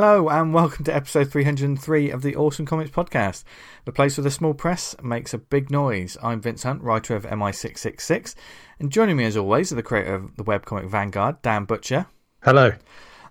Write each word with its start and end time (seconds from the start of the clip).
Hello 0.00 0.28
and 0.28 0.54
welcome 0.54 0.84
to 0.84 0.94
episode 0.94 1.28
303 1.32 2.12
of 2.12 2.22
the 2.22 2.36
Awesome 2.36 2.64
Comics 2.64 2.92
Podcast, 2.92 3.42
the 3.84 3.90
place 3.90 4.16
where 4.16 4.22
the 4.22 4.30
small 4.30 4.54
press 4.54 4.94
makes 5.02 5.34
a 5.34 5.38
big 5.38 5.72
noise. 5.72 6.16
I'm 6.22 6.40
Vince 6.40 6.62
Hunt, 6.62 6.82
writer 6.82 7.16
of 7.16 7.24
MI666, 7.26 8.36
and 8.78 8.92
joining 8.92 9.16
me 9.16 9.24
as 9.24 9.36
always 9.36 9.72
are 9.72 9.74
the 9.74 9.82
creator 9.82 10.14
of 10.14 10.36
the 10.36 10.44
webcomic 10.44 10.88
Vanguard, 10.88 11.42
Dan 11.42 11.64
Butcher. 11.64 12.06
Hello. 12.44 12.74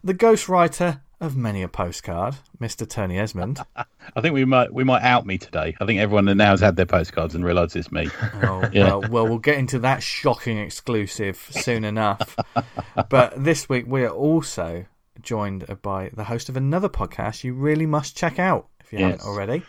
The 0.03 0.13
ghostwriter 0.13 0.99
of 1.21 1.37
many 1.37 1.63
a 1.63 1.69
postcard, 1.69 2.35
Mr. 2.59 2.85
Tony 2.85 3.17
Esmond. 3.17 3.61
I 3.77 4.19
think 4.19 4.33
we 4.33 4.43
might 4.43 4.73
we 4.73 4.83
might 4.83 5.03
out 5.03 5.25
me 5.25 5.37
today. 5.37 5.73
I 5.79 5.85
think 5.85 6.01
everyone 6.01 6.25
now 6.25 6.51
has 6.51 6.59
had 6.59 6.75
their 6.75 6.85
postcards 6.85 7.33
and 7.33 7.45
realised 7.45 7.77
it's 7.77 7.93
me. 7.93 8.09
Oh, 8.43 8.69
Yeah. 8.73 8.95
well, 8.95 9.03
well, 9.09 9.27
we'll 9.29 9.37
get 9.37 9.57
into 9.57 9.79
that 9.79 10.03
shocking 10.03 10.57
exclusive 10.57 11.47
soon 11.49 11.85
enough. 11.85 12.35
but 13.09 13.41
this 13.41 13.69
week 13.69 13.85
we 13.87 14.03
are 14.03 14.09
also 14.09 14.85
joined 15.21 15.65
by 15.81 16.09
the 16.13 16.23
host 16.23 16.49
of 16.49 16.57
another 16.57 16.89
podcast 16.89 17.43
you 17.43 17.53
really 17.53 17.85
must 17.85 18.17
check 18.17 18.39
out 18.39 18.67
if 18.79 18.91
you 18.93 18.99
haven't 18.99 19.21
already. 19.21 19.63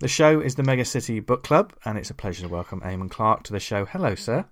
The 0.00 0.08
show 0.08 0.40
is 0.40 0.54
the 0.54 0.62
Mega 0.62 0.84
City 0.84 1.20
Book 1.20 1.42
Club, 1.44 1.74
and 1.84 1.98
it's 1.98 2.08
a 2.10 2.14
pleasure 2.14 2.42
to 2.42 2.48
welcome 2.48 2.80
Eamonn 2.80 3.10
Clarke 3.10 3.42
to 3.44 3.52
the 3.52 3.60
show. 3.60 3.84
Hello, 3.84 4.14
sir. 4.14 4.46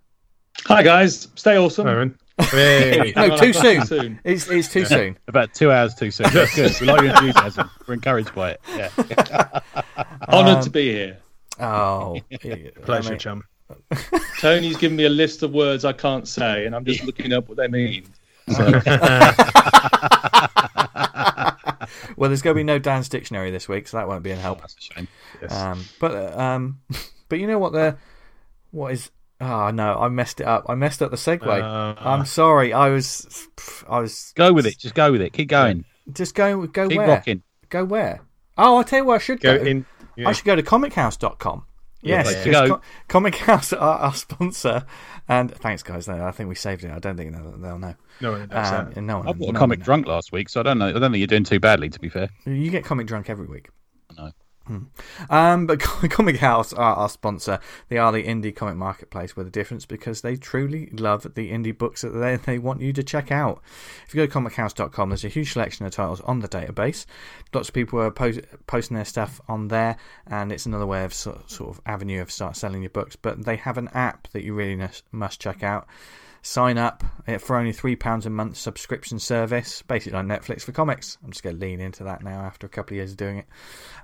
Hi 0.66 0.82
guys, 0.82 1.28
stay 1.36 1.56
awesome. 1.56 1.86
Aaron. 1.86 2.18
Hey. 2.50 3.12
No, 3.16 3.36
too 3.36 3.52
soon. 3.52 3.84
soon. 3.86 4.20
It's 4.24 4.48
it's 4.48 4.70
too 4.72 4.84
soon. 4.84 5.18
About 5.26 5.54
two 5.54 5.70
hours 5.72 5.94
too 5.94 6.10
soon. 6.10 6.28
That's 6.32 6.54
good. 6.54 6.78
We 6.80 6.86
like 6.86 7.02
your 7.02 7.10
enthusiasm. 7.10 7.70
We're 7.86 7.94
encouraged 7.94 8.34
by 8.34 8.50
it. 8.52 8.60
Yeah. 8.76 9.60
Honoured 10.28 10.62
to 10.64 10.70
be 10.70 10.92
here. 10.92 11.18
Oh, 11.60 12.20
Pleasure, 12.84 13.16
chum. 13.16 13.44
Tony's 14.40 14.76
given 14.76 14.96
me 14.96 15.04
a 15.04 15.10
list 15.10 15.42
of 15.42 15.52
words 15.52 15.84
I 15.84 15.92
can't 15.92 16.28
say, 16.28 16.66
and 16.66 16.74
I'm 16.74 16.84
just 16.84 17.04
looking 17.04 17.32
up 17.32 17.48
what 17.48 17.56
they 17.56 17.68
mean. 17.68 18.04
well, 22.16 22.30
there's 22.30 22.42
going 22.42 22.54
to 22.54 22.58
be 22.58 22.64
no 22.64 22.78
Dan's 22.78 23.08
dictionary 23.08 23.50
this 23.50 23.68
week, 23.68 23.88
so 23.88 23.96
that 23.96 24.08
won't 24.08 24.22
be 24.22 24.30
a 24.30 24.36
help. 24.36 24.60
That's 24.60 24.76
a 24.76 24.80
shame. 24.80 25.08
Yes. 25.40 25.52
Um, 25.52 25.84
but 26.00 26.14
uh, 26.14 26.38
um, 26.40 26.80
but 27.28 27.38
you 27.38 27.46
know 27.46 27.58
what 27.58 27.72
the 27.72 27.96
what 28.70 28.92
is? 28.92 29.10
Oh 29.40 29.70
no, 29.70 29.98
I 29.98 30.08
messed 30.08 30.40
it 30.40 30.46
up. 30.46 30.66
I 30.68 30.74
messed 30.74 31.02
up 31.02 31.10
the 31.10 31.16
segue. 31.16 31.46
Uh, 31.46 31.94
I'm 31.98 32.26
sorry. 32.26 32.72
I 32.72 32.88
was 32.88 33.48
I 33.88 34.00
was 34.00 34.32
Go 34.34 34.52
with 34.52 34.66
it. 34.66 34.78
Just 34.78 34.94
go 34.94 35.12
with 35.12 35.22
it. 35.22 35.32
Keep 35.32 35.48
going. 35.48 35.84
just 36.12 36.34
go 36.34 36.66
go 36.66 36.88
Keep 36.88 36.98
where 36.98 37.08
rocking. 37.08 37.42
go 37.68 37.84
where. 37.84 38.20
Oh, 38.56 38.78
I'll 38.78 38.84
tell 38.84 39.00
you 39.00 39.04
where 39.04 39.16
I 39.16 39.20
should 39.20 39.40
go. 39.40 39.56
go 39.58 39.64
in. 39.64 39.86
I 40.26 40.32
should 40.32 40.46
go 40.46 40.56
to 40.56 40.62
comichaus.com. 40.64 41.64
Yes, 42.00 42.26
place 42.26 42.36
to 42.36 42.44
because 42.44 42.68
go. 42.68 42.76
Co- 42.76 42.82
Comichaus 43.20 43.72
are 43.72 43.98
our 43.98 44.14
sponsor, 44.14 44.84
and 45.28 45.52
thanks 45.54 45.82
guys. 45.82 46.06
No, 46.06 46.24
I 46.24 46.30
think 46.30 46.48
we 46.48 46.54
saved 46.54 46.84
it. 46.84 46.90
I 46.92 46.98
don't 47.00 47.16
think 47.16 47.34
they'll, 47.34 47.58
they'll 47.58 47.78
know. 47.78 47.94
No 48.20 48.32
one 48.32 48.48
knows 48.48 48.68
Um, 48.96 49.06
no 49.06 49.18
one. 49.18 49.28
I 49.28 49.32
bought 49.32 49.50
a 49.54 49.58
comic 49.58 49.80
one 49.80 49.84
drunk 49.84 50.06
last 50.06 50.30
week, 50.32 50.48
so 50.48 50.60
I 50.60 50.62
don't 50.62 50.78
know. 50.78 50.88
I 50.88 50.92
don't 50.92 51.02
think 51.12 51.16
you're 51.18 51.26
doing 51.26 51.44
too 51.44 51.58
badly. 51.60 51.88
To 51.88 51.98
be 51.98 52.08
fair. 52.08 52.28
You 52.46 52.70
get 52.70 52.84
comic 52.84 53.06
drunk 53.06 53.28
every 53.28 53.46
week. 53.46 53.68
Hmm. 54.68 54.78
Um, 55.30 55.66
but 55.66 55.78
Comichaus 56.10 56.74
are 56.74 56.94
our 56.94 57.08
sponsor. 57.08 57.58
They 57.88 57.96
are 57.96 58.12
the 58.12 58.22
indie 58.22 58.54
comic 58.54 58.76
marketplace 58.76 59.34
with 59.34 59.46
a 59.46 59.50
difference 59.50 59.86
because 59.86 60.20
they 60.20 60.36
truly 60.36 60.90
love 60.92 61.22
the 61.22 61.50
indie 61.50 61.76
books 61.76 62.02
that 62.02 62.10
they, 62.10 62.36
they 62.36 62.58
want 62.58 62.82
you 62.82 62.92
to 62.92 63.02
check 63.02 63.32
out. 63.32 63.62
If 64.06 64.14
you 64.14 64.20
go 64.20 64.26
to 64.26 64.32
comichaus.com, 64.32 65.08
there's 65.08 65.24
a 65.24 65.28
huge 65.28 65.54
selection 65.54 65.86
of 65.86 65.92
titles 65.92 66.20
on 66.20 66.40
the 66.40 66.48
database. 66.48 67.06
Lots 67.54 67.68
of 67.68 67.74
people 67.74 67.98
are 67.98 68.10
post, 68.10 68.40
posting 68.66 68.96
their 68.96 69.06
stuff 69.06 69.40
on 69.48 69.68
there, 69.68 69.96
and 70.26 70.52
it's 70.52 70.66
another 70.66 70.86
way 70.86 71.02
of 71.02 71.14
sort, 71.14 71.50
sort 71.50 71.70
of 71.70 71.80
avenue 71.86 72.20
of 72.20 72.30
start 72.30 72.54
selling 72.54 72.82
your 72.82 72.90
books. 72.90 73.16
But 73.16 73.46
they 73.46 73.56
have 73.56 73.78
an 73.78 73.88
app 73.94 74.28
that 74.32 74.44
you 74.44 74.52
really 74.52 74.78
must 75.12 75.40
check 75.40 75.62
out. 75.62 75.88
Sign 76.48 76.78
up 76.78 77.04
eh, 77.26 77.36
for 77.36 77.56
only 77.56 77.74
£3 77.74 78.24
a 78.24 78.30
month 78.30 78.56
subscription 78.56 79.18
service, 79.18 79.82
basically 79.82 80.18
like 80.18 80.24
Netflix 80.24 80.62
for 80.62 80.72
comics. 80.72 81.18
I'm 81.22 81.30
just 81.30 81.42
going 81.42 81.56
to 81.56 81.60
lean 81.60 81.78
into 81.78 82.04
that 82.04 82.24
now 82.24 82.40
after 82.40 82.66
a 82.66 82.70
couple 82.70 82.94
of 82.94 82.96
years 82.96 83.10
of 83.10 83.18
doing 83.18 83.38
it. 83.40 83.46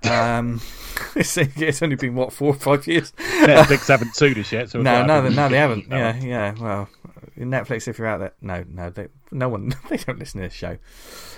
Um, 0.04 0.60
it's, 1.16 1.38
it's 1.38 1.82
only 1.82 1.96
been, 1.96 2.14
what, 2.14 2.30
four 2.34 2.50
or 2.50 2.54
five 2.54 2.86
years? 2.86 3.12
Netflix 3.12 3.88
haven't 3.88 4.14
sued 4.14 4.36
us 4.36 4.52
yet, 4.52 4.68
so 4.68 4.82
No, 4.82 5.06
no, 5.06 5.22
they, 5.22 5.34
no, 5.34 5.48
they 5.48 5.56
haven't. 5.56 5.88
No. 5.88 5.96
Yeah, 5.96 6.20
yeah. 6.22 6.54
Well, 6.60 6.90
Netflix, 7.38 7.88
if 7.88 7.98
you're 7.98 8.08
out 8.08 8.20
there, 8.20 8.34
no, 8.42 8.62
no, 8.68 8.90
they, 8.90 9.08
no 9.32 9.48
one, 9.48 9.74
they 9.88 9.96
don't 9.96 10.18
listen 10.18 10.42
to 10.42 10.46
this 10.48 10.52
show. 10.52 10.76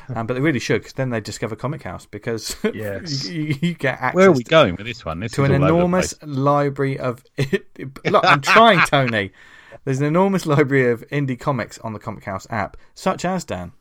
Um, 0.08 0.26
but 0.26 0.34
they 0.34 0.40
really 0.40 0.58
should, 0.58 0.80
because 0.80 0.94
then 0.94 1.10
they 1.10 1.20
discover 1.20 1.54
Comichaus 1.54 2.10
because 2.10 2.56
Yes. 2.74 3.28
you, 3.28 3.56
you 3.60 3.74
get 3.74 4.00
access 4.00 4.14
Where 4.16 4.30
are 4.30 4.32
we 4.32 4.42
to, 4.42 4.50
going 4.50 4.74
with 4.74 4.86
this 4.86 5.04
one? 5.04 5.20
This 5.20 5.30
to 5.32 5.44
an 5.44 5.52
all 5.52 5.56
over 5.58 5.66
the 5.66 5.74
enormous 5.76 6.14
library 6.22 6.98
of. 6.98 7.24
Look, 8.04 8.24
I'm 8.24 8.40
trying, 8.40 8.80
Tony. 8.86 9.30
There's 9.86 10.00
an 10.00 10.04
enormous 10.06 10.44
library 10.54 10.90
of 10.90 11.08
indie 11.08 11.40
comics 11.40 11.78
on 11.78 11.94
the 11.94 11.98
Comichaus 11.98 12.46
app, 12.50 12.76
such 12.94 13.24
as 13.24 13.44
Dan. 13.44 13.72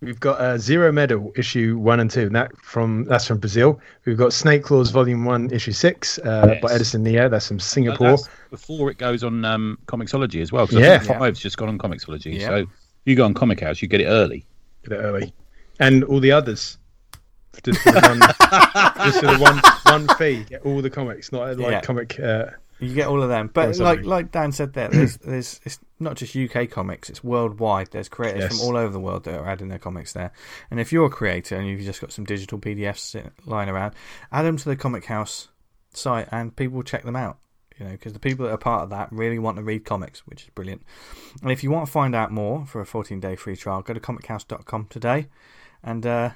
We've 0.00 0.18
got 0.20 0.40
uh, 0.40 0.58
Zero 0.58 0.90
Medal 0.92 1.32
issue 1.36 1.78
one 1.78 2.00
and 2.00 2.10
two. 2.10 2.22
And 2.22 2.34
that 2.34 2.54
from 2.58 3.04
that's 3.04 3.26
from 3.26 3.38
Brazil. 3.38 3.80
We've 4.04 4.16
got 4.16 4.32
Snake 4.32 4.62
Claws 4.64 4.90
volume 4.90 5.24
one 5.24 5.50
issue 5.50 5.72
six 5.72 6.18
uh, 6.18 6.46
Yes. 6.48 6.62
by 6.62 6.72
Edison 6.72 7.02
Neo. 7.02 7.28
That's 7.28 7.46
from 7.48 7.60
Singapore. 7.60 8.08
that's 8.10 8.28
before 8.50 8.90
it 8.90 8.98
goes 8.98 9.22
on 9.24 9.44
um, 9.44 9.78
Comixology 9.86 10.42
as 10.42 10.52
well. 10.52 10.66
Because 10.66 10.80
Yeah. 10.82 10.94
I 10.94 10.98
think 10.98 11.18
five's 11.18 11.40
just 11.40 11.56
gone 11.56 11.68
on 11.68 11.78
Comixology. 11.78 12.38
Yeah. 12.40 12.46
So 12.48 12.54
if 12.56 12.68
you 13.04 13.14
go 13.14 13.24
on 13.24 13.32
Comichaus, 13.34 13.80
you 13.80 13.88
get 13.88 14.00
it 14.00 14.06
early. 14.06 14.44
Get 14.86 14.98
it 14.98 15.02
early, 15.02 15.32
and 15.80 16.04
all 16.04 16.20
the 16.20 16.32
others. 16.32 16.76
Just 17.62 17.80
for 17.80 17.92
the 17.92 18.00
one, 18.00 18.18
just 19.06 19.20
for 19.20 19.26
the 19.28 19.38
one 19.38 19.60
one 20.06 20.16
fee. 20.18 20.44
Get 20.44 20.60
all 20.66 20.82
the 20.82 20.90
comics, 20.90 21.32
not 21.32 21.56
like 21.58 21.70
Yeah. 21.70 21.80
comic. 21.80 22.20
Uh, 22.20 22.46
You 22.78 22.94
get 22.94 23.06
all 23.08 23.22
of 23.22 23.28
them, 23.30 23.50
but 23.52 23.78
like 23.78 24.04
like 24.04 24.30
Dan 24.32 24.52
said 24.52 24.74
there, 24.74 24.88
there's 24.88 25.16
there's 25.24 25.60
it's 25.64 25.78
not 25.98 26.16
just 26.16 26.36
UK 26.36 26.68
comics; 26.68 27.08
it's 27.08 27.24
worldwide. 27.24 27.88
There's 27.90 28.08
creators 28.10 28.42
Yes. 28.42 28.58
from 28.58 28.68
all 28.68 28.76
over 28.76 28.92
the 28.92 29.00
world 29.00 29.24
that 29.24 29.34
are 29.40 29.48
adding 29.48 29.68
their 29.68 29.78
comics 29.78 30.12
there. 30.12 30.30
And 30.70 30.78
if 30.78 30.92
you're 30.92 31.06
a 31.06 31.10
creator 31.10 31.56
and 31.56 31.66
you've 31.66 31.80
just 31.80 32.00
got 32.02 32.12
some 32.12 32.24
digital 32.26 32.58
PDFs 32.58 33.30
lying 33.46 33.70
around, 33.70 33.94
add 34.30 34.42
them 34.42 34.58
to 34.58 34.68
the 34.68 34.76
Comichaus 34.76 35.48
site, 35.94 36.28
and 36.30 36.54
people 36.54 36.76
will 36.76 36.82
check 36.82 37.04
them 37.04 37.16
out. 37.16 37.38
You 37.78 37.86
know, 37.86 37.92
because 37.92 38.12
the 38.14 38.18
people 38.18 38.44
that 38.46 38.52
are 38.52 38.58
part 38.58 38.82
of 38.82 38.90
that 38.90 39.10
really 39.12 39.38
want 39.38 39.56
to 39.58 39.62
read 39.62 39.84
comics, 39.84 40.26
which 40.26 40.44
is 40.44 40.50
brilliant. 40.54 40.82
And 41.42 41.50
if 41.50 41.62
you 41.62 41.70
want 41.70 41.86
to 41.86 41.92
find 41.92 42.14
out 42.14 42.30
more 42.30 42.66
for 42.66 42.80
a 42.82 42.86
14 42.86 43.20
day 43.20 43.36
free 43.36 43.56
trial, 43.56 43.82
go 43.82 43.94
to 43.94 44.00
comichaus.com 44.00 44.86
today 44.90 45.28
and 45.82 46.06
uh, 46.06 46.30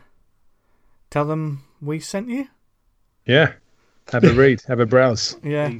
tell 1.11 1.25
them 1.27 1.65
we 1.81 1.99
sent 2.01 2.29
you. 2.29 2.49
yeah, 3.27 3.53
have 4.13 4.25
a 4.25 4.33
read, 4.33 4.63
have 4.69 4.81
a 4.81 4.87
browse. 4.87 5.37
Yeah, 5.43 5.73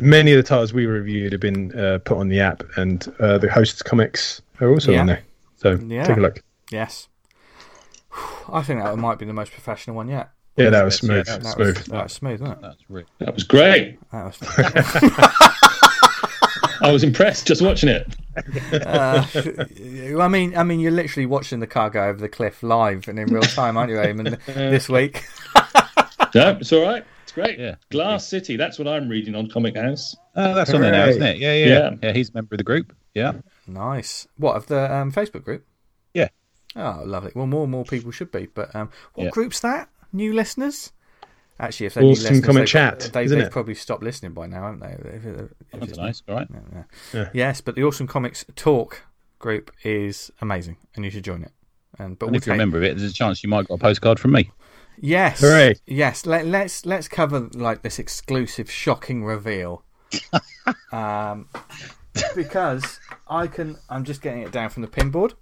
Many 0.00 0.32
of 0.32 0.36
the 0.36 0.42
titles 0.42 0.72
we 0.72 0.86
reviewed 0.86 1.32
have 1.32 1.40
been 1.40 1.76
uh, 1.78 1.98
put 2.04 2.18
on 2.18 2.28
the 2.28 2.40
app, 2.40 2.62
and 2.76 3.12
uh, 3.20 3.38
the 3.38 3.50
hosts 3.50 3.82
comics 3.82 4.40
are 4.60 4.68
also 4.70 4.92
Yeah. 4.92 5.00
on 5.00 5.06
there. 5.06 5.22
So 5.56 5.78
Yeah. 5.86 6.04
take 6.04 6.16
a 6.16 6.20
look. 6.20 6.42
yes. 6.70 7.08
I 8.50 8.62
think 8.62 8.82
that 8.82 8.96
might 8.96 9.18
be 9.18 9.26
the 9.26 9.32
most 9.32 9.52
professional 9.52 9.96
one 9.96 10.08
yet. 10.08 10.30
Yeah, 10.56 10.70
that 10.70 10.84
was 10.84 10.94
Yeah, 11.02 11.22
smooth. 11.22 11.26
that 11.26 11.38
was- 11.38 11.54
That 11.54 11.58
was, 11.58 11.76
smooth. 11.76 11.86
that 11.86 12.02
was 12.04 12.12
smooth, 12.12 12.40
wasn't 12.40 12.58
it? 12.58 12.62
That's 12.62 12.84
really 12.90 13.06
That 13.18 13.34
was 13.34 13.44
great. 13.44 13.98
That 14.12 14.24
was. 14.24 14.38
I 16.80 16.92
was 16.92 17.02
impressed 17.02 17.46
just 17.46 17.60
watching 17.60 17.88
it. 17.88 18.06
Uh, 18.72 19.24
I 20.22 20.28
mean, 20.28 20.56
I 20.56 20.62
mean, 20.62 20.78
you're 20.80 20.92
literally 20.92 21.26
watching 21.26 21.58
the 21.60 21.66
car 21.66 21.90
go 21.90 22.04
over 22.04 22.18
the 22.20 22.28
cliff 22.28 22.62
live 22.62 23.08
and 23.08 23.18
in 23.18 23.26
real 23.28 23.42
time, 23.42 23.76
aren't 23.76 23.90
you, 23.90 23.96
Eamonn? 23.96 24.38
This 24.46 24.88
week. 24.88 25.24
No, 26.34 26.50
it's 26.60 26.70
all 26.74 26.82
right. 26.82 27.06
It's 27.38 27.46
great. 27.46 27.58
Yeah. 27.58 27.74
Glass 27.90 28.26
City. 28.26 28.56
That's 28.56 28.78
what 28.78 28.88
I'm 28.88 29.08
reading 29.08 29.34
on 29.34 29.48
Comichaus. 29.48 30.16
Oh, 30.36 30.54
that's 30.54 30.72
on 30.74 30.80
there 30.80 30.92
now, 30.92 31.06
isn't 31.06 31.22
it? 31.22 31.38
Yeah, 31.38 31.54
yeah, 31.54 31.66
Yeah. 31.66 31.90
yeah. 32.02 32.12
he's 32.12 32.30
a 32.30 32.32
member 32.34 32.54
of 32.54 32.58
the 32.58 32.64
group. 32.64 32.94
Yeah. 33.14 33.32
Nice. 33.66 34.26
What 34.36 34.56
of 34.56 34.66
the 34.66 34.92
um, 34.94 35.12
Facebook 35.12 35.44
group? 35.44 35.66
Yeah. 36.14 36.28
Oh, 36.76 37.02
lovely. 37.04 37.32
Well, 37.34 37.46
more 37.46 37.62
and 37.62 37.70
more 37.72 37.84
people 37.84 38.10
should 38.10 38.30
be. 38.30 38.46
But 38.46 38.74
um, 38.74 38.90
what 39.14 39.24
Yeah. 39.24 39.30
group's 39.30 39.60
that? 39.60 39.88
New 40.12 40.32
listeners? 40.32 40.92
Actually, 41.60 41.86
if 41.86 41.94
they're 41.94 42.04
new 42.04 42.10
Awesome 42.10 42.22
listeners, 42.22 42.44
Comic 42.44 42.60
they've, 42.60 42.68
Chat, 42.68 43.10
they, 43.12 43.24
isn't 43.24 43.38
they've 43.38 43.48
it? 43.48 43.52
probably 43.52 43.74
stopped 43.74 44.02
listening 44.04 44.32
by 44.32 44.46
now, 44.46 44.62
haven't 44.64 44.80
they? 44.80 44.92
If 45.16 45.24
it- 45.26 45.50
if 45.72 45.80
That's 45.80 45.92
it's- 45.92 45.96
nice. 45.96 46.22
All 46.28 46.36
right. 46.36 46.46
yeah, 46.52 46.60
yeah. 46.72 46.82
Yeah. 47.20 47.28
Yes, 47.34 47.60
but 47.60 47.74
the 47.74 47.82
Awesome 47.82 48.06
Comics 48.06 48.44
Talk 48.54 49.02
group 49.40 49.72
is 49.82 50.30
amazing, 50.40 50.76
and 50.94 51.04
you 51.04 51.10
should 51.10 51.24
join 51.24 51.42
it. 51.42 51.50
And 51.98 52.16
but 52.18 52.26
And 52.26 52.32
we'll 52.32 52.38
if 52.38 52.46
you're 52.46 52.54
a 52.54 52.58
member 52.58 52.76
of 52.76 52.84
it, 52.84 52.96
there's 52.96 53.10
a 53.10 53.14
chance 53.14 53.42
you 53.42 53.48
might 53.48 53.66
get 53.66 53.74
a 53.74 53.78
postcard 53.78 54.20
from 54.20 54.30
me. 54.32 54.50
Yes. 55.00 55.40
Hooray. 55.40 55.76
Yes. 55.86 56.26
Let, 56.26 56.46
let's 56.46 56.86
let's 56.86 57.08
cover 57.08 57.48
like 57.52 57.82
this 57.82 57.98
exclusive, 57.98 58.70
shocking 58.70 59.24
reveal. 59.24 59.84
um, 60.92 61.48
because 62.34 63.00
I 63.28 63.46
can. 63.46 63.76
I'm 63.88 64.04
just 64.04 64.22
getting 64.22 64.42
it 64.42 64.52
down 64.52 64.70
from 64.70 64.82
the 64.82 64.88
pinboard. 64.88 65.34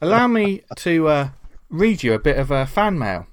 Allow 0.00 0.26
me 0.26 0.62
to 0.76 1.08
uh, 1.08 1.28
read 1.70 2.02
you 2.02 2.14
a 2.14 2.18
bit 2.18 2.38
of 2.38 2.52
uh, 2.52 2.66
fan 2.66 2.98
mail 2.98 3.26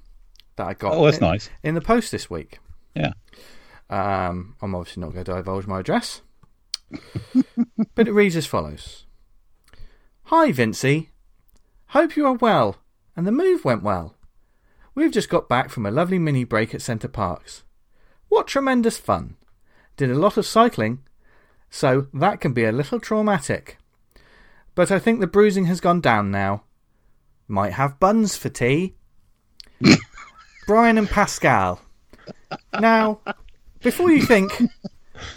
that 0.56 0.66
I 0.66 0.74
got. 0.74 0.94
Oh, 0.94 1.04
that's 1.04 1.18
in, 1.18 1.24
nice. 1.24 1.50
in 1.62 1.74
the 1.74 1.80
post 1.80 2.10
this 2.12 2.30
week. 2.30 2.58
Yeah. 2.94 3.12
Um, 3.88 4.56
I'm 4.60 4.74
obviously 4.74 5.02
not 5.02 5.12
going 5.12 5.24
to 5.24 5.34
divulge 5.34 5.66
my 5.66 5.80
address, 5.80 6.22
but 7.94 8.08
it 8.08 8.12
reads 8.12 8.36
as 8.36 8.46
follows: 8.46 9.06
Hi, 10.24 10.50
Vincey. 10.50 11.10
Hope 11.90 12.16
you 12.16 12.26
are 12.26 12.34
well, 12.34 12.76
and 13.14 13.26
the 13.26 13.32
move 13.32 13.64
went 13.64 13.82
well. 13.82 14.15
We've 14.96 15.12
just 15.12 15.28
got 15.28 15.46
back 15.46 15.68
from 15.68 15.84
a 15.84 15.90
lovely 15.90 16.18
mini 16.18 16.44
break 16.44 16.74
at 16.74 16.80
Center 16.80 17.06
Parcs. 17.06 17.64
What 18.30 18.46
tremendous 18.46 18.96
fun! 18.96 19.36
Did 19.98 20.10
a 20.10 20.14
lot 20.14 20.38
of 20.38 20.46
cycling, 20.46 21.00
so 21.68 22.06
that 22.14 22.40
can 22.40 22.54
be 22.54 22.64
a 22.64 22.72
little 22.72 22.98
traumatic. 22.98 23.76
But 24.74 24.90
I 24.90 24.98
think 24.98 25.20
the 25.20 25.26
bruising 25.26 25.66
has 25.66 25.82
gone 25.82 26.00
down 26.00 26.30
now. 26.30 26.64
Might 27.46 27.74
have 27.74 28.00
buns 28.00 28.38
for 28.38 28.48
tea. 28.48 28.94
Brian 30.66 30.96
and 30.96 31.10
Pascal. 31.10 31.82
Now, 32.80 33.20
before 33.82 34.10
you 34.10 34.22
think, 34.22 34.50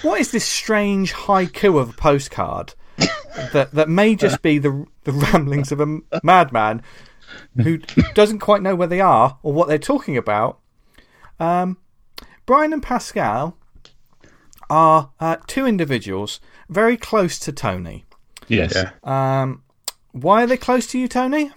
what 0.03 0.21
is 0.21 0.31
this 0.31 0.45
strange 0.45 1.13
haiku 1.13 1.77
of 1.77 1.89
a 1.89 1.94
postcard 1.94 2.75
that, 3.51 3.71
that 3.73 3.89
may 3.89 4.15
just 4.15 4.41
be 4.41 4.57
the, 4.57 4.85
the 5.03 5.11
ramblings 5.11 5.73
of 5.73 5.81
a 5.81 6.00
madman 6.23 6.81
who 7.56 7.78
doesn't 8.14 8.40
quite 8.40 8.62
know 8.62 8.76
where 8.76 8.88
they 8.88 9.02
are 9.02 9.38
or 9.44 9.54
what 9.54 9.68
they're 9.68 9.78
talking 9.78 10.18
about? 10.18 10.60
Um, 11.40 11.78
Brian 12.46 12.74
and 12.74 12.84
Pascal 12.84 13.58
are 14.70 15.12
uh, 15.20 15.38
two 15.48 15.66
individuals 15.66 16.40
very 16.70 16.98
close 16.98 17.40
to 17.40 17.52
Tony. 17.52 18.06
Yes. 18.48 18.76
Yeah. 18.76 18.92
Um, 19.04 19.64
why 20.12 20.44
are 20.44 20.48
they 20.48 20.58
close 20.58 20.88
to 20.88 21.00
you, 21.00 21.08
Tony? 21.08 21.52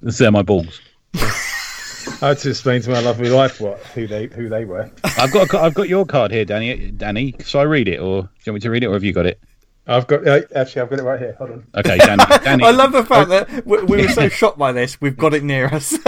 They're 0.00 0.30
my 0.30 0.42
balls. 0.42 0.80
I 1.14 2.28
had 2.28 2.38
to 2.38 2.50
explain 2.50 2.82
to 2.82 2.90
my 2.90 3.00
lovely 3.00 3.30
wife 3.30 3.60
what 3.60 3.78
who 3.88 4.06
they 4.06 4.26
who 4.26 4.48
they 4.48 4.64
were. 4.64 4.90
I've 5.18 5.32
got 5.32 5.52
a, 5.52 5.58
I've 5.58 5.74
got 5.74 5.88
your 5.88 6.04
card 6.04 6.30
here, 6.30 6.44
Danny. 6.44 6.90
Danny, 6.90 7.34
shall 7.44 7.62
I 7.62 7.64
read 7.64 7.88
it, 7.88 7.98
or 7.98 8.22
do 8.22 8.28
you 8.44 8.52
want 8.52 8.56
me 8.56 8.60
to 8.60 8.70
read 8.70 8.84
it, 8.84 8.86
or 8.88 8.92
have 8.92 9.04
you 9.04 9.12
got 9.12 9.26
it? 9.26 9.40
I've 9.86 10.06
got 10.06 10.26
uh, 10.26 10.40
actually 10.54 10.82
I've 10.82 10.90
got 10.90 10.98
it 10.98 11.02
right 11.02 11.20
here. 11.20 11.34
Hold 11.38 11.50
on. 11.50 11.66
Okay, 11.74 11.98
Danny. 11.98 12.24
Danny 12.44 12.64
I 12.64 12.70
love 12.70 12.92
the 12.92 13.04
fact 13.04 13.28
that 13.30 13.66
we, 13.66 13.82
we 13.84 13.96
were 14.02 14.08
so 14.08 14.28
shocked 14.40 14.56
by 14.58 14.72
this, 14.72 15.00
we've 15.00 15.16
got 15.16 15.34
it 15.34 15.42
near 15.44 15.66
us. 15.66 15.90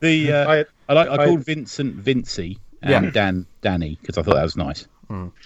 the 0.00 0.32
uh, 0.32 0.50
I- 0.50 0.64
I, 0.88 0.92
like 0.92 1.08
I 1.08 1.14
I- 1.14 1.26
called 1.26 1.44
Vincent 1.44 1.96
Vincy 2.02 2.58
and 2.82 3.06
Yeah. 3.06 3.10
Dan 3.10 3.46
Danny 3.62 3.98
because 4.00 4.18
I 4.18 4.22
thought 4.22 4.34
that 4.34 4.42
was 4.42 4.56
nice. 4.56 4.86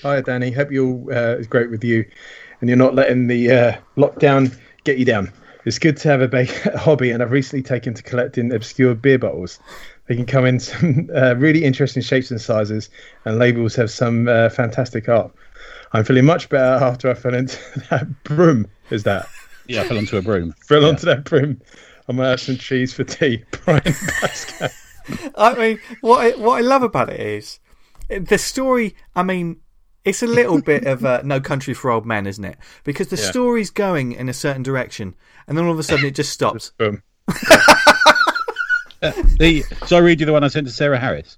Hi 0.02 0.20
Danny, 0.20 0.50
hope 0.50 0.70
you 0.70 0.87
all 0.87 1.08
uh, 1.11 1.37
is 1.37 1.46
great 1.46 1.70
with 1.70 1.82
you, 1.82 2.05
and 2.61 2.69
you're 2.69 2.76
not 2.76 2.94
letting 2.94 3.26
the 3.29 3.50
uh, 3.50 3.76
lockdown 3.97 4.55
get 4.85 4.99
you 4.99 5.06
down. 5.06 5.32
It's 5.64 5.79
good 5.79 5.97
to 5.97 6.08
have 6.11 6.20
a 6.20 6.29
ba- 6.29 6.44
hobby, 6.79 7.11
and 7.11 7.23
I've 7.23 7.31
recently 7.31 7.62
taken 7.62 7.94
to 7.94 8.02
collecting 8.02 8.52
obscure 8.52 8.94
beer 8.94 9.19
bottles. 9.19 9.58
They 10.06 10.17
can 10.17 10.26
come 10.26 10.44
in 10.44 10.61
some 10.61 11.08
uh, 11.17 11.35
really 11.38 11.64
interesting 11.64 12.02
shapes 12.02 12.31
and 12.31 12.38
sizes, 12.38 12.90
and 13.25 13.38
labels 13.38 13.75
have 13.76 13.90
some 13.90 14.29
uh, 14.29 14.50
fantastic 14.50 15.08
art. 15.08 15.32
I'm 15.94 16.05
feeling 16.05 16.25
much 16.26 16.49
better 16.49 16.85
after 16.85 17.08
I 17.11 17.14
fell 17.14 17.35
into 17.35 17.56
that 17.91 18.06
broom. 18.25 18.67
Is 18.91 19.05
that 19.05 19.29
Yeah, 19.67 19.82
I 19.82 19.85
fell 19.85 19.99
onto 19.99 20.17
a 20.17 20.23
broom. 20.23 20.52
fell 20.67 20.85
onto 20.85 21.06
that 21.06 21.25
broom? 21.25 21.61
I 22.08 22.12
might 22.12 22.29
have 22.29 22.41
some 22.41 22.56
cheese 22.58 22.93
for 22.93 23.05
tea, 23.05 23.44
Brian 23.64 23.81
Pascal. 23.85 24.69
I 25.37 25.55
mean, 25.55 25.79
what 26.00 26.20
I, 26.20 26.31
what 26.38 26.58
I 26.58 26.61
love 26.61 26.82
about 26.82 27.11
it 27.11 27.20
is 27.20 27.61
the 28.08 28.37
story. 28.38 28.94
I 29.17 29.23
mean, 29.23 29.61
it's 30.05 30.23
a 30.23 30.26
little 30.26 30.61
bit 30.61 30.87
of 30.87 31.05
uh, 31.05 31.23
No 31.25 31.41
Country 31.41 31.73
for 31.75 31.91
Old 31.91 32.05
Men, 32.05 32.26
isn't 32.26 32.44
it? 32.44 32.58
Because 32.85 33.08
the 33.08 33.17
Yeah. 33.17 33.31
story's 33.31 33.70
going 33.70 34.12
in 34.12 34.29
a 34.29 34.35
certain 34.35 34.62
direction, 34.62 35.14
and 35.47 35.56
then 35.56 35.64
all 35.64 35.73
of 35.73 35.79
a 35.79 35.82
sudden 35.82 36.05
it 36.05 36.14
just 36.14 36.32
stops. 36.32 36.73
Boom. 36.79 37.02
The 39.38 39.62
so 39.87 39.97
I 39.97 40.00
read 40.00 40.20
you 40.20 40.25
the 40.26 40.32
one 40.32 40.44
I 40.44 40.49
sent 40.49 40.67
to 40.67 40.73
Sarah 40.73 40.99
Harris. 40.99 41.37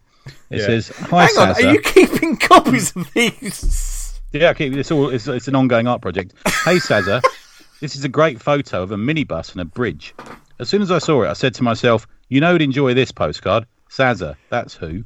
It 0.51 0.61
Yeah. 0.61 0.67
says, 0.67 0.89
"Hi, 1.01 1.25
Hang 1.27 1.37
on, 1.39 1.49
Sazza." 1.49 1.65
are 1.69 1.73
you 1.73 1.81
keeping 1.81 2.37
copies 2.37 2.95
of 2.95 3.13
these? 3.13 3.96
Yeah, 4.41 4.51
okay, 4.51 4.69
it's 4.69 4.91
all 4.91 5.09
it's, 5.11 5.27
it's 5.29 5.49
an 5.49 5.55
ongoing 5.55 5.87
art 5.87 6.03
project. 6.03 6.35
Hey, 6.65 6.77
Sazza, 6.77 7.23
this 7.81 7.97
is 7.97 8.05
a 8.05 8.09
great 8.09 8.41
photo 8.41 8.83
of 8.83 8.91
a 8.93 8.97
minibus 8.97 9.53
and 9.53 9.61
a 9.61 9.65
bridge. 9.65 10.15
As 10.59 10.69
soon 10.69 10.83
as 10.83 10.91
I 10.91 10.99
saw 10.99 11.23
it, 11.23 11.29
I 11.29 11.33
said 11.33 11.55
to 11.55 11.63
myself, 11.63 12.07
"You 12.29 12.41
know, 12.41 12.53
who'd 12.53 12.63
enjoy 12.63 12.95
this 12.95 13.13
postcard, 13.13 13.67
Sazza. 13.91 14.37
That's 14.51 14.75
who." 14.75 15.05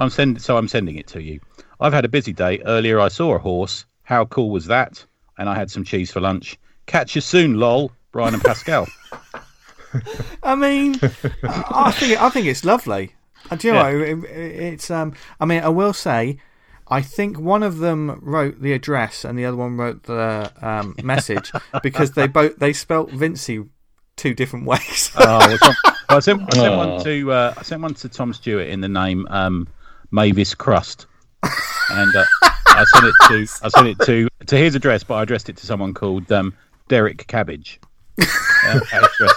I'm 0.00 0.10
sending, 0.10 0.38
so 0.40 0.56
I'm 0.56 0.68
sending 0.68 0.96
it 0.96 1.08
to 1.08 1.22
you. 1.22 1.40
I've 1.80 1.92
had 1.92 2.04
a 2.04 2.08
busy 2.08 2.32
day. 2.32 2.60
Earlier, 2.64 3.00
I 3.00 3.08
saw 3.08 3.34
a 3.34 3.38
horse. 3.38 3.84
How 4.04 4.24
cool 4.26 4.50
was 4.50 4.66
that? 4.66 5.04
And 5.38 5.48
I 5.48 5.54
had 5.56 5.70
some 5.70 5.82
cheese 5.84 6.10
for 6.12 6.20
lunch. 6.20 6.56
Catch 6.86 7.14
you 7.16 7.20
soon, 7.20 7.58
lol. 7.58 7.90
Brian 8.12 8.34
and 8.34 8.42
Pascal. 8.42 8.86
I 10.42 10.54
mean, 10.54 10.96
I 11.42 11.64
I 11.86 11.90
think 11.92 12.20
I 12.20 12.30
think 12.30 12.46
it's 12.46 12.64
lovely. 12.64 13.14
Uh, 13.50 13.56
Do 13.56 13.68
you 13.68 13.74
know? 13.74 13.88
Yeah. 13.88 13.98
what, 14.14 14.24
it- 14.24 14.30
it- 14.30 14.62
It's 14.74 14.90
um. 14.90 15.14
I 15.40 15.44
mean, 15.46 15.62
I 15.62 15.68
will 15.68 15.92
say, 15.92 16.38
I 16.90 17.02
think 17.02 17.38
one 17.38 17.62
of 17.62 17.78
them 17.78 18.18
wrote 18.22 18.60
the 18.62 18.72
address 18.72 19.24
and 19.24 19.38
the 19.38 19.44
other 19.44 19.56
one 19.56 19.76
wrote 19.76 20.04
the 20.04 20.50
um, 20.62 20.94
message 21.02 21.52
because 21.82 22.12
they 22.12 22.26
both 22.26 22.56
they 22.56 22.72
spelt 22.72 23.10
Vincey 23.10 23.68
two 24.16 24.34
different 24.34 24.66
ways. 24.66 25.10
Oh, 25.16 25.38
well, 25.38 25.58
Tom, 25.58 25.74
well, 25.84 25.96
I 26.08 26.18
sent, 26.20 26.42
I 26.42 26.56
sent 26.56 26.74
Oh. 26.74 26.76
one 26.78 27.04
to 27.04 27.32
uh, 27.32 27.54
I 27.56 27.62
sent 27.62 27.82
one 27.82 27.94
to 27.94 28.08
Tom 28.08 28.32
Stewart 28.32 28.66
in 28.68 28.80
the 28.80 28.88
name 28.88 29.26
um, 29.30 29.68
Mavis 30.10 30.54
Crust, 30.54 31.06
and 31.42 32.16
uh, 32.16 32.24
I 32.66 32.84
sent 32.94 33.04
it 33.06 33.14
to 33.28 33.46
I 33.62 33.68
sent 33.68 33.88
it 33.88 33.98
to 34.06 34.28
to 34.46 34.56
his 34.56 34.74
address, 34.74 35.04
but 35.04 35.14
I 35.16 35.22
addressed 35.22 35.48
it 35.50 35.56
to 35.58 35.66
someone 35.66 35.92
called 35.94 36.30
um, 36.32 36.54
Derek 36.88 37.26
Cabbage. 37.26 37.78
Uh, 38.20 38.24
at 38.92 39.02
his 39.02 39.30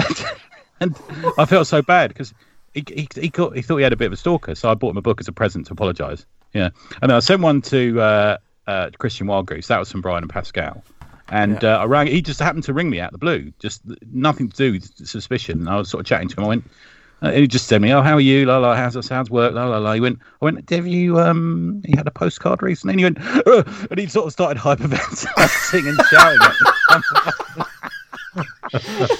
address. 0.00 0.34
and, 0.80 0.94
I 1.38 1.44
felt 1.46 1.66
so 1.66 1.82
bad 1.82 2.08
because 2.08 2.32
he 2.76 2.84
he 2.94 3.08
he, 3.20 3.28
got, 3.28 3.56
he 3.56 3.62
thought 3.62 3.78
he 3.78 3.82
had 3.82 3.92
a 3.92 3.96
bit 3.96 4.06
of 4.06 4.12
a 4.12 4.16
stalker, 4.16 4.54
so 4.54 4.70
I 4.70 4.74
bought 4.74 4.90
him 4.90 4.98
a 4.98 5.02
book 5.02 5.20
as 5.20 5.28
a 5.28 5.32
present 5.32 5.66
to 5.66 5.72
apologise. 5.72 6.26
Yeah, 6.52 6.70
and 7.02 7.10
then 7.10 7.16
I 7.16 7.20
sent 7.20 7.40
one 7.40 7.62
to 7.62 8.00
uh, 8.00 8.36
uh, 8.66 8.90
Christian 8.98 9.26
Wildgoose. 9.26 9.66
That 9.66 9.78
was 9.78 9.90
from 9.90 10.02
Brian 10.02 10.22
and 10.22 10.30
Pascal. 10.30 10.82
And 11.28 11.64
uh, 11.64 11.78
I 11.78 11.84
rang. 11.84 12.06
He 12.06 12.22
just 12.22 12.38
happened 12.38 12.64
to 12.64 12.72
ring 12.72 12.88
me 12.88 13.00
out 13.00 13.12
of 13.12 13.12
the 13.12 13.18
blue, 13.18 13.52
just 13.58 13.82
nothing 14.12 14.48
to 14.48 14.56
do 14.56 14.72
with 14.72 15.08
suspicion. 15.08 15.60
And 15.60 15.68
I 15.68 15.76
was 15.76 15.90
sort 15.90 16.02
of 16.02 16.06
chatting 16.06 16.28
to 16.28 16.36
him. 16.36 16.44
I 16.44 16.48
went, 16.48 16.70
uh, 17.20 17.26
and 17.26 17.38
he 17.38 17.48
just 17.48 17.66
said 17.66 17.78
to 17.78 17.80
me, 17.80 17.92
"Oh, 17.92 18.02
how 18.02 18.14
are 18.14 18.20
you? 18.20 18.46
La 18.46 18.58
la, 18.58 18.76
how's 18.76 18.94
the 18.94 19.02
sounds 19.02 19.28
work? 19.28 19.52
La 19.52 19.66
la 19.66 19.78
la." 19.78 19.92
He 19.94 20.00
went, 20.00 20.20
"I 20.40 20.44
went, 20.44 20.70
have 20.70 20.86
you 20.86 21.18
um, 21.18 21.82
he 21.84 21.96
had 21.96 22.06
a 22.06 22.12
postcard 22.12 22.62
recently?" 22.62 22.92
And 22.92 23.00
he 23.00 23.04
went, 23.04 23.46
"Uh," 23.46 23.64
and 23.90 23.98
he 23.98 24.06
sort 24.06 24.26
of 24.26 24.32
started 24.32 24.60
hyperventilating 24.62 25.88
and 25.88 26.00
shouting 26.06 27.66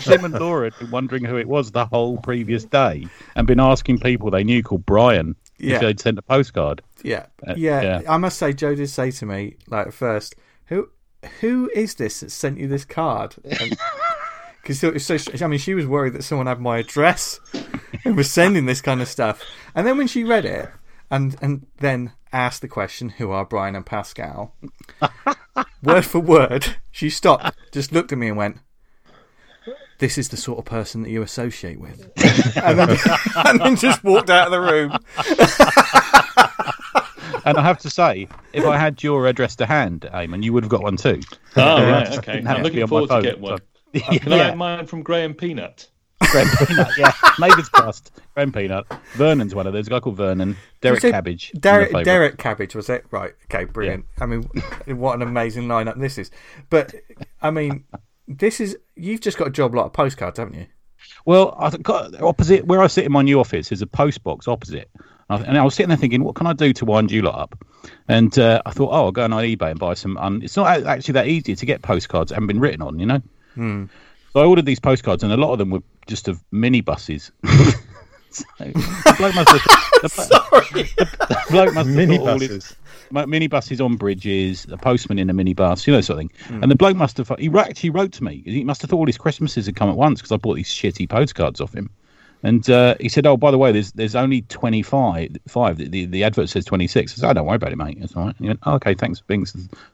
Tim 0.00 0.24
and 0.24 0.34
Laura 0.34 0.70
had 0.70 0.78
been 0.78 0.90
wondering 0.90 1.24
who 1.24 1.36
it 1.36 1.48
was 1.48 1.70
the 1.70 1.86
whole 1.86 2.18
previous 2.18 2.64
day 2.64 3.06
and 3.34 3.46
been 3.46 3.60
asking 3.60 3.98
people 4.00 4.30
they 4.30 4.44
knew 4.44 4.62
called 4.62 4.86
Brian 4.86 5.36
Yeah. 5.58 5.76
if 5.76 5.80
they'd 5.82 6.00
sent 6.00 6.18
a 6.18 6.22
postcard. 6.22 6.82
yeah. 7.02 7.26
Uh, 7.46 7.54
yeah, 7.56 8.00
yeah. 8.00 8.12
I 8.12 8.16
must 8.18 8.38
say, 8.38 8.52
Joe 8.52 8.74
did 8.74 8.88
say 8.88 9.10
to 9.12 9.26
me 9.26 9.56
like 9.68 9.88
at 9.88 9.94
first, 9.94 10.34
who 10.66 10.90
who 11.40 11.70
is 11.74 11.94
this 11.96 12.20
that 12.20 12.30
sent 12.30 12.58
you 12.58 12.68
this 12.68 12.84
card? 12.84 13.34
Because 14.62 14.80
so, 15.04 15.44
I 15.44 15.48
mean, 15.48 15.58
she 15.58 15.74
was 15.74 15.86
worried 15.86 16.12
that 16.14 16.22
someone 16.24 16.46
had 16.46 16.60
my 16.60 16.78
address 16.78 17.40
and 18.04 18.16
was 18.16 18.30
sending 18.30 18.66
this 18.66 18.80
kind 18.80 19.00
of 19.00 19.08
stuff. 19.08 19.42
And 19.74 19.86
then 19.86 19.96
when 19.98 20.06
she 20.06 20.22
read 20.24 20.44
it 20.44 20.68
and 21.10 21.36
and 21.40 21.66
then 21.78 22.12
asked 22.32 22.60
the 22.62 22.68
question, 22.68 23.08
"Who 23.10 23.30
are 23.30 23.44
Brian 23.44 23.74
and 23.76 23.86
Pascal?" 23.86 24.54
word 25.82 26.04
for 26.04 26.18
word, 26.20 26.76
she 26.90 27.08
stopped, 27.10 27.56
just 27.72 27.92
looked 27.92 28.12
at 28.12 28.18
me 28.18 28.28
and 28.28 28.36
went. 28.36 28.58
This 29.98 30.18
is 30.18 30.28
the 30.28 30.36
sort 30.36 30.58
of 30.58 30.64
person 30.66 31.02
that 31.02 31.10
you 31.10 31.22
associate 31.22 31.80
with, 31.80 32.10
and 32.56 32.78
then, 32.78 32.98
and 33.36 33.60
then 33.60 33.76
just 33.76 34.04
walked 34.04 34.28
out 34.30 34.46
of 34.46 34.52
the 34.52 34.60
room. 34.60 34.96
And 37.44 37.56
I 37.58 37.62
have 37.62 37.78
to 37.80 37.90
say, 37.90 38.26
if 38.52 38.64
I 38.66 38.76
had 38.76 39.04
your 39.04 39.28
address 39.28 39.54
to 39.56 39.66
hand, 39.66 40.00
Eamonn, 40.12 40.42
you 40.42 40.52
would 40.52 40.64
have 40.64 40.70
got 40.70 40.82
one 40.82 40.96
too. 40.96 41.20
Oh, 41.56 41.76
Yeah, 41.76 41.90
right, 41.90 42.06
just 42.06 42.18
okay. 42.18 42.32
didn't 42.34 42.48
I'm 42.48 42.62
looking 42.64 42.82
on 42.82 42.86
my 42.86 42.88
forward 42.88 43.06
to 43.06 43.14
phone, 43.14 43.22
get 43.22 43.40
one. 43.40 43.58
so- 43.58 44.00
Uh, 44.04 44.18
Can 44.18 44.32
I 44.32 44.36
yeah, 44.36 44.42
have 44.46 44.56
mine 44.56 44.86
from 44.86 45.02
Graham 45.04 45.32
Peanut? 45.32 45.88
Graham 46.32 46.48
Peanut, 46.66 46.88
yeah. 46.98 47.12
Mavis 47.38 47.68
Crust, 47.68 48.10
Graham 48.34 48.50
Peanut. 48.50 48.84
Vernon's 49.14 49.54
one 49.54 49.68
of 49.68 49.72
those. 49.74 49.86
A 49.86 49.90
guy 49.90 50.00
called 50.00 50.16
Vernon. 50.16 50.56
Derek 50.80 51.02
Cabbage. 51.02 51.52
Derek. 51.52 51.92
Derek 52.04 52.36
Cabbage 52.36 52.74
was 52.74 52.88
it? 52.90 53.04
Right. 53.12 53.32
Okay. 53.44 53.64
Brilliant. 53.64 54.06
I 54.20 54.26
mean, 54.26 54.42
what 54.86 55.14
an 55.14 55.22
amazing 55.22 55.68
lineup 55.68 56.00
this 56.00 56.18
is. 56.18 56.32
But 56.68 56.94
I 57.42 57.52
mean, 57.52 57.84
this 58.28 58.60
is 58.60 58.76
you've 58.94 59.20
just 59.20 59.38
got 59.38 59.48
a 59.48 59.50
job 59.50 59.74
lot 59.74 59.86
of 59.86 59.92
postcards, 59.92 60.38
haven't 60.38 60.54
you? 60.54 60.66
Well, 61.24 61.54
I 61.58 61.70
got 61.70 62.20
opposite 62.20 62.66
where 62.66 62.82
I 62.82 62.86
sit 62.86 63.04
in 63.04 63.12
my 63.12 63.22
new 63.22 63.40
office 63.40 63.70
is 63.72 63.82
a 63.82 63.86
post 63.86 64.22
box 64.22 64.48
opposite, 64.48 64.90
and 65.28 65.58
I, 65.58 65.64
was 65.64 65.74
sitting 65.74 65.88
there 65.88 65.96
thinking, 65.96 66.22
what 66.22 66.34
can 66.34 66.46
I 66.46 66.52
do 66.52 66.72
to 66.74 66.84
wind 66.84 67.10
you 67.10 67.22
lot 67.22 67.38
up? 67.38 67.64
And 68.08 68.36
uh, 68.38 68.62
I 68.64 68.70
thought, 68.70 68.90
oh, 68.90 69.06
I'll 69.06 69.12
go 69.12 69.24
on 69.24 69.30
eBay 69.30 69.70
and 69.70 69.78
buy 69.78 69.94
some. 69.94 70.16
Um, 70.16 70.42
it's 70.42 70.56
not 70.56 70.86
actually 70.86 71.12
that 71.12 71.26
easy 71.26 71.54
to 71.56 71.66
get 71.66 71.82
postcards 71.82 72.28
that 72.30 72.36
haven't 72.36 72.48
been 72.48 72.60
written 72.60 72.82
on, 72.82 72.98
you 72.98 73.06
know. 73.06 73.22
So 74.32 74.40
I 74.40 74.44
ordered 74.44 74.66
these 74.66 74.80
postcards, 74.80 75.22
and 75.22 75.32
a 75.32 75.36
lot 75.36 75.52
of 75.52 75.58
them 75.58 75.70
were 75.70 75.82
just 76.06 76.28
of 76.28 76.42
minibuses. 76.52 77.30
so, 78.30 78.44
the 78.58 79.14
bloke 79.18 79.34
must 79.34 79.48
have, 79.50 79.62
the, 80.02 80.82
the 81.28 81.36
bloke 81.50 81.74
must 81.74 81.88
have 81.88 82.08
thought 82.08 82.28
all 82.28 82.38
his- 82.38 82.76
Minibuses. 83.12 83.84
on 83.84 83.96
bridges, 83.96 84.66
a 84.70 84.76
postman 84.76 85.18
in 85.18 85.30
a 85.30 85.32
minibus, 85.32 85.86
you 85.86 85.92
know, 85.92 86.00
sort 86.00 86.18
of 86.18 86.28
thing. 86.28 86.60
And 86.62 86.70
the 86.70 86.74
bloke 86.76 86.96
must 86.96 87.16
have, 87.18 87.30
he 87.38 87.48
actually 87.56 87.90
wrote 87.90 88.12
to 88.12 88.24
me. 88.24 88.42
He 88.44 88.64
must 88.64 88.82
have 88.82 88.90
thought 88.90 88.96
all 88.98 89.06
his 89.06 89.16
Christmases 89.18 89.66
had 89.66 89.76
come 89.76 89.88
at 89.88 89.96
once 89.96 90.20
because 90.20 90.32
I 90.32 90.36
bought 90.38 90.54
these 90.56 90.68
shitty 90.68 91.08
postcards 91.08 91.60
off 91.60 91.72
him. 91.72 91.88
And 92.42 92.68
uh, 92.68 92.96
he 93.00 93.08
said, 93.08 93.26
"Oh, 93.26 93.36
by 93.36 93.50
the 93.50 93.58
way, 93.58 93.72
there's 93.72 93.92
there's 93.92 94.14
only 94.14 94.42
25. 94.42 95.36
Five. 95.48 95.78
The, 95.78 95.88
the, 95.88 96.04
the 96.04 96.22
advert 96.24 96.48
says 96.50 96.64
26." 96.66 97.12
I 97.12 97.14
said, 97.16 97.30
"Oh, 97.30 97.32
don't 97.32 97.46
worry 97.46 97.56
about 97.56 97.72
it, 97.72 97.76
mate. 97.76 97.96
It's 98.00 98.14
all 98.14 98.26
right." 98.26 98.34
And 98.36 98.44
he 98.44 98.48
went, 98.48 98.60
oh, 98.66 98.74
"Okay, 98.74 98.94
thanks 98.94 99.20
for 99.20 99.24
being 99.26 99.46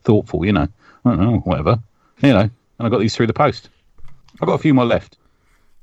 thoughtful. 0.02 0.44
You 0.44 0.52
know, 0.52 0.68
I 1.04 1.10
don't 1.10 1.20
know, 1.20 1.36
whatever. 1.44 1.78
You 2.20 2.30
know." 2.32 2.40
And 2.40 2.50
I 2.80 2.88
got 2.88 2.98
these 2.98 3.14
through 3.14 3.28
the 3.28 3.32
post. 3.32 3.68
I've 4.40 4.46
got 4.48 4.54
a 4.54 4.58
few 4.58 4.74
more 4.74 4.84
left. 4.84 5.18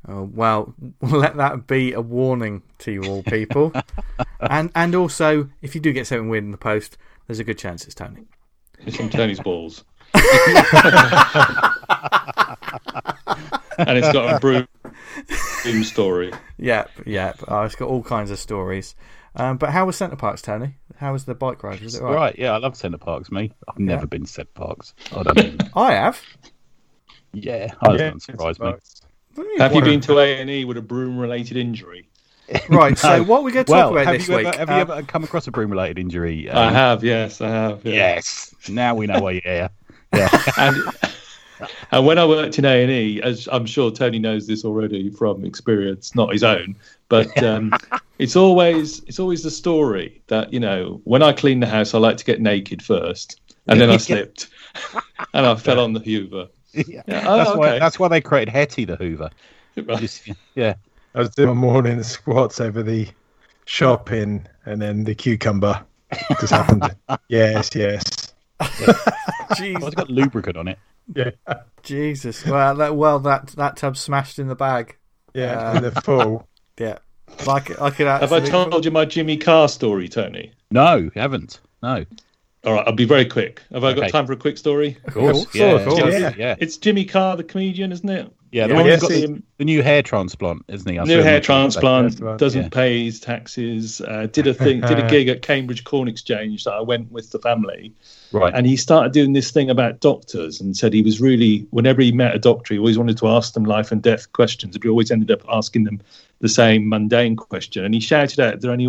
Oh, 0.08 0.24
well, 0.34 0.74
let 1.02 1.36
that 1.38 1.68
be 1.68 1.94
a 1.94 2.02
warning 2.02 2.62
to 2.80 2.92
you 2.92 3.04
all, 3.04 3.24
people. 3.24 3.74
and 4.40 4.72
and 4.76 4.96
also, 4.96 5.50
if 5.62 5.76
you 5.76 5.82
do 5.82 5.92
get 5.94 6.08
something 6.08 6.30
weird 6.30 6.44
in 6.46 6.52
the 6.52 6.58
post, 6.58 6.98
there's 7.28 7.40
a 7.40 7.44
good 7.44 7.58
chance 7.58 7.84
it's 7.86 7.96
Tony. 7.96 8.24
It's 8.80 8.96
from 8.96 9.10
Tony's 9.10 9.40
balls. 9.42 9.84
and 10.14 10.24
it's 13.98 14.12
got 14.12 14.36
a 14.36 14.40
broom 14.40 14.68
Doom 15.64 15.84
story. 15.84 16.32
Yep, 16.58 16.90
yep. 17.06 17.40
Uh, 17.50 17.62
it's 17.62 17.76
got 17.76 17.88
all 17.90 18.04
kinds 18.04 18.32
of 18.32 18.40
stories. 18.40 18.96
Um, 19.36 19.58
but 19.58 19.70
how 19.70 19.86
was 19.86 19.96
Center 19.96 20.16
Parcs, 20.16 20.42
Tony? 20.42 20.76
How 20.98 21.14
was 21.14 21.26
the 21.26 21.36
bike 21.36 21.62
ride? 21.64 21.82
Was 21.82 21.96
it 21.96 22.02
Right. 22.02 22.10
all 22.10 22.16
right? 22.16 22.36
yeah, 22.40 22.54
I 22.54 22.58
love 22.58 22.76
Center 22.76 22.98
Parcs, 22.98 23.32
me. 23.32 23.52
I've 23.68 23.78
never 23.80 24.08
been 24.08 24.24
to 24.24 24.28
Center 24.32 24.50
Parcs. 24.54 24.94
I 25.16 25.24
don't 25.24 25.36
know. 25.60 25.68
I 25.76 25.92
have. 25.94 26.22
yeah, 27.34 27.74
I 27.82 27.92
Yeah, 27.92 27.98
doesn't 27.98 28.22
surprise 28.22 28.60
me. 28.60 28.74
Have 29.58 29.76
you 29.76 29.82
been 29.82 30.02
to 30.02 30.20
A 30.20 30.40
and 30.40 30.50
E 30.50 30.66
with 30.66 30.78
a 30.78 30.82
broom-related 30.82 31.58
injury? 31.58 32.08
Right. 32.70 32.98
So 32.98 33.22
what 33.24 33.44
we're 33.44 33.52
going 33.52 33.66
to 33.66 33.72
talk 33.72 33.76
Well, 33.76 33.92
about 33.92 34.08
have, 34.08 34.18
this 34.18 34.28
you 34.28 34.38
week? 34.38 34.48
ever, 34.48 34.58
have 34.58 34.70
uh, 34.70 34.74
you 34.74 34.80
ever 34.82 35.04
come 35.04 35.24
across 35.24 35.46
a 35.46 35.52
broom 35.52 35.70
related 35.70 36.00
injury? 36.00 36.50
I 36.50 36.68
um, 36.68 36.74
have, 36.74 37.04
yes, 37.04 37.42
I 37.42 37.50
have. 37.50 37.86
yeah. 37.86 37.94
Yes. 37.94 38.56
Now 38.68 38.96
we 38.96 39.06
know 39.06 39.20
why 39.20 39.32
you're 39.32 39.42
here. 39.44 39.70
Yeah. 40.12 40.30
and 40.58 40.76
and 41.92 42.06
when 42.06 42.18
I 42.18 42.26
worked 42.26 42.58
in 42.58 42.66
A 42.66 42.82
and 42.82 42.92
E, 42.92 43.22
as 43.22 43.48
I'm 43.52 43.68
sure 43.68 43.92
Tony 43.92 44.18
knows 44.18 44.48
this 44.48 44.66
already 44.66 45.12
from 45.12 45.46
experience, 45.46 46.16
not 46.16 46.32
his 46.34 46.44
own, 46.44 46.76
but 47.10 47.42
um, 47.44 47.74
it's 48.18 48.36
always 48.36 49.04
it's 49.04 49.20
always 49.20 49.44
the 49.44 49.52
story 49.52 50.22
that 50.28 50.52
you 50.52 50.60
know 50.60 51.02
when 51.04 51.22
I 51.22 51.32
clean 51.34 51.60
the 51.60 51.68
house, 51.68 51.94
I 51.94 52.00
like 52.00 52.18
to 52.18 52.26
get 52.26 52.42
naked 52.42 52.82
first, 52.82 53.40
and 53.68 53.80
then 53.80 53.92
I 53.92 53.98
slipped, 53.98 54.48
and 55.34 55.46
I 55.46 55.54
fell 55.56 55.80
on 55.80 55.94
the 55.94 56.00
Hoover. 56.00 56.48
Yeah. 56.88 57.02
Yeah, 57.08 57.24
oh, 57.28 57.38
that's 57.38 57.56
why 57.56 57.80
that's 57.80 58.00
why 58.00 58.08
they 58.08 58.22
created 58.22 58.52
Hetty 58.52 58.86
the 58.86 58.96
Hoover. 58.96 59.30
Right. 59.76 60.00
Just, 60.00 60.30
yeah. 60.56 60.76
I 61.16 61.20
was 61.20 61.30
doing 61.32 61.50
my 61.50 61.56
morning 61.56 62.04
squats 62.04 62.62
over 62.62 62.84
the 62.84 63.08
shopping, 63.66 64.46
and 64.66 64.82
then 64.82 65.04
the 65.04 65.16
cucumber 65.16 65.84
just 66.40 66.54
happened. 66.54 66.96
yes, 67.28 67.72
yes. 67.74 68.34
Jesus. 69.58 69.80
Well, 69.80 69.88
it's 69.88 69.96
got 69.96 70.10
lubricant 70.10 70.58
on 70.58 70.68
it. 70.68 70.78
Yeah, 71.16 71.32
Jesus. 71.82 72.46
Well, 72.46 72.76
that, 72.76 72.96
well, 72.96 73.20
that 73.20 73.48
that 73.58 73.78
tub 73.78 73.98
smashed 73.98 74.38
in 74.38 74.48
the 74.48 74.56
bag. 74.56 74.96
yeah. 75.34 75.76
and 75.76 75.86
uh, 75.86 75.90
the 75.90 76.02
full. 76.02 76.48
Yeah. 76.78 77.00
Like 77.46 77.80
I 77.82 77.90
could 77.90 78.08
Have 78.08 78.32
I 78.32 78.38
absolutely. 78.38 78.50
told 78.50 78.86
you 78.86 78.92
my 78.92 79.06
Jimmy 79.06 79.38
Carr 79.38 79.68
story, 79.68 80.08
Tony? 80.08 80.52
No, 80.72 80.96
you 80.98 81.12
haven't. 81.16 81.60
No. 81.82 82.06
All 82.66 82.74
right, 82.74 82.86
I'll 82.86 82.94
be 82.94 83.06
very 83.06 83.26
quick. 83.26 83.62
Have 83.72 83.84
I 83.84 83.94
got 83.94 84.04
Okay. 84.04 84.12
time 84.12 84.28
for 84.28 84.34
a 84.34 84.38
quick 84.38 84.58
story? 84.58 84.98
Of 85.06 85.14
course. 85.14 85.44
course, 85.46 85.56
yeah, 85.56 85.66
of 85.72 85.88
course, 85.88 86.00
yeah. 86.14 86.20
yeah. 86.20 86.34
yeah. 86.38 86.56
It's 86.60 86.78
Jimmy 86.78 87.06
Carr, 87.06 87.38
the 87.38 87.44
comedian, 87.44 87.92
isn't 87.92 88.10
it? 88.10 88.32
Yeah, 88.52 88.68
the 88.68 88.74
Yeah, 88.74 88.80
one 88.80 88.86
who's 88.90 89.00
got 89.02 89.10
the, 89.10 89.44
the 89.58 89.66
new 89.66 89.84
hair 89.84 90.02
transplant, 90.02 90.64
isn't 90.70 90.92
he? 90.92 90.98
I 90.98 91.04
New 91.04 91.22
hair 91.22 91.36
on 91.38 91.42
transplant, 91.42 92.10
That's 92.12 92.22
right, 92.22 92.38
doesn't 92.40 92.64
yeah. 92.64 92.70
pay 92.70 93.04
his 93.06 93.20
taxes. 93.20 94.02
Uh, 94.02 94.28
did 94.32 94.48
a 94.48 94.54
thing, 94.54 94.82
did 94.82 94.98
a 95.00 95.08
gig 95.08 95.28
at 95.28 95.42
Cambridge 95.42 95.84
Corn 95.84 96.08
Exchange 96.08 96.64
that 96.64 96.74
I 96.74 96.82
went 96.82 97.12
with 97.12 97.30
the 97.32 97.40
family, 97.40 97.94
Right. 98.32 98.54
and 98.56 98.66
he 98.66 98.76
started 98.76 99.12
doing 99.12 99.34
this 99.34 99.52
thing 99.52 99.70
about 99.70 100.00
doctors 100.00 100.60
and 100.62 100.76
said 100.76 100.94
he 100.94 101.02
was 101.02 101.22
really, 101.22 101.68
whenever 101.70 102.02
he 102.02 102.12
met 102.12 102.34
a 102.36 102.40
doctor, 102.40 102.74
he 102.74 102.80
always 102.80 102.98
wanted 102.98 103.18
to 103.20 103.28
ask 103.28 103.54
them 103.54 103.66
life 103.66 103.92
and 103.92 104.02
death 104.02 104.32
questions, 104.34 104.76
but 104.78 104.84
he 104.84 104.90
always 104.90 105.12
ended 105.12 105.30
up 105.32 105.42
asking 105.50 105.84
them 105.84 106.02
the 106.42 106.50
same 106.50 106.88
mundane 106.90 107.36
question. 107.36 107.86
And 107.86 107.94
he 107.94 108.00
shouted 108.00 108.40
out, 108.40 108.54
"Are 108.56 108.58
there 108.58 108.72
any 108.72 108.88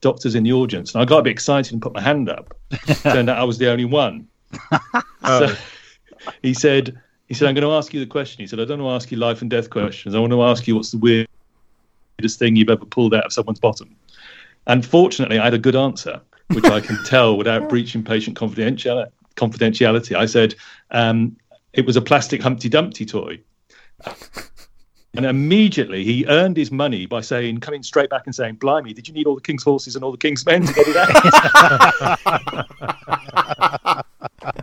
doctors 0.00 0.34
in 0.34 0.42
the 0.44 0.52
audience?" 0.52 0.94
And 0.94 1.02
I 1.02 1.04
got 1.04 1.18
a 1.18 1.22
bit 1.22 1.30
excited 1.30 1.72
and 1.72 1.82
put 1.82 1.92
my 1.94 2.00
hand 2.00 2.28
up. 2.28 2.56
Turned 3.02 3.28
out 3.30 3.38
I 3.38 3.44
was 3.44 3.58
the 3.58 3.70
only 3.70 3.84
one. 3.84 4.26
Oh. 5.28 5.46
So 5.48 5.56
he 6.42 6.54
said, 6.54 7.00
he 7.26 7.34
said, 7.34 7.48
I'm 7.48 7.54
going 7.54 7.66
to 7.66 7.74
ask 7.74 7.92
you 7.92 8.00
the 8.00 8.06
question. 8.06 8.42
He 8.42 8.46
said, 8.46 8.60
I 8.60 8.64
don't 8.64 8.82
want 8.82 9.00
to 9.00 9.04
ask 9.04 9.10
you 9.10 9.18
life 9.18 9.40
and 9.40 9.50
death 9.50 9.70
questions. 9.70 10.14
I 10.14 10.20
want 10.20 10.32
to 10.32 10.42
ask 10.44 10.66
you 10.66 10.76
what's 10.76 10.92
the 10.92 10.98
weirdest 10.98 12.38
thing 12.38 12.56
you've 12.56 12.70
ever 12.70 12.84
pulled 12.84 13.14
out 13.14 13.26
of 13.26 13.32
someone's 13.32 13.58
bottom. 13.58 13.96
And 14.66 14.86
fortunately, 14.86 15.38
I 15.38 15.44
had 15.44 15.54
a 15.54 15.58
good 15.58 15.76
answer, 15.76 16.20
which 16.48 16.64
I 16.64 16.80
can 16.80 17.02
tell 17.04 17.36
without 17.36 17.68
breaching 17.68 18.04
patient 18.04 18.38
confidentiality. 18.38 19.10
confidentiality. 19.34 20.16
I 20.16 20.26
said, 20.26 20.54
um, 20.92 21.36
it 21.72 21.84
was 21.84 21.96
a 21.96 22.00
plastic 22.00 22.40
Humpty 22.42 22.68
Dumpty 22.68 23.04
toy. 23.04 23.40
And 25.14 25.24
immediately 25.24 26.04
he 26.04 26.26
earned 26.26 26.56
his 26.56 26.70
money 26.70 27.06
by 27.06 27.22
saying, 27.22 27.58
coming 27.60 27.82
straight 27.82 28.10
back 28.10 28.22
and 28.26 28.34
saying, 28.34 28.56
Blimey, 28.56 28.92
did 28.92 29.08
you 29.08 29.14
need 29.14 29.26
all 29.26 29.34
the 29.34 29.40
king's 29.40 29.62
horses 29.62 29.96
and 29.96 30.04
all 30.04 30.12
the 30.12 30.18
king's 30.18 30.44
men 30.44 30.66
to 30.66 30.72
get 30.74 30.86
it 30.88 30.96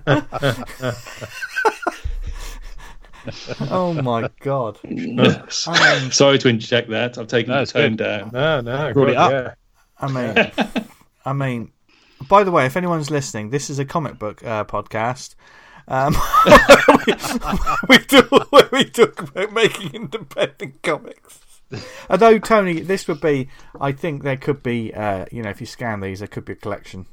out? 0.06 1.44
Oh 3.72 3.94
my 3.94 4.30
god. 4.42 4.78
Sorry 5.52 6.38
to 6.40 6.48
inject 6.48 6.90
that. 6.90 7.18
I've 7.18 7.28
taken 7.28 7.52
No, 7.54 7.64
the 7.66 7.72
tone 7.72 7.96
good. 7.96 8.04
down. 8.04 8.30
No, 8.34 8.62
no. 8.62 8.94
Brought 8.94 9.10
it 9.10 9.14
God, 9.14 9.34
up. 9.34 9.58
I 10.00 10.08
mean, 10.12 10.52
I 11.26 11.34
mean. 11.34 11.72
By 12.30 12.44
the 12.46 12.52
way, 12.52 12.66
if 12.66 12.78
anyone's 12.78 13.12
listening, 13.12 13.50
this 13.50 13.70
is 13.70 13.80
a 13.80 13.86
comic 13.86 14.18
book 14.18 14.42
uh, 14.46 14.64
podcast. 14.64 15.36
Um, 15.90 16.16
we, 17.08 17.14
we 17.90 17.98
talk 18.06 18.72
we 18.72 18.86
talk 18.86 19.22
about 19.22 19.52
making 19.52 19.94
independent 19.94 20.82
comics. 20.82 21.40
Although 22.10 22.40
Tony, 22.40 22.80
this 22.80 23.08
would 23.10 23.20
be, 23.20 23.50
I 23.82 23.92
think 23.92 24.24
there 24.24 24.38
could 24.38 24.64
be, 24.64 24.94
uh, 24.94 25.26
you 25.32 25.42
know, 25.42 25.50
if 25.50 25.60
you 25.60 25.66
scan 25.68 26.00
these, 26.00 26.20
there 26.20 26.28
could 26.30 26.46
be 26.46 26.54
a 26.54 26.56
collection 26.56 27.08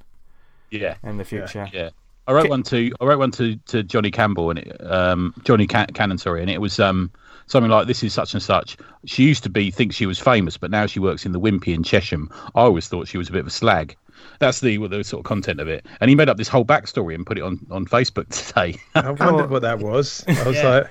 Yeah. 0.70 0.96
in 1.02 1.16
the 1.16 1.24
future. 1.24 1.68
Yeah. 1.72 1.90
I 2.26 2.32
wrote 2.32 2.48
one 2.48 2.62
to 2.64 2.92
I 3.00 3.04
wrote 3.04 3.18
one 3.18 3.30
to, 3.32 3.56
to 3.56 3.82
Johnny 3.82 4.10
Campbell 4.10 4.50
and 4.50 4.58
it, 4.60 4.90
um 4.90 5.34
Johnny 5.44 5.66
Can- 5.66 5.88
Cannon 5.88 6.18
sorry 6.18 6.40
and 6.42 6.50
it 6.50 6.60
was 6.60 6.78
um 6.78 7.10
something 7.46 7.70
like 7.70 7.86
this 7.88 8.02
is 8.04 8.14
such 8.14 8.34
and 8.34 8.42
such. 8.42 8.76
She 9.06 9.24
used 9.24 9.42
to 9.42 9.50
be 9.50 9.70
think 9.70 9.92
she 9.92 10.06
was 10.06 10.18
famous, 10.20 10.56
but 10.56 10.70
now 10.70 10.86
she 10.86 11.00
works 11.00 11.26
in 11.26 11.32
the 11.32 11.40
Wimpy 11.40 11.74
in 11.74 11.82
Chesham. 11.82 12.30
I 12.54 12.60
always 12.60 12.86
thought 12.88 13.08
she 13.08 13.18
was 13.18 13.28
a 13.28 13.32
bit 13.32 13.40
of 13.40 13.46
a 13.48 13.50
slag. 13.50 13.96
That's 14.38 14.60
the 14.60 14.76
the 14.86 15.02
sort 15.02 15.20
of 15.20 15.24
content 15.24 15.60
of 15.60 15.68
it. 15.68 15.84
And 16.00 16.08
he 16.08 16.14
made 16.14 16.28
up 16.28 16.36
this 16.36 16.48
whole 16.48 16.64
backstory 16.64 17.14
and 17.14 17.26
put 17.26 17.38
it 17.38 17.42
on, 17.42 17.58
on 17.70 17.86
Facebook 17.86 18.28
today. 18.48 18.78
I 18.94 19.10
wondered 19.10 19.50
what 19.50 19.62
that 19.62 19.80
was. 19.80 20.24
I 20.28 20.46
was 20.46 20.56
Yeah. 20.56 20.68
like, 20.68 20.90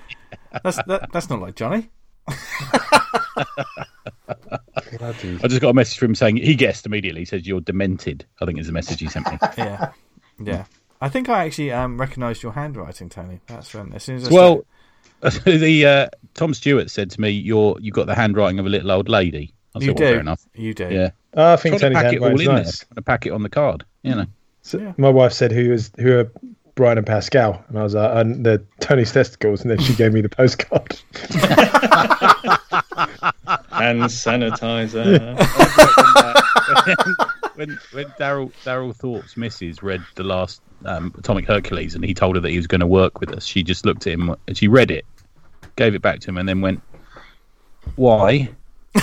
That's 0.64 0.78
that, 0.88 1.10
that's 1.14 1.30
not 1.30 1.40
like 1.42 1.56
Johnny. 1.56 1.90
I 2.28 2.36
just 5.48 5.62
got 5.62 5.70
a 5.70 5.74
message 5.74 5.98
from 5.98 6.10
him 6.12 6.16
saying 6.16 6.38
he 6.38 6.56
guessed 6.56 6.86
immediately. 6.86 7.22
He 7.22 7.26
says 7.26 7.48
you're 7.48 7.62
demented. 7.62 8.26
I 8.42 8.46
think 8.46 8.60
is 8.60 8.68
the 8.68 8.74
message 8.74 9.00
he 9.00 9.08
sent 9.08 9.32
me. 9.32 9.38
Yeah, 9.58 9.92
yeah. 10.42 10.66
I 11.02 11.10
think 11.10 11.30
I 11.30 11.46
actually 11.46 11.72
um, 11.72 12.00
recognised 12.00 12.44
your 12.44 12.52
handwriting, 12.54 13.10
Tony. 13.10 13.40
That's 13.48 13.74
when 13.74 13.94
as 13.94 14.04
soon 14.04 14.18
as 14.18 14.28
I 14.28 14.34
well, 14.34 14.66
the 15.22 15.86
uh, 15.86 16.08
Tom 16.34 16.54
Stewart 16.54 16.90
said 16.92 17.10
to 17.12 17.22
me, 17.22 17.30
"You're 17.30 17.78
you 17.80 17.92
got 17.92 18.08
the 18.08 18.16
handwriting 18.16 18.60
of 18.60 18.66
a 18.66 18.70
little 18.70 18.92
old 18.92 19.08
lady." 19.10 19.54
I 19.76 19.80
started- 19.80 19.82
said, 19.82 19.84
you 19.86 19.94
well, 19.94 19.98
fair 19.98 20.14
do, 20.16 20.20
enough. 20.20 20.46
you 20.56 20.74
do. 20.74 20.88
Yeah, 20.90 21.10
Oh, 21.36 21.54
I 21.54 21.56
think 21.58 21.78
trying 21.80 21.94
to 21.94 21.96
Tony's 22.00 22.04
pack 22.04 22.14
it 22.14 22.22
all 22.22 22.40
in 22.40 22.46
nice. 22.48 22.80
there. 22.86 22.96
To 22.96 23.02
pack 23.02 23.26
it 23.28 23.32
on 23.32 23.44
the 23.44 23.50
card. 23.50 23.86
You 24.04 24.16
know. 24.16 24.26
So 24.64 24.78
Yeah. 24.80 24.94
My 24.98 25.10
wife 25.10 25.32
said 25.34 25.52
who 25.52 25.70
was 25.70 25.92
who 26.00 26.18
are 26.20 26.32
Brian 26.76 26.98
and 26.98 27.06
Pascal, 27.08 27.64
and 27.70 27.78
I 27.80 27.84
was 27.84 27.94
like, 27.94 28.12
and 28.26 28.46
the 28.46 28.64
Tony's 28.80 29.12
testicles, 29.12 29.62
and 29.62 29.70
then 29.72 29.80
she 29.80 29.94
gave 29.96 30.12
me 30.14 30.22
the 30.22 30.30
postcard. 30.30 31.00
Hand 33.70 34.02
sanitizer. 34.04 35.36
When 37.60 37.78
when 37.92 38.06
Daryl 38.18 38.52
Daryl 38.64 38.96
Thorpe's 38.96 39.36
missus 39.36 39.84
read 39.84 40.02
the 40.16 40.24
last 40.24 40.62
um, 40.86 41.14
Atomic 41.18 41.46
Hercules 41.46 41.94
and 41.94 42.06
he 42.06 42.14
told 42.14 42.36
her 42.38 42.42
that 42.42 42.50
he 42.50 42.56
was 42.56 42.68
going 42.68 42.80
to 42.80 42.88
work 42.88 43.20
with 43.20 43.32
us, 43.34 43.46
she 43.46 43.64
just 43.64 43.86
looked 43.86 44.08
at 44.08 44.14
him 44.14 44.34
and 44.48 44.58
she 44.58 44.70
read 44.70 44.90
it, 44.92 45.04
gave 45.76 45.94
it 45.94 46.02
back 46.02 46.22
to 46.22 46.30
him, 46.30 46.38
and 46.38 46.48
then 46.48 46.62
went, 46.62 46.82
"Why?" 47.98 48.50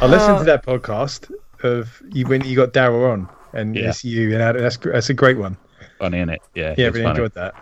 I 0.00 0.06
listened 0.06 0.38
to 0.38 0.44
that 0.44 0.62
podcast 0.64 1.32
of 1.62 2.02
you 2.12 2.26
when 2.26 2.44
you 2.44 2.56
got 2.56 2.72
Daryl 2.72 3.10
on, 3.12 3.28
and 3.52 3.74
Yeah. 3.74 3.88
it's 3.88 4.04
you, 4.04 4.32
and 4.32 4.40
that- 4.40 4.56
that's 4.56 4.76
that's 4.76 5.10
a 5.10 5.14
great 5.14 5.38
one. 5.38 5.56
Funny, 5.98 6.20
it? 6.20 6.28
Yeah, 6.54 6.74
Yeah, 6.76 6.86
it's 6.88 6.94
really 6.94 7.02
funny. 7.02 7.10
enjoyed 7.10 7.34
that. 7.34 7.54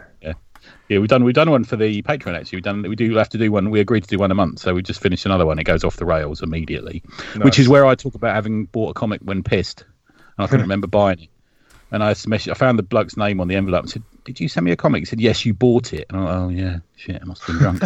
Yeah, 0.88 0.98
we've 0.98 1.08
done 1.08 1.24
we've 1.24 1.34
done 1.34 1.50
one 1.50 1.64
for 1.64 1.76
the 1.76 2.02
Patreon 2.02 2.38
actually. 2.38 2.58
We've 2.58 2.64
done 2.64 2.82
we 2.82 2.96
do 2.96 3.14
have 3.16 3.28
to 3.30 3.38
do 3.38 3.50
one. 3.50 3.70
We 3.70 3.80
agreed 3.80 4.04
to 4.04 4.08
do 4.08 4.18
one 4.18 4.30
a 4.30 4.34
month, 4.34 4.60
so 4.60 4.74
we 4.74 4.82
just 4.82 5.00
finished 5.00 5.26
another 5.26 5.44
one. 5.44 5.58
It 5.58 5.64
goes 5.64 5.84
off 5.84 5.96
the 5.96 6.04
rails 6.04 6.42
immediately, 6.42 7.02
which 7.38 7.58
is 7.58 7.68
where 7.68 7.86
I 7.86 7.94
talk 7.94 8.14
about 8.14 8.34
having 8.34 8.66
bought 8.66 8.90
a 8.90 8.94
comic 8.94 9.20
when 9.22 9.42
pissed, 9.42 9.84
and 10.08 10.44
I 10.44 10.46
couldn't 10.46 10.62
remember 10.62 10.86
buying 10.86 11.20
it. 11.20 11.28
And 11.90 12.02
I 12.02 12.12
messaged, 12.12 12.50
I 12.50 12.54
found 12.54 12.78
the 12.78 12.82
bloke's 12.82 13.16
name 13.16 13.40
on 13.40 13.48
the 13.48 13.54
envelope 13.56 13.82
and 13.82 13.90
said, 13.90 14.02
"Did 14.24 14.40
you 14.40 14.48
send 14.48 14.64
me 14.64 14.72
a 14.72 14.76
comic?" 14.76 15.02
He 15.02 15.06
said, 15.06 15.20
"Yes, 15.20 15.44
you 15.44 15.54
bought 15.54 15.92
it." 15.92 16.06
And 16.08 16.20
I 16.20 16.24
went, 16.24 16.36
"Oh 16.36 16.48
yeah, 16.48 16.78
shit, 16.96 17.20
I 17.20 17.24
must 17.24 17.42
have 17.44 17.58
been 17.58 17.58
drunk." 17.58 17.82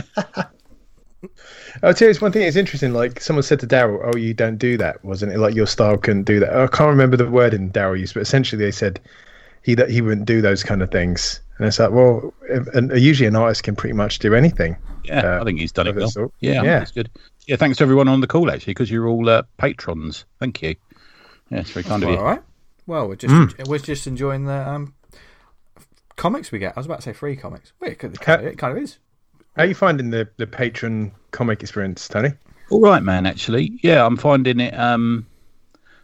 I'll 1.82 1.94
tell 1.94 2.08
you 2.08 2.14
one 2.14 2.32
thing. 2.32 2.42
It's 2.42 2.56
interesting. 2.56 2.92
Like 2.94 3.20
someone 3.20 3.42
said 3.42 3.60
to 3.60 3.66
Daryl, 3.66 4.00
"Oh, 4.02 4.16
you 4.16 4.32
don't 4.34 4.56
do 4.56 4.76
that, 4.78 5.04
wasn't 5.04 5.32
it? 5.32 5.38
Like 5.38 5.54
your 5.54 5.66
style 5.66 5.98
couldn't 5.98 6.24
do 6.24 6.40
that." 6.40 6.54
I 6.54 6.66
can't 6.66 6.88
remember 6.88 7.16
the 7.16 7.30
word 7.30 7.54
in 7.54 7.70
Daryl 7.70 7.98
used, 7.98 8.14
but 8.14 8.20
essentially 8.20 8.62
they 8.62 8.70
said 8.70 9.00
he 9.62 9.74
that 9.74 9.90
he 9.90 10.00
wouldn't 10.00 10.26
do 10.26 10.40
those 10.40 10.62
kind 10.62 10.82
of 10.82 10.90
things. 10.90 11.40
And 11.58 11.66
it's 11.66 11.78
like, 11.78 11.90
well, 11.90 12.32
if, 12.48 12.66
and 12.68 12.90
usually 12.98 13.26
an 13.26 13.36
artist 13.36 13.62
can 13.64 13.76
pretty 13.76 13.92
much 13.92 14.18
do 14.18 14.34
anything. 14.34 14.76
Yeah, 15.04 15.36
Uh, 15.36 15.40
I 15.40 15.44
think 15.44 15.58
he's 15.60 15.72
done 15.72 15.86
it 15.86 15.92
that 15.92 16.00
well. 16.00 16.10
sort. 16.10 16.32
Yeah, 16.40 16.62
Yeah. 16.62 16.78
that's 16.80 16.90
good. 16.92 17.10
Yeah, 17.46 17.56
thanks 17.56 17.78
to 17.78 17.84
everyone 17.84 18.08
on 18.08 18.20
the 18.20 18.26
call 18.26 18.50
actually, 18.50 18.72
because 18.72 18.90
you're 18.90 19.06
all 19.08 19.28
uh, 19.28 19.42
patrons. 19.58 20.24
Thank 20.38 20.62
you. 20.62 20.74
Yeah, 21.50 21.58
it's 21.60 21.70
very 21.70 21.84
kind 21.84 22.02
of 22.02 22.10
you. 22.10 22.16
right. 22.18 22.42
Well, 22.86 23.08
we're 23.08 23.16
just 23.16 23.34
Mm. 23.34 23.68
we're 23.68 23.78
just 23.78 24.06
enjoying 24.06 24.46
the 24.46 24.68
um, 24.68 24.94
comics 26.16 26.50
we 26.52 26.58
get. 26.58 26.74
I 26.76 26.80
was 26.80 26.86
about 26.86 26.96
to 26.98 27.02
say 27.02 27.12
free 27.12 27.36
comics. 27.36 27.72
Well, 27.80 27.90
it, 27.90 27.98
kind 27.98 28.40
of, 28.40 28.46
it 28.46 28.58
kind 28.58 28.76
of 28.76 28.82
is. 28.82 28.98
How 29.56 29.62
are 29.64 29.66
you 29.66 29.74
finding 29.74 30.10
the 30.10 30.28
the 30.36 30.46
patron 30.46 31.12
comic 31.32 31.62
experience, 31.62 32.06
Tony? 32.08 32.30
All 32.70 32.80
right, 32.80 33.02
man. 33.02 33.26
Actually, 33.26 33.78
yeah, 33.82 34.04
I'm 34.06 34.16
finding 34.16 34.60
it. 34.60 34.78
Um, 34.78 35.26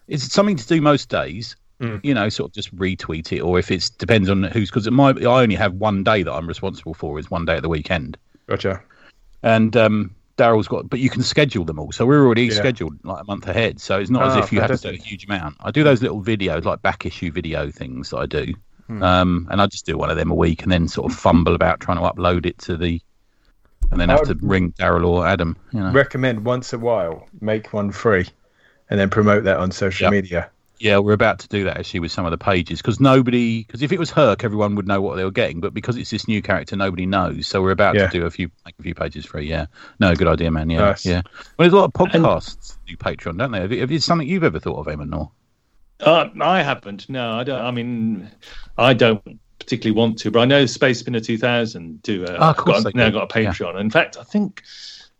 it's 0.09 0.33
something 0.33 0.57
to 0.57 0.67
do 0.67 0.81
most 0.81 1.09
days. 1.09 1.57
You 1.81 2.15
know, 2.15 2.29
sort 2.29 2.51
of 2.51 2.55
just 2.55 2.75
retweet 2.75 3.33
it, 3.33 3.41
or 3.41 3.59
if 3.59 3.71
it's 3.71 3.91
depends 3.91 4.31
on 4.31 4.45
who's 4.45 4.71
because 4.71 4.87
it 4.87 4.93
might. 4.93 5.19
I 5.25 5.43
only 5.43 5.55
have 5.57 5.75
one 5.75 6.03
day 6.05 6.23
that 6.23 6.33
I'm 6.33 6.47
responsible 6.47 6.95
for 6.95 7.19
is 7.19 7.31
one 7.31 7.45
day 7.45 7.57
at 7.57 7.63
the 7.63 7.69
weekend, 7.69 8.17
Gotcha. 8.49 8.81
and 9.43 9.77
um, 9.77 10.15
Daryl's 10.39 10.69
got, 10.69 10.89
but 10.89 11.01
you 11.01 11.11
can 11.11 11.23
schedule 11.23 11.65
them 11.65 11.79
all. 11.79 11.93
So 11.93 12.07
we're 12.07 12.25
already 12.25 12.45
Yeah. 12.47 12.55
scheduled 12.55 12.95
like 13.05 13.23
a 13.23 13.25
month 13.25 13.47
ahead. 13.47 13.81
So 13.81 13.99
it's 13.99 14.11
not 14.11 14.23
Oh, 14.23 14.27
as 14.27 14.37
if 14.37 14.53
you 14.53 14.61
have 14.61 14.71
to 14.81 14.89
do 14.91 14.95
a 14.95 14.97
huge 14.97 15.25
amount. 15.27 15.57
I 15.61 15.71
do 15.71 15.85
those 15.85 16.03
little 16.03 16.23
videos, 16.23 16.65
like 16.65 16.83
back 16.83 17.05
issue 17.07 17.31
video 17.31 17.71
things 17.71 18.11
that 18.11 18.19
I 18.19 18.27
do, 18.27 18.55
Hmm. 18.87 19.03
um, 19.03 19.49
and 19.51 19.61
I 19.61 19.67
just 19.67 19.85
do 19.87 19.99
one 19.99 20.11
of 20.11 20.17
them 20.17 20.31
a 20.31 20.35
week, 20.35 20.63
and 20.63 20.73
then 20.73 20.89
sort 20.89 21.11
of 21.13 21.19
fumble 21.19 21.55
about 21.55 21.81
trying 21.81 21.99
to 21.99 22.03
upload 22.05 22.47
it 22.47 22.59
to 22.59 22.77
the, 22.77 23.01
and 23.91 24.01
then 24.01 24.11
I 24.11 24.15
have 24.15 24.23
to 24.29 24.39
ring 24.41 24.73
Daryl 24.73 25.09
or 25.09 25.27
Adam. 25.27 25.57
You 25.73 25.81
know. 25.81 25.91
Recommend 25.93 26.45
once 26.45 26.73
a 26.73 26.79
while 26.79 27.27
make 27.41 27.73
one 27.73 27.91
free, 27.91 28.27
and 28.89 28.99
then 28.99 29.11
promote 29.11 29.45
that 29.45 29.59
on 29.59 29.71
social 29.71 30.05
Yep. 30.07 30.13
media. 30.13 30.51
Yeah, 30.79 30.99
we're 30.99 31.15
about 31.15 31.39
to 31.39 31.49
do 31.49 31.65
that 31.65 31.79
actually 31.79 32.01
with 32.01 32.13
some 32.13 32.27
of 32.27 32.31
the 32.33 32.39
pages 32.39 32.83
because 32.83 33.01
nobody, 33.01 33.65
because 33.65 33.81
if 33.83 33.93
it 33.93 33.99
was 33.99 34.11
Herc, 34.11 34.45
everyone 34.45 34.75
would 34.75 34.87
know 34.87 35.01
what 35.01 35.17
they 35.17 35.25
were 35.25 35.31
getting, 35.31 35.59
but 35.61 35.73
because 35.73 35.97
it's 35.97 36.11
this 36.11 36.29
new 36.29 36.43
character, 36.43 36.77
nobody 36.77 37.07
knows. 37.07 37.47
So 37.47 37.63
we're 37.63 37.71
about 37.71 37.95
Yeah. 37.95 38.09
to 38.09 38.19
do 38.21 38.27
a 38.27 38.31
few, 38.31 38.51
make 38.67 38.75
a 38.79 38.83
few 38.83 38.95
pages 38.95 39.25
for 39.25 39.33
free. 39.39 39.47
Yeah, 39.49 39.67
no, 40.01 40.15
good 40.15 40.29
idea, 40.29 40.51
man. 40.51 40.69
Yeah, 40.69 40.81
Nice. 40.81 41.07
yeah. 41.07 41.23
Well, 41.57 41.65
there's 41.69 41.73
a 41.73 41.77
lot 41.77 41.85
of 41.87 41.93
podcasts 41.95 42.77
do 42.87 42.95
Patreon, 42.97 43.39
don't 43.39 43.53
they? 43.53 43.61
Have, 43.61 43.73
you- 43.73 43.81
have 43.81 43.91
you 43.91 43.99
something 44.01 44.29
you've 44.29 44.45
ever 44.45 44.59
thought 44.61 44.79
of, 44.79 44.87
Eamonn? 44.87 45.17
Or 45.17 45.31
Uh, 46.01 46.29
I 46.43 46.61
haven't. 46.63 47.09
No, 47.09 47.33
I 47.39 47.43
don't. 47.45 47.61
I 47.65 47.71
mean, 47.71 48.31
I 48.77 48.93
don't 48.93 49.23
particularly 49.59 49.97
want 49.97 50.19
to, 50.19 50.31
but 50.31 50.41
I 50.41 50.45
know 50.45 50.67
Space 50.67 50.99
Spinner 51.01 51.21
2000 51.21 52.03
do. 52.03 52.27
Uh, 52.27 52.37
Ah, 52.39 52.51
of 52.51 52.57
course 52.59 52.83
got, 52.85 52.93
they 52.93 52.99
now 52.99 53.07
do. 53.09 53.15
got 53.15 53.31
a 53.31 53.35
Patreon. 53.35 53.81
In 53.81 53.89
fact, 53.89 54.19
I 54.21 54.23
think 54.25 54.63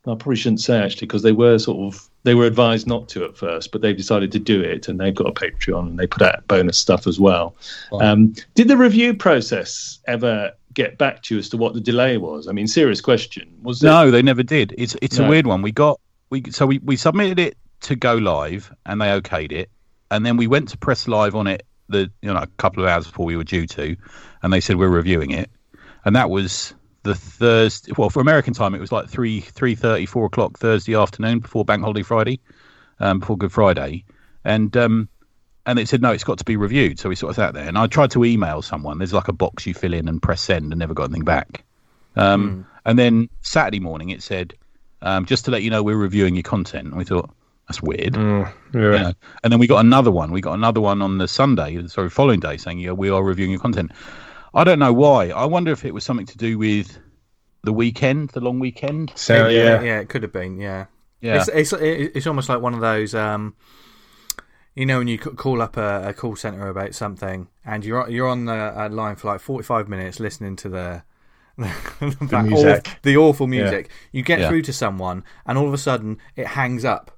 I 0.07 0.15
probably 0.15 0.37
shouldn't 0.37 0.61
say 0.61 0.79
actually 0.79 1.07
because 1.07 1.23
they 1.23 1.33
were 1.33 1.59
sort 1.59 1.95
of 1.95 2.09
they 2.27 2.35
were 2.35 2.45
advised 2.45 2.89
not 2.89 3.09
to 3.11 3.25
at 3.25 3.37
first, 3.37 3.71
but 3.71 3.83
they've 3.83 3.97
decided 3.97 4.33
to 4.33 4.41
do 4.41 4.61
it, 4.61 4.89
and 4.89 4.99
they've 4.99 5.15
got 5.15 5.29
a 5.29 5.33
Patreon 5.33 5.87
and 5.87 5.97
they 5.97 6.09
put 6.09 6.23
out 6.23 6.47
bonus 6.49 6.77
stuff 6.77 7.07
as 7.07 7.21
well. 7.21 7.55
Um, 7.93 8.35
did 8.57 8.67
the 8.67 8.77
review 8.77 9.15
process 9.15 10.01
ever 10.09 10.51
get 10.75 10.99
back 10.99 11.23
to 11.23 11.37
you 11.37 11.39
as 11.39 11.49
to 11.51 11.57
what 11.57 11.75
the 11.75 11.81
delay 11.81 12.17
was? 12.17 12.49
I 12.49 12.53
mean, 12.53 12.67
serious 12.67 13.01
question. 13.01 13.57
Was 13.63 13.81
it? 13.81 13.87
no, 13.87 14.11
they 14.11 14.23
never 14.23 14.43
did. 14.43 14.75
It's 14.77 14.97
it's 15.01 15.21
a 15.21 15.29
weird 15.29 15.47
one. 15.47 15.63
We 15.63 15.71
got 15.71 16.01
we 16.29 16.43
so 16.51 16.67
we, 16.67 16.79
we 16.79 16.97
submitted 16.97 17.39
it 17.39 17.57
to 17.83 17.95
go 17.95 18.17
live 18.17 18.75
and 18.87 19.01
they 19.01 19.07
okayed 19.07 19.53
it, 19.53 19.71
and 20.11 20.27
then 20.27 20.37
we 20.37 20.49
went 20.49 20.69
to 20.71 20.79
press 20.79 21.07
live 21.07 21.37
on 21.37 21.47
it 21.47 21.65
the 21.89 22.11
you 22.23 22.33
know 22.33 22.41
a 22.41 22.49
couple 22.59 22.83
of 22.83 22.89
hours 22.89 23.07
before 23.07 23.25
we 23.25 23.37
were 23.37 23.45
due 23.45 23.69
to, 23.69 23.97
and 24.43 24.53
they 24.53 24.61
said 24.61 24.79
we're 24.79 24.89
reviewing 24.89 25.31
it, 25.31 25.49
and 26.05 26.17
that 26.17 26.29
was 26.29 26.75
the 27.07 27.15
Thursday. 27.15 27.93
Well, 27.97 28.11
for 28.11 28.21
American 28.21 28.55
time, 28.55 28.75
it 28.75 28.81
was 28.81 28.93
like 28.93 29.09
three 29.09 29.41
three 29.41 29.75
thirty, 29.75 30.07
four 30.07 30.27
o'clock 30.27 30.59
Thursday 30.59 30.95
afternoon 30.95 31.41
before 31.41 31.65
Bank 31.65 31.83
Holiday 31.83 32.03
Friday, 32.03 32.41
um, 33.01 33.21
before 33.21 33.37
Good 33.39 33.53
Friday, 33.53 34.05
and 34.45 34.77
um, 34.77 35.09
and 35.65 35.79
it 35.79 35.89
said 35.89 36.03
no, 36.03 36.13
it's 36.13 36.25
got 36.25 36.39
to 36.39 36.45
be 36.45 36.57
reviewed. 36.57 36.99
So 36.99 37.09
we 37.09 37.15
sort 37.15 37.31
of 37.31 37.37
sat 37.37 37.55
there, 37.55 37.67
and 37.67 37.79
I 37.79 37.87
tried 37.87 38.11
to 38.13 38.25
email 38.25 38.63
someone. 38.63 38.99
There's 38.99 39.13
like 39.13 39.29
a 39.29 39.33
box 39.33 39.67
you 39.67 39.75
fill 39.75 39.95
in 39.95 40.09
and 40.09 40.23
press 40.23 40.43
send, 40.43 40.73
and 40.73 40.79
never 40.79 40.95
got 40.95 41.05
anything 41.05 41.25
back. 41.25 41.65
Um, 42.17 42.67
And 42.87 42.97
then 42.99 43.29
Saturday 43.43 43.81
morning, 43.81 44.11
it 44.11 44.23
said 44.23 44.55
um, 45.03 45.27
just 45.27 45.45
to 45.47 45.51
let 45.51 45.63
you 45.63 45.71
know 45.71 45.83
we're 45.83 45.97
reviewing 45.97 46.37
your 46.37 46.45
content. 46.45 46.87
And 46.87 46.97
we 46.97 47.05
thought 47.05 47.31
that's 47.69 47.83
weird. 47.83 48.15
Mm, 48.15 48.53
yeah. 48.73 48.81
you 48.81 48.91
know. 48.91 49.13
And 49.43 49.53
then 49.53 49.59
we 49.59 49.67
got 49.67 49.85
another 49.85 50.13
one. 50.13 50.31
We 50.31 50.41
got 50.41 50.55
another 50.55 50.81
one 50.81 51.03
on 51.03 51.19
the 51.19 51.27
Sunday, 51.27 51.85
sorry, 51.89 52.11
following 52.11 52.41
day, 52.41 52.57
saying 52.57 52.79
yeah, 52.79 52.93
we 52.93 53.11
are 53.11 53.23
reviewing 53.23 53.51
your 53.51 53.61
content. 53.61 53.91
I 54.57 54.65
don't 54.65 54.79
know 54.81 54.93
why. 54.93 55.29
I 55.31 55.45
wonder 55.45 55.71
if 55.71 55.85
it 55.85 55.95
was 55.95 56.03
something 56.05 56.27
to 56.27 56.37
do 56.39 56.59
with 56.59 56.99
the 57.63 57.73
weekend, 57.73 58.31
the 58.31 58.41
long 58.41 58.59
weekend. 58.59 59.13
So 59.15 59.47
yeah, 59.49 59.63
yeah, 59.65 59.83
yeah, 59.83 59.99
it 60.01 60.09
could 60.09 60.23
have 60.23 60.33
been. 60.33 60.59
Yeah, 60.59 60.87
Yeah, 61.21 61.37
It's, 61.37 61.49
it's 61.49 61.73
it's 61.73 62.27
almost 62.27 62.49
like 62.49 62.61
one 62.61 62.75
of 62.75 62.81
those. 62.81 63.15
Um, 63.15 63.55
you 64.75 64.85
know, 64.87 64.99
when 64.99 65.09
you 65.09 65.19
call 65.19 65.63
up 65.63 65.77
a, 65.77 66.09
a 66.09 66.13
call 66.13 66.37
center 66.37 66.69
about 66.69 66.95
something, 66.95 67.49
and 67.65 67.85
you're 67.85 68.09
you're 68.11 68.29
on 68.29 68.45
the 68.47 68.53
uh, 68.55 68.89
line 68.91 69.17
for 69.17 69.29
like 69.29 69.41
forty 69.41 69.65
five 69.65 69.89
minutes 69.89 70.21
listening 70.21 70.57
to 70.57 70.69
the 70.69 71.03
the, 71.57 72.43
music. 72.45 72.87
awful, 72.87 72.99
the 73.03 73.17
awful 73.17 73.47
music. 73.47 73.91
You 74.13 74.23
get 74.23 74.41
Yeah. 74.41 74.49
through 74.49 74.63
to 74.63 74.73
someone, 74.73 75.25
and 75.47 75.57
all 75.59 75.67
of 75.67 75.73
a 75.75 75.79
sudden 75.79 76.19
it 76.37 76.47
hangs 76.49 76.85
up, 76.85 77.16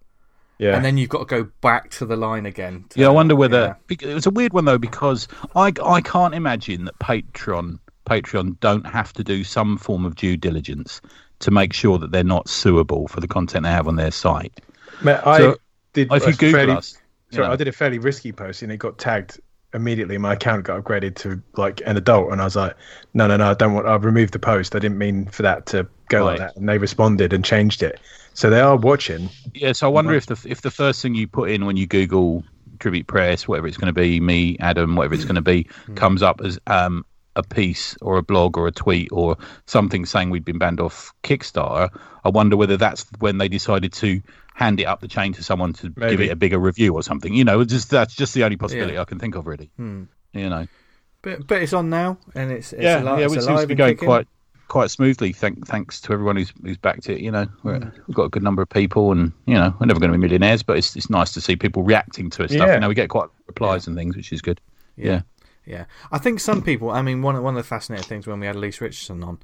yeah. 0.59 0.77
and 0.77 0.85
then 0.85 0.97
you've 0.99 1.09
got 1.09 1.21
to 1.21 1.25
go 1.25 1.51
back 1.61 1.91
to 1.91 2.07
the 2.07 2.17
line 2.17 2.47
again. 2.47 2.85
to- 2.91 3.01
yeah. 3.01 3.07
I 3.07 3.11
wonder 3.11 3.35
whether 3.37 3.77
bec- 3.87 4.03
it 4.03 4.15
was 4.15 4.27
a 4.27 4.31
weird 4.31 4.53
one 4.53 4.65
though 4.65 4.79
because 4.79 5.29
I 5.55 5.73
I 5.85 6.01
can't 6.01 6.35
imagine 6.35 6.85
that 6.85 6.99
Patreon 6.99 7.79
Patreon 8.07 8.59
don't 8.61 8.87
have 8.87 9.13
to 9.15 9.25
do 9.25 9.45
some 9.45 9.77
form 9.77 10.05
of 10.05 10.17
due 10.17 10.37
diligence 10.37 11.01
to 11.41 11.51
make 11.51 11.73
sure 11.73 11.99
that 11.99 12.11
they're 12.11 12.25
not 12.25 12.49
suable 12.49 13.09
for 13.09 13.21
the 13.21 13.29
content 13.29 13.65
they 13.65 13.71
have 13.71 13.87
on 13.87 13.97
their 13.97 14.11
site. 14.11 14.61
Mate, 15.03 15.21
I 15.25 15.55
did. 15.93 16.13
If 16.13 16.23
you 16.23 16.29
a 16.29 16.33
Google 16.33 16.53
fairly, 16.53 16.73
us, 16.73 16.99
you 17.31 17.37
sorry, 17.37 17.47
know. 17.47 17.53
I 17.53 17.57
did 17.57 17.69
a 17.69 17.73
fairly 17.73 17.99
risky 17.99 18.33
post, 18.33 18.63
and 18.63 18.73
it 18.73 18.79
got 18.79 18.99
tagged 18.99 19.41
immediately. 19.75 20.19
My 20.19 20.35
account 20.35 20.65
got 20.65 20.83
upgraded 20.83 21.17
to 21.17 21.43
like 21.57 21.83
an 21.87 21.97
adult, 21.97 22.33
and 22.33 22.41
I 22.41 22.45
was 22.45 22.57
like, 22.57 22.75
"No, 23.15 23.27
no, 23.27 23.37
no, 23.37 23.51
I 23.51 23.55
don't 23.55 23.75
want. 23.75 23.87
I've 23.87 24.05
removed 24.05 24.33
the 24.33 24.39
post. 24.39 24.75
I 24.75 24.79
didn't 24.79 24.99
mean 24.99 25.27
for 25.27 25.43
that 25.43 25.67
to 25.67 25.87
go 26.09 26.25
like 26.25 26.39
that." 26.39 26.57
And 26.57 26.69
they 26.69 26.79
responded 26.79 27.33
and 27.33 27.45
changed 27.45 27.83
it. 27.83 28.01
So 28.35 28.51
they 28.51 28.61
are 28.61 28.77
watching. 28.77 29.29
Yeah, 29.55 29.73
so 29.73 29.89
I 29.89 29.91
wonder 29.91 30.15
if 30.15 30.27
the 30.27 30.41
if 30.49 30.63
the 30.63 30.71
first 30.71 31.03
thing 31.03 31.15
you 31.15 31.27
put 31.27 31.51
in 31.51 31.67
when 31.67 31.77
you 31.77 31.87
Google 31.87 32.45
tribute 32.79 33.07
press, 33.07 33.49
whatever 33.49 33.67
it's 33.67 33.77
going 33.77 33.93
to 33.93 34.01
be, 34.01 34.21
me, 34.21 34.57
Adam, 34.61 34.95
whatever 34.95 35.15
it's 35.15 35.25
going 35.25 35.35
to 35.35 35.43
be, 35.43 35.65
comes 35.97 36.23
up 36.23 36.41
as 36.45 36.59
um, 36.69 37.05
a 37.39 37.43
piece 37.43 37.97
or 38.03 38.19
a 38.19 38.23
blog 38.23 38.59
or 38.59 38.67
a 38.67 38.73
tweet 38.73 39.09
or 39.13 39.37
something 39.67 40.05
saying 40.05 40.29
we'd 40.31 40.45
been 40.45 40.59
banned 40.59 40.81
off 40.81 41.13
Kickstarter. 41.23 41.89
I 42.25 42.29
wonder 42.29 42.57
whether 42.57 42.77
that's 42.77 43.07
when 43.21 43.39
they 43.39 43.49
decided 43.49 43.93
to 43.95 44.21
hand 44.55 44.81
it 44.81 44.85
up 44.85 45.01
the 45.01 45.09
chain 45.09 45.33
to 45.35 45.43
someone 45.43 45.73
to 45.75 45.89
give 45.91 46.21
it 46.21 46.31
a 46.31 46.37
bigger 46.37 46.59
review 46.59 46.93
or 46.95 47.03
something. 47.03 47.33
You 47.33 47.45
know, 47.45 47.65
just 47.65 47.91
that's 47.91 48.15
just 48.15 48.35
the 48.35 48.45
only 48.45 48.57
possibility 48.57 48.95
Yeah. 48.95 49.03
I 49.03 49.05
can 49.05 49.19
think 49.19 49.37
of, 49.37 49.47
really. 49.47 49.71
Hmm. 49.77 50.05
You 50.35 50.51
know, 50.51 50.67
But 51.23 51.47
but 51.47 51.63
it's 51.63 51.73
on 51.73 51.89
now, 51.89 52.19
and 52.35 52.51
it's, 52.53 52.73
it's 52.73 52.83
yeah, 52.83 53.01
alive, 53.03 53.21
yeah, 53.21 53.27
it's 53.27 53.37
it 53.37 53.43
seems 53.43 53.61
to 53.63 53.67
be 53.67 53.75
going 53.75 53.95
kicking. 53.95 54.09
quite 54.09 54.27
quite 54.67 54.91
smoothly. 54.91 55.33
Thank, 55.33 55.67
thanks 55.67 56.01
to 56.03 56.13
everyone 56.13 56.37
who's 56.37 56.53
who's 56.63 56.77
backed 56.77 57.09
it. 57.09 57.21
You 57.21 57.31
know, 57.31 57.47
We're, 57.63 57.79
Hmm. 57.79 57.89
we've 58.07 58.15
got 58.17 58.25
a 58.25 58.29
good 58.29 58.43
number 58.43 58.61
of 58.63 58.69
people, 58.69 59.13
and 59.13 59.33
you 59.47 59.55
know, 59.55 59.75
we're 59.81 59.87
never 59.87 60.01
going 60.01 60.13
to 60.13 60.19
be 60.19 60.21
millionaires, 60.21 60.63
but 60.63 60.77
it's 60.77 60.97
it's 60.97 61.09
nice 61.09 61.33
to 61.33 61.41
see 61.41 61.55
people 61.57 61.83
reacting 61.85 62.29
to 62.31 62.43
it 62.43 62.51
stuff. 62.51 62.67
Yeah. 62.67 62.75
You 62.75 62.81
know, 62.81 62.89
we 62.89 62.95
get 62.95 63.09
quite 63.09 63.29
replies 63.47 63.87
and 63.87 63.97
things, 63.97 64.17
which 64.17 64.33
is 64.33 64.43
good. 64.43 64.61
Yeah, 64.97 65.07
Yeah, 65.13 65.21
I 66.11 66.19
think 66.19 66.41
some 66.41 66.63
people. 66.63 66.91
I 66.91 67.03
mean, 67.03 67.23
one 67.23 67.37
of 67.37 67.43
one 67.43 67.57
of 67.57 67.63
the 67.63 67.69
fascinating 67.69 68.07
things 68.07 68.27
when 68.27 68.41
we 68.41 68.47
had 68.47 68.57
Elise 68.57 68.81
Richardson 68.81 69.23
on, 69.23 69.39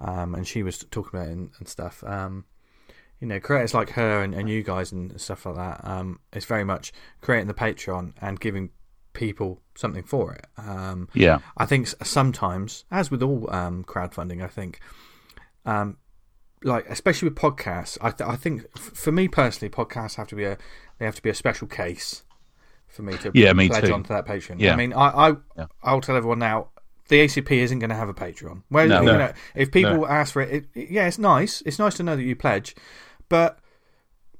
um, 0.00 0.34
and 0.34 0.46
she 0.46 0.62
was 0.62 0.78
talking 0.90 1.18
about 1.18 1.28
it 1.28 1.32
and, 1.32 1.50
and 1.58 1.68
stuff. 1.68 2.02
Um, 2.04 2.44
you 3.20 3.26
know, 3.26 3.40
creators 3.40 3.74
like 3.74 3.90
her 3.90 4.22
and, 4.22 4.34
and 4.34 4.48
you 4.48 4.62
guys 4.62 4.92
and 4.92 5.20
stuff 5.20 5.44
like 5.46 5.56
that. 5.56 5.80
Um, 5.82 6.20
it's 6.32 6.46
very 6.46 6.64
much 6.64 6.92
creating 7.20 7.48
the 7.48 7.54
Patreon 7.54 8.12
and 8.20 8.38
giving 8.38 8.70
people 9.12 9.60
something 9.74 10.04
for 10.04 10.32
it. 10.34 10.46
Um, 10.56 11.08
yeah, 11.14 11.40
I 11.56 11.66
think 11.66 11.88
sometimes, 12.02 12.84
as 12.90 13.10
with 13.10 13.22
all 13.22 13.52
um, 13.52 13.84
crowdfunding, 13.84 14.42
I 14.42 14.48
think, 14.48 14.80
um, 15.66 15.96
like 16.62 16.88
especially 16.88 17.28
with 17.28 17.38
podcasts, 17.38 17.98
I, 18.00 18.10
th- 18.10 18.28
I 18.28 18.36
think 18.36 18.66
f- 18.76 18.82
for 18.94 19.12
me 19.12 19.26
personally, 19.28 19.70
podcasts 19.70 20.16
have 20.16 20.28
to 20.28 20.36
be 20.36 20.44
a 20.44 20.56
they 20.98 21.04
have 21.04 21.16
to 21.16 21.22
be 21.22 21.30
a 21.30 21.34
special 21.34 21.66
case 21.66 22.22
for 22.98 23.02
me 23.04 23.16
to 23.18 23.30
Yeah, 23.32 23.52
me 23.52 23.68
pledge 23.68 23.84
too. 23.86 23.94
onto 23.94 24.08
that 24.08 24.26
Patreon. 24.26 24.56
Yeah. 24.58 24.72
I 24.72 24.76
mean, 24.76 24.92
I 24.92 25.28
I 25.28 25.36
Yeah. 25.56 25.66
I'll 25.84 26.00
tell 26.00 26.16
everyone 26.16 26.40
now. 26.40 26.68
The 27.08 27.20
ACP 27.24 27.52
isn't 27.52 27.78
going 27.78 27.88
to 27.90 27.96
have 27.96 28.08
a 28.10 28.14
Patreon. 28.14 28.64
Where 28.68 28.86
No. 28.86 29.00
you 29.00 29.06
No. 29.06 29.16
know, 29.18 29.32
if 29.54 29.70
people 29.70 30.06
ask 30.06 30.32
for 30.34 30.42
it, 30.42 30.66
it, 30.74 30.90
yeah, 30.90 31.06
it's 31.06 31.18
nice. 31.18 31.62
It's 31.64 31.78
nice 31.78 31.94
to 31.94 32.02
know 32.02 32.16
that 32.16 32.22
you 32.22 32.36
pledge, 32.36 32.74
but 33.30 33.58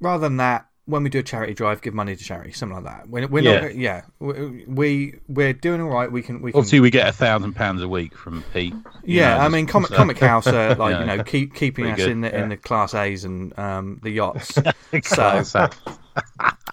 rather 0.01 0.21
than 0.29 0.37
that, 0.38 0.66
when 0.85 1.03
we 1.03 1.11
do 1.11 1.18
a 1.18 1.23
charity 1.23 1.53
drive, 1.55 1.81
give 1.83 1.92
money 1.94 2.16
to 2.16 2.23
charity, 2.25 2.51
something 2.53 2.83
like 2.83 2.85
that. 2.85 3.09
We're, 3.11 3.27
we're 3.29 3.42
Yeah. 3.42 3.61
not, 3.61 3.75
yeah, 3.77 4.03
we 4.21 4.64
we- 4.66 5.14
we're 5.29 5.53
doing 5.55 5.81
all 5.83 5.88
right. 5.90 6.11
We 6.12 6.21
can 6.23 6.40
we 6.42 6.51
can 6.53 6.59
obviously 6.59 6.81
we 6.81 6.90
get 6.90 7.07
a 7.09 7.12
thousand 7.12 7.55
pounds 7.55 7.81
a 7.83 7.88
week 7.88 8.14
from 8.16 8.42
Pete. 8.55 8.75
yeah, 9.05 9.37
know, 9.37 9.44
I 9.44 9.49
mean, 9.49 9.66
Comic, 9.66 9.90
so- 9.90 9.97
Comichaus 9.97 10.47
are 10.53 10.75
like 10.85 10.92
Yeah. 10.92 11.01
you 11.01 11.07
know 11.07 11.23
keep 11.25 11.55
keeping 11.55 11.85
Pretty 11.87 12.03
us 12.03 12.07
good, 12.07 12.12
in 12.12 12.21
the 12.23 12.38
in 12.38 12.49
the 12.51 12.57
class 12.59 12.94
A's 12.94 13.25
and 13.25 13.59
um, 13.59 14.01
the 14.03 14.11
yachts. 14.11 14.59
So, 15.05 15.68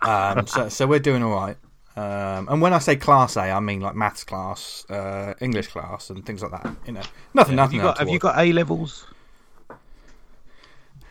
um, 0.02 0.48
so 0.48 0.69
so 0.69 0.88
we're 0.88 1.00
doing 1.00 1.24
all 1.24 1.34
right. 1.36 1.58
Um, 1.97 2.49
and 2.49 2.62
when 2.62 2.73
I 2.73 2.79
say 2.79 2.95
class 2.97 3.38
A, 3.38 3.51
I 3.51 3.60
mean 3.62 3.79
like 3.79 3.95
maths 3.95 4.23
class, 4.25 4.86
uh, 4.89 5.34
English 5.39 5.67
class, 5.67 6.10
and 6.10 6.25
things 6.25 6.41
like 6.43 6.51
that. 6.51 6.75
You 6.86 6.91
know, 6.93 7.01
nothing, 7.34 7.58
have 7.58 7.71
nothing. 7.71 7.77
you 7.77 7.81
got 7.84 7.97
have 7.99 8.10
you 8.10 8.19
got 8.19 8.38
A 8.38 8.51
levels? 8.51 9.08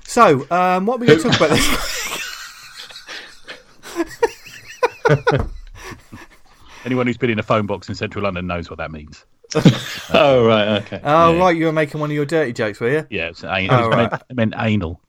So, 0.07 0.47
um, 0.51 0.85
what 0.85 0.97
are 0.97 0.99
we 0.99 1.07
going 1.07 1.19
to 1.23 1.29
talk 1.31 1.37
about 1.39 1.51
this? 1.51 1.67
Anyone 6.85 7.07
who's 7.07 7.17
been 7.17 7.31
in 7.31 7.39
a 7.39 7.43
phone 7.43 7.65
box 7.67 7.89
in 7.89 7.95
central 7.95 8.25
London 8.25 8.47
knows 8.47 8.69
what 8.69 8.77
that 8.79 8.91
means. 8.91 9.25
Oh 10.13 10.45
right, 10.47 10.83
okay. 10.83 11.01
Oh, 11.03 11.33
Yeah. 11.33 11.39
right, 11.41 11.57
you 11.57 11.65
were 11.67 11.73
making 11.73 11.99
one 12.01 12.11
of 12.11 12.15
your 12.15 12.27
dirty 12.27 12.53
jokes, 12.53 12.79
were 12.81 12.91
you? 12.91 13.07
Yeah, 13.09 13.29
it's 13.29 13.43
an, 13.43 13.49
Oh, 13.51 13.57
it, 13.57 13.69
was 13.71 13.89
right. 13.89 14.11
meant, 14.11 14.23
it 14.29 14.37
meant 14.37 14.55
anal. 14.59 15.01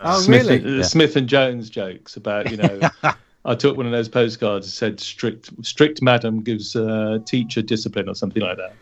Oh, 0.00 0.20
Smith, 0.20 0.46
really? 0.48 0.80
uh, 0.80 0.82
Smith 0.84 1.16
and 1.16 1.28
Jones 1.28 1.68
jokes 1.68 2.16
about 2.16 2.50
you 2.50 2.56
know. 2.58 2.80
I 3.46 3.54
took 3.54 3.76
one 3.76 3.86
of 3.86 3.92
those 3.92 4.08
postcards 4.08 4.66
that 4.66 4.72
said 4.72 5.00
strict 5.00 5.50
strict 5.64 6.02
madam 6.02 6.42
gives 6.42 6.76
uh, 6.76 7.18
teacher 7.24 7.62
discipline 7.62 8.08
or 8.08 8.14
something 8.14 8.42
like 8.42 8.56
that. 8.58 8.74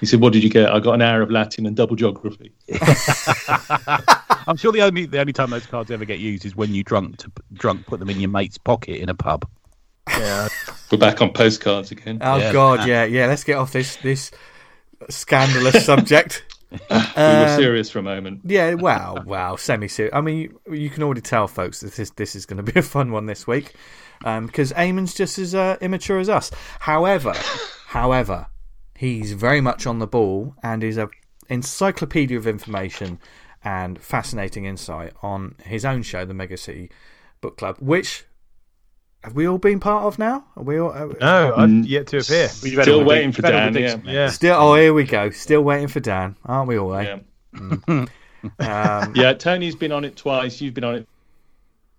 He 0.00 0.06
said, 0.06 0.20
"What 0.20 0.32
did 0.32 0.42
you 0.42 0.50
get?" 0.50 0.70
I 0.72 0.80
got 0.80 0.94
an 0.94 1.02
hour 1.02 1.22
of 1.22 1.30
Latin 1.30 1.66
and 1.66 1.76
double 1.76 1.96
geography. 1.96 2.52
I'm 4.48 4.56
sure 4.56 4.72
the 4.72 4.82
only 4.82 5.06
the 5.06 5.20
only 5.20 5.32
time 5.32 5.50
those 5.50 5.66
cards 5.66 5.90
ever 5.90 6.04
get 6.04 6.18
used 6.18 6.44
is 6.44 6.54
when 6.56 6.74
you 6.74 6.82
drunk 6.84 7.18
to 7.18 7.32
drunk 7.52 7.86
put 7.86 8.00
them 8.00 8.10
in 8.10 8.20
your 8.20 8.30
mate's 8.30 8.58
pocket 8.58 9.00
in 9.00 9.08
a 9.08 9.14
pub. 9.14 9.46
Yeah, 10.08 10.48
We're 10.90 10.98
back 10.98 11.20
on 11.20 11.32
postcards 11.32 11.90
again. 11.90 12.18
Oh 12.20 12.36
Yeah. 12.36 12.52
God, 12.52 12.86
yeah, 12.86 13.04
yeah. 13.04 13.26
Let's 13.26 13.44
get 13.44 13.56
off 13.56 13.72
this 13.72 13.96
this 13.96 14.30
scandalous 15.10 15.84
subject. 15.84 16.44
we 16.70 16.76
were 16.90 17.54
serious 17.56 17.90
for 17.90 18.00
a 18.00 18.02
moment. 18.02 18.40
Yeah, 18.44 18.74
wow, 18.74 19.22
wow, 19.24 19.56
semi 19.56 19.88
serious. 19.88 20.14
I 20.14 20.20
mean, 20.20 20.38
you, 20.66 20.74
you 20.74 20.90
can 20.90 21.02
already 21.04 21.20
tell, 21.20 21.48
folks, 21.48 21.80
that 21.80 21.92
this 21.94 22.10
this 22.10 22.34
is 22.34 22.44
going 22.46 22.64
to 22.64 22.72
be 22.72 22.78
a 22.78 22.82
fun 22.82 23.12
one 23.12 23.26
this 23.26 23.46
week, 23.46 23.72
because 24.20 24.72
Eamonn's 24.72 25.14
just 25.14 25.38
as 25.38 25.54
uh, 25.54 25.76
immature 25.80 26.18
as 26.18 26.28
us. 26.28 26.50
However, 26.80 27.32
however, 27.88 28.46
he's 28.96 29.32
very 29.32 29.60
much 29.60 29.86
on 29.86 29.98
the 29.98 30.06
ball 30.06 30.54
and 30.62 30.82
is 30.82 30.96
a 30.96 31.08
encyclopedia 31.48 32.36
of 32.36 32.46
information 32.46 33.18
and 33.62 33.98
fascinating 34.00 34.64
insight 34.64 35.12
on 35.22 35.54
his 35.64 35.84
own 35.84 36.02
show, 36.02 36.24
the 36.24 36.34
Mega 36.34 36.56
City 36.56 36.90
Book 37.40 37.56
Club, 37.56 37.76
which 37.80 38.24
have 39.24 39.34
we 39.34 39.46
all 39.48 39.58
been 39.58 39.80
part 39.80 40.04
of 40.04 40.18
now? 40.18 40.44
Are 40.56 40.62
we 40.62 40.78
all? 40.78 40.92
Uh, 40.92 41.06
No, 41.20 41.54
I've 41.56 41.68
Mm. 41.68 41.88
yet 41.88 42.06
to 42.08 42.18
appear. 42.18 42.48
You've 42.62 42.78
had 42.78 42.78
all 42.78 42.82
Still 42.84 43.04
waiting 43.04 43.32
for 43.32 43.38
you've 43.42 43.44
had 43.52 43.54
all 43.54 43.72
Dan. 43.72 44.02
Yeah. 44.04 44.12
Yeah. 44.12 44.30
Still, 44.30 44.56
oh, 44.56 44.74
here 44.76 44.94
we 44.94 45.02
go. 45.04 45.30
Still 45.30 45.62
waiting 45.62 45.88
for 45.88 45.98
Dan, 46.00 46.36
aren't 46.44 46.68
we 46.68 46.78
all? 46.78 46.94
Eh? 46.94 47.18
Yeah. 47.58 48.06
Um, 48.60 49.12
yeah, 49.16 49.32
Tony's 49.32 49.74
been 49.74 49.90
on 49.90 50.04
it 50.04 50.14
twice. 50.14 50.60
You've 50.60 50.74
been 50.74 50.84
on 50.84 50.94
it, 50.96 51.08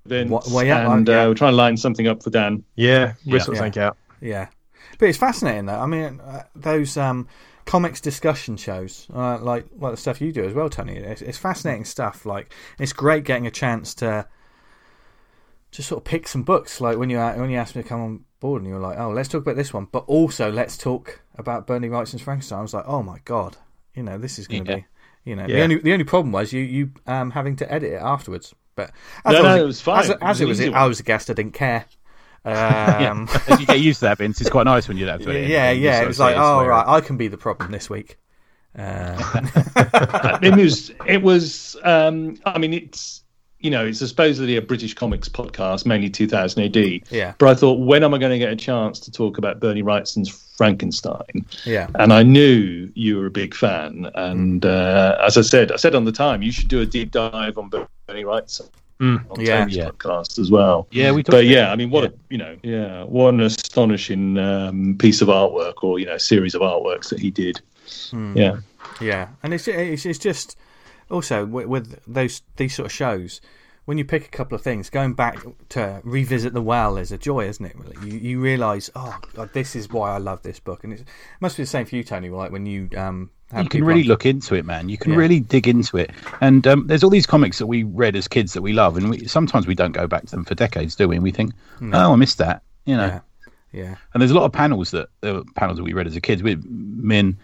Vince, 0.08 0.30
What- 0.32 0.48
well, 0.50 0.64
yeah, 0.66 0.92
and 0.92 1.08
yeah. 1.08 1.24
Uh, 1.24 1.28
we're 1.30 1.34
trying 1.36 1.52
to 1.54 1.58
line 1.58 1.78
something 1.78 2.08
up 2.08 2.24
for 2.24 2.30
Dan. 2.30 2.64
Yeah, 2.76 3.14
whistle 3.26 3.54
Yeah. 3.54 3.60
something 3.62 3.82
out. 3.84 3.98
Yeah, 4.22 4.48
but 5.00 5.10
it's 5.10 5.18
fascinating 5.18 5.66
though. 5.68 5.80
I 5.80 5.86
mean, 5.86 6.20
uh, 6.22 6.44
those 6.56 6.98
um, 6.98 7.28
comics 7.66 8.02
discussion 8.02 8.58
shows, 8.58 9.08
uh, 9.14 9.38
like 9.40 9.66
like 9.78 9.92
the 9.92 9.98
stuff 9.98 10.22
you 10.22 10.32
do 10.32 10.44
as 10.46 10.54
well, 10.54 10.70
Tony. 10.70 10.98
It's, 10.98 11.22
it's 11.22 11.38
fascinating 11.38 11.86
stuff. 11.86 12.26
Like 12.26 12.52
it's 12.80 12.94
great 12.94 13.24
getting 13.24 13.46
a 13.48 13.52
chance 13.52 13.94
to 13.96 14.28
just 15.72 15.90
sort 15.90 16.00
of 16.02 16.06
pick 16.06 16.28
some 16.28 16.44
books. 16.44 16.80
Like 16.82 16.98
when 16.98 17.10
you 17.10 17.18
when 17.20 17.50
you 17.50 17.58
asked 17.58 17.76
me 17.76 17.84
to 17.84 17.88
come 17.88 18.02
on 18.02 18.26
board, 18.40 18.62
and 18.62 18.70
you 18.70 18.76
were 18.76 18.82
like, 18.82 18.98
"Oh, 18.98 19.10
let's 19.12 19.30
talk 19.30 19.42
about 19.42 19.56
this 19.56 19.74
one," 19.74 19.88
but 19.92 20.04
also 20.08 20.52
let's 20.52 20.78
talk 20.78 21.22
about 21.36 21.68
Bernie 21.68 21.90
Wrightson's 21.90 22.22
Frankenstein. 22.22 22.60
I 22.60 22.62
was 22.62 22.74
like, 22.74 22.86
"Oh 22.88 23.04
my 23.04 23.20
god, 23.26 23.58
you 23.96 24.04
know, 24.04 24.18
this 24.18 24.40
is 24.40 24.48
going 24.48 24.66
to 24.66 24.72
Yeah. 24.72 24.78
be." 24.78 24.86
You 25.26 25.36
know, 25.36 25.46
the 25.46 25.62
only 25.62 25.76
the 25.78 25.92
only 25.92 26.06
problem 26.06 26.32
was 26.32 26.54
you 26.54 26.62
you 26.62 26.92
um, 27.06 27.32
having 27.32 27.58
to 27.58 27.72
edit 27.72 27.92
it 27.92 28.02
afterwards. 28.02 28.56
But 28.78 28.92
as 29.26 29.34
No, 29.34 29.40
I 29.40 29.58
no, 29.58 29.64
it 29.64 29.68
was 29.68 29.82
fine. 29.82 30.00
As, 30.00 30.10
It 30.12 30.22
was 30.22 30.40
it 30.42 30.46
was, 30.46 30.62
easy 30.62 30.74
I 30.74 30.86
was 30.86 31.02
a 31.02 31.04
guest. 31.04 31.30
I 31.30 31.34
didn't 31.34 31.54
care. 31.56 31.86
Um, 32.46 33.28
As 33.50 33.60
you 33.60 33.66
get 33.66 33.82
used 33.82 34.00
to 34.00 34.06
that, 34.06 34.20
Vince, 34.20 34.40
it's 34.40 34.50
quite 34.50 34.64
nice 34.64 34.88
when 34.88 34.96
you 34.96 35.06
don't 35.06 35.20
have 35.20 35.28
to 35.28 35.32
edit 35.32 35.50
yeah, 35.50 35.64
anything. 35.64 35.84
Yeah. 35.84 35.96
sort 35.96 36.04
It 36.06 36.08
was 36.08 36.20
like, 36.22 36.36
oh 36.38 36.58
where- 36.60 36.70
right, 36.70 36.88
I 36.88 37.02
can 37.02 37.18
be 37.18 37.28
the 37.28 37.38
problem 37.38 37.72
this 37.72 37.90
week. 37.90 38.18
Uh, 38.78 39.18
it 40.42 40.56
was. 40.56 40.92
It 41.06 41.22
was. 41.22 41.76
Um, 41.84 42.40
I 42.46 42.58
mean, 42.58 42.74
it's. 42.74 43.24
You 43.60 43.72
know, 43.72 43.88
it's 43.88 44.00
supposedly 44.00 44.56
a 44.56 44.62
British 44.62 44.94
comics 44.94 45.28
podcast, 45.28 45.88
mainly 45.88 46.12
2000 46.12 46.64
AD. 46.64 47.02
Yeah. 47.10 47.34
But 47.40 47.50
I 47.50 47.56
thought, 47.56 47.80
when 47.80 48.04
am 48.04 48.14
I 48.14 48.20
going 48.20 48.32
to 48.32 48.38
get 48.38 48.54
a 48.54 48.56
chance 48.56 49.00
to 49.00 49.12
talk 49.12 49.40
about 49.40 49.60
Bernie 49.60 49.82
Wrightson's 49.82 50.30
Frankenstein? 50.56 51.44
yeah, 51.66 51.88
and 51.96 52.14
I 52.14 52.22
knew 52.22 52.92
you 52.94 53.18
were 53.18 53.26
a 53.26 53.32
big 53.32 53.56
fan. 53.56 54.12
And 54.14 54.64
uh, 54.64 55.18
as 55.26 55.38
I 55.38 55.42
said, 55.42 55.72
I 55.72 55.78
said 55.78 55.96
on 55.96 56.06
the 56.06 56.12
time, 56.12 56.44
you 56.44 56.52
should 56.52 56.68
do 56.68 56.82
a 56.82 56.86
deep 56.86 57.10
dive 57.12 57.58
on 57.58 57.70
Bernie 57.70 57.88
Wrightson 58.08 58.70
Mm. 59.00 59.24
on 59.30 59.42
Yeah. 59.46 59.60
Tony's 59.60 59.76
Yeah. 59.78 59.90
podcast 59.90 60.40
as 60.40 60.50
well. 60.50 60.88
Yeah, 60.90 61.12
we 61.12 61.22
talked 61.22 61.32
But 61.34 61.46
yeah. 61.46 61.72
I 61.72 61.76
mean, 61.76 61.92
what 61.92 62.06
a 62.06 62.14
you 62.32 62.38
know, 62.40 62.56
yeah, 62.64 63.04
what 63.04 63.34
an 63.34 63.42
astonishing 63.42 64.40
um, 64.40 64.96
piece 64.98 65.22
of 65.22 65.28
artwork, 65.28 65.84
or 65.84 66.00
you 66.00 66.08
know, 66.08 66.18
series 66.18 66.56
of 66.56 66.62
artworks 66.62 67.10
that 67.10 67.20
he 67.20 67.30
did. 67.30 67.62
Hmm. 68.10 68.36
Yeah, 68.36 68.58
yeah, 69.00 69.28
and 69.44 69.54
it's 69.54 69.68
it's, 69.68 70.06
it's 70.06 70.18
just 70.18 70.58
also 71.12 71.46
with, 71.46 71.68
with 71.68 72.00
those 72.08 72.42
these 72.56 72.74
sort 72.74 72.88
of 72.88 72.92
shows. 72.92 73.40
When 73.86 73.98
you 73.98 74.04
pick 74.04 74.26
a 74.26 74.30
couple 74.30 74.54
of 74.56 74.62
things, 74.64 74.90
going 74.90 75.14
back 75.14 75.38
to 75.70 76.02
revisit 76.04 76.54
the 76.54 76.62
well 76.62 76.98
is 76.98 77.12
a 77.14 77.18
joy, 77.18 77.48
isn't 77.48 77.64
it? 77.66 77.74
Really, 77.78 78.10
you 78.12 78.18
you 78.18 78.40
realise, 78.42 78.90
oh, 78.96 79.18
God, 79.34 79.54
this 79.54 79.76
is 79.78 79.90
why 79.90 80.12
I 80.14 80.18
love 80.18 80.42
this 80.42 80.60
book, 80.60 80.84
and 80.84 80.92
it's, 80.92 81.04
it 81.04 81.08
must 81.40 81.56
be 81.56 81.64
the 81.64 81.68
same 81.68 81.86
for 81.86 81.96
you, 81.96 82.04
Tony. 82.04 82.30
Like 82.30 82.52
when 82.52 82.66
you 82.66 82.90
um, 82.98 83.30
have 83.30 83.37
you 83.56 83.70
can 83.70 83.84
really 83.84 84.02
on- 84.02 84.08
look 84.08 84.26
into 84.26 84.56
it, 84.56 84.66
man. 84.66 84.90
You 84.90 84.98
can 84.98 85.12
Yeah. 85.14 85.18
really 85.20 85.40
dig 85.40 85.68
into 85.68 85.98
it. 85.98 86.12
And 86.42 86.66
um, 86.68 86.88
there's 86.88 87.04
all 87.04 87.10
these 87.10 87.26
comics 87.26 87.58
that 87.60 87.68
we 87.68 87.84
read 87.84 88.16
as 88.16 88.28
kids 88.28 88.54
that 88.54 88.62
we 88.62 88.74
love, 88.74 88.98
and 88.98 89.10
we, 89.10 89.26
sometimes 89.28 89.68
we 89.68 89.76
don't 89.76 89.94
go 89.94 90.08
back 90.08 90.26
to 90.26 90.32
them 90.32 90.44
for 90.46 90.56
decades, 90.56 90.96
do 90.96 91.08
we? 91.08 91.16
And 91.16 91.24
we 91.24 91.32
think, 91.32 91.54
oh, 91.82 92.14
I 92.14 92.16
missed 92.16 92.38
that, 92.40 92.62
you 92.86 92.98
know. 92.98 93.08
Yeah, 93.08 93.20
yeah, 93.84 93.96
And 94.14 94.22
there's 94.22 94.32
a 94.32 94.36
lot 94.36 94.44
of 94.46 94.52
panels 94.52 94.92
that 94.92 95.10
there 95.22 95.36
were 95.36 95.44
panels 95.56 95.78
that 95.78 95.84
we 95.84 95.94
read 95.94 96.08
as 96.08 96.16
a 96.16 96.22
kid. 96.22 96.42
We, 96.42 96.56
Min, 96.66 97.38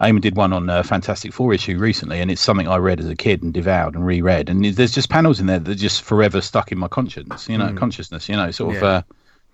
and 0.00 0.18
Eamonn 0.18 0.20
did 0.22 0.36
one 0.36 0.52
on 0.52 0.68
uh, 0.68 0.82
Fantastic 0.82 1.32
Four 1.32 1.54
issue 1.54 1.78
recently, 1.78 2.20
and 2.20 2.30
it's 2.30 2.40
something 2.42 2.66
I 2.66 2.76
read 2.78 2.98
as 2.98 3.08
a 3.08 3.14
kid 3.14 3.42
and 3.44 3.54
devoured 3.54 3.94
and 3.94 4.04
reread. 4.04 4.48
And 4.50 4.64
there's 4.64 4.92
just 4.92 5.08
panels 5.08 5.38
in 5.38 5.46
there 5.46 5.60
that 5.60 5.70
are 5.70 5.74
just 5.76 6.02
forever 6.02 6.40
stuck 6.40 6.72
in 6.72 6.78
my 6.78 6.88
conscience, 6.88 7.48
you 7.48 7.56
know, 7.58 7.72
consciousness, 7.74 8.28
you 8.28 8.34
know, 8.36 8.50
sort 8.50 8.74
of, 8.76 8.82
Yeah. 8.82 8.88
uh, 8.88 9.02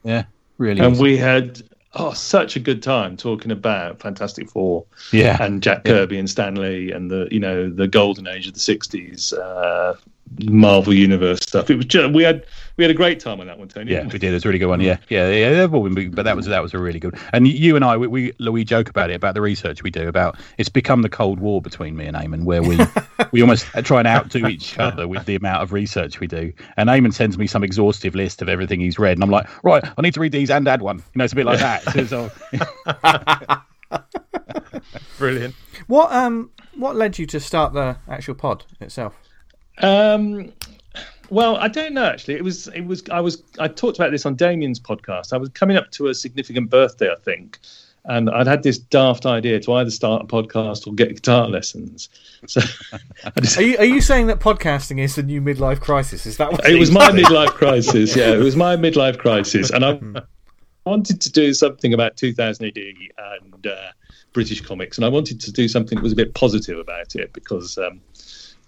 yeah, 0.02 0.22
really. 0.56 0.80
and 0.80 0.94
is. 0.94 1.00
we 1.00 1.18
had 1.18 1.62
oh 1.94 2.12
such 2.12 2.56
a 2.56 2.60
good 2.60 2.82
time 2.82 3.16
talking 3.16 3.50
about 3.50 4.00
Fantastic 4.00 4.48
Four 4.48 4.84
yeah, 5.12 5.36
and 5.40 5.62
Jack 5.62 5.84
Kirby 5.84 6.18
and 6.18 6.28
Stan 6.28 6.56
Lee 6.56 6.92
and 6.92 7.10
the 7.10 7.28
you 7.30 7.40
know 7.40 7.68
the 7.68 7.88
golden 7.88 8.26
age 8.26 8.46
of 8.46 8.54
the 8.54 8.60
'60s. 8.60 9.32
Uh, 9.32 9.96
Marvel 10.44 10.94
Universe 10.94 11.40
stuff. 11.40 11.70
It 11.70 11.76
was 11.76 11.86
just, 11.86 12.14
we 12.14 12.22
had 12.22 12.46
we 12.80 12.84
had 12.84 12.90
a 12.90 12.94
great 12.94 13.20
time 13.20 13.40
on 13.40 13.46
that 13.46 13.58
one, 13.58 13.68
Tony. 13.68 13.92
Yeah, 13.92 13.98
didn't 13.98 14.14
we 14.14 14.18
did. 14.18 14.30
It 14.30 14.32
was 14.32 14.44
a 14.46 14.48
really 14.48 14.58
good 14.58 14.68
one. 14.68 14.80
Yeah, 14.80 14.96
yeah, 15.10 15.28
yeah. 15.28 15.50
they've 15.50 15.74
all 15.74 15.86
been 15.86 16.10
but 16.12 16.24
that 16.24 16.34
was 16.34 16.46
that 16.46 16.62
was 16.62 16.72
a 16.72 16.78
really 16.78 16.98
good. 16.98 17.14
And 17.34 17.46
you 17.46 17.76
and 17.76 17.84
I, 17.84 17.98
we, 17.98 18.06
we 18.06 18.32
we 18.50 18.64
joke 18.64 18.88
about 18.88 19.10
it 19.10 19.14
about 19.14 19.34
the 19.34 19.42
research 19.42 19.82
we 19.82 19.90
do 19.90 20.08
about. 20.08 20.38
It's 20.56 20.70
become 20.70 21.02
the 21.02 21.10
Cold 21.10 21.40
War 21.40 21.60
between 21.60 21.94
me 21.94 22.06
and 22.06 22.16
Eamonn, 22.16 22.44
where 22.44 22.62
we 22.62 22.78
we 23.32 23.42
almost 23.42 23.66
try 23.84 23.98
and 23.98 24.08
outdo 24.08 24.46
each 24.46 24.78
other 24.78 25.06
with 25.06 25.26
the 25.26 25.34
amount 25.36 25.62
of 25.62 25.72
research 25.72 26.20
we 26.20 26.26
do. 26.26 26.54
And 26.78 26.88
Eamonn 26.88 27.12
sends 27.12 27.36
me 27.36 27.46
some 27.46 27.62
exhaustive 27.62 28.14
list 28.14 28.40
of 28.40 28.48
everything 28.48 28.80
he's 28.80 28.98
read, 28.98 29.18
and 29.18 29.22
I'm 29.22 29.30
like, 29.30 29.46
right, 29.62 29.84
I 29.98 30.00
need 30.00 30.14
to 30.14 30.20
read 30.20 30.32
these 30.32 30.50
and 30.50 30.66
add 30.66 30.80
one. 30.80 30.96
You 30.98 31.04
know, 31.16 31.24
it's 31.24 31.34
a 31.34 31.36
bit 31.36 31.44
like 31.44 31.58
that. 31.58 31.82
So, 31.92 32.06
so- 32.06 33.60
Brilliant. 35.18 35.54
What 35.86 36.12
um 36.12 36.50
what 36.76 36.96
led 36.96 37.18
you 37.18 37.26
to 37.26 37.40
start 37.40 37.74
the 37.74 37.96
actual 38.08 38.34
pod 38.34 38.64
itself? 38.80 39.14
Um, 39.82 40.52
well, 41.30 41.56
I 41.56 41.68
don't 41.68 41.94
know 41.94 42.04
actually. 42.04 42.34
It 42.34 42.44
was 42.44 42.68
it 42.68 42.82
was 42.82 43.02
I 43.10 43.20
was 43.20 43.42
I 43.58 43.68
talked 43.68 43.98
about 43.98 44.10
this 44.10 44.26
on 44.26 44.34
Damien's 44.34 44.80
podcast. 44.80 45.32
I 45.32 45.36
was 45.36 45.48
coming 45.50 45.76
up 45.76 45.90
to 45.92 46.08
a 46.08 46.14
significant 46.14 46.70
birthday, 46.70 47.10
I 47.10 47.16
think, 47.16 47.58
and 48.04 48.28
I'd 48.28 48.46
had 48.46 48.62
this 48.62 48.78
daft 48.78 49.26
idea 49.26 49.60
to 49.60 49.74
either 49.74 49.90
start 49.90 50.22
a 50.22 50.26
podcast 50.26 50.86
or 50.86 50.94
get 50.94 51.14
guitar 51.14 51.48
lessons. 51.48 52.08
So 52.46 52.60
just, 53.40 53.58
Are 53.58 53.62
you 53.62 53.78
are 53.78 53.84
you 53.84 54.00
saying 54.00 54.26
that 54.26 54.40
podcasting 54.40 54.98
is 54.98 55.14
the 55.14 55.22
new 55.22 55.40
midlife 55.40 55.80
crisis? 55.80 56.26
Is 56.26 56.36
that 56.38 56.50
what 56.50 56.68
it 56.68 56.78
was 56.78 56.90
my 56.90 57.10
midlife 57.10 57.50
crisis. 57.50 58.16
Yeah, 58.16 58.32
it 58.32 58.42
was 58.42 58.56
my 58.56 58.76
midlife 58.76 59.18
crisis, 59.18 59.70
and 59.70 59.84
I 59.84 60.00
wanted 60.84 61.20
to 61.20 61.30
do 61.30 61.54
something 61.54 61.94
about 61.94 62.16
2000 62.16 62.66
AD 62.66 62.76
and 62.76 63.66
uh, 63.66 63.92
British 64.32 64.60
comics, 64.62 64.98
and 64.98 65.04
I 65.04 65.08
wanted 65.08 65.40
to 65.42 65.52
do 65.52 65.68
something 65.68 65.96
that 65.96 66.02
was 66.02 66.12
a 66.12 66.16
bit 66.16 66.34
positive 66.34 66.78
about 66.78 67.14
it 67.14 67.32
because. 67.32 67.78
Um, 67.78 68.00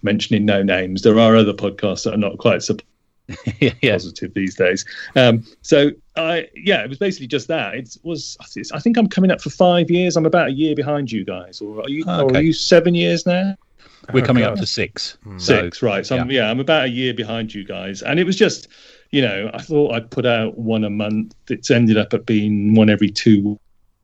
Mentioning 0.02 0.44
no 0.44 0.62
names, 0.62 1.02
there 1.02 1.18
are 1.18 1.36
other 1.36 1.52
podcasts 1.52 2.04
that 2.04 2.14
are 2.14 2.18
not 2.18 2.38
quite 2.38 2.62
so 2.62 2.76
yeah, 3.60 3.72
yeah. 3.82 3.92
positive 3.92 4.34
these 4.34 4.56
days. 4.56 4.84
Um, 5.14 5.44
so 5.62 5.90
I, 6.16 6.48
yeah, 6.56 6.82
it 6.82 6.88
was 6.88 6.98
basically 6.98 7.28
just 7.28 7.48
that. 7.48 7.74
It 7.74 7.96
was. 8.02 8.36
I 8.72 8.80
think 8.80 8.96
I'm 8.96 9.08
coming 9.08 9.30
up 9.30 9.40
for 9.40 9.50
five 9.50 9.90
years. 9.90 10.16
I'm 10.16 10.26
about 10.26 10.48
a 10.48 10.52
year 10.52 10.74
behind 10.74 11.10
you 11.12 11.24
guys, 11.24 11.60
or 11.60 11.80
are 11.82 11.88
you? 11.88 12.04
Oh, 12.06 12.24
Or 12.24 12.36
are 12.36 12.42
you 12.42 12.52
seven 12.52 12.94
years 12.94 13.24
now? 13.26 13.54
We're 14.12 14.22
Oh, 14.22 14.26
coming 14.26 14.42
God. 14.42 14.54
up 14.54 14.58
to 14.58 14.66
six. 14.66 15.16
Six, 15.36 15.78
So, 15.78 15.86
right? 15.86 16.04
So 16.04 16.18
I'm, 16.18 16.28
yeah, 16.30 16.50
I'm 16.50 16.58
about 16.58 16.86
a 16.86 16.88
year 16.88 17.14
behind 17.14 17.54
you 17.54 17.64
guys, 17.64 18.02
and 18.02 18.18
it 18.18 18.24
was 18.24 18.34
just, 18.34 18.66
you 19.12 19.22
know, 19.22 19.48
I 19.54 19.62
thought 19.62 19.94
I'd 19.94 20.10
put 20.10 20.26
out 20.26 20.58
one 20.58 20.82
a 20.82 20.90
month. 20.90 21.34
It's 21.48 21.70
ended 21.70 21.96
up 21.96 22.12
at 22.12 22.26
being 22.26 22.74
one 22.74 22.90
every 22.90 23.10
two 23.10 23.60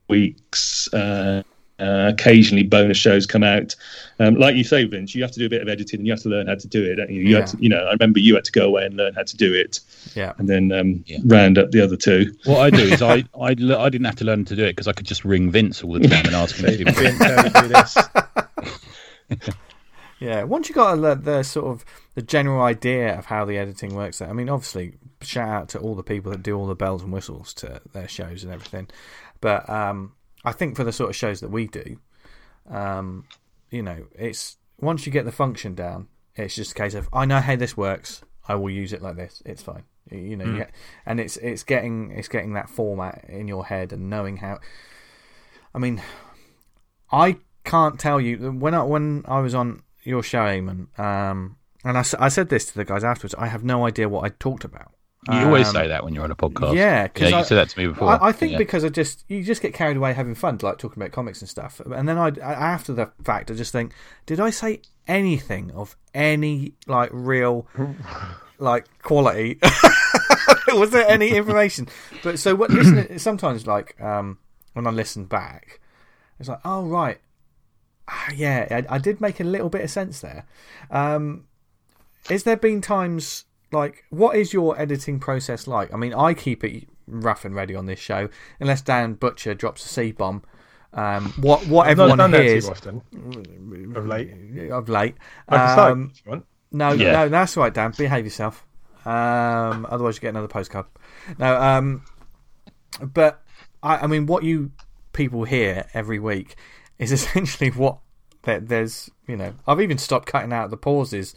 weeks. 0.08 0.92
Uh, 0.94 1.42
uh, 1.78 2.10
occasionally, 2.12 2.62
bonus 2.64 2.96
shows 2.96 3.26
come 3.26 3.42
out. 3.42 3.74
Um, 4.18 4.34
like 4.34 4.56
you 4.56 4.64
say, 4.64 4.84
Vince, 4.84 5.14
you 5.14 5.22
have 5.22 5.30
to 5.32 5.38
do 5.38 5.46
a 5.46 5.48
bit 5.48 5.62
of 5.62 5.68
editing, 5.68 6.00
and 6.00 6.06
you 6.06 6.12
have 6.12 6.22
to 6.22 6.28
learn 6.28 6.46
how 6.48 6.56
to 6.56 6.66
do 6.68 6.82
it. 6.84 6.98
You? 7.10 7.20
You, 7.20 7.28
Yeah. 7.34 7.40
have 7.40 7.50
to, 7.52 7.56
you 7.60 7.68
know, 7.68 7.84
I 7.86 7.92
remember 7.92 8.18
you 8.18 8.34
had 8.34 8.44
to 8.44 8.52
go 8.52 8.66
away 8.66 8.84
and 8.86 8.96
learn 8.96 9.14
how 9.14 9.22
to 9.22 9.36
do 9.36 9.54
it, 9.54 9.80
Yeah. 10.14 10.32
and 10.38 10.48
then 10.48 10.72
um, 10.72 11.04
Yeah. 11.06 11.18
round 11.24 11.56
up 11.58 11.70
the 11.70 11.80
other 11.80 11.96
two. 11.96 12.34
What 12.44 12.58
I 12.60 12.70
do 12.70 12.82
is 12.82 13.00
I 13.02 13.24
I, 13.40 13.54
le- 13.58 13.78
I 13.78 13.88
didn't 13.90 14.06
have 14.06 14.16
to 14.16 14.24
learn 14.24 14.44
to 14.46 14.56
do 14.56 14.64
it 14.64 14.70
because 14.72 14.88
I 14.88 14.92
could 14.92 15.06
just 15.06 15.24
ring 15.24 15.50
Vince 15.50 15.82
all 15.84 15.92
the 15.92 16.08
time 16.08 16.26
and 16.26 16.34
ask 16.34 16.56
him 16.56 16.66
to 16.66 16.76
do. 16.84 16.84
Vince, 16.92 17.22
how 17.22 17.42
do 17.42 17.48
you 17.48 17.62
do 17.62 17.68
this? 19.38 19.48
Yeah, 20.20 20.42
once 20.42 20.68
you 20.68 20.74
got 20.74 20.96
the, 20.96 21.14
the 21.14 21.42
sort 21.44 21.66
of 21.68 21.84
the 22.16 22.22
general 22.22 22.60
idea 22.62 23.16
of 23.16 23.26
how 23.26 23.44
the 23.44 23.56
editing 23.56 23.94
works, 23.94 24.18
there. 24.18 24.28
I 24.28 24.32
mean, 24.32 24.48
obviously, 24.48 24.94
shout 25.20 25.48
out 25.48 25.68
to 25.70 25.78
all 25.78 25.94
the 25.94 26.02
people 26.02 26.32
that 26.32 26.42
do 26.42 26.56
all 26.58 26.66
the 26.66 26.74
bells 26.74 27.04
and 27.04 27.12
whistles 27.12 27.54
to 27.54 27.80
their 27.92 28.08
shows 28.08 28.42
and 28.42 28.52
everything. 28.52 28.88
But 29.40 29.70
um, 29.70 30.14
I 30.44 30.52
think 30.52 30.76
for 30.76 30.84
the 30.84 30.92
sort 30.92 31.10
of 31.10 31.16
shows 31.16 31.40
that 31.40 31.50
we 31.50 31.66
do, 31.66 31.98
um, 32.70 33.24
you 33.70 33.82
know, 33.82 34.06
it's 34.14 34.56
once 34.80 35.06
you 35.06 35.12
get 35.12 35.24
the 35.24 35.32
function 35.32 35.74
down, 35.74 36.08
it's 36.34 36.54
just 36.54 36.72
a 36.72 36.74
case 36.74 36.94
of 36.94 37.08
I 37.12 37.24
know 37.24 37.40
how 37.40 37.56
this 37.56 37.76
works. 37.76 38.22
I 38.46 38.54
will 38.54 38.70
use 38.70 38.92
it 38.92 39.02
like 39.02 39.16
this. 39.16 39.42
It's 39.44 39.62
fine. 39.62 39.84
You 40.10 40.36
know, 40.36 40.56
yeah, 40.56 40.68
and 41.04 41.20
it's 41.20 41.36
it's 41.36 41.62
getting 41.62 42.12
it's 42.12 42.28
getting 42.28 42.54
that 42.54 42.70
format 42.70 43.26
in 43.28 43.46
your 43.46 43.66
head 43.66 43.92
and 43.92 44.08
knowing 44.08 44.38
how. 44.38 44.58
I 45.74 45.78
mean, 45.78 46.00
I 47.12 47.36
can't 47.64 48.00
tell 48.00 48.20
you 48.20 48.52
when 48.52 48.74
I 48.74 48.82
when 48.82 49.24
I 49.28 49.40
was 49.40 49.54
on 49.54 49.82
your 50.04 50.22
show, 50.22 50.40
Eamonn, 50.40 50.98
um, 50.98 51.56
and 51.84 51.98
I 51.98 52.28
said 52.28 52.48
this 52.48 52.64
to 52.66 52.74
the 52.74 52.84
guys 52.84 53.04
afterwards. 53.04 53.34
I 53.36 53.48
have 53.48 53.64
no 53.64 53.84
idea 53.86 54.08
what 54.08 54.24
I 54.24 54.30
talked 54.30 54.64
about. 54.64 54.92
You 55.30 55.38
always 55.46 55.68
Um, 55.68 55.74
say 55.74 55.88
that 55.88 56.04
when 56.04 56.14
you're 56.14 56.24
on 56.24 56.30
a 56.30 56.36
podcast. 56.36 56.74
Yeah, 56.74 57.08
yeah, 57.16 57.26
I- 57.36 57.38
you 57.40 57.44
said 57.44 57.56
that 57.56 57.68
to 57.70 57.78
me 57.78 57.86
before. 57.88 58.08
I, 58.08 58.28
I 58.28 58.32
think 58.32 58.52
yeah. 58.52 58.58
because 58.58 58.84
I 58.84 58.88
just 58.88 59.24
you 59.28 59.42
just 59.44 59.60
get 59.62 59.74
carried 59.74 59.96
away 59.96 60.12
having 60.14 60.34
fun, 60.34 60.58
like 60.62 60.78
talking 60.78 61.02
about 61.02 61.12
comics 61.12 61.40
and 61.40 61.48
stuff, 61.48 61.80
and 61.80 62.08
then 62.08 62.16
I 62.18 62.28
after 62.40 62.92
the 62.92 63.10
fact 63.24 63.50
I 63.50 63.54
just 63.54 63.72
think, 63.72 63.92
did 64.26 64.40
I 64.40 64.50
say 64.50 64.80
anything 65.06 65.70
of 65.72 65.96
any 66.14 66.74
like 66.86 67.10
real 67.12 67.66
like 68.58 68.86
quality? 69.02 69.58
Was 70.68 70.90
there 70.90 71.08
any 71.08 71.30
information? 71.30 71.88
But 72.22 72.38
so 72.38 72.54
what? 72.54 72.70
Listen, 72.70 73.18
sometimes 73.18 73.66
like 73.66 74.00
um, 74.00 74.38
when 74.74 74.86
I 74.86 74.90
listen 74.90 75.24
back, 75.24 75.80
it's 76.38 76.48
like, 76.48 76.60
oh 76.64 76.84
right, 76.86 77.18
Ah, 78.06 78.30
yeah, 78.34 78.66
I, 78.88 78.94
I 78.94 78.98
did 78.98 79.20
make 79.20 79.40
a 79.40 79.44
little 79.44 79.68
bit 79.68 79.82
of 79.82 79.90
sense 79.90 80.20
there. 80.20 80.46
Um, 80.90 81.44
is 82.30 82.44
there 82.44 82.56
been 82.56 82.80
times 82.80 83.44
like 83.72 84.04
what 84.10 84.36
is 84.36 84.52
your 84.52 84.78
editing 84.80 85.18
process 85.20 85.66
like? 85.66 85.92
I 85.92 85.96
mean, 85.96 86.14
I 86.14 86.34
keep 86.34 86.64
it 86.64 86.88
rough 87.06 87.44
and 87.44 87.54
ready 87.54 87.74
on 87.74 87.86
this 87.86 87.98
show, 87.98 88.28
unless 88.60 88.82
Dan 88.82 89.14
Butcher 89.14 89.54
drops 89.54 89.84
a 89.84 89.88
C 89.88 90.12
bomb. 90.12 90.42
Um, 90.94 91.32
what 91.40 91.66
what 91.66 91.86
I've 91.86 91.98
not 91.98 92.04
everyone 92.10 92.18
done 92.18 92.30
that 92.32 92.42
hears 92.42 92.64
too 92.66 92.70
often. 92.72 93.94
Of 93.94 94.06
late. 94.06 94.70
of 94.70 94.88
late. 94.88 95.16
I 95.48 95.56
can 95.56 95.68
start 95.72 95.92
Um, 95.92 96.10
if 96.14 96.24
you 96.24 96.30
want. 96.30 96.46
no, 96.72 96.92
Yeah. 96.92 97.12
no, 97.12 97.28
that's 97.28 97.56
all 97.56 97.64
right, 97.64 97.74
Dan. 97.74 97.92
Behave 97.96 98.24
yourself. 98.24 98.64
Um, 99.04 99.86
otherwise, 99.90 100.16
you 100.16 100.20
get 100.22 100.30
another 100.30 100.48
postcard. 100.48 100.86
No, 101.38 101.60
um, 101.60 102.02
but 103.02 103.42
I, 103.82 103.98
I 103.98 104.06
mean, 104.06 104.26
what 104.26 104.42
you 104.44 104.70
people 105.12 105.44
hear 105.44 105.86
every 105.94 106.18
week 106.18 106.56
is 106.98 107.12
essentially 107.18 107.70
what 107.70 107.98
there's. 108.44 109.10
You 109.26 109.36
know, 109.36 109.54
I've 109.66 109.80
even 109.80 109.98
stopped 109.98 110.26
cutting 110.26 110.52
out 110.54 110.70
the 110.70 110.76
pauses 110.78 111.34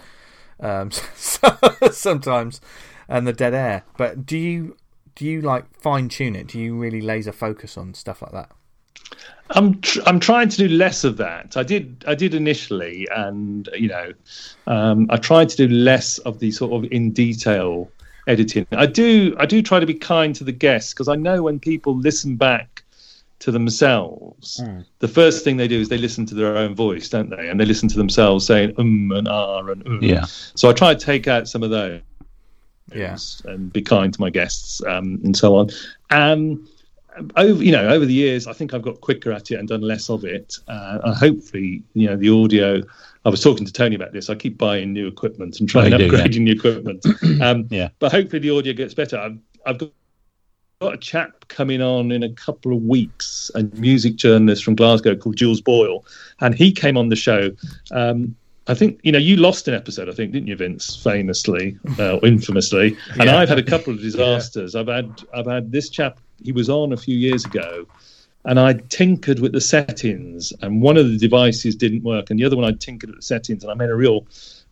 um, 0.62 0.92
sometimes 1.92 2.62
and 3.08 3.28
the 3.28 3.34
dead 3.34 3.54
air. 3.54 3.84
But 3.98 4.26
do 4.26 4.38
you 4.38 4.78
do 5.16 5.26
you 5.26 5.42
like 5.42 5.66
fine 5.78 6.10
tune 6.10 6.36
it? 6.36 6.48
Do 6.48 6.60
you 6.60 6.76
really 6.76 7.02
laser 7.02 7.32
focus 7.32 7.78
on 7.78 7.94
stuff 7.94 8.22
like 8.22 8.32
that? 8.32 8.52
I'm 9.52 9.82
tr- 9.82 10.00
I'm 10.06 10.20
trying 10.20 10.50
to 10.50 10.58
do 10.58 10.68
less 10.70 11.04
of 11.04 11.18
that. 11.18 11.58
I 11.58 11.64
did 11.64 12.06
I 12.08 12.16
did 12.16 12.34
initially, 12.34 13.08
and 13.14 13.70
you 13.74 13.90
know, 13.90 14.14
um, 14.68 15.08
I 15.10 15.18
tried 15.18 15.50
to 15.50 15.58
do 15.58 15.68
less 15.68 16.18
of 16.20 16.40
the 16.40 16.52
sort 16.52 16.72
of 16.72 16.92
in 16.92 17.12
detail 17.12 17.92
editing. 18.28 18.66
I 18.72 18.86
do 18.86 19.36
I 19.38 19.46
do 19.46 19.62
try 19.62 19.80
to 19.80 19.86
be 19.86 19.94
kind 19.94 20.34
to 20.36 20.44
the 20.44 20.52
guests 20.52 20.94
because 20.94 21.10
I 21.10 21.16
know 21.16 21.44
when 21.44 21.60
people 21.60 21.98
listen 21.98 22.38
back 22.38 22.84
to 23.42 23.52
themselves, 23.52 24.62
the 25.00 25.08
first 25.08 25.44
thing 25.44 25.58
they 25.58 25.68
do 25.68 25.80
is 25.80 25.90
they 25.90 25.98
listen 25.98 26.26
to 26.28 26.36
their 26.36 26.56
own 26.58 26.74
voice, 26.76 27.10
don't 27.10 27.30
they? 27.30 27.50
And 27.50 27.60
they 27.60 27.66
listen 27.66 27.90
to 27.90 27.98
themselves 27.98 28.46
saying 28.46 28.74
um 28.78 29.12
and 29.12 29.28
ah 29.28 29.60
and 29.60 29.86
um. 29.88 30.00
Yeah. 30.02 30.26
So 30.56 30.70
I 30.70 30.74
try 30.74 30.94
to 30.94 31.00
take 31.00 31.28
out 31.28 31.48
some 31.48 31.64
of 31.64 31.70
those 31.70 32.02
Yeah. 32.94 33.18
and 33.46 33.72
be 33.72 33.82
kind 33.82 34.14
to 34.14 34.22
my 34.22 34.30
guests 34.30 34.82
um, 34.86 35.20
and 35.24 35.36
so 35.36 35.56
on. 35.56 35.70
Um, 36.10 36.68
over 37.36 37.62
you 37.62 37.72
know 37.74 37.90
over 37.90 38.06
the 38.06 38.14
years, 38.14 38.48
I 38.48 38.54
think 38.54 38.74
I've 38.74 38.82
got 38.82 39.02
quicker 39.02 39.32
at 39.34 39.52
it 39.52 39.56
and 39.60 39.68
done 39.68 39.82
less 39.82 40.10
of 40.10 40.24
it. 40.24 40.56
Uh, 40.68 41.00
and 41.04 41.14
hopefully, 41.16 41.84
you 41.94 42.08
know, 42.08 42.16
the 42.16 42.30
audio. 42.30 42.82
I 43.26 43.30
was 43.30 43.42
talking 43.44 43.66
to 43.68 43.72
Tony 43.74 43.96
about 43.96 44.14
this. 44.14 44.30
I 44.30 44.36
keep 44.36 44.58
buying 44.58 44.94
new 44.94 45.08
equipment 45.08 45.60
and 45.60 45.70
trying 45.70 45.94
Oh, 45.94 45.98
do, 45.98 46.06
yeah. 46.06 46.10
upgrading 46.12 46.46
the 46.46 46.52
equipment. 46.52 47.06
Um, 47.42 47.68
Yeah. 47.70 47.90
But 48.00 48.12
hopefully, 48.12 48.40
the 48.40 48.50
audio 48.58 48.74
gets 48.74 48.94
better. 48.94 49.18
I've, 49.18 49.38
I've 49.66 49.78
got 49.78 49.92
got 50.82 50.94
a 50.96 50.98
chap 50.98 51.48
coming 51.48 51.82
on 51.82 52.12
in 52.12 52.24
a 52.24 52.30
couple 52.30 52.74
of 52.74 52.82
weeks, 52.82 53.52
a 53.54 53.64
music 53.76 54.16
journalist 54.16 54.64
from 54.64 54.76
Glasgow 54.76 55.16
called 55.16 55.36
Jules 55.38 55.62
Boyle, 55.62 56.04
and 56.40 56.56
he 56.56 56.72
came 56.72 56.98
on 56.98 57.10
the 57.10 57.16
show. 57.16 57.52
Um, 57.92 58.36
I 58.68 58.74
think 58.74 59.00
you 59.04 59.12
know 59.12 59.20
you 59.20 59.38
lost 59.38 59.68
an 59.68 59.76
episode, 59.76 60.10
I 60.10 60.14
think, 60.14 60.32
didn't 60.34 60.48
you, 60.48 60.56
Vince? 60.56 60.96
Famously, 60.96 61.78
uh, 62.00 62.18
or 62.18 62.26
infamously, 62.26 62.98
and 63.14 63.26
Yeah. 63.26 63.38
I've 63.38 63.50
had 63.50 63.60
a 63.60 63.64
couple 63.64 63.94
of 63.94 64.02
disasters. 64.02 64.76
I've 64.76 64.88
had 64.88 65.22
I've 65.34 65.48
had 65.48 65.72
this 65.72 65.90
chap. 65.90 66.20
He 66.44 66.52
was 66.52 66.70
on 66.70 66.92
a 66.92 66.98
few 66.98 67.16
years 67.16 67.46
ago, 67.46 67.86
and 68.46 68.60
I 68.60 68.74
tinkered 68.90 69.40
with 69.40 69.52
the 69.52 69.62
settings, 69.62 70.52
and 70.62 70.82
one 70.82 70.98
of 70.98 71.08
the 71.12 71.18
devices 71.18 71.76
didn't 71.76 72.04
work, 72.04 72.32
and 72.32 72.40
the 72.40 72.44
other 72.46 72.56
one 72.56 72.66
I 72.66 72.72
tinkered 72.76 73.12
at 73.12 73.16
the 73.16 73.22
settings, 73.22 73.64
and 73.64 73.72
I 73.72 73.76
made 73.76 73.90
a 73.90 73.96
real 73.96 74.26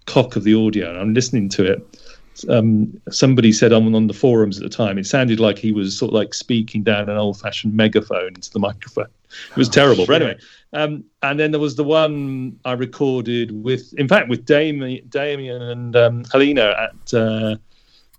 cock 0.08 0.36
of 0.36 0.44
the 0.44 0.56
audio. 0.56 0.90
And 0.90 0.98
I'm 0.98 1.14
listening 1.14 1.50
to 1.50 1.72
it. 1.74 2.00
Um, 2.48 3.00
somebody 3.10 3.52
said 3.52 3.74
on 3.74 3.94
on 3.96 4.08
the 4.08 4.14
forums 4.14 4.58
at 4.58 4.64
the 4.64 4.70
time, 4.70 4.98
it 4.98 5.06
sounded 5.06 5.40
like 5.40 5.58
he 5.58 5.72
was 5.72 5.98
sort 5.98 6.10
of 6.10 6.14
like 6.16 6.34
speaking 6.34 6.84
down 6.84 7.10
an 7.10 7.18
old-fashioned 7.18 7.74
megaphone 7.74 8.30
into 8.36 8.52
the 8.52 8.60
microphone. 8.60 9.08
It 9.52 9.58
was 9.58 9.70
terrible. 9.70 10.06
But 10.06 10.22
anyway, 10.22 10.38
um, 10.74 11.04
and 11.22 11.40
then 11.40 11.52
there 11.52 11.60
was 11.60 11.76
the 11.76 11.84
one 11.84 12.60
I 12.66 12.74
recorded 12.74 13.52
with, 13.64 13.94
in 13.96 14.08
fact, 14.08 14.30
with 14.30 14.46
Damien, 14.46 15.06
Damien 15.10 15.62
and 15.62 15.96
um, 15.96 16.24
Helena 16.32 16.90
at 16.90 17.14
uh, 17.14 17.56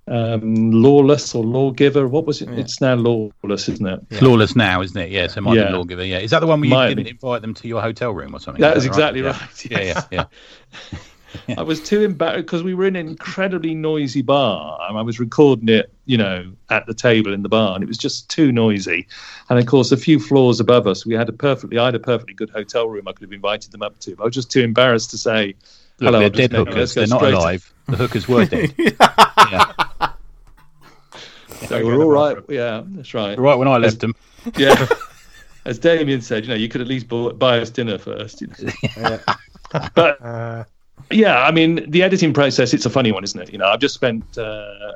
um, 0.09 0.71
Lawless 0.71 1.35
or 1.35 1.45
Lawgiver. 1.45 2.07
What 2.09 2.27
was 2.27 2.43
it? 2.43 2.49
It's 2.51 2.81
now 2.81 2.95
Lawless, 2.95 3.69
isn't 3.69 3.87
it? 3.87 4.01
It's 4.11 4.23
lawless 4.23 4.55
now, 4.57 4.83
isn't 4.83 5.01
it? 5.01 5.11
Yeah, 5.11 5.27
so 5.29 5.41
might 5.41 5.57
Yeah. 5.57 5.69
be 5.69 5.73
lawgiver. 5.73 6.05
Yeah, 6.05 6.19
is 6.19 6.31
that 6.31 6.41
the 6.41 6.47
one 6.47 6.61
where 6.61 6.69
you 6.69 6.75
Might 6.75 6.89
didn't 6.91 7.05
be. 7.05 7.11
invite 7.11 7.43
them 7.43 7.55
to 7.55 7.69
your 7.69 7.81
hotel 7.83 8.13
room 8.13 8.35
or 8.35 8.41
something? 8.41 8.61
That 8.61 8.77
Is 8.77 8.85
is 8.85 8.91
that 8.91 9.15
exactly 9.15 9.21
Yeah. 9.23 9.31
right. 9.31 9.71
Yeah, 9.71 9.81
yeah, 10.11 10.25
yeah. 10.93 10.99
I 11.57 11.63
was 11.63 11.81
too 11.83 12.03
embarrassed 12.03 12.47
because 12.47 12.63
we 12.63 12.75
were 12.75 12.87
in 12.87 12.97
an 12.97 13.07
incredibly 13.09 13.75
noisy 13.75 14.23
bar 14.23 14.79
and 14.89 14.99
I 14.99 15.03
was 15.03 15.21
recording 15.21 15.69
it, 15.69 15.93
you 16.07 16.17
know, 16.17 16.53
at 16.71 16.87
the 16.87 16.95
table 16.95 17.33
in 17.33 17.43
the 17.43 17.49
bar 17.49 17.75
and 17.75 17.83
it 17.85 17.87
was 17.89 17.99
just 17.99 18.29
too 18.29 18.53
noisy. 18.53 19.07
And 19.49 19.59
of 19.59 19.67
course, 19.67 19.93
a 19.93 19.97
few 19.97 20.19
floors 20.19 20.61
above 20.61 20.87
us, 20.87 21.07
we 21.07 21.15
had 21.15 21.29
a 21.29 21.33
perfectly, 21.33 21.79
I 21.79 21.87
had 21.87 21.95
a 21.95 22.01
perfectly 22.01 22.35
good 22.35 22.51
hotel 22.51 22.89
room 22.89 23.07
I 23.09 23.13
could 23.13 23.23
have 23.23 23.33
invited 23.33 23.73
them 23.73 23.83
up 23.83 23.99
to. 24.01 24.17
But 24.17 24.23
I 24.23 24.27
was 24.27 24.35
just 24.35 24.51
too 24.51 24.61
embarrassed 24.63 25.11
to 25.11 25.19
say, 25.19 25.55
Look, 26.01 26.15
hello, 26.15 26.21
they're 26.21 26.31
dead 26.31 26.53
hookers. 26.53 26.95
They're 26.95 27.07
not 27.07 27.19
straight- 27.21 27.35
alive. 27.35 27.73
The 27.89 27.97
hookers 27.97 28.27
were 28.29 28.45
dead. 28.47 28.75
yeah. 28.79 29.73
So 31.67 31.85
we're 31.85 32.03
all 32.03 32.11
right. 32.11 32.39
Yeah, 32.49 32.83
that's 32.87 33.13
right. 33.15 33.39
Right 33.39 33.55
when 33.55 33.69
I 33.69 33.77
left 33.77 34.01
them. 34.01 34.15
Yeah. 34.57 34.87
As 35.67 35.79
Damien 35.79 36.23
said, 36.23 36.45
you 36.45 36.49
know, 36.49 36.55
you 36.55 36.69
could 36.71 36.81
at 36.81 36.87
least 36.87 37.07
bu- 37.09 37.35
buy 37.35 37.59
us 37.59 37.69
dinner 37.69 37.99
first. 37.99 38.41
You 38.41 38.49
know? 38.97 39.19
but 39.95 40.23
Uh, 40.23 40.65
Yeah, 41.11 41.43
I 41.43 41.51
mean, 41.51 41.89
the 41.91 42.03
editing 42.03 42.33
process, 42.33 42.73
it's 42.75 42.87
a 42.87 42.91
funny 42.91 43.13
one, 43.13 43.25
isn't 43.25 43.41
it? 43.41 43.53
You 43.53 43.59
know, 43.59 43.67
I've 43.67 43.81
just 43.81 43.95
spent 43.95 44.25
uh, 44.39 44.43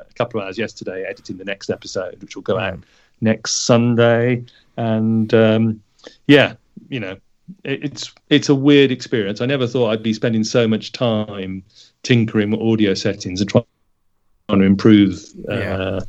a 0.09 0.13
couple 0.15 0.39
of 0.39 0.45
hours 0.45 0.57
yesterday 0.57 1.03
editing 1.07 1.37
the 1.37 1.45
next 1.45 1.69
episode, 1.69 2.21
which 2.21 2.35
will 2.35 2.43
go 2.43 2.57
out 2.59 2.79
next 3.21 3.65
Sunday. 3.65 4.43
And 4.77 5.33
um, 5.33 5.81
yeah, 6.27 6.53
you 6.89 6.99
know, 6.99 7.17
it, 7.63 7.83
it's 7.85 8.13
it's 8.29 8.49
a 8.49 8.55
weird 8.55 8.91
experience. 8.91 9.41
I 9.41 9.45
never 9.45 9.67
thought 9.67 9.89
I'd 9.91 10.03
be 10.03 10.13
spending 10.13 10.43
so 10.43 10.67
much 10.67 10.91
time 10.91 11.63
tinkering 12.03 12.51
with 12.51 12.59
audio 12.61 12.93
settings 12.93 13.41
and 13.41 13.49
trying 13.49 13.65
to 14.49 14.61
improve 14.61 15.23
uh, 15.49 15.53
Yeah. 15.53 15.99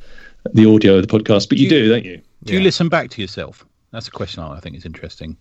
the 0.53 0.67
audio 0.73 0.97
of 0.97 1.07
the 1.07 1.19
podcast. 1.19 1.49
But 1.49 1.59
you 1.59 1.69
do, 1.69 1.89
don't 1.89 2.05
you? 2.05 2.21
Do 2.45 2.53
you 2.53 2.59
Yeah. 2.61 2.65
listen 2.65 2.89
back 2.89 3.11
to 3.11 3.21
yourself? 3.23 3.65
That's 3.93 4.09
a 4.09 4.11
question 4.11 4.43
I 4.43 4.61
think 4.61 4.77
is 4.77 4.85
interesting. 4.85 5.37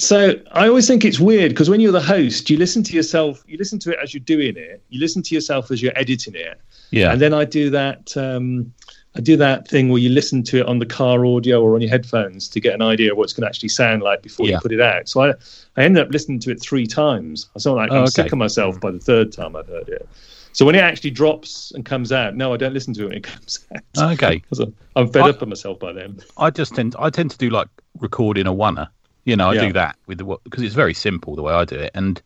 So 0.00 0.32
I 0.52 0.66
always 0.66 0.86
think 0.88 1.04
it's 1.04 1.20
weird 1.20 1.50
because 1.50 1.68
when 1.68 1.78
you're 1.78 1.92
the 1.92 2.00
host, 2.00 2.48
you 2.48 2.56
listen 2.56 2.82
to 2.84 2.94
yourself, 2.94 3.44
you 3.46 3.58
listen 3.58 3.78
to 3.80 3.90
it 3.92 3.98
as 4.02 4.14
you're 4.14 4.22
doing 4.22 4.56
it, 4.56 4.82
you 4.88 4.98
listen 4.98 5.22
to 5.22 5.34
yourself 5.34 5.70
as 5.70 5.82
you're 5.82 5.92
editing 5.94 6.34
it, 6.34 6.58
Yeah. 6.90 7.12
and 7.12 7.20
then 7.20 7.34
I 7.34 7.44
do 7.44 7.68
that. 7.70 8.16
Um, 8.16 8.72
I 9.14 9.20
do 9.20 9.36
that 9.36 9.68
thing 9.68 9.88
where 9.90 10.00
you 10.00 10.08
listen 10.08 10.42
to 10.44 10.60
it 10.60 10.66
on 10.66 10.78
the 10.78 10.86
car 10.86 11.26
audio 11.26 11.60
or 11.60 11.74
on 11.74 11.80
your 11.82 11.90
headphones 11.90 12.48
to 12.48 12.60
get 12.60 12.74
an 12.74 12.80
idea 12.80 13.10
of 13.10 13.18
what 13.18 13.24
it's 13.24 13.32
going 13.34 13.42
to 13.42 13.48
actually 13.48 13.68
sound 13.70 14.02
like 14.02 14.22
before 14.22 14.46
Yeah. 14.46 14.54
you 14.54 14.60
put 14.60 14.72
it 14.72 14.80
out. 14.80 15.08
So 15.08 15.20
I, 15.22 15.30
I 15.76 15.82
ended 15.82 16.02
up 16.06 16.12
listening 16.12 16.38
to 16.40 16.50
it 16.52 16.62
three 16.62 16.86
times. 16.86 17.48
I 17.54 17.58
sound 17.58 17.76
like 17.76 17.90
Oh, 17.90 17.96
I'm 17.96 18.02
okay. 18.04 18.10
sick 18.22 18.32
of 18.32 18.38
myself 18.38 18.80
by 18.80 18.92
the 18.92 19.00
third 19.00 19.32
time 19.32 19.56
I've 19.56 19.66
heard 19.66 19.88
it. 19.88 20.08
So 20.52 20.64
when 20.64 20.76
it 20.76 20.78
actually 20.82 21.10
drops 21.10 21.72
and 21.74 21.84
comes 21.84 22.10
out, 22.12 22.36
no, 22.36 22.54
I 22.54 22.56
don't 22.56 22.72
listen 22.72 22.94
to 22.94 23.02
it 23.02 23.06
when 23.08 23.16
it 23.16 23.22
comes 23.34 23.66
out. 23.98 24.12
Okay. 24.12 24.42
I'm- 24.60 24.74
I'm 24.96 25.08
fed 25.12 25.22
I- 25.22 25.30
up 25.30 25.42
of 25.42 25.48
myself 25.48 25.78
by 25.80 25.92
then. 25.92 26.20
I 26.38 26.50
just 26.50 26.74
tend 26.76 26.94
I 26.98 27.10
tend 27.10 27.32
to 27.32 27.38
do 27.38 27.50
like 27.50 27.68
recording 27.98 28.46
a 28.46 28.52
oneer. 28.54 28.88
You 29.24 29.36
know, 29.36 29.50
I 29.50 29.54
Yeah. 29.54 29.66
do 29.66 29.72
that 29.74 29.96
with 30.06 30.18
the 30.18 30.38
because 30.44 30.62
it's 30.62 30.74
very 30.74 30.94
simple 30.94 31.36
the 31.36 31.42
way 31.42 31.52
I 31.52 31.64
do 31.64 31.76
it, 31.76 31.90
and 31.94 32.20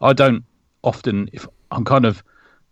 I 0.00 0.12
don't 0.12 0.44
often 0.82 1.28
if 1.32 1.46
I'm 1.70 1.84
kind 1.84 2.04
of 2.04 2.22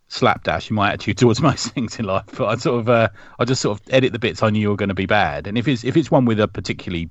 slapdash 0.09 0.71
in 0.71 0.77
my 0.77 0.88
attitude 0.88 1.19
towards 1.19 1.41
most 1.43 1.73
things 1.73 1.99
in 1.99 2.05
life, 2.07 2.25
but 2.37 2.47
I 2.47 2.57
sort 2.57 2.81
of 2.81 2.88
uh, 2.88 3.09
I 3.38 3.45
just 3.45 3.62
sort 3.62 3.79
of 3.79 3.87
edit 3.93 4.12
the 4.12 4.19
bits 4.19 4.43
I 4.43 4.51
knew 4.51 4.71
were 4.71 4.77
going 4.77 4.88
to 4.88 4.95
be 4.95 5.07
bad, 5.07 5.47
and 5.47 5.57
if 5.57 5.69
it's 5.69 5.85
if 5.85 5.97
it's 5.97 6.11
one 6.11 6.25
with 6.25 6.41
a 6.41 6.49
particularly 6.49 7.11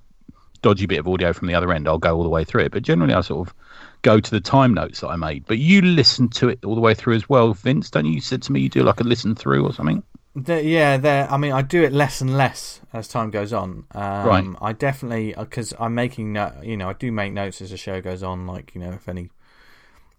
dodgy 0.62 0.88
bit 0.88 0.99
of 0.99 1.08
audio 1.08 1.34
from 1.34 1.47
the 1.47 1.53
other 1.53 1.71
end, 1.71 1.88
I'll 1.88 1.99
go 1.99 2.15
all 2.17 2.23
the 2.23 2.30
way 2.30 2.43
through 2.43 2.63
it. 2.63 2.71
But 2.71 2.84
generally, 2.84 3.13
I 3.13 3.21
sort 3.21 3.47
of 3.47 3.53
go 4.01 4.19
to 4.19 4.32
the 4.32 4.41
time 4.41 4.73
notes 4.73 5.01
that 5.01 5.10
I 5.10 5.15
made. 5.15 5.45
But 5.45 5.60
you 5.60 5.82
listen 5.82 6.30
to 6.30 6.49
it 6.49 6.65
all 6.65 6.75
the 6.75 6.82
way 6.82 6.93
through 6.95 7.15
as 7.15 7.30
well, 7.30 7.53
Vince, 7.53 7.91
don't 7.91 8.06
you? 8.06 8.13
You 8.13 8.21
said 8.21 8.41
to 8.43 8.51
me 8.51 8.62
you 8.62 8.69
do 8.69 8.84
like 8.84 8.99
a 8.99 9.03
listen 9.03 9.36
through 9.36 9.65
or 9.65 9.73
something. 9.73 10.03
Yeah, 10.45 10.97
there. 10.97 11.32
I 11.32 11.38
mean, 11.38 11.52
I 11.52 11.62
do 11.62 11.84
it 11.84 11.91
less 11.91 12.21
and 12.21 12.38
less 12.38 12.82
as 12.93 13.08
time 13.08 13.32
goes 13.32 13.54
on. 13.54 13.86
Um, 13.91 14.28
Right. 14.28 14.45
I 14.62 14.73
definitely 14.73 15.34
because 15.38 15.73
I'm 15.80 15.95
making 15.95 16.34
no, 16.34 16.54
you 16.62 16.78
know, 16.78 16.89
I 16.89 16.93
do 16.93 17.12
make 17.12 17.34
notes 17.34 17.62
as 17.62 17.71
the 17.71 17.78
show 17.78 18.02
goes 18.02 18.23
on. 18.23 18.45
Like 18.45 18.76
you 18.76 18.82
know, 18.82 18.91
if 18.91 19.10
any, 19.10 19.30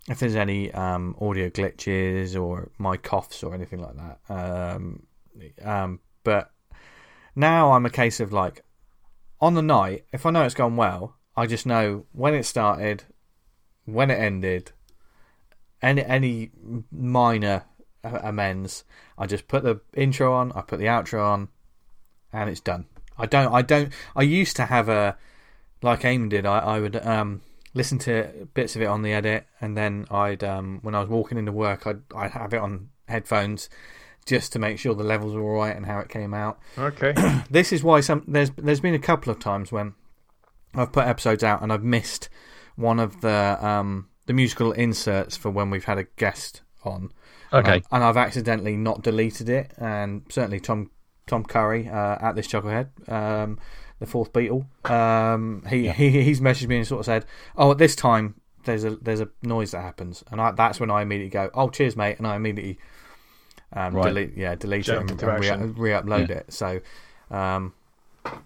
if 0.08 0.18
there's 0.18 0.34
any 0.36 0.72
um, 0.72 1.14
audio 1.20 1.50
glitches 1.50 2.40
or 2.40 2.70
my 2.78 2.96
coughs 2.96 3.42
or 3.42 3.54
anything 3.54 3.80
like 3.80 3.96
that. 3.96 4.18
Um, 4.28 5.06
um, 5.62 6.00
but 6.24 6.50
now 7.36 7.72
I'm 7.72 7.86
a 7.86 7.90
case 7.90 8.18
of 8.18 8.32
like 8.32 8.64
on 9.40 9.54
the 9.54 9.62
night, 9.62 10.04
if 10.12 10.26
I 10.26 10.30
know 10.30 10.42
it's 10.42 10.54
gone 10.54 10.76
well, 10.76 11.16
I 11.36 11.46
just 11.46 11.66
know 11.66 12.06
when 12.12 12.34
it 12.34 12.44
started, 12.44 13.04
when 13.84 14.10
it 14.10 14.18
ended, 14.18 14.72
any 15.80 16.04
any 16.04 16.50
minor 16.90 17.64
uh, 17.77 17.77
amends. 18.14 18.84
I 19.16 19.26
just 19.26 19.48
put 19.48 19.62
the 19.62 19.80
intro 19.94 20.32
on, 20.32 20.52
I 20.52 20.62
put 20.62 20.78
the 20.78 20.86
outro 20.86 21.24
on, 21.24 21.48
and 22.32 22.50
it's 22.50 22.60
done. 22.60 22.86
I 23.18 23.26
don't. 23.26 23.52
I 23.52 23.62
don't. 23.62 23.92
I 24.14 24.22
used 24.22 24.56
to 24.56 24.66
have 24.66 24.88
a 24.88 25.16
like 25.82 26.04
Aim 26.04 26.28
did. 26.28 26.46
I, 26.46 26.58
I 26.58 26.80
would 26.80 26.96
um, 27.04 27.42
listen 27.74 27.98
to 28.00 28.48
bits 28.54 28.76
of 28.76 28.82
it 28.82 28.86
on 28.86 29.02
the 29.02 29.12
edit, 29.12 29.46
and 29.60 29.76
then 29.76 30.06
I'd 30.10 30.44
um, 30.44 30.78
when 30.82 30.94
I 30.94 31.00
was 31.00 31.08
walking 31.08 31.38
into 31.38 31.52
work, 31.52 31.86
I'd 31.86 32.00
I'd 32.14 32.30
have 32.32 32.54
it 32.54 32.60
on 32.60 32.90
headphones 33.08 33.68
just 34.26 34.52
to 34.52 34.58
make 34.58 34.78
sure 34.78 34.94
the 34.94 35.02
levels 35.02 35.34
were 35.34 35.42
all 35.42 35.56
right 35.56 35.74
and 35.74 35.86
how 35.86 35.98
it 35.98 36.08
came 36.08 36.34
out. 36.34 36.58
Okay. 36.78 37.14
This 37.50 37.72
is 37.72 37.82
why 37.82 38.00
some 38.00 38.24
there's 38.28 38.50
there's 38.56 38.80
been 38.80 38.94
a 38.94 38.98
couple 38.98 39.32
of 39.32 39.38
times 39.38 39.72
when 39.72 39.94
I've 40.74 40.92
put 40.92 41.06
episodes 41.06 41.42
out 41.42 41.62
and 41.62 41.72
I've 41.72 41.82
missed 41.82 42.28
one 42.76 43.00
of 43.00 43.22
the 43.22 43.58
um, 43.66 44.08
the 44.26 44.34
musical 44.34 44.72
inserts 44.72 45.36
for 45.36 45.50
when 45.50 45.70
we've 45.70 45.86
had 45.86 45.98
a 45.98 46.04
guest 46.16 46.60
on. 46.84 47.10
Okay. 47.52 47.82
and 47.90 48.04
I've 48.04 48.16
accidentally 48.16 48.76
not 48.76 49.02
deleted 49.02 49.48
it, 49.48 49.72
and 49.78 50.22
certainly 50.28 50.60
Tom 50.60 50.90
Tom 51.26 51.44
Curry 51.44 51.88
uh, 51.88 52.16
at 52.20 52.34
this 52.34 52.46
chucklehead, 52.48 52.88
um, 53.10 53.58
the 53.98 54.06
fourth 54.06 54.32
Beatle, 54.32 54.66
um, 54.90 55.62
he, 55.68 55.88
he 55.88 56.22
he's 56.22 56.40
messaged 56.40 56.68
me 56.68 56.76
and 56.78 56.86
sort 56.86 57.00
of 57.00 57.06
said, 57.06 57.24
"Oh, 57.56 57.70
at 57.70 57.78
this 57.78 57.94
time 57.96 58.34
there's 58.64 58.84
a 58.84 58.96
there's 58.96 59.20
a 59.20 59.28
noise 59.42 59.70
that 59.72 59.80
happens," 59.82 60.24
and 60.30 60.40
I, 60.40 60.52
that's 60.52 60.80
when 60.80 60.90
I 60.90 61.02
immediately 61.02 61.30
go, 61.30 61.50
"Oh, 61.54 61.68
cheers, 61.68 61.96
mate," 61.96 62.18
and 62.18 62.26
I 62.26 62.36
immediately 62.36 62.78
um, 63.72 63.94
Right. 63.94 64.04
delete 64.08 64.36
yeah 64.36 64.54
delete 64.54 64.84
Jump 64.86 65.08
it 65.08 65.12
into 65.12 65.30
and, 65.30 65.78
re- 65.78 65.90
re-upload 65.90 66.30
it. 66.30 66.52
So, 66.52 66.80
um, 67.30 67.74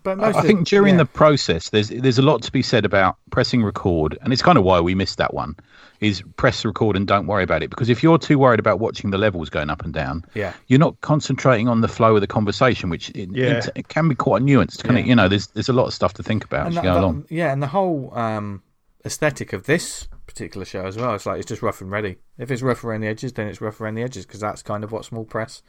but 0.03 0.19
most 0.19 0.37
I 0.37 0.41
of- 0.41 0.47
think 0.47 0.67
during 0.67 0.95
yeah. 0.95 0.99
the 0.99 1.07
process, 1.07 1.71
there's 1.71 1.89
there's 1.89 2.19
a 2.19 2.23
lot 2.23 2.43
to 2.43 2.53
be 2.53 2.63
said 2.63 2.85
about 2.85 3.17
pressing 3.31 3.63
record, 3.63 4.19
and 4.23 4.33
it's 4.33 4.43
kind 4.43 4.59
of 4.59 4.65
why 4.65 4.81
we 4.81 4.95
missed 4.95 5.19
that 5.19 5.35
one. 5.35 5.57
Is 6.01 6.21
press 6.37 6.65
record 6.65 6.97
and 6.97 7.07
don't 7.07 7.29
worry 7.29 7.45
about 7.45 7.63
it 7.63 7.71
because 7.71 7.89
if 7.89 8.03
you're 8.03 8.19
too 8.19 8.37
worried 8.37 8.59
about 8.59 8.81
watching 8.81 9.11
the 9.13 9.19
levels 9.19 9.49
going 9.49 9.71
up 9.71 9.85
and 9.85 9.95
down, 9.95 10.25
Yeah. 10.35 10.53
you're 10.67 10.81
not 10.81 11.01
concentrating 11.01 11.69
on 11.69 11.81
the 11.81 11.87
flow 11.87 12.17
of 12.17 12.21
the 12.21 12.27
conversation, 12.27 12.91
which 12.91 13.11
it, 13.11 13.29
Yeah. 13.31 13.59
it, 13.59 13.69
it 13.77 13.89
can 13.89 14.09
be 14.09 14.17
quite 14.17 14.43
nuanced. 14.43 14.83
Can 14.83 14.97
it? 14.97 15.03
Yeah. 15.03 15.07
You 15.07 15.15
know, 15.15 15.29
there's 15.29 15.47
there's 15.49 15.69
a 15.69 15.73
lot 15.73 15.87
of 15.87 15.95
stuff 15.95 16.15
to 16.15 16.23
think 16.25 16.45
about 16.45 16.67
as 16.67 16.67
and 16.67 16.75
you 16.77 16.83
go 16.83 16.95
that- 16.95 17.01
along. 17.01 17.25
yeah, 17.31 17.53
and 17.53 17.63
the 17.63 17.69
whole 17.69 18.13
um, 18.19 18.63
aesthetic 19.05 19.53
of 19.53 19.67
this 19.67 20.09
particular 20.27 20.65
show 20.65 20.85
as 20.87 20.97
well. 20.97 21.15
It's 21.15 21.27
like 21.27 21.39
it's 21.39 21.49
just 21.49 21.63
rough 21.63 21.81
and 21.81 21.91
ready. 21.91 22.17
If 22.39 22.51
it's 22.51 22.63
rough 22.63 22.85
around 22.85 23.01
the 23.03 23.09
edges, 23.09 23.33
then 23.33 23.49
it's 23.49 23.61
rough 23.61 23.81
around 23.81 23.95
the 23.95 24.03
edges 24.03 24.25
because 24.27 24.41
that's 24.41 24.63
kind 24.63 24.85
of 24.85 24.93
what 24.93 25.05
small 25.05 25.25
press 25.25 25.63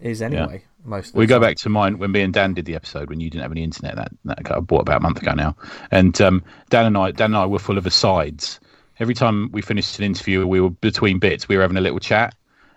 is 0.00 0.20
anyway. 0.22 0.64
Most 0.84 1.08
of 1.08 1.12
the 1.12 1.18
We 1.18 1.26
go 1.26 1.36
time. 1.36 1.42
back 1.42 1.56
to 1.58 1.68
mine 1.68 1.98
when 1.98 2.10
me 2.12 2.22
and 2.22 2.32
Dan 2.32 2.54
did 2.54 2.64
the 2.64 2.74
episode 2.74 3.08
when 3.08 3.20
you 3.20 3.30
didn't 3.30 3.42
have 3.42 3.52
any 3.52 3.62
internet. 3.62 3.96
That 3.96 4.12
that 4.24 4.50
I 4.52 4.60
bought 4.60 4.80
about 4.82 4.98
a 4.98 5.00
month 5.00 5.22
ago 5.22 5.32
now, 5.34 5.56
and 5.90 6.18
um, 6.20 6.42
Dan 6.70 6.86
and 6.86 6.96
I, 6.98 7.10
Dan 7.12 7.26
and 7.30 7.36
I 7.36 7.46
were 7.46 7.58
full 7.58 7.78
of 7.78 7.86
asides. 7.86 8.60
Every 8.98 9.14
time 9.14 9.50
we 9.52 9.62
finished 9.62 9.98
an 9.98 10.04
interview, 10.04 10.46
we 10.46 10.60
were 10.60 10.70
between 10.70 11.18
bits. 11.18 11.48
We 11.48 11.56
were 11.56 11.62
having 11.62 11.78
a 11.78 11.80
little 11.80 12.00
chat, 12.00 12.34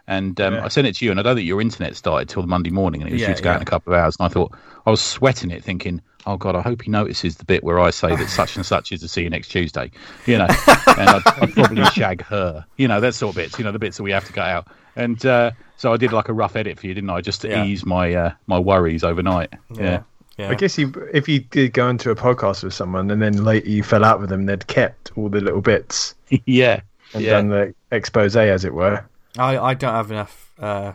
and 0.08 0.40
um, 0.40 0.54
Yeah. 0.54 0.66
I 0.66 0.68
sent 0.70 0.88
it 0.88 0.96
to 0.96 1.06
you. 1.06 1.12
And 1.12 1.20
I 1.20 1.24
don't 1.24 1.36
think 1.36 1.48
your 1.48 1.60
internet 1.62 1.96
started 1.98 2.30
till 2.30 2.42
the 2.42 2.48
Monday 2.48 2.70
morning, 2.70 3.02
and 3.02 3.10
it 3.10 3.14
was 3.14 3.22
Yeah, 3.22 3.28
due 3.30 3.36
to 3.36 3.42
go 3.44 3.50
out 3.52 3.58
in 3.58 3.62
a 3.62 3.66
couple 3.66 3.94
of 3.94 4.00
hours. 4.00 4.16
And 4.20 4.26
I 4.26 4.30
thought 4.30 4.54
I 4.86 4.92
was 4.92 5.02
sweating 5.02 5.52
it, 5.52 5.64
thinking, 5.64 6.02
"Oh 6.26 6.38
God, 6.38 6.56
I 6.56 6.62
hope 6.62 6.82
he 6.82 6.90
notices 6.92 7.36
the 7.38 7.46
bit 7.46 7.64
where 7.64 7.80
I 7.80 7.90
say 7.90 8.16
that 8.16 8.30
such 8.30 8.56
and 8.56 8.66
such 8.66 8.92
is 8.92 9.02
to 9.02 9.08
see 9.08 9.24
you 9.24 9.30
next 9.30 9.50
Tuesday." 9.50 9.92
You 10.26 10.38
know, 10.40 10.48
and 10.98 11.10
I'd, 11.10 11.22
I'd 11.26 11.54
probably 11.54 11.86
shag 11.86 12.24
her. 12.26 12.66
You 12.78 12.88
know, 12.88 13.00
that 13.00 13.16
sort 13.16 13.32
of 13.32 13.36
bits. 13.38 13.58
You 13.58 13.66
know, 13.66 13.72
the 13.72 13.80
bits 13.80 13.98
that 13.98 14.04
we 14.04 14.12
have 14.12 14.26
to 14.26 14.34
cut 14.34 14.48
out. 14.48 14.68
And 14.96 15.26
uh, 15.26 15.52
so 15.78 15.92
I 15.92 15.98
did 15.98 16.12
like 16.14 16.30
a 16.30 16.34
rough 16.34 16.56
edit 16.56 16.78
for 16.80 16.86
you, 16.88 16.94
didn't 16.94 17.10
I? 17.10 17.22
Just 17.22 17.42
to 17.42 17.50
Yeah. 17.50 17.66
ease 17.66 17.86
my 17.86 18.14
uh, 18.14 18.32
my 18.48 18.60
worries 18.60 19.04
overnight. 19.04 19.52
Yeah. 19.74 20.04
Yeah. 20.38 20.50
I 20.50 20.56
guess 20.56 20.80
you, 20.80 20.92
if 21.14 21.28
you 21.30 21.42
did 21.42 21.74
go 21.74 21.90
into 21.90 22.10
a 22.10 22.16
podcast 22.16 22.64
with 22.64 22.74
someone 22.74 23.12
and 23.12 23.22
then 23.22 23.44
later 23.44 23.70
you 23.70 23.84
fell 23.84 24.04
out 24.04 24.20
with 24.20 24.30
them, 24.30 24.48
they'd 24.48 24.66
kept 24.66 25.12
all 25.16 25.30
the 25.30 25.40
little 25.40 25.62
bits 25.62 26.16
Yeah. 26.30 26.40
yeah. 26.48 26.80
and 27.14 27.24
Yeah. 27.24 27.30
done 27.34 27.50
the 27.50 27.76
expose, 27.92 28.36
as 28.36 28.66
it 28.66 28.74
were. 28.74 29.06
I, 29.38 29.58
I 29.60 29.74
don't 29.76 29.94
have 29.94 30.10
enough 30.10 30.52
uh, 30.60 30.94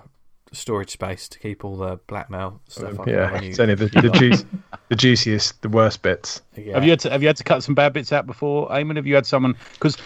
storage 0.52 0.90
space 0.90 1.28
to 1.28 1.38
keep 1.38 1.64
all 1.64 1.76
the 1.76 1.98
blackmail 2.06 2.60
stuff. 2.68 2.98
on 2.98 3.08
yeah, 3.08 3.40
you- 3.40 3.50
it's 3.50 3.60
only 3.60 3.74
the, 3.74 3.86
the, 3.86 4.10
juice, 4.14 4.44
the 4.88 4.96
juiciest, 4.96 5.60
the 5.62 5.68
worst 5.68 6.02
bits. 6.02 6.40
yeah. 6.56 6.74
Have 6.74 6.84
you 6.84 6.90
had 6.90 7.00
to 7.00 7.10
have 7.10 7.22
you 7.22 7.28
had 7.28 7.36
to 7.36 7.44
cut 7.44 7.62
some 7.62 7.74
bad 7.74 7.92
bits 7.92 8.12
out 8.12 8.26
before, 8.26 8.68
Eamonn? 8.70 8.96
Have 8.96 9.06
you 9.06 9.14
had 9.14 9.26
someone? 9.26 9.54
Because 9.74 9.96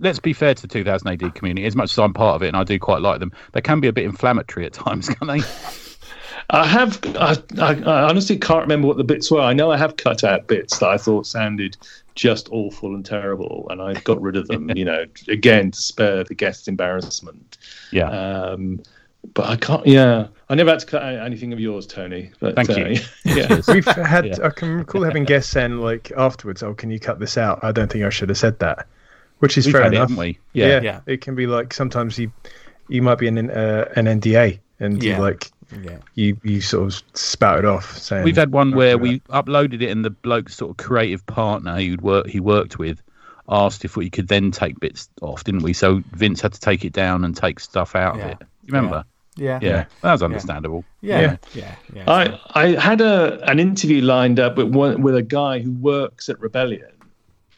let's 0.00 0.18
be 0.18 0.32
fair 0.32 0.54
to 0.54 0.62
the 0.62 0.68
2000 0.68 1.08
AD 1.08 1.34
community. 1.34 1.66
As 1.66 1.76
much 1.76 1.92
as 1.92 1.98
I'm 1.98 2.12
part 2.14 2.36
of 2.36 2.42
it 2.42 2.48
and 2.48 2.56
I 2.56 2.64
do 2.64 2.78
quite 2.78 3.02
like 3.02 3.20
them, 3.20 3.32
they 3.52 3.60
can 3.60 3.80
be 3.80 3.88
a 3.88 3.92
bit 3.92 4.04
inflammatory 4.04 4.66
at 4.66 4.72
times, 4.72 5.08
can 5.14 5.26
they? 5.28 5.40
I 6.52 6.66
have. 6.66 6.98
I, 7.16 7.36
I, 7.60 7.74
I 7.80 8.02
honestly 8.08 8.36
can't 8.36 8.62
remember 8.62 8.88
what 8.88 8.96
the 8.96 9.04
bits 9.04 9.30
were. 9.30 9.40
I 9.40 9.52
know 9.52 9.70
I 9.70 9.76
have 9.76 9.96
cut 9.96 10.24
out 10.24 10.48
bits 10.48 10.78
that 10.78 10.88
I 10.88 10.96
thought 10.96 11.26
sounded 11.26 11.76
just 12.16 12.48
awful 12.50 12.94
and 12.94 13.04
terrible, 13.06 13.68
and 13.70 13.80
I 13.80 13.94
got 14.00 14.20
rid 14.20 14.36
of 14.36 14.48
them. 14.48 14.68
you 14.76 14.84
know, 14.84 15.04
again 15.28 15.70
to 15.70 15.80
spare 15.80 16.24
the 16.24 16.34
guests 16.34 16.66
embarrassment. 16.66 17.58
Yeah. 17.92 18.08
Um, 18.10 18.82
but 19.34 19.46
I 19.46 19.56
can't. 19.56 19.86
Yeah, 19.86 20.28
I 20.48 20.54
never 20.54 20.70
had 20.70 20.80
to 20.80 20.86
cut 20.86 21.02
out 21.02 21.24
anything 21.26 21.52
of 21.52 21.60
yours, 21.60 21.86
Tony. 21.86 22.30
But, 22.40 22.56
Thank 22.56 22.70
uh, 22.70 22.74
you. 22.76 23.00
Yeah. 23.24 23.60
We've 23.68 23.84
had, 23.84 24.26
Yeah. 24.38 24.46
I 24.46 24.50
can 24.50 24.70
recall 24.78 25.02
having 25.02 25.24
guests 25.24 25.50
saying, 25.52 25.76
like, 25.78 26.10
afterwards, 26.16 26.62
oh, 26.62 26.74
can 26.74 26.90
you 26.90 26.98
cut 26.98 27.18
this 27.20 27.36
out? 27.38 27.60
I 27.62 27.72
don't 27.72 27.90
think 27.90 28.04
I 28.04 28.10
should 28.10 28.28
have 28.30 28.38
said 28.38 28.58
that, 28.60 28.86
which 29.38 29.56
is 29.58 29.66
We've 29.66 29.72
fair 29.72 29.82
had 29.84 29.92
it, 29.92 29.96
enough. 29.96 30.08
haven't 30.10 30.20
we? 30.24 30.38
Yeah. 30.52 30.66
Yeah. 30.66 30.80
Yeah. 30.80 31.00
It 31.06 31.20
can 31.20 31.34
be 31.34 31.46
like 31.46 31.72
sometimes 31.74 32.18
you, 32.18 32.32
you 32.88 33.02
might 33.02 33.18
be 33.18 33.26
in 33.28 33.38
an, 33.38 33.50
uh, 33.50 33.92
an 33.96 34.06
NDA 34.06 34.58
and 34.80 35.02
Yeah. 35.02 35.16
you 35.16 35.22
like, 35.22 35.50
yeah. 35.82 35.98
you, 36.14 36.36
you 36.42 36.60
sort 36.60 36.86
of 36.92 37.02
spout 37.14 37.60
it 37.60 37.64
off 37.66 37.96
saying, 37.98 38.24
We've 38.24 38.36
had 38.36 38.50
one 38.52 38.72
where 38.74 38.96
do 38.96 39.02
we 39.02 39.20
uploaded 39.28 39.82
it, 39.82 39.90
and 39.90 40.04
the 40.04 40.10
bloke's 40.10 40.56
sort 40.56 40.70
of 40.72 40.76
creative 40.78 41.24
partner 41.26 41.76
who'd 41.78 42.00
work 42.02 42.26
he 42.26 42.40
worked 42.40 42.78
with 42.78 43.00
asked 43.48 43.84
if 43.84 43.96
we 43.96 44.08
could 44.08 44.28
then 44.28 44.50
take 44.52 44.78
bits 44.80 45.08
off, 45.22 45.42
didn't 45.44 45.62
we? 45.62 45.72
So 45.72 46.02
Vince 46.12 46.40
had 46.40 46.52
to 46.52 46.60
take 46.60 46.84
it 46.84 46.92
down 46.92 47.24
and 47.24 47.36
take 47.36 47.58
stuff 47.60 47.94
out 47.96 48.16
Yeah. 48.16 48.24
of 48.26 48.30
it. 48.40 48.46
You 48.70 48.76
remember? 48.76 49.04
Yeah. 49.36 49.58
Yeah, 49.62 49.84
that 50.02 50.12
was 50.12 50.22
understandable. 50.22 50.84
Yeah. 51.00 51.20
Yeah. 51.20 51.36
Yeah. 51.54 51.74
yeah. 51.94 52.04
I 52.06 52.40
I 52.54 52.66
had 52.80 53.00
a 53.00 53.40
an 53.48 53.58
interview 53.58 54.02
lined 54.02 54.38
up 54.38 54.56
with 54.56 54.74
one 54.74 55.02
with 55.02 55.14
a 55.16 55.22
guy 55.22 55.60
who 55.60 55.72
works 55.72 56.28
at 56.28 56.38
Rebellion 56.40 56.90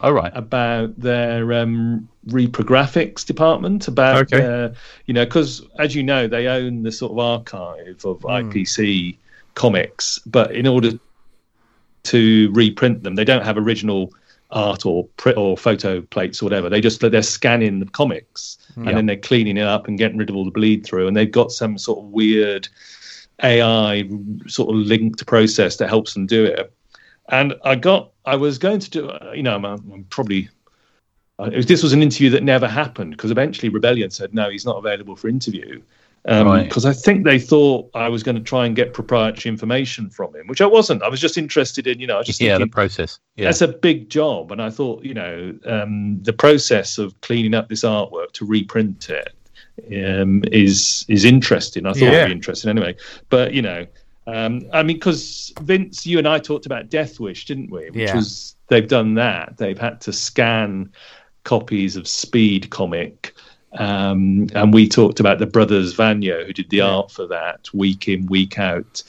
All 0.00 0.12
right. 0.12 0.30
about 0.34 0.98
their 0.98 1.52
um, 1.54 2.08
reprographics 2.28 3.24
department 3.26 3.88
about 3.88 4.32
Okay. 4.32 4.38
their, 4.38 4.74
you 5.06 5.14
know 5.14 5.24
because 5.24 5.66
as 5.78 5.94
you 5.94 6.02
know 6.02 6.28
they 6.28 6.46
own 6.46 6.82
the 6.82 6.92
sort 6.92 7.12
of 7.12 7.18
archive 7.18 8.04
of 8.04 8.20
IPC 8.20 9.16
comics 9.54 10.18
but 10.26 10.54
in 10.54 10.66
order 10.66 10.92
to 12.04 12.50
reprint 12.52 13.02
them 13.02 13.16
they 13.16 13.24
don't 13.24 13.44
have 13.44 13.56
original 13.58 14.12
art 14.52 14.86
or 14.86 15.06
print 15.16 15.38
or 15.38 15.56
photo 15.56 16.00
plates 16.02 16.40
or 16.42 16.46
whatever. 16.46 16.68
They 16.68 16.80
just 16.80 17.00
they're 17.00 17.22
scanning 17.22 17.80
the 17.80 17.86
comics 17.86 18.58
and 18.76 18.96
then 18.96 19.06
they're 19.06 19.16
cleaning 19.16 19.56
it 19.56 19.64
up 19.66 19.88
and 19.88 19.98
getting 19.98 20.18
rid 20.18 20.30
of 20.30 20.36
all 20.36 20.44
the 20.44 20.50
bleed 20.50 20.84
through. 20.86 21.08
And 21.08 21.16
they've 21.16 21.30
got 21.30 21.52
some 21.52 21.78
sort 21.78 21.98
of 21.98 22.04
weird 22.06 22.68
AI 23.42 24.08
sort 24.46 24.70
of 24.70 24.76
linked 24.76 25.26
process 25.26 25.76
that 25.76 25.88
helps 25.88 26.14
them 26.14 26.26
do 26.26 26.44
it. 26.44 26.72
And 27.28 27.54
I 27.64 27.74
got 27.76 28.12
I 28.24 28.36
was 28.36 28.58
going 28.58 28.80
to 28.80 28.90
do 28.90 29.10
you 29.34 29.42
know 29.42 29.54
I'm, 29.56 29.64
I'm 29.64 30.04
probably 30.10 30.48
uh, 31.38 31.50
was- 31.54 31.66
this 31.66 31.82
was 31.82 31.92
an 31.92 32.02
interview 32.02 32.30
that 32.30 32.42
never 32.42 32.68
happened 32.68 33.12
because 33.12 33.30
eventually 33.30 33.68
Rebellion 33.68 34.10
said 34.10 34.34
no, 34.34 34.50
he's 34.50 34.64
not 34.66 34.76
available 34.76 35.16
for 35.16 35.28
interview. 35.28 35.82
Right. 36.24 36.68
Because 36.68 36.84
I 36.86 36.92
think 36.92 37.24
they 37.24 37.38
thought 37.38 37.90
I 37.94 38.08
was 38.08 38.22
going 38.22 38.36
to 38.36 38.42
try 38.42 38.64
and 38.66 38.76
get 38.76 38.94
proprietary 38.94 39.50
information 39.50 40.08
from 40.08 40.34
him, 40.36 40.46
which 40.46 40.60
I 40.60 40.66
wasn't. 40.66 41.02
I 41.02 41.08
was 41.08 41.20
just 41.20 41.36
interested 41.36 41.86
in, 41.86 41.98
you 41.98 42.06
know, 42.06 42.18
I 42.18 42.22
just 42.22 42.40
Yeah, 42.40 42.58
the 42.58 42.66
process. 42.68 43.18
Yeah. 43.36 43.46
that's 43.46 43.60
a 43.60 43.68
big 43.68 44.08
job. 44.08 44.52
And 44.52 44.62
I 44.62 44.70
thought, 44.70 45.04
you 45.04 45.14
know, 45.14 45.58
um, 45.66 46.22
the 46.22 46.32
process 46.32 46.98
of 46.98 47.20
cleaning 47.22 47.54
up 47.54 47.68
this 47.68 47.82
artwork 47.82 48.32
to 48.34 48.44
reprint 48.46 49.10
it 49.10 49.34
um, 50.16 50.44
is 50.52 51.04
is 51.08 51.24
interesting. 51.24 51.86
I 51.86 51.92
thought 51.92 52.02
Yeah. 52.02 52.12
it'd 52.12 52.26
be 52.28 52.32
interesting 52.32 52.70
anyway. 52.70 52.94
But 53.28 53.52
you 53.52 53.62
know, 53.62 53.86
um, 54.28 54.62
I 54.72 54.82
mean, 54.84 54.96
because 54.98 55.52
Vince, 55.62 56.06
you 56.06 56.18
and 56.18 56.28
I 56.28 56.38
talked 56.38 56.66
about 56.66 56.88
Death 56.88 57.18
Wish, 57.18 57.46
didn't 57.46 57.70
we? 57.70 57.86
Which 57.90 57.96
Yeah. 57.96 58.14
was 58.16 58.54
they've 58.68 58.86
done 58.86 59.14
that. 59.14 59.56
They've 59.56 59.78
had 59.78 60.00
to 60.02 60.12
scan 60.12 60.92
copies 61.42 61.96
of 61.96 62.06
Speed 62.06 62.70
comic. 62.70 63.34
Um, 63.74 64.48
and 64.54 64.72
we 64.72 64.88
talked 64.88 65.20
about 65.20 65.38
the 65.38 65.46
brothers 65.46 65.94
Vanyo 65.94 66.44
who 66.44 66.52
did 66.52 66.70
the 66.70 66.82
art 66.82 67.10
for 67.10 67.26
that 67.28 67.72
week 67.72 68.08
in, 68.08 68.26
week 68.26 68.58
out. 68.58 69.02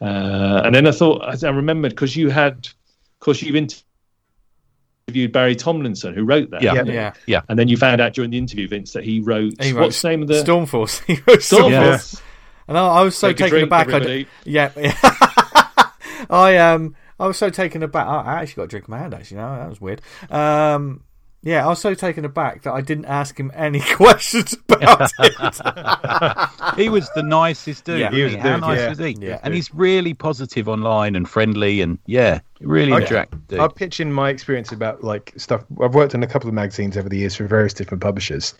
Uh, 0.00 0.62
and 0.64 0.74
then 0.74 0.86
I 0.86 0.92
thought, 0.92 1.22
I 1.22 1.46
I 1.46 1.50
remembered 1.50 1.90
because 1.90 2.16
you 2.16 2.30
had, 2.30 2.66
of 2.66 3.20
course, 3.20 3.42
you've 3.42 3.56
interviewed 3.56 5.32
Barry 5.32 5.56
Tomlinson 5.56 6.14
who 6.14 6.24
wrote 6.24 6.50
that. 6.50 6.62
Yeah. 6.62 6.74
didn't 6.74 7.14
yeah. 7.26 7.42
And 7.48 7.58
then 7.58 7.68
you 7.68 7.76
found 7.76 8.00
out 8.00 8.14
during 8.14 8.30
the 8.30 8.38
interview, 8.38 8.68
Vince, 8.68 8.92
that 8.92 9.04
he 9.04 9.20
wrote, 9.20 9.62
He 9.62 9.72
wrote 9.72 9.82
what's 9.86 10.02
the 10.02 10.08
name 10.08 10.22
of 10.22 10.28
the 10.28 10.42
Stormforce. 10.42 11.02
He 11.06 11.14
wrote 11.14 11.40
Stormforce. 11.40 11.70
Stormforce? 11.70 12.22
And 12.68 12.78
I, 12.78 12.86
I 12.86 13.02
was 13.02 13.16
so 13.16 13.28
Take 13.28 13.38
taken 13.38 13.50
drink, 13.50 13.66
aback. 13.66 13.88
I 13.88 13.98
d- 13.98 14.04
everybody. 14.04 14.26
yeah, 14.44 14.70
I 16.30 16.56
um, 16.58 16.94
I 17.18 17.26
was 17.26 17.36
so 17.36 17.50
taken 17.50 17.82
aback. 17.82 18.06
I 18.06 18.20
I 18.20 18.42
actually 18.42 18.60
got 18.60 18.62
a 18.62 18.68
drink 18.68 18.86
in 18.86 18.92
my 18.92 18.98
hand. 18.98 19.12
Actually, 19.12 19.38
no, 19.38 19.56
that 19.56 19.68
was 19.68 19.80
weird. 19.80 20.00
Um, 20.30 21.02
Yeah, 21.42 21.64
I 21.64 21.68
was 21.68 21.80
so 21.80 21.94
taken 21.94 22.26
aback 22.26 22.62
that 22.62 22.72
I 22.74 22.82
didn't 22.82 23.06
ask 23.06 23.40
him 23.40 23.50
any 23.54 23.80
questions 23.96 24.54
about 24.68 25.10
it. 25.20 26.76
he 26.76 26.90
was 26.90 27.08
the 27.14 27.22
nicest 27.22 27.84
dude. 27.84 28.00
Yeah, 28.00 28.10
he 28.10 28.22
was 28.24 28.32
he? 28.32 28.38
a 28.38 28.42
How 28.42 28.52
dude, 28.52 28.60
nice 28.60 28.78
yeah. 28.78 28.88
was 28.90 28.98
he? 28.98 29.16
Yeah. 29.20 29.40
and 29.42 29.54
he's 29.54 29.72
really 29.72 30.12
positive 30.12 30.68
online 30.68 31.16
and 31.16 31.26
friendly, 31.26 31.80
and 31.80 31.98
yeah, 32.04 32.40
really 32.60 32.92
Okay. 32.92 33.06
interactive. 33.06 33.46
Dude. 33.48 33.58
I'll 33.60 33.70
pitch 33.70 34.00
in 34.00 34.12
my 34.12 34.28
experience 34.28 34.70
about 34.70 35.02
like 35.02 35.32
stuff. 35.38 35.64
I've 35.82 35.94
worked 35.94 36.14
on 36.14 36.22
a 36.22 36.26
couple 36.26 36.46
of 36.48 36.54
magazines 36.54 36.98
over 36.98 37.08
the 37.08 37.16
years 37.16 37.36
for 37.36 37.46
various 37.46 37.72
different 37.72 38.02
publishers, 38.02 38.52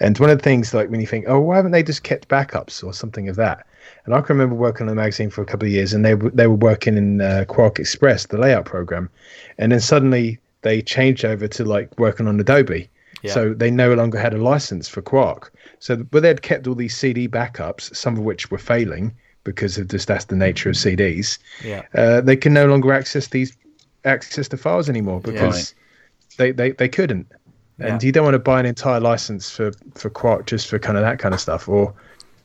and 0.00 0.18
one 0.18 0.28
of 0.28 0.36
the 0.36 0.44
things 0.44 0.74
like 0.74 0.90
when 0.90 1.00
you 1.00 1.06
think, 1.06 1.24
oh, 1.28 1.40
why 1.40 1.56
haven't 1.56 1.72
they 1.72 1.82
just 1.82 2.02
kept 2.02 2.28
backups 2.28 2.84
or 2.84 2.92
something 2.92 3.30
of 3.30 3.36
that? 3.36 3.66
And 4.04 4.14
I 4.14 4.20
can 4.20 4.36
remember 4.36 4.56
working 4.56 4.88
on 4.88 4.92
a 4.92 4.96
magazine 4.96 5.30
for 5.30 5.40
a 5.40 5.46
couple 5.46 5.66
of 5.66 5.72
years, 5.72 5.94
and 5.94 6.04
they 6.04 6.14
were 6.14 6.28
they 6.30 6.48
were 6.48 6.54
working 6.56 6.98
in 6.98 7.22
uh, 7.22 7.44
QuarkXPress, 7.48 8.28
the 8.28 8.36
layout 8.36 8.66
program, 8.66 9.08
and 9.56 9.72
then 9.72 9.80
suddenly 9.80 10.38
they 10.62 10.82
changed 10.82 11.24
over 11.24 11.48
to 11.48 11.64
like 11.64 11.98
working 11.98 12.26
on 12.28 12.38
Adobe. 12.40 12.88
Yeah. 13.22 13.32
So 13.32 13.54
they 13.54 13.70
no 13.70 13.94
longer 13.94 14.18
had 14.18 14.34
a 14.34 14.38
license 14.38 14.88
for 14.88 15.02
Quark. 15.02 15.52
So, 15.78 15.96
but 15.96 16.22
they'd 16.22 16.42
kept 16.42 16.66
all 16.66 16.74
these 16.74 16.96
CD 16.96 17.28
backups, 17.28 17.94
some 17.94 18.16
of 18.16 18.24
which 18.24 18.50
were 18.50 18.58
failing 18.58 19.14
because 19.44 19.78
of 19.78 19.86
just 19.88 20.08
that's 20.08 20.24
the 20.24 20.34
nature 20.34 20.68
of 20.68 20.74
CDs 20.74 21.38
yeah, 21.64 21.82
uh, 21.94 22.20
they 22.20 22.34
can 22.34 22.52
no 22.52 22.66
longer 22.66 22.92
access 22.92 23.28
these 23.28 23.56
access 24.04 24.48
the 24.48 24.56
files 24.56 24.88
anymore 24.88 25.20
because 25.20 25.72
they, 26.36 26.50
they 26.50 26.72
they 26.72 26.88
couldn't 26.88 27.28
and 27.78 28.02
Yeah. 28.02 28.06
you 28.06 28.10
don't 28.10 28.24
want 28.24 28.34
to 28.34 28.40
buy 28.40 28.58
an 28.58 28.66
entire 28.66 28.98
license 28.98 29.48
for 29.48 29.70
for 29.94 30.10
Quark 30.10 30.46
just 30.46 30.66
for 30.66 30.80
kind 30.80 30.98
of 30.98 31.04
that 31.04 31.20
kind 31.20 31.32
of 31.32 31.40
stuff 31.40 31.68
or 31.68 31.94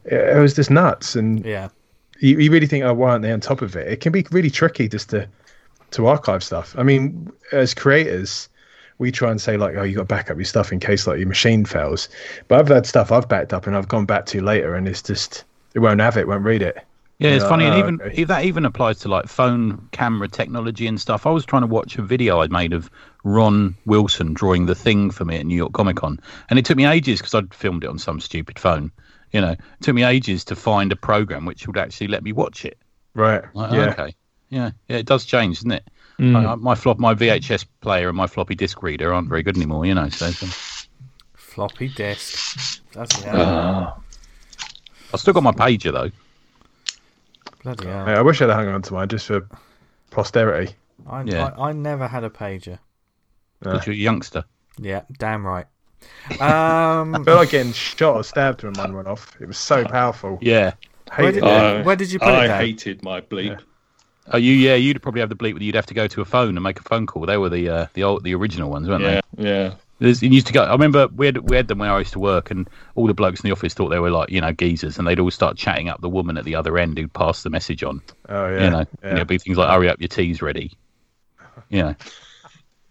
it 0.06 0.40
was 0.40 0.54
just 0.54 0.70
nuts 0.70 1.16
and 1.16 1.44
yeah, 1.44 1.70
you, 2.20 2.38
you 2.38 2.52
really 2.52 2.68
think 2.68 2.84
oh 2.84 2.94
why 2.94 3.10
aren't 3.12 3.24
they 3.24 3.32
on 3.32 3.40
top 3.40 3.64
of 3.64 3.76
it 3.76 3.88
it 3.88 4.00
can 4.00 4.12
be 4.12 4.24
really 4.30 4.52
tricky 4.52 4.88
just 4.88 5.10
to 5.10 5.28
to 5.92 6.08
archive 6.08 6.44
stuff 6.44 6.76
i 6.78 6.84
mean 6.84 7.32
as 7.52 7.74
creators 7.74 8.50
we 8.98 9.12
try 9.12 9.32
and 9.32 9.42
say 9.42 9.58
like 9.58 9.76
oh 9.76 9.84
you 9.84 9.96
got 9.96 10.02
to 10.02 10.06
back 10.06 10.30
up 10.32 10.38
your 10.38 10.46
stuff 10.46 10.72
in 10.72 10.80
case 10.80 11.08
like 11.08 11.20
your 11.20 11.28
machine 11.28 11.66
fails 11.66 12.10
but 12.48 12.60
i've 12.60 12.68
had 12.68 12.86
stuff 12.86 13.12
i've 13.12 13.28
backed 13.30 13.54
up 13.54 13.68
and 13.68 13.76
i've 13.76 13.88
gone 13.88 14.06
back 14.06 14.26
to 14.26 14.42
later 14.42 14.76
and 14.76 14.88
it's 14.88 15.02
just 15.02 15.44
it 15.74 15.80
won't 15.80 16.02
have 16.02 16.18
it 16.18 16.28
won't 16.28 16.44
read 16.44 16.62
it 16.62 16.78
Yeah, 17.20 17.32
it's 17.32 17.44
Yeah, 17.44 17.50
funny, 17.50 17.66
and 17.66 17.76
oh, 17.76 17.78
even 17.78 18.02
okay. 18.02 18.16
if 18.16 18.28
that 18.28 18.46
even 18.46 18.66
applies 18.66 19.00
to 19.00 19.08
like 19.08 19.28
phone 19.28 19.88
camera 19.92 20.28
technology 20.28 20.88
and 20.88 21.00
stuff. 21.00 21.26
I 21.26 21.32
was 21.32 21.46
trying 21.46 21.62
to 21.62 21.68
watch 21.68 21.98
a 21.98 22.02
video 22.02 22.40
I'd 22.42 22.52
made 22.52 22.74
of 22.74 22.90
Ron 23.24 23.78
Wilson 23.86 24.34
drawing 24.34 24.66
the 24.66 24.76
thing 24.76 25.12
for 25.12 25.24
me 25.24 25.38
at 25.38 25.46
New 25.46 25.56
York 25.56 25.72
Comic 25.74 25.98
Con, 25.98 26.20
and 26.50 26.58
it 26.58 26.66
took 26.66 26.78
me 26.78 26.86
ages 26.86 27.20
because 27.20 27.36
I'd 27.36 27.54
filmed 27.54 27.84
it 27.84 27.90
on 27.90 28.00
some 28.00 28.20
stupid 28.20 28.58
phone. 28.60 28.92
You 29.32 29.42
know, 29.42 29.52
it 29.52 29.60
took 29.82 29.96
me 29.96 30.04
ages 30.04 30.44
to 30.46 30.56
find 30.56 30.92
a 30.92 30.96
program 30.96 31.46
which 31.46 31.68
would 31.68 31.78
actually 31.78 32.08
let 32.08 32.24
me 32.24 32.32
watch 32.34 32.66
it. 32.66 32.78
right 33.14 33.44
Like, 33.54 33.72
yeah 33.72 33.94
Okay. 33.94 34.16
Yeah, 34.52 34.72
yeah, 34.88 34.98
it 34.98 35.06
does 35.08 35.26
change, 35.26 35.58
doesn't 35.58 35.72
it? 35.72 35.84
I- 36.20 36.24
I- 36.52 36.56
my 36.56 36.76
flop, 36.76 37.00
my 37.00 37.16
VHS 37.16 37.66
player 37.82 38.08
and 38.10 38.16
my 38.16 38.28
floppy 38.28 38.54
disk 38.54 38.84
reader 38.84 39.12
aren't 39.12 39.28
very 39.30 39.42
good 39.42 39.58
anymore. 39.58 39.88
You 39.88 39.96
know, 39.96 40.08
so, 40.10 40.30
so 40.30 40.46
floppy 41.34 41.88
disk. 41.88 42.84
Bloody 42.94 43.22
hell. 43.24 43.42
Ah. 43.42 43.98
I've 45.14 45.20
still 45.20 45.34
got 45.34 45.42
my 45.42 45.52
pager 45.52 45.92
though. 45.92 46.12
Bloody 47.64 47.88
hell. 47.88 48.08
I 48.08 48.22
wish 48.22 48.40
I'd 48.42 48.50
hung 48.52 48.68
on 48.68 48.82
to 48.84 48.94
mine 48.94 49.08
just 49.08 49.26
for 49.28 49.48
posterity. 50.12 50.76
I, 51.10 51.24
Yeah. 51.24 51.54
I, 51.58 51.70
I 51.70 51.72
never 51.74 52.08
had 52.08 52.24
a 52.24 52.30
pager. 52.30 52.78
Because 53.60 53.88
you're 53.88 53.94
a 53.96 53.98
youngster. 53.98 54.44
Yeah, 54.80 55.02
damn 55.18 55.46
right. 55.46 55.66
Um, 56.42 57.14
I 57.16 57.24
felt 57.24 57.38
like 57.40 57.50
getting 57.52 57.74
shot 57.74 58.16
or 58.16 58.24
stabbed 58.24 58.64
when 58.64 58.74
mine 58.76 58.94
went 58.96 59.08
off. 59.08 59.36
It 59.40 59.48
was 59.48 59.58
so 59.58 59.84
powerful. 59.86 60.40
Yeah. 60.42 60.74
where, 61.16 61.32
did, 61.32 61.38
it. 61.38 61.44
Uh, 61.44 61.84
where 61.84 61.96
did 61.96 62.12
you 62.12 62.18
put 62.20 62.28
I 62.30 62.46
it 62.46 62.48
down? 62.48 62.60
hated 62.62 63.04
my 63.04 63.22
bleep. 63.22 63.60
Oh, 64.32 64.38
you 64.38 64.54
yeah, 64.54 64.76
you'd 64.76 65.02
probably 65.02 65.22
have 65.22 65.30
the 65.30 65.36
bleep 65.36 65.54
where 65.54 65.64
you'd 65.64 65.76
have 65.76 65.86
to 65.88 65.94
go 65.94 66.08
to 66.08 66.22
a 66.22 66.26
phone 66.26 66.56
and 66.56 66.64
make 66.64 66.80
a 66.80 66.84
phone 66.84 67.06
call. 67.06 67.26
They 67.26 67.38
were 67.38 67.50
the 67.50 67.70
uh, 67.70 67.88
the 67.94 68.04
old 68.04 68.24
the 68.24 68.34
original 68.34 68.70
ones, 68.70 68.88
weren't 68.88 69.04
Yeah, 69.04 69.22
yeah. 69.38 69.74
There's, 70.00 70.24
it 70.24 70.32
used 70.32 70.48
to 70.48 70.54
go. 70.54 70.64
I 70.64 70.72
remember 70.72 71.08
we 71.10 71.28
had 71.28 71.38
we 71.50 71.56
had 71.56 71.68
them 71.68 71.78
where 71.78 71.92
I 71.92 72.00
used 72.00 72.14
to 72.14 72.20
work, 72.20 72.50
and 72.50 72.68
all 72.96 73.06
the 73.06 73.14
blokes 73.14 73.42
in 73.42 73.48
the 73.48 73.52
office 73.52 73.74
thought 73.74 73.90
they 73.90 74.00
were 74.00 74.10
like 74.10 74.30
you 74.30 74.42
know 74.42 74.52
geezers, 74.52 74.98
and 74.98 75.08
they'd 75.08 75.20
all 75.20 75.30
start 75.30 75.58
chatting 75.58 75.90
up 75.90 76.02
the 76.02 76.10
woman 76.10 76.38
at 76.38 76.46
the 76.46 76.56
other 76.56 76.78
end 76.78 76.98
who'd 76.98 77.14
pass 77.14 77.44
the 77.44 77.50
message 77.50 77.84
on. 77.84 78.02
Oh 78.30 78.48
yeah. 78.48 78.64
you 78.64 78.70
know, 78.72 78.86
yeah. 79.04 79.10
and 79.10 79.18
it'd 79.18 79.28
be 79.28 79.38
things 79.38 79.58
like 79.58 79.70
"Hurry 79.70 79.90
up, 79.90 80.00
your 80.00 80.08
tea's 80.08 80.42
ready." 80.42 80.72
You 81.70 81.84
know, 81.84 81.96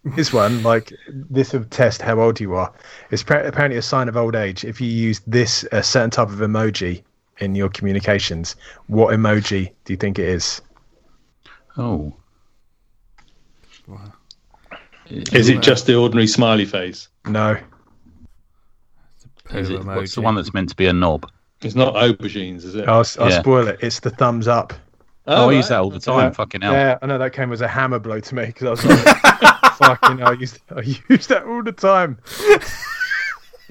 This 0.16 0.32
one, 0.32 0.62
like 0.62 0.92
this 1.08 1.52
will 1.52 1.64
test 1.64 2.00
how 2.00 2.20
old 2.20 2.40
you 2.40 2.54
are. 2.54 2.72
It's 3.10 3.22
pra- 3.22 3.46
apparently 3.46 3.76
a 3.76 3.82
sign 3.82 4.08
of 4.08 4.16
old 4.16 4.34
age 4.34 4.64
if 4.64 4.80
you 4.80 4.86
use 4.86 5.20
this 5.26 5.64
a 5.72 5.82
certain 5.82 6.10
type 6.10 6.28
of 6.28 6.38
emoji 6.38 7.02
in 7.38 7.54
your 7.54 7.68
communications. 7.68 8.56
What 8.86 9.14
emoji 9.14 9.72
do 9.84 9.92
you 9.92 9.98
think 9.98 10.18
it 10.18 10.26
is? 10.28 10.62
Oh, 11.80 12.16
Is 15.08 15.48
it 15.48 15.62
just 15.62 15.86
the 15.86 15.96
ordinary 15.96 16.26
smiley 16.26 16.64
face? 16.64 17.08
No. 17.26 17.56
Poo 19.44 19.58
is 19.58 19.70
it, 19.70 19.84
what's 19.84 20.14
the 20.14 20.20
one 20.20 20.36
that's 20.36 20.54
meant 20.54 20.68
to 20.68 20.76
be 20.76 20.86
a 20.86 20.92
knob? 20.92 21.28
It's 21.62 21.74
not 21.74 21.94
aubergines, 21.94 22.64
is 22.64 22.74
it? 22.74 22.88
I'll, 22.88 23.04
I'll 23.18 23.30
Yeah. 23.30 23.40
spoil 23.40 23.68
it. 23.68 23.78
It's 23.82 24.00
the 24.00 24.10
thumbs 24.10 24.48
up. 24.48 24.72
Oh, 25.26 25.34
oh 25.34 25.44
I 25.44 25.46
right. 25.48 25.56
use 25.56 25.68
that 25.68 25.80
all 25.80 25.90
the 25.90 26.00
time. 26.00 26.28
Yeah. 26.28 26.30
Fucking 26.30 26.60
hell. 26.62 26.72
Yeah, 26.72 26.98
I 27.02 27.06
know 27.06 27.18
that 27.18 27.32
came 27.32 27.52
as 27.52 27.60
a 27.60 27.68
hammer 27.68 27.98
blow 27.98 28.20
to 28.20 28.34
me 28.34 28.46
because 28.46 28.66
I 28.66 28.70
was 28.70 28.84
like, 28.84 29.16
fucking, 29.74 30.18
hell, 30.18 30.28
I 30.28 30.32
used 30.32 30.60
I 30.74 30.80
use 30.80 31.26
that 31.26 31.44
all 31.44 31.62
the 31.62 31.72
time. 31.72 32.18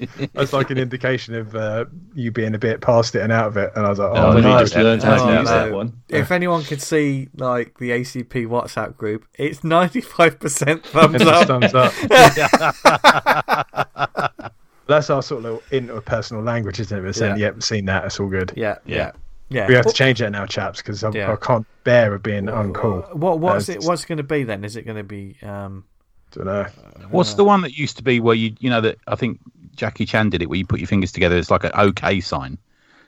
That's 0.34 0.52
like 0.52 0.70
an 0.70 0.78
indication 0.78 1.34
of 1.34 1.54
uh, 1.54 1.84
you 2.14 2.30
being 2.30 2.54
a 2.54 2.58
bit 2.58 2.80
past 2.80 3.14
it 3.14 3.22
and 3.22 3.32
out 3.32 3.48
of 3.48 3.56
it. 3.56 3.70
And 3.76 3.86
I 3.86 3.90
was 3.90 3.98
like, 3.98 4.10
Oh, 4.10 4.36
oh, 4.36 4.40
no, 4.40 4.58
just 4.60 4.76
no, 4.76 4.82
learned 4.82 5.02
how 5.02 5.16
no, 5.16 5.26
to 5.32 5.38
use 5.40 5.48
that 5.48 5.72
one. 5.72 6.00
If 6.08 6.30
anyone 6.30 6.62
could 6.64 6.82
see 6.82 7.28
like 7.36 7.78
the 7.78 7.90
ACP 7.90 8.46
WhatsApp 8.46 8.96
group, 8.96 9.26
it's 9.38 9.62
ninety 9.64 10.00
five 10.00 10.38
percent 10.40 10.84
thumbs 10.86 11.22
up. 11.22 11.46
thumbs 11.46 11.74
up. 11.74 11.92
That's 14.86 15.08
our 15.08 15.22
sort 15.22 15.44
of 15.44 15.44
little 15.44 15.62
interpersonal 16.00 16.44
language, 16.44 16.80
isn't 16.80 16.98
it? 16.98 17.02
We're 17.02 17.12
saying, 17.12 17.36
Yeah. 17.38 17.46
yep, 17.46 17.62
seen 17.62 17.84
that. 17.86 18.04
It's 18.06 18.18
all 18.18 18.28
good. 18.28 18.52
Yeah, 18.56 18.78
yeah, 18.84 19.12
yeah. 19.48 19.68
We 19.68 19.74
have 19.74 19.86
to 19.86 19.92
change 19.92 20.18
that 20.18 20.30
now, 20.30 20.46
chaps, 20.46 20.82
because 20.82 21.04
I, 21.04 21.10
Yeah. 21.12 21.32
I 21.32 21.36
can't 21.36 21.64
bear 21.84 22.12
of 22.14 22.24
being 22.24 22.46
uncool. 22.46 23.14
What 23.14 23.38
what's 23.38 23.66
That's- 23.66 23.84
it? 23.84 23.88
What's 23.88 24.04
going 24.04 24.18
to 24.18 24.24
be 24.24 24.42
then? 24.42 24.64
Is 24.64 24.74
it 24.76 24.82
going 24.82 24.96
to 24.96 25.04
be? 25.04 25.36
Um, 25.42 25.84
Don't 26.32 26.46
know. 26.46 26.66
What's 27.10 27.34
the 27.34 27.44
one 27.44 27.60
that 27.62 27.74
used 27.76 27.98
to 27.98 28.02
be 28.02 28.18
where 28.18 28.34
you 28.34 28.54
you 28.58 28.68
know 28.68 28.80
that 28.80 28.98
I 29.06 29.14
think 29.14 29.38
Jackie 29.74 30.06
Chan 30.06 30.30
did 30.30 30.42
it 30.42 30.48
where 30.48 30.58
you 30.58 30.66
put 30.66 30.80
your 30.80 30.86
fingers 30.88 31.12
together. 31.12 31.36
It's 31.36 31.50
like 31.50 31.64
an 31.64 31.72
OK 31.74 32.20
sign. 32.20 32.58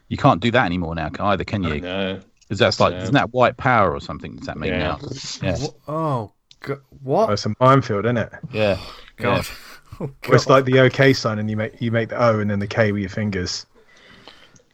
You 0.08 0.16
can't 0.16 0.40
do 0.40 0.50
that 0.50 0.66
anymore 0.66 0.94
now, 0.94 1.10
either, 1.20 1.44
can 1.44 1.62
you? 1.62 1.80
No. 1.80 2.20
Because 2.40 2.58
that's 2.58 2.80
like 2.80 2.92
Yeah. 2.92 3.02
isn't 3.02 3.14
that 3.14 3.32
white 3.32 3.56
power 3.56 3.92
or 3.94 4.00
something? 4.00 4.36
Does 4.36 4.46
that 4.46 4.58
mean 4.58 4.72
Yeah. 4.72 4.78
now? 4.78 4.98
Yeah, 5.42 5.56
wh- 5.58 5.88
oh, 5.90 6.32
go- 6.60 6.74
Oh, 6.74 6.80
what? 7.02 7.30
it's 7.30 7.46
a 7.46 7.54
minefield, 7.60 8.04
isn't 8.04 8.18
it? 8.18 8.32
yeah. 8.52 8.78
God. 9.16 9.46
Oh, 10.00 10.10
Well, 10.26 10.34
it's 10.34 10.48
like 10.48 10.64
the 10.64 10.80
OK 10.80 11.12
sign, 11.12 11.38
and 11.38 11.48
you 11.50 11.56
make 11.56 11.80
you 11.80 11.92
make 11.92 12.08
the 12.08 12.20
O 12.20 12.40
and 12.40 12.50
then 12.50 12.58
the 12.58 12.66
K 12.66 12.92
with 12.92 13.02
your 13.02 13.10
fingers. 13.10 13.66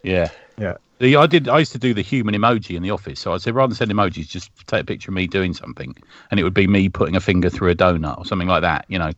Yeah. 0.02 0.30
Yeah. 0.56 0.74
The, 1.00 1.16
I 1.16 1.26
did. 1.26 1.48
I 1.48 1.58
used 1.58 1.72
to 1.72 1.78
do 1.78 1.92
the 1.92 2.02
human 2.02 2.34
emoji 2.34 2.76
in 2.76 2.82
the 2.82 2.90
office. 2.92 3.20
So 3.20 3.32
I 3.34 3.38
said, 3.38 3.54
rather 3.54 3.68
than 3.74 3.76
send 3.76 3.90
emojis, 3.90 4.28
just 4.28 4.50
take 4.68 4.82
a 4.82 4.84
picture 4.84 5.10
of 5.10 5.14
me 5.14 5.26
doing 5.26 5.54
something, 5.54 5.94
and 6.30 6.40
it 6.40 6.44
would 6.44 6.54
be 6.54 6.66
me 6.66 6.88
putting 6.88 7.16
a 7.16 7.20
finger 7.20 7.50
through 7.50 7.70
a 7.70 7.74
donut 7.74 8.16
or 8.18 8.24
something 8.24 8.48
like 8.48 8.62
that. 8.62 8.84
You 8.88 8.98
know. 9.00 9.10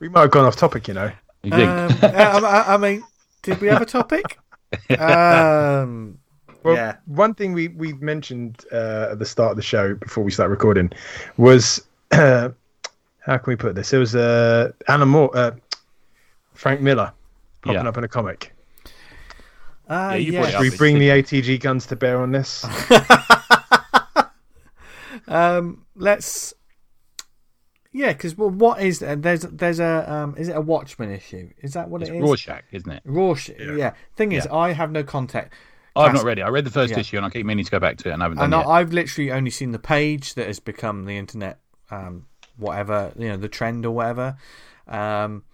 We 0.00 0.08
might 0.08 0.22
have 0.22 0.30
gone 0.30 0.44
off 0.44 0.56
topic, 0.56 0.88
you 0.88 0.94
know. 0.94 1.10
You 1.42 1.50
think? 1.50 1.70
Um, 1.70 1.98
I, 2.02 2.38
I- 2.38 2.74
I 2.74 2.76
mean, 2.76 3.02
did 3.42 3.60
we 3.60 3.68
have 3.68 3.82
a 3.82 3.86
topic? 3.86 4.38
um, 4.98 6.18
Well, 6.62 6.74
yeah. 6.76 6.96
one 7.06 7.34
thing 7.34 7.52
we 7.52 7.68
we 7.68 7.92
mentioned 7.94 8.64
uh, 8.72 9.08
at 9.12 9.18
the 9.18 9.26
start 9.26 9.50
of 9.50 9.56
the 9.56 9.62
show 9.62 9.94
before 9.94 10.22
we 10.24 10.30
start 10.30 10.50
recording 10.50 10.90
was 11.36 11.82
uh, 12.12 12.50
how 13.20 13.38
can 13.38 13.50
we 13.50 13.56
put 13.56 13.74
this? 13.74 13.92
It 13.92 13.98
was 13.98 14.14
uh, 14.14 14.72
Alan 14.88 15.08
Moore, 15.08 15.30
uh, 15.36 15.50
Frank 16.54 16.80
Miller 16.80 17.12
popping 17.62 17.82
Yeah. 17.82 17.88
up 17.88 17.96
in 17.98 18.04
a 18.04 18.08
comic. 18.08 18.52
Uh, 19.88 20.10
Yeah, 20.12 20.14
you 20.14 20.32
yeah. 20.32 20.50
Should 20.50 20.60
we 20.60 20.76
bring 20.76 20.98
the- 20.98 21.08
the 21.10 21.22
ATG 21.22 21.60
guns 21.60 21.86
to 21.86 21.96
bear 21.96 22.20
on 22.22 22.30
this? 22.32 22.64
Um, 25.28 25.84
let's. 25.94 26.54
Yeah, 27.92 28.12
because 28.12 28.36
well, 28.36 28.48
what 28.50 28.80
is 28.80 29.00
there's 29.00 29.42
there's 29.42 29.78
a 29.78 30.10
um, 30.10 30.34
is 30.38 30.48
it 30.48 30.56
a 30.56 30.60
Watchmen 30.60 31.10
issue? 31.10 31.50
Is 31.60 31.74
that 31.74 31.90
what 31.90 32.00
It's 32.00 32.10
it 32.10 32.16
is? 32.16 32.22
Rorschach, 32.22 32.64
isn't 32.72 32.90
it? 32.90 33.02
Rorschach. 33.04 33.56
Yeah. 33.58 33.92
Thing 34.16 34.32
is, 34.32 34.46
Yeah. 34.46 34.54
I 34.56 34.72
have 34.72 34.90
no 34.90 35.02
contact, 35.04 35.52
I've 35.94 36.06
That's- 36.06 36.22
not 36.22 36.26
read 36.26 36.38
it. 36.38 36.42
I 36.42 36.48
read 36.48 36.64
the 36.64 36.70
first 36.70 36.92
Yeah. 36.92 37.00
issue, 37.00 37.18
and 37.18 37.26
I 37.26 37.30
keep 37.30 37.44
meaning 37.44 37.64
to 37.66 37.70
go 37.70 37.78
back 37.78 37.98
to 37.98 38.08
it, 38.08 38.12
and 38.12 38.22
I 38.22 38.24
haven't 38.24 38.38
done 38.38 38.44
and 38.52 38.52
yet. 38.62 38.66
I, 38.66 38.80
I've 38.80 38.92
literally 38.94 39.30
only 39.30 39.50
seen 39.50 39.72
the 39.72 39.78
page 39.78 40.34
that 40.34 40.46
has 40.46 40.58
become 40.58 41.04
the 41.04 41.18
internet, 41.18 41.58
um, 41.90 42.26
whatever 42.56 43.12
you 43.18 43.28
know, 43.28 43.36
the 43.36 43.48
trend 43.48 43.84
or 43.84 43.90
whatever. 43.90 44.36
Um, 44.88 45.44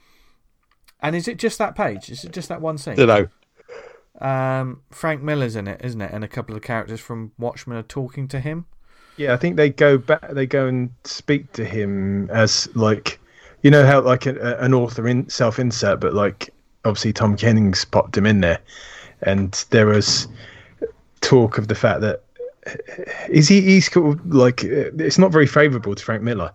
and 1.01 1.17
is 1.17 1.27
it 1.27 1.39
just 1.39 1.59
that 1.59 1.75
page? 1.75 2.09
Is 2.09 2.25
it 2.25 2.33
just 2.33 2.49
that 2.51 2.61
one 2.61 2.79
scene? 2.79 2.95
know. 2.95 3.27
Um, 4.21 4.83
Frank 4.91 5.23
Miller's 5.23 5.55
in 5.57 5.69
it, 5.69 5.81
isn't 5.85 6.01
it? 6.01 6.11
And 6.13 6.25
a 6.25 6.29
couple 6.29 6.57
of 6.57 6.63
characters 6.63 7.01
from 7.01 7.33
Watchmen 7.39 7.77
are 7.77 7.83
talking 7.83 8.27
to 8.29 8.41
him. 8.41 8.67
Yeah, 9.19 9.35
I 9.35 9.37
think 9.37 9.57
they 9.57 9.71
go 9.71 9.99
back. 9.99 10.31
They 10.31 10.47
go 10.47 10.67
and 10.67 10.91
speak 11.05 11.53
to 11.53 11.65
him 11.65 12.31
as 12.31 12.69
like, 12.75 13.21
you 13.63 13.71
know 13.71 13.85
how 13.85 14.01
like 14.01 14.27
an, 14.27 14.39
an 14.39 14.73
author 14.73 15.07
in 15.07 15.29
self 15.29 15.59
insert, 15.59 16.01
but 16.01 16.15
like 16.15 16.51
obviously 16.85 17.13
Tom 17.13 17.37
Kennings 17.37 17.85
popped 17.85 18.17
him 18.17 18.25
in 18.27 18.41
there, 18.41 18.61
and 19.23 19.53
there 19.71 19.87
was 19.87 20.29
talk 21.21 21.59
of 21.59 21.69
the 21.69 21.75
fact 21.75 22.01
that 22.01 22.23
is 23.29 23.49
he 23.49 23.61
he's 23.61 23.89
called 23.89 24.33
like 24.33 24.65
uh, 24.65 24.91
it's 24.99 25.19
not 25.19 25.33
very 25.33 25.47
favourable 25.47 25.95
to 25.95 26.05
Frank 26.05 26.23
Miller. 26.23 26.53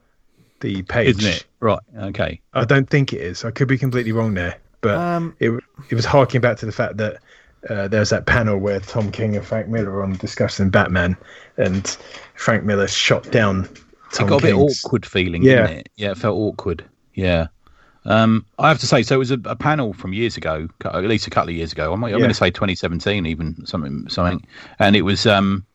the 0.61 0.81
page. 0.83 1.17
Isn't 1.17 1.33
it? 1.33 1.45
Right. 1.59 1.79
Okay. 1.97 2.39
I 2.53 2.65
don't 2.65 2.89
think 2.89 3.13
it 3.13 3.21
is. 3.21 3.43
I 3.45 3.51
could 3.51 3.67
be 3.67 3.77
completely 3.77 4.11
wrong 4.11 4.33
there, 4.33 4.57
but 4.81 4.97
Um, 4.97 5.35
it 5.39 5.51
it 5.89 5.95
was 5.95 6.05
harking 6.05 6.41
back 6.41 6.57
to 6.57 6.65
the 6.65 6.71
fact 6.71 6.97
that 6.97 7.17
uh, 7.69 7.87
there's 7.87 8.09
that 8.09 8.25
panel 8.25 8.57
where 8.57 8.79
Tom 8.79 9.11
King 9.11 9.35
and 9.35 9.45
Frank 9.45 9.67
Miller 9.67 9.91
are 9.91 10.03
on 10.03 10.13
discussing 10.17 10.69
Batman, 10.69 11.15
and 11.57 11.85
Frank 12.35 12.63
Miller 12.63 12.87
shot 12.87 13.29
down 13.31 13.67
Tom 14.11 14.27
it 14.27 14.29
got 14.29 14.43
a 14.43 14.47
bit 14.47 14.55
awkward 14.55 15.05
feeling, 15.05 15.43
Yeah. 15.43 15.65
it? 15.67 15.89
Yeah, 15.95 16.11
it 16.11 16.17
felt 16.17 16.37
awkward. 16.37 16.83
Yeah. 17.13 17.47
Um, 18.05 18.45
I 18.59 18.67
have 18.67 18.79
to 18.79 18.87
say, 18.87 19.01
so 19.01 19.15
it 19.15 19.19
was 19.19 19.31
a, 19.31 19.39
a 19.45 19.55
panel 19.55 19.93
from 19.93 20.13
years 20.13 20.35
ago, 20.35 20.67
at 20.83 21.03
least 21.05 21.25
a 21.25 21.29
couple 21.29 21.49
of 21.49 21.55
years 21.55 21.71
ago. 21.71 21.93
I'm, 21.93 22.03
I'm 22.03 22.11
Yeah. 22.11 22.17
going 22.17 22.29
to 22.29 22.33
say 22.35 22.51
2017, 22.51 23.25
even 23.25 23.65
something, 23.65 24.09
something. 24.09 24.45
And 24.79 24.95
it 24.95 25.03
was 25.03 25.25
um, 25.25 25.65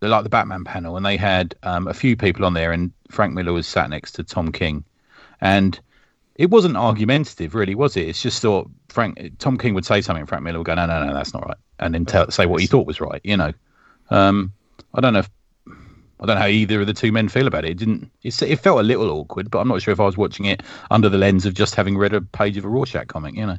like 0.00 0.22
the 0.22 0.30
Batman 0.30 0.64
panel, 0.64 0.96
and 0.96 1.04
they 1.04 1.16
had 1.16 1.54
um, 1.64 1.88
a 1.88 1.94
few 1.94 2.16
people 2.16 2.44
on 2.44 2.54
there, 2.54 2.72
and 2.72 2.92
Frank 3.10 3.34
Miller 3.34 3.52
was 3.52 3.66
sat 3.66 3.90
next 3.90 4.12
to 4.12 4.22
Tom 4.22 4.52
King, 4.52 4.84
and 5.40 5.78
it 6.42 6.50
wasn't 6.50 6.76
argumentative, 6.76 7.54
really, 7.54 7.76
was 7.76 7.96
it? 7.96 8.08
It's 8.08 8.20
just 8.20 8.42
thought 8.42 8.68
Frank 8.88 9.38
Tom 9.38 9.56
King 9.56 9.74
would 9.74 9.86
say 9.86 10.00
something, 10.00 10.22
and 10.22 10.28
Frank 10.28 10.42
Miller 10.42 10.58
would 10.58 10.66
go, 10.66 10.74
"No, 10.74 10.86
no, 10.86 11.06
no, 11.06 11.14
that's 11.14 11.32
not 11.32 11.46
right," 11.46 11.56
and 11.78 11.94
then 11.94 12.04
tell, 12.04 12.28
say 12.32 12.46
what 12.46 12.60
he 12.60 12.66
thought 12.66 12.84
was 12.84 13.00
right. 13.00 13.20
You 13.22 13.36
know, 13.36 13.52
um, 14.10 14.52
I 14.92 15.00
don't 15.00 15.12
know 15.12 15.20
if 15.20 15.30
I 16.18 16.26
don't 16.26 16.34
know 16.34 16.42
how 16.42 16.48
either 16.48 16.80
of 16.80 16.88
the 16.88 16.94
two 16.94 17.12
men 17.12 17.28
feel 17.28 17.46
about 17.46 17.64
it. 17.64 17.70
It 17.70 17.78
didn't. 17.78 18.10
It, 18.24 18.42
it 18.42 18.58
felt 18.58 18.80
a 18.80 18.82
little 18.82 19.08
awkward, 19.10 19.52
but 19.52 19.60
I'm 19.60 19.68
not 19.68 19.82
sure 19.82 19.92
if 19.92 20.00
I 20.00 20.04
was 20.04 20.16
watching 20.16 20.46
it 20.46 20.64
under 20.90 21.08
the 21.08 21.16
lens 21.16 21.46
of 21.46 21.54
just 21.54 21.76
having 21.76 21.96
read 21.96 22.12
a 22.12 22.20
page 22.20 22.56
of 22.56 22.64
a 22.64 22.68
Rorschach 22.68 23.06
comic. 23.06 23.36
You 23.36 23.46
know. 23.46 23.58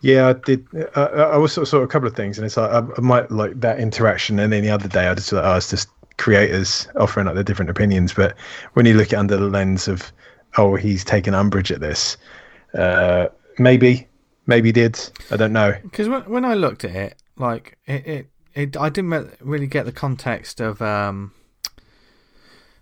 Yeah, 0.00 0.28
I 0.28 0.34
did. 0.34 0.64
I, 0.94 1.00
I 1.00 1.36
was 1.38 1.52
sort 1.54 1.62
of, 1.62 1.68
sort 1.68 1.82
of 1.82 1.88
a 1.88 1.92
couple 1.92 2.06
of 2.06 2.14
things, 2.14 2.38
and 2.38 2.46
it's 2.46 2.56
like 2.56 2.70
I, 2.70 2.86
I 2.96 3.00
might 3.00 3.32
like 3.32 3.58
that 3.62 3.80
interaction, 3.80 4.38
and 4.38 4.52
then 4.52 4.62
the 4.62 4.70
other 4.70 4.86
day 4.86 5.08
I 5.08 5.14
just 5.16 5.32
like, 5.32 5.44
oh, 5.44 5.56
it's 5.56 5.70
just 5.70 5.88
creators 6.18 6.86
offering 6.94 7.26
up 7.26 7.34
their 7.34 7.42
different 7.42 7.68
opinions. 7.68 8.14
But 8.14 8.36
when 8.74 8.86
you 8.86 8.94
look 8.94 9.12
at 9.12 9.18
under 9.18 9.36
the 9.36 9.48
lens 9.48 9.88
of, 9.88 10.12
oh, 10.56 10.74
he's 10.74 11.04
taken 11.04 11.34
umbrage 11.34 11.70
at 11.70 11.80
this, 11.80 12.16
uh, 12.74 13.26
maybe, 13.58 14.06
maybe 14.46 14.72
did. 14.72 14.98
I 15.30 15.36
don't 15.36 15.52
know. 15.52 15.74
Because 15.82 16.08
when, 16.08 16.22
when 16.22 16.44
I 16.44 16.54
looked 16.54 16.84
at 16.84 16.94
it, 16.94 17.14
like 17.36 17.78
it, 17.86 18.06
it, 18.06 18.26
it 18.54 18.76
I 18.76 18.88
didn't 18.88 19.36
really 19.40 19.66
get 19.66 19.84
the 19.84 19.92
context 19.92 20.60
of, 20.60 20.80
um, 20.80 21.32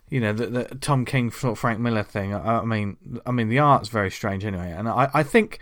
you 0.09 0.21
know, 0.21 0.33
the, 0.33 0.47
the 0.47 0.65
Tom 0.77 1.05
King 1.05 1.31
sort 1.31 1.59
Frank 1.59 1.81
Miller 1.81 2.05
thing. 2.05 2.35
I, 2.35 2.61
I 2.61 2.65
mean, 2.65 2.97
I 3.27 3.33
mean 3.33 3.49
the 3.49 3.59
art's 3.59 3.89
very 3.89 4.11
strange 4.11 4.45
anyway, 4.45 4.73
and 4.73 4.89
I, 4.89 5.11
I 5.13 5.23
think 5.23 5.59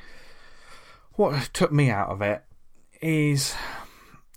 what 1.14 1.50
took 1.52 1.72
me 1.72 1.90
out 1.90 2.08
of 2.08 2.22
it 2.22 2.42
is 3.00 3.54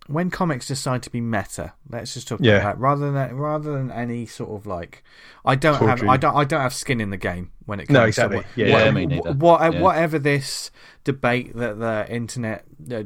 when 0.07 0.29
comics 0.29 0.67
decide 0.67 1.01
to 1.03 1.09
be 1.09 1.19
meta. 1.21 1.73
Let's 1.89 2.13
just 2.13 2.27
talk 2.27 2.39
Yeah. 2.41 2.57
about 2.57 2.75
that 2.75 2.79
rather 2.79 3.11
than 3.11 3.35
rather 3.35 3.71
than 3.73 3.91
any 3.91 4.25
sort 4.25 4.51
of 4.51 4.65
like. 4.67 5.03
I 5.43 5.55
don't 5.55 5.79
have 5.81 6.03
I 6.03 6.17
don't 6.17 6.35
I 6.35 6.43
don't 6.43 6.61
have 6.61 6.73
skin 6.73 7.01
in 7.01 7.09
the 7.09 7.17
game 7.17 7.51
when 7.65 7.79
it 7.79 7.87
comes 7.87 7.93
No, 7.95 8.01
to 8.01 8.07
exactly. 8.07 8.37
what- 8.37 8.45
Yeah, 8.55 8.67
yeah, 8.67 8.91
me 8.91 9.05
neither. 9.07 9.33
what- 9.33 9.73
Yeah. 9.73 9.81
whatever 9.81 10.19
this 10.19 10.69
debate 11.03 11.55
that 11.55 11.79
the 11.79 12.05
internet 12.09 12.65
uh, 12.91 13.03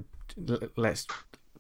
let's 0.76 1.08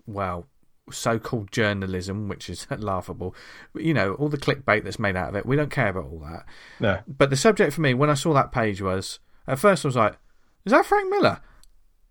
well 0.05 0.45
so-called 0.91 1.51
journalism 1.51 2.27
which 2.27 2.49
is 2.49 2.65
laughable 2.77 3.35
you 3.75 3.93
know 3.93 4.13
all 4.15 4.27
the 4.29 4.37
clickbait 4.37 4.83
that's 4.83 4.97
made 4.97 5.15
out 5.15 5.29
of 5.29 5.35
it 5.35 5.45
we 5.45 5.55
don't 5.55 5.69
care 5.69 5.89
about 5.89 6.05
all 6.05 6.19
that 6.19 6.45
No. 6.79 6.99
but 7.07 7.29
the 7.29 7.35
subject 7.35 7.73
for 7.73 7.81
me 7.81 7.93
when 7.93 8.09
i 8.09 8.15
saw 8.15 8.33
that 8.33 8.51
page 8.51 8.81
was 8.81 9.19
at 9.47 9.59
first 9.59 9.85
i 9.85 9.87
was 9.87 9.95
like 9.95 10.17
is 10.65 10.71
that 10.71 10.85
frank 10.87 11.09
miller 11.11 11.41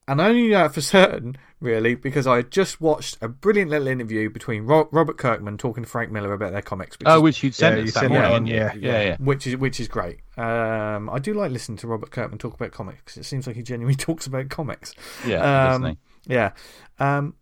and 0.09 0.21
I 0.21 0.29
only 0.31 0.43
knew 0.43 0.53
that 0.55 0.75
for 0.75 0.81
certain, 0.81 1.37
really, 1.61 1.95
because 1.95 2.27
I 2.27 2.37
had 2.37 2.51
just 2.51 2.81
watched 2.81 3.17
a 3.21 3.29
brilliant 3.29 3.71
little 3.71 3.87
interview 3.87 4.29
between 4.31 4.65
Ro- 4.65 4.89
Robert 4.91 5.19
Kirkman 5.19 5.59
talking 5.59 5.85
to 5.85 5.89
Frank 5.89 6.11
Miller 6.11 6.33
about 6.33 6.53
their 6.53 6.63
comics. 6.63 6.99
Which 6.99 7.07
Oh, 7.09 7.17
is 7.19 7.23
which 7.23 7.43
you'd 7.43 7.55
sent 7.55 7.77
Yeah, 7.77 7.83
us 7.83 7.87
you 7.87 7.93
that 7.93 8.01
sent 8.01 8.13
morning, 8.13 8.47
yeah, 8.47 8.73
yeah. 8.75 8.91
yeah, 8.93 9.03
yeah. 9.03 9.17
which 9.19 9.47
is 9.47 9.57
which 9.57 9.79
is 9.79 9.87
great. 9.89 10.19
Um, 10.37 11.09
I 11.11 11.19
do 11.19 11.35
like 11.35 11.51
listening 11.53 11.79
to 11.79 11.87
Robert 11.87 12.11
Kirkman 12.11 12.39
talk 12.39 12.55
about 12.55 12.73
comics. 12.73 13.17
It 13.17 13.25
seems 13.25 13.47
like 13.47 13.57
he 13.57 13.63
genuinely 13.63 13.97
talks 14.07 14.27
about 14.27 14.49
comics. 14.49 14.95
Yeah, 15.27 15.37
Um, 15.75 15.83
doesn't 15.83 15.99
Yeah. 16.27 16.51
Um, 16.99 17.35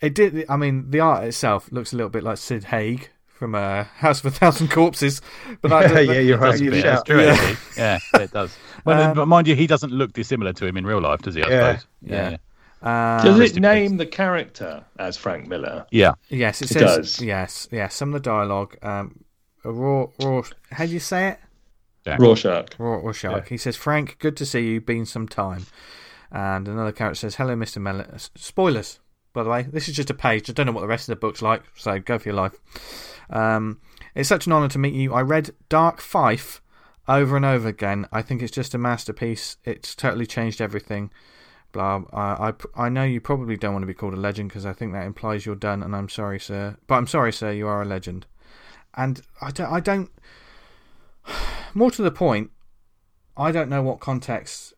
it 0.00 0.14
did. 0.14 0.46
I 0.48 0.56
mean, 0.56 0.90
the 0.90 1.00
art 1.00 1.24
itself 1.24 1.70
looks 1.72 1.92
a 1.92 1.96
little 1.96 2.10
bit 2.10 2.22
like 2.22 2.38
Sid 2.38 2.64
Haig 2.64 3.10
from 3.40 3.54
uh, 3.54 3.84
House 3.84 4.20
of 4.20 4.26
a 4.26 4.30
Thousand 4.30 4.70
Corpses, 4.70 5.22
but 5.62 5.70
that, 5.70 6.04
yeah, 6.06 6.12
you're 6.20 6.36
right. 6.36 6.52
Does 6.52 6.60
a 6.60 6.64
bit, 6.70 6.82
that's 6.84 7.02
true, 7.04 7.22
Yeah. 7.24 7.30
actually. 7.32 7.56
yeah, 7.82 7.98
yeah, 8.14 8.20
it 8.20 8.30
does. 8.32 8.54
Well, 8.84 9.02
Um, 9.02 9.16
but 9.16 9.26
mind 9.26 9.48
you, 9.48 9.56
he 9.56 9.66
doesn't 9.66 9.90
look 9.92 10.12
dissimilar 10.12 10.52
to 10.52 10.66
him 10.66 10.76
in 10.76 10.86
real 10.86 11.00
life, 11.00 11.22
does 11.22 11.34
he? 11.34 11.42
I 11.42 11.48
Yeah. 11.48 11.70
suppose. 11.78 11.86
Yeah. 12.02 12.30
yeah. 12.30 12.36
Um, 13.18 13.24
Does 13.24 13.40
it 13.40 13.56
in 13.56 13.62
name 13.62 13.96
the 13.96 14.04
character 14.04 14.84
as 14.98 15.16
Frank 15.16 15.48
Miller? 15.48 15.86
Yeah. 15.90 16.12
Yes, 16.28 16.60
it 16.60 16.70
It 16.70 16.74
says 16.74 16.96
does. 16.96 17.20
yes, 17.22 17.66
yes. 17.72 17.94
Some 17.94 18.10
of 18.14 18.22
the 18.22 18.30
dialogue. 18.30 18.76
Um, 18.82 19.24
raw, 19.64 20.06
raw. 20.22 20.42
How 20.70 20.84
do 20.86 20.92
you 20.92 21.00
say 21.00 21.28
it? 21.28 21.38
Jack. 22.04 22.20
Rorschach. 22.20 22.74
Raw 22.78 22.96
or 22.98 23.12
shark. 23.14 23.48
He 23.48 23.56
says, 23.58 23.76
"Frank, 23.76 24.16
good 24.18 24.36
to 24.38 24.46
see 24.46 24.60
you. 24.66 24.80
Been 24.82 25.04
some 25.06 25.28
time." 25.28 25.66
And 26.30 26.68
another 26.68 26.92
character 26.92 27.16
says, 27.20 27.34
"Hello, 27.36 27.54
Mister 27.56 27.80
Mellon." 27.80 28.10
S- 28.14 28.30
Spoilers, 28.36 28.98
by 29.32 29.42
the 29.42 29.50
way. 29.50 29.62
This 29.62 29.88
is 29.88 29.96
just 29.96 30.10
a 30.10 30.14
page. 30.14 30.48
I 30.48 30.52
don't 30.52 30.66
know 30.66 30.72
what 30.72 30.82
the 30.82 30.86
rest 30.86 31.08
of 31.08 31.12
the 31.14 31.20
book's 31.20 31.42
like, 31.42 31.62
so 31.76 31.98
go 31.98 32.18
for 32.18 32.28
your 32.28 32.36
life. 32.36 32.54
Um, 33.30 33.80
it's 34.14 34.28
such 34.28 34.46
an 34.46 34.52
honour 34.52 34.68
to 34.68 34.78
meet 34.78 34.94
you. 34.94 35.14
I 35.14 35.22
read 35.22 35.50
Dark 35.68 36.00
Five 36.00 36.60
over 37.08 37.36
and 37.36 37.44
over 37.44 37.68
again. 37.68 38.06
I 38.12 38.22
think 38.22 38.42
it's 38.42 38.52
just 38.52 38.74
a 38.74 38.78
masterpiece. 38.78 39.56
It's 39.64 39.94
totally 39.94 40.26
changed 40.26 40.60
everything. 40.60 41.10
Blah. 41.72 42.02
I, 42.12 42.48
I, 42.48 42.52
I 42.84 42.88
know 42.88 43.04
you 43.04 43.20
probably 43.20 43.56
don't 43.56 43.72
want 43.72 43.82
to 43.82 43.86
be 43.88 43.94
called 43.94 44.14
a 44.14 44.18
legend 44.18 44.48
because 44.48 44.66
I 44.66 44.72
think 44.72 44.92
that 44.92 45.06
implies 45.06 45.46
you're 45.46 45.54
done. 45.54 45.82
And 45.82 45.94
I'm 45.94 46.08
sorry, 46.08 46.40
sir. 46.40 46.76
But 46.86 46.96
I'm 46.96 47.06
sorry, 47.06 47.32
sir. 47.32 47.52
You 47.52 47.68
are 47.68 47.82
a 47.82 47.86
legend. 47.86 48.26
And 48.94 49.22
I 49.40 49.50
don't. 49.50 49.72
I 49.72 49.80
don't. 49.80 50.10
More 51.74 51.90
to 51.92 52.02
the 52.02 52.10
point, 52.10 52.50
I 53.36 53.52
don't 53.52 53.70
know 53.70 53.82
what 53.82 54.00
context. 54.00 54.74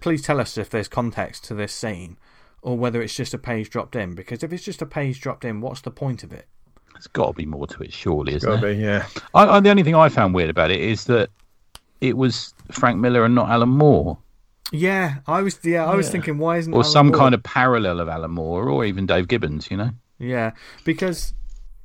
Please 0.00 0.22
tell 0.22 0.40
us 0.40 0.58
if 0.58 0.68
there's 0.68 0.88
context 0.88 1.44
to 1.44 1.54
this 1.54 1.72
scene, 1.72 2.16
or 2.62 2.76
whether 2.76 3.00
it's 3.02 3.14
just 3.14 3.34
a 3.34 3.38
page 3.38 3.70
dropped 3.70 3.94
in. 3.96 4.14
Because 4.14 4.42
if 4.42 4.52
it's 4.52 4.64
just 4.64 4.82
a 4.82 4.86
page 4.86 5.20
dropped 5.20 5.44
in, 5.44 5.60
what's 5.60 5.80
the 5.82 5.90
point 5.90 6.22
of 6.24 6.32
it? 6.32 6.46
There's 6.92 7.06
got 7.06 7.28
to 7.28 7.32
be 7.34 7.46
more 7.46 7.66
to 7.68 7.82
it, 7.82 7.92
surely, 7.92 8.34
isn't 8.34 8.48
Gotta 8.48 8.60
there? 8.60 8.74
be, 8.74 8.80
yeah. 8.80 9.06
I, 9.34 9.46
I, 9.56 9.60
the 9.60 9.70
only 9.70 9.84
thing 9.84 9.94
I 9.94 10.08
found 10.08 10.34
weird 10.34 10.50
about 10.50 10.70
it 10.72 10.80
is 10.80 11.04
that 11.04 11.30
it 12.00 12.16
was 12.16 12.52
Frank 12.72 12.98
Miller 12.98 13.24
and 13.24 13.34
not 13.36 13.48
Alan 13.48 13.68
Moore, 13.68 14.18
Yeah, 14.72 15.16
I 15.26 15.42
was. 15.42 15.58
Yeah, 15.64 15.84
I 15.86 15.94
was 15.94 16.10
thinking, 16.10 16.38
why 16.38 16.58
isn't 16.58 16.72
or 16.72 16.78
Alan 16.80 16.90
some 16.92 17.06
Moore- 17.08 17.16
kind 17.18 17.34
of 17.34 17.42
parallel 17.42 18.00
of 18.00 18.08
Alan 18.08 18.32
Moore, 18.32 18.68
or 18.68 18.84
even 18.84 19.06
Dave 19.06 19.28
Gibbons. 19.28 19.70
You 19.70 19.76
know? 19.76 19.90
Yeah, 20.18 20.52
because 20.84 21.34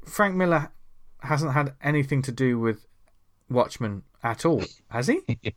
Frank 0.06 0.36
Miller 0.36 0.72
hasn't 1.20 1.54
had 1.54 1.74
anything 1.84 2.22
to 2.24 2.32
do 2.32 2.60
with 2.60 2.86
Watchmen 3.50 4.02
at 4.24 4.46
all, 4.46 4.64
has 4.90 5.08
he? 5.08 5.22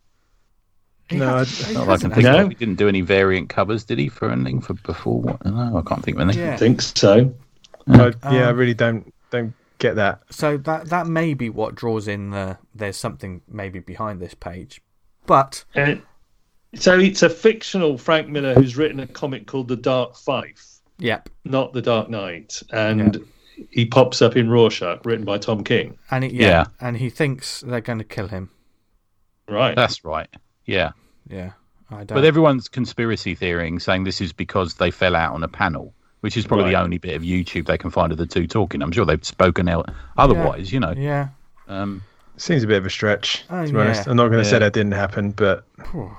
He 1.09 1.17
No, 1.17 1.27
I- 1.27 1.39
Not 1.39 1.41
I 1.41 1.45
can 1.45 1.87
hasn't, 1.89 2.15
think 2.15 2.25
No. 2.25 2.43
of. 2.45 2.49
He 2.49 2.55
didn't 2.57 2.75
do 2.77 2.89
any 2.89 3.01
variant 3.01 3.49
covers, 3.49 3.85
did 3.85 3.99
he, 3.99 4.09
for 4.09 4.31
anything 4.31 4.61
for 4.61 4.75
before? 4.75 5.21
What? 5.21 5.45
No, 5.45 5.77
I 5.79 5.89
can't 5.89 6.03
think 6.05 6.17
of 6.17 6.23
anything. 6.23 6.43
Yeah. 6.43 6.57
think 6.57 6.83
so. 6.83 7.33
I, 7.89 8.07
yeah, 8.07 8.13
I 8.23 8.43
Um, 8.51 8.57
really 8.57 8.75
don't 8.75 9.13
don't 9.31 9.53
get 9.79 9.95
that. 9.97 10.23
So 10.31 10.57
that 10.59 10.89
that 10.91 11.07
may 11.07 11.35
be 11.35 11.49
what 11.51 11.75
draws 11.77 12.09
in 12.09 12.31
the. 12.31 12.59
There's 12.75 12.97
something 12.97 13.43
maybe 13.49 13.79
behind 13.79 14.21
this 14.21 14.35
page, 14.35 14.81
but 15.27 15.65
And 15.77 16.03
so 16.75 16.99
it's 16.99 17.23
a 17.23 17.31
fictional 17.31 17.97
Frank 17.97 18.29
Miller 18.29 18.55
who's 18.55 18.77
written 18.77 18.99
a 19.01 19.07
comic 19.07 19.47
called 19.47 19.69
The 19.69 19.77
Dark 19.77 20.17
Five, 20.17 20.61
yep, 20.99 21.29
not 21.45 21.73
The 21.73 21.83
Dark 21.83 22.11
Knight, 22.11 22.61
and 22.73 23.25
he 23.71 23.87
pops 23.87 24.21
up 24.21 24.37
in 24.37 24.51
Rorschach, 24.51 25.05
written 25.07 25.25
by 25.25 25.39
Tom 25.39 25.63
King. 25.63 25.97
and 26.11 26.25
he, 26.25 26.31
yeah, 26.33 26.47
Yeah. 26.49 26.65
and 26.81 26.97
he 26.97 27.09
thinks 27.09 27.61
they're 27.61 27.81
going 27.81 27.99
to 27.99 28.05
kill 28.05 28.29
him. 28.29 28.51
Right. 29.49 29.77
That's 29.77 30.05
right. 30.05 30.29
Yeah. 30.67 30.93
Yeah, 31.29 31.53
I 31.91 32.05
don't. 32.05 32.14
But 32.14 32.25
everyone's 32.25 32.69
conspiracy 32.69 33.35
theorying 33.35 33.81
saying 33.81 34.05
this 34.05 34.21
is 34.21 34.33
because 34.33 34.75
they 34.75 34.91
fell 34.91 35.17
out 35.17 35.33
on 35.35 35.43
a 35.43 35.49
panel, 35.49 35.93
which 36.21 36.37
is 36.37 36.47
probably 36.47 36.71
the 36.71 36.81
only 36.81 36.99
bit 36.99 37.14
of 37.17 37.23
YouTube 37.23 37.67
they 37.67 37.79
can 37.79 37.91
find 37.91 38.12
of 38.12 38.19
the 38.19 38.27
two 38.27 38.47
talking. 38.47 38.83
I'm 38.83 38.93
sure 38.93 39.05
they've 39.05 39.25
spoken 39.25 39.69
out 39.69 39.89
otherwise, 40.17 40.73
you 40.73 40.81
know. 40.81 40.93
yeah, 40.97 41.29
Um, 41.69 42.03
Seems 42.37 42.62
a 42.62 42.67
bit 42.67 42.77
of 42.77 42.85
a 42.87 42.91
stretch. 42.91 43.45
Oh, 43.49 43.64
to 43.64 43.73
be 43.73 43.79
honest, 43.79 44.05
yeah. 44.07 44.11
I'm 44.11 44.17
not 44.19 44.29
going 44.29 44.43
to 44.45 44.49
say 44.49 44.59
that 44.59 44.73
didn't 44.75 44.93
happen, 44.93 45.31
but 45.31 45.64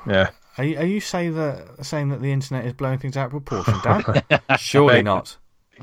yeah, 0.08 0.30
are 0.58 0.64
you, 0.64 0.78
are 0.80 0.86
you 0.86 1.00
say 1.00 1.30
that 1.30 1.86
saying 1.86 2.10
that 2.10 2.22
the 2.22 2.32
internet 2.32 2.66
is 2.66 2.74
blowing 2.74 2.98
things 2.98 3.16
out 3.16 3.28
of 3.28 3.32
proportion, 3.45 3.76
Dan? 3.84 4.41
Surely 4.58 5.04
not. 5.04 5.38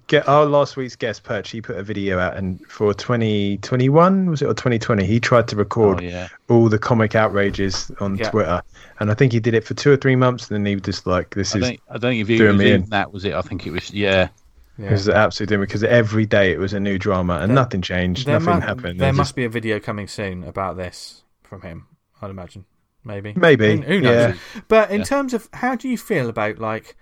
Get 0.07 0.29
our 0.29 0.45
last 0.47 0.77
week's 0.77 0.97
guest 0.97 1.23
perch. 1.23 1.51
He 1.51 1.61
put 1.61 1.77
a 1.77 1.83
video 1.83 2.19
out, 2.19 2.37
and 2.37 2.61
for 2.69 2.93
2021 2.95 4.31
was 4.31 4.43
it 4.43 4.47
or 4.47 4.55
2020, 4.55 5.05
he 5.05 5.21
tried 5.21 5.49
to 5.49 5.57
record 5.57 6.01
oh, 6.01 6.03
yeah. 6.05 6.29
all 6.49 6.69
the 6.69 6.79
comic 6.79 7.15
outrages 7.15 7.91
on 8.01 8.17
Yeah. 8.17 8.31
Twitter, 8.31 8.63
and 9.01 9.11
I 9.11 9.15
think 9.15 9.33
he 9.33 9.41
did 9.41 9.55
it 9.55 9.65
for 9.65 9.75
two 9.75 9.91
or 9.93 9.97
three 9.97 10.17
months, 10.17 10.49
and 10.51 10.57
then 10.57 10.67
he 10.67 10.75
was 10.75 10.83
just 10.83 11.07
like, 11.07 11.35
"This 11.35 11.55
I 11.55 11.59
is 11.59 11.65
I 11.65 11.93
don't 11.93 12.01
think 12.13 12.23
if 12.23 12.31
you 12.31 12.39
doing 12.39 12.53
was 12.53 12.59
me 12.59 12.69
even 12.69 12.83
in. 12.85 12.91
that 12.91 13.13
was 13.13 13.25
it. 13.25 13.35
I 13.35 13.43
think 13.43 13.67
it 13.67 13.71
was 13.71 13.91
yeah. 13.93 14.29
Yeah. 14.77 14.89
It 14.89 14.93
was 14.93 15.09
absolutely 15.09 15.55
doing 15.57 15.67
because 15.69 15.85
every 15.85 16.27
day 16.27 16.51
it 16.53 16.59
was 16.59 16.73
a 16.73 16.81
new 16.81 16.99
drama 16.99 17.35
and 17.35 17.51
There- 17.51 17.55
nothing 17.55 17.81
changed, 17.81 18.27
nothing 18.27 18.55
mu- 18.57 18.61
happened. 18.61 18.99
there 18.99 19.13
They 19.13 19.17
must 19.17 19.29
just- 19.29 19.37
be 19.37 19.45
a 19.45 19.49
video 19.49 19.79
coming 19.79 20.09
soon 20.09 20.43
about 20.43 20.77
this 20.77 21.23
from 21.45 21.63
him. 21.63 21.87
I'd 22.21 22.31
imagine, 22.31 22.65
maybe, 23.05 23.35
Maybe, 23.37 23.77
Who, 23.77 23.83
who 23.83 24.01
knows? 24.01 24.35
yeah. 24.35 24.63
But 24.67 24.91
in 24.91 25.01
Yeah. 25.01 25.05
terms 25.05 25.33
of 25.33 25.49
how 25.53 25.77
do 25.77 25.89
you 25.89 25.97
feel 25.97 26.29
about 26.29 26.59
like 26.59 26.97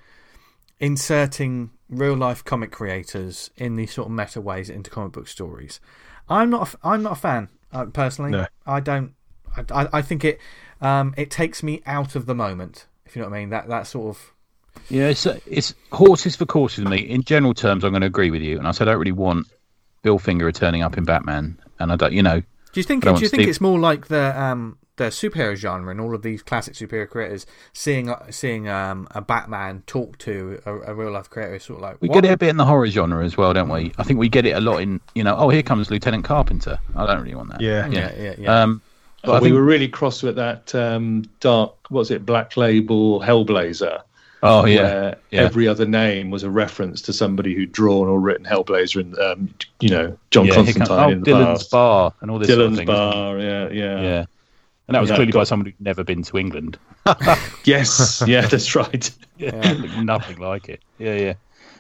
inserting 0.81 1.71
real 1.93 2.17
life 2.17 2.45
comic 2.45 2.73
creators 2.73 3.51
in 3.57 3.77
these 3.77 3.93
sort 3.93 4.07
of 4.07 4.13
meta 4.13 4.41
ways 4.41 4.69
into 4.69 4.91
comic 4.91 5.13
book 5.13 5.29
stories? 5.29 5.81
I'm 6.29 6.51
not. 6.51 6.75
A, 6.75 6.79
I'm 6.83 7.03
not 7.03 7.13
a 7.13 7.17
fan 7.17 7.49
uh, 7.73 7.87
personally. 7.87 8.31
No. 8.33 8.47
I 8.67 8.81
don't. 8.81 9.15
I, 9.71 9.89
I, 9.93 10.03
think 10.03 10.25
it 10.25 10.41
um, 10.81 11.15
it 11.17 11.31
takes 11.31 11.63
me 11.63 11.83
out 11.85 12.17
of 12.17 12.27
the 12.27 12.35
moment. 12.35 12.87
If 13.05 13.15
you 13.15 13.23
know 13.23 13.29
what 13.29 13.37
I 13.37 13.41
mean, 13.41 13.51
that 13.51 13.69
that 13.69 13.87
sort 13.87 14.17
of 14.17 14.33
Yeah, 14.89 15.09
it's 15.09 15.27
it's 15.27 15.75
horses 15.93 16.37
for 16.37 16.47
courses 16.47 16.85
me. 16.85 16.99
In 16.99 17.23
general 17.23 17.55
terms, 17.55 17.85
I'm 17.85 17.91
going 17.91 18.01
to 18.01 18.07
agree 18.07 18.31
with 18.31 18.43
you. 18.43 18.59
And 18.59 18.67
I 18.67 18.71
said 18.71 18.89
I 18.89 18.93
don't 18.93 19.01
really 19.01 19.13
want 19.13 19.47
Bill 20.03 20.19
Finger 20.19 20.51
turning 20.53 20.83
up 20.83 20.97
in 20.97 21.05
Batman, 21.05 21.59
and 21.79 21.93
I 21.93 21.97
don't, 21.97 22.13
you 22.13 22.23
know, 22.23 22.41
Do 22.41 22.81
you 22.81 22.85
think? 22.85 23.05
Don't 23.05 23.21
you 23.21 23.25
want 23.25 23.31
think 23.31 23.43
Steve- 23.43 23.49
it's 23.49 23.61
more 23.61 23.79
like 23.79 24.09
the 24.09 24.41
um, 24.41 24.79
the 24.97 25.05
superhero 25.05 25.55
genre 25.57 25.91
and 25.91 26.01
all 26.01 26.15
of 26.15 26.23
these 26.23 26.43
classic 26.43 26.75
superhero 26.75 27.09
creators 27.09 27.47
seeing 27.73 28.11
uh, 28.11 28.31
seeing 28.31 28.69
um, 28.69 29.09
a 29.13 29.21
Batman 29.23 29.83
talk 29.87 30.19
to 30.19 30.61
a, 30.67 30.75
a 30.91 30.95
real 30.95 31.11
life 31.11 31.31
creator 31.31 31.55
is 31.55 31.65
sort 31.65 31.79
of 31.79 31.83
like 31.83 31.97
we 32.01 32.09
what? 32.09 32.15
get 32.23 32.25
it 32.27 32.35
a 32.35 32.37
bit 32.37 32.49
in 32.51 32.59
the 32.59 32.67
horror 32.67 32.87
genre 32.89 33.25
as 33.25 33.37
well, 33.37 33.55
don't 33.55 33.71
we? 33.71 33.93
I 33.99 34.03
think 34.03 34.19
we 34.19 34.29
get 34.29 34.45
it 34.45 34.51
a 34.51 34.61
lot 34.61 34.79
in, 34.83 35.01
you 35.15 35.25
know, 35.25 35.35
oh 35.37 35.49
here 35.49 35.63
comes 35.63 35.91
Lieutenant 35.91 36.25
Carpenter. 36.25 36.79
I 36.95 37.07
don't 37.07 37.23
really 37.23 37.35
want 37.35 37.51
that. 37.53 37.61
Yeah. 37.61 37.87
Yeah, 37.87 38.13
yeah, 38.19 38.35
yeah. 38.39 38.63
Um, 38.63 38.83
but 39.23 39.29
But 39.29 39.33
I 39.33 39.39
we 39.39 39.45
think, 39.47 39.55
were 39.55 39.63
really 39.65 39.89
cross 39.89 40.23
with 40.23 40.37
that 40.37 40.75
um, 40.75 41.25
dark, 41.41 41.73
what 41.91 42.01
was 42.01 42.11
it, 42.11 42.27
Black 42.27 42.57
Label 42.57 43.21
Hellblazer, 43.21 44.03
oh 44.43 44.67
yeah, 44.67 44.83
where 44.83 45.17
yeah. 45.31 45.41
every 45.41 45.69
other 45.69 45.87
name 45.87 46.31
was 46.31 46.43
a 46.43 46.51
reference 46.51 47.01
to 47.03 47.13
somebody 47.13 47.55
who'd 47.55 47.73
drawn 47.73 48.09
or 48.09 48.21
written 48.21 48.45
Hellblazer 48.45 49.01
and, 49.01 49.19
um, 49.21 49.55
you 49.81 49.89
know, 49.91 50.19
John 50.31 50.47
yeah, 50.47 50.55
here 50.55 50.65
comes- 50.65 50.77
Constantine 50.77 51.05
oh, 51.05 51.09
in 51.11 51.21
the 51.23 51.31
Dylan's 51.31 51.61
past. 51.63 51.71
bar 51.71 52.15
and 52.21 52.31
all 52.31 52.39
this. 52.41 52.49
sort 52.49 52.61
of 52.61 52.73
Dylan's 52.73 52.77
thing. 52.79 52.87
Bar, 52.89 53.39
yeah, 53.39 53.69
yeah. 53.71 54.01
Yeah, 54.01 54.25
and 54.89 54.95
that 54.95 55.01
was 55.01 55.11
Yeah, 55.11 55.17
clearly 55.17 55.33
by 55.33 55.45
someone 55.45 55.67
who'd 55.67 55.81
never 55.81 56.05
been 56.05 56.23
to 56.25 56.39
England. 56.39 56.79
Yes, 57.65 58.23
yeah, 58.27 58.43
that's 58.47 58.75
right. 58.75 59.11
Yeah, 59.39 59.73
looked 59.79 59.97
nothing 59.97 60.39
like 60.39 60.69
it. 60.69 60.81
Yeah, 60.99 61.15
yeah, 61.15 61.35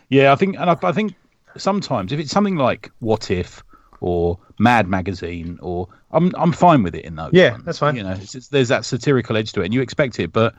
yeah. 0.08 0.32
I 0.32 0.36
think, 0.36 0.56
and 0.58 0.70
I, 0.70 0.76
I 0.82 0.92
think 0.92 1.14
sometimes 1.56 2.12
if 2.12 2.20
it's 2.20 2.30
something 2.30 2.56
like 2.56 2.90
What 3.00 3.30
If 3.30 3.62
or 4.00 4.38
Mad 4.58 4.88
Magazine, 4.88 5.58
or 5.62 5.88
I'm 6.10 6.32
I'm 6.36 6.52
fine 6.52 6.82
with 6.82 6.94
it 6.94 7.04
in 7.04 7.14
those. 7.16 7.30
Yeah, 7.32 7.52
ones. 7.52 7.64
that's 7.64 7.78
fine. 7.78 7.96
You 7.96 8.02
know, 8.04 8.12
it's, 8.12 8.34
it's, 8.34 8.48
there's 8.48 8.68
that 8.68 8.84
satirical 8.84 9.36
edge 9.36 9.52
to 9.52 9.60
it, 9.62 9.66
and 9.66 9.74
you 9.74 9.80
expect 9.80 10.18
it, 10.20 10.32
but 10.32 10.54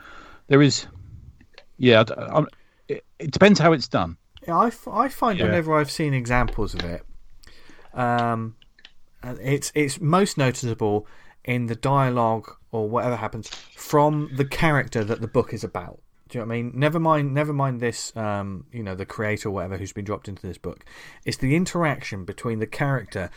there 0.48 0.62
is. 0.62 0.86
Yeah, 1.78 2.02
I 2.02 2.04
d- 2.04 2.14
I'm- 2.18 2.48
it, 2.88 3.04
it 3.20 3.32
depends 3.32 3.60
how 3.60 3.72
it's 3.74 3.88
done. 3.88 4.18
Yeah, 4.48 4.58
I, 4.58 4.68
f- 4.68 4.88
I 4.90 5.08
find 5.08 5.40
Yeah. 5.40 5.46
whenever 5.46 5.78
I've 5.78 5.90
seen 5.92 6.14
examples 6.14 6.74
of 6.74 6.84
it, 6.84 7.02
um, 7.94 8.56
and 9.22 9.40
it's 9.40 9.72
it's 9.76 10.00
most 10.02 10.38
noticeable 10.38 11.08
in 11.46 11.68
the 11.68 11.76
dialogue 11.76 12.56
or 12.72 12.90
whatever 12.90 13.16
happens 13.18 13.50
from 13.76 14.30
the 14.36 14.46
character 14.46 15.04
that 15.04 15.22
the 15.22 15.28
book 15.28 15.54
is 15.54 15.64
about. 15.64 16.00
Do 16.30 16.40
you 16.40 16.46
know 16.46 16.48
what 16.48 16.54
I 16.56 16.62
mean? 16.64 16.72
Never 16.76 17.00
mind, 17.00 17.34
never 17.34 17.54
mind 17.54 17.80
this. 17.80 18.16
Um, 18.16 18.66
you 18.72 18.82
know, 18.82 18.96
the 18.96 19.06
creator 19.06 19.50
or 19.50 19.52
whatever 19.52 19.78
who's 19.78 19.94
been 19.94 20.06
dropped 20.06 20.28
into 20.28 20.46
this 20.48 20.58
book. 20.58 20.84
It's 21.26 21.38
the 21.38 21.56
interaction 21.56 22.26
between 22.26 22.60
the 22.60 22.66
character 22.68 23.30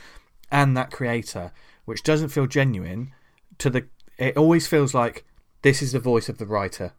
and 0.50 0.76
that 0.76 0.90
creator, 0.90 1.52
which 1.84 2.02
doesn't 2.02 2.28
feel 2.28 2.46
genuine. 2.46 3.12
To 3.58 3.70
the, 3.70 3.86
it 4.18 4.36
always 4.36 4.66
feels 4.66 4.94
like 4.94 5.24
this 5.62 5.82
is 5.82 5.92
the 5.92 5.98
voice 5.98 6.28
of 6.28 6.38
the 6.38 6.46
writer 6.46 6.92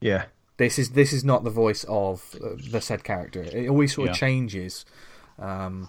Yeah. 0.00 0.24
this 0.56 0.78
is 0.78 0.90
this 0.90 1.12
is 1.12 1.22
not 1.22 1.44
the 1.44 1.50
voice 1.50 1.84
of 1.88 2.34
uh, 2.42 2.48
the 2.70 2.80
said 2.80 3.04
character. 3.04 3.42
It 3.42 3.68
always 3.68 3.94
sort 3.94 4.08
of 4.08 4.14
Yeah. 4.16 4.18
changes. 4.18 4.84
Um, 5.38 5.88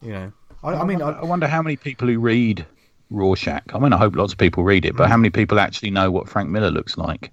you 0.00 0.12
know, 0.12 0.32
I, 0.62 0.74
I 0.74 0.84
mean, 0.84 1.02
I, 1.02 1.10
I, 1.10 1.24
wonder 1.24 1.48
how 1.48 1.62
many 1.62 1.76
people 1.76 2.06
who 2.08 2.18
read 2.20 2.66
Rorschach. 3.14 3.62
I 3.74 3.78
mean, 3.78 3.92
I 3.92 3.96
hope 3.96 4.16
lots 4.16 4.32
of 4.32 4.38
people 4.38 4.64
read 4.64 4.84
it, 4.84 4.96
but 4.96 5.08
how 5.08 5.16
many 5.16 5.30
people 5.30 5.58
actually 5.60 5.90
know 5.90 6.10
what 6.10 6.28
Frank 6.28 6.50
Miller 6.50 6.70
looks 6.70 6.96
like? 6.98 7.30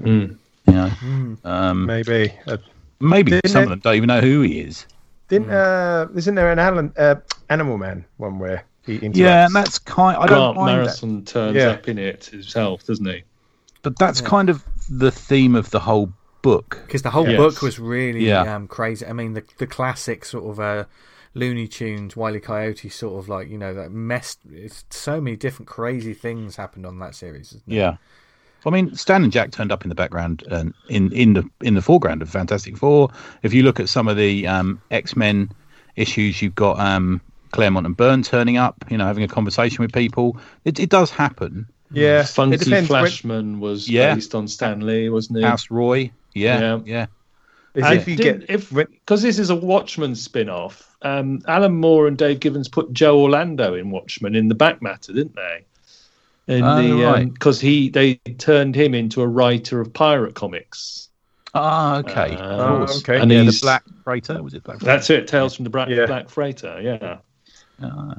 Mm. 0.00 0.36
You 0.66 0.72
know, 0.74 1.36
um, 1.44 1.86
Maybe. 1.86 2.32
Uh, 2.46 2.56
maybe 3.00 3.40
some 3.46 3.62
it- 3.62 3.64
of 3.64 3.70
them 3.70 3.78
don't 3.80 3.94
even 3.96 4.06
know 4.08 4.20
who 4.20 4.42
he 4.42 4.60
is. 4.60 4.86
didn't 5.28 5.50
uh, 5.50 6.06
isn't 6.14 6.34
there 6.34 6.52
an 6.52 6.58
Alan, 6.58 6.92
uh, 6.96 7.16
Animal 7.50 7.78
Man 7.78 8.04
one 8.18 8.38
where 8.38 8.64
he 8.86 8.98
interacts? 8.98 9.16
Yeah, 9.16 9.46
and 9.46 9.54
that's 9.54 9.78
kind. 9.78 10.16
I 10.16 10.26
don't 10.26 10.54
Grant 10.54 10.56
mind 10.56 10.68
that, 10.68 10.76
Morrison 10.76 11.24
turns 11.24 11.56
Yeah. 11.56 11.68
up 11.70 11.88
in 11.88 11.98
it 11.98 12.26
himself, 12.26 12.84
doesn't 12.86 13.06
he? 13.06 13.22
but 13.82 13.98
that's 13.98 14.20
kind 14.20 14.48
of 14.48 14.62
the 14.88 15.10
theme 15.10 15.56
of 15.56 15.70
the 15.70 15.80
whole 15.80 16.12
book. 16.42 16.80
because 16.86 17.02
the 17.02 17.10
whole 17.10 17.28
Yes. 17.28 17.36
book 17.36 17.62
was 17.62 17.78
really 17.80 18.26
Yeah. 18.28 18.42
um, 18.54 18.68
crazy. 18.68 19.04
I 19.06 19.12
mean, 19.12 19.34
the 19.34 19.42
the 19.58 19.66
classic 19.66 20.24
sort 20.24 20.44
of 20.44 20.60
uh, 20.60 20.84
Looney 21.34 21.66
Tunes, 21.68 22.14
Wile 22.16 22.36
E. 22.36 22.40
Coyote 22.40 22.88
sort 22.88 23.18
of 23.18 23.28
like 23.28 23.48
you 23.48 23.58
know 23.58 23.72
that 23.74 23.90
messed. 23.92 24.40
It's 24.52 24.84
so 24.90 25.20
many 25.20 25.36
different 25.36 25.68
crazy 25.68 26.14
things 26.14 26.56
happened 26.56 26.86
on 26.86 26.98
that 26.98 27.14
series. 27.14 27.48
Isn't 27.48 27.62
it? 27.66 27.74
Yeah. 27.74 27.96
I 28.64 28.70
mean, 28.70 28.94
Stan 28.94 29.24
and 29.24 29.32
Jack 29.32 29.50
turned 29.50 29.72
up 29.72 29.82
in 29.82 29.88
the 29.88 29.94
background 29.96 30.44
and 30.48 30.72
in, 30.88 31.10
in 31.12 31.32
the 31.32 31.48
in 31.62 31.74
the 31.74 31.82
foreground 31.82 32.22
of 32.22 32.30
Fantastic 32.30 32.76
Four. 32.76 33.10
If 33.42 33.52
you 33.52 33.62
look 33.64 33.80
at 33.80 33.88
some 33.88 34.06
of 34.08 34.16
the 34.16 34.46
um, 34.46 34.80
X 34.90 35.16
Men 35.16 35.50
issues, 35.96 36.40
you've 36.40 36.54
got 36.54 36.78
um, 36.78 37.20
Claremont 37.50 37.86
and 37.86 37.96
Byrne 37.96 38.22
turning 38.22 38.58
up, 38.58 38.84
you 38.88 38.96
know, 38.96 39.04
having 39.06 39.24
a 39.24 39.28
conversation 39.28 39.82
with 39.82 39.92
people. 39.92 40.36
It, 40.64 40.78
it 40.78 40.90
does 40.90 41.10
happen. 41.10 41.66
Yeah. 41.90 42.20
it 42.20 42.28
Funky 42.28 42.56
depends 42.58 42.88
when- 42.88 43.00
Flashman 43.02 43.58
was 43.60 43.88
Yeah. 43.90 44.14
based 44.14 44.34
on 44.34 44.46
Stan 44.48 44.86
Lee, 44.86 45.08
wasn't 45.08 45.38
he? 45.40 45.44
Houseroy, 45.44 46.10
yeah, 46.34 46.60
Yeah. 46.60 46.80
yeah, 46.86 47.06
is 47.74 47.84
And 47.84 47.98
if 47.98 48.04
didn't- 48.04 48.44
if 48.48 48.70
because 48.72 49.22
this 49.22 49.38
is 49.38 49.50
a 49.50 49.56
Watchmen 49.56 50.14
spin-off, 50.14 50.94
um, 51.02 51.40
Alan 51.48 51.74
Moore 51.74 52.06
and 52.06 52.16
Dave 52.18 52.40
Gibbons 52.40 52.68
put 52.68 52.92
Joe 52.92 53.20
Orlando 53.20 53.74
in 53.74 53.90
Watchmen 53.90 54.34
in 54.34 54.48
the 54.48 54.54
back 54.54 54.82
matter, 54.82 55.12
didn't 55.12 55.36
they? 55.36 55.64
In 56.56 56.62
Oh, 56.64 56.82
the 56.82 57.04
right. 57.04 57.32
because 57.32 57.60
he 57.60 57.88
they 57.88 58.16
turned 58.38 58.74
him 58.74 58.94
into 58.94 59.22
a 59.22 59.26
writer 59.26 59.80
of 59.80 59.92
pirate 59.92 60.34
comics. 60.34 61.08
Ah, 61.54 61.98
okay. 61.98 62.34
Uh, 62.36 62.42
of 62.42 62.78
course. 62.78 62.98
okay. 62.98 63.20
And 63.20 63.30
yeah, 63.30 63.44
the 63.44 63.58
Black 63.62 63.84
Freighter 64.04 64.42
was 64.42 64.54
it 64.54 64.64
Black? 64.64 64.78
That's 64.80 65.08
it. 65.10 65.28
Tales 65.28 65.54
from 65.54 65.64
the 65.64 65.70
Black, 65.70 65.88
Yeah. 65.88 66.06
Black 66.06 66.28
Freighter. 66.30 66.80
Yeah. 66.80 67.18
Ah. 67.82 68.14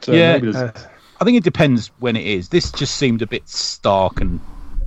So 0.00 0.12
Yeah. 0.12 0.34
maybe 0.38 0.54
uh, 0.56 0.70
I 1.20 1.24
think 1.24 1.36
it 1.36 1.44
depends 1.44 1.88
when 1.98 2.14
it 2.14 2.26
is. 2.26 2.48
This 2.50 2.70
just 2.70 2.96
seemed 2.96 3.22
a 3.22 3.26
bit 3.26 3.48
stark 3.48 4.20
and 4.20 4.38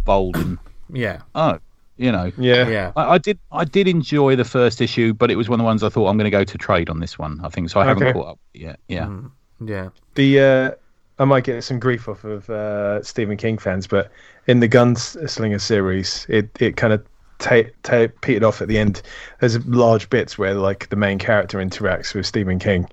bold 0.05 0.37
and 0.37 0.57
yeah, 0.93 1.21
oh, 1.35 1.59
you 2.01 2.11
know. 2.11 2.31
yeah. 2.37 2.67
yeah. 2.67 2.91
I, 2.95 3.13
I 3.13 3.17
did 3.17 3.37
I 3.51 3.63
did 3.65 3.87
enjoy 3.87 4.35
the 4.35 4.43
first 4.45 4.81
issue, 4.81 5.13
but 5.13 5.29
it 5.31 5.35
was 5.35 5.47
one 5.49 5.59
of 5.59 5.63
the 5.63 5.67
ones 5.67 5.83
I 5.83 5.89
thought 5.89 6.07
I'm 6.07 6.17
going 6.17 6.25
to 6.25 6.37
go 6.39 6.43
to 6.43 6.57
trade 6.57 6.89
on 6.89 6.99
this 6.99 7.17
one. 7.19 7.39
I 7.43 7.49
think 7.49 7.69
so. 7.69 7.79
I 7.79 7.85
haven't 7.85 8.03
Okay. 8.03 8.13
caught 8.13 8.27
up 8.27 8.39
yet. 8.53 8.79
Yeah. 8.87 9.05
Mm, 9.05 9.31
yeah. 9.65 9.89
The 10.15 10.39
uh, 10.39 10.71
I 11.19 11.25
might 11.25 11.43
get 11.43 11.63
some 11.63 11.79
grief 11.79 12.07
off 12.09 12.23
of 12.23 12.49
uh, 12.49 13.03
Stephen 13.03 13.37
King 13.37 13.57
fans, 13.59 13.87
but 13.87 14.11
in 14.47 14.59
the 14.59 14.67
Gunslinger 14.69 15.61
series, 15.61 16.25
it 16.29 16.49
it 16.59 16.77
kind 16.77 16.93
of 16.93 17.05
ta- 17.39 17.69
ta- 17.83 18.07
petered 18.21 18.43
off 18.43 18.61
at 18.61 18.67
the 18.67 18.77
end. 18.79 19.01
There's 19.39 19.63
large 19.67 20.09
bits 20.09 20.37
where 20.37 20.55
like 20.55 20.89
the 20.89 20.95
main 20.95 21.19
character 21.19 21.59
interacts 21.59 22.15
with 22.15 22.25
Stephen 22.25 22.57
King, 22.59 22.89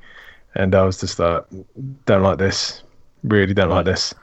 and 0.54 0.74
I 0.74 0.82
was 0.82 1.00
just 1.00 1.18
like, 1.18 1.44
don't 2.04 2.22
like 2.22 2.38
this, 2.38 2.82
really 3.24 3.54
don't 3.54 3.70
like 3.70 3.86
this. 3.86 4.14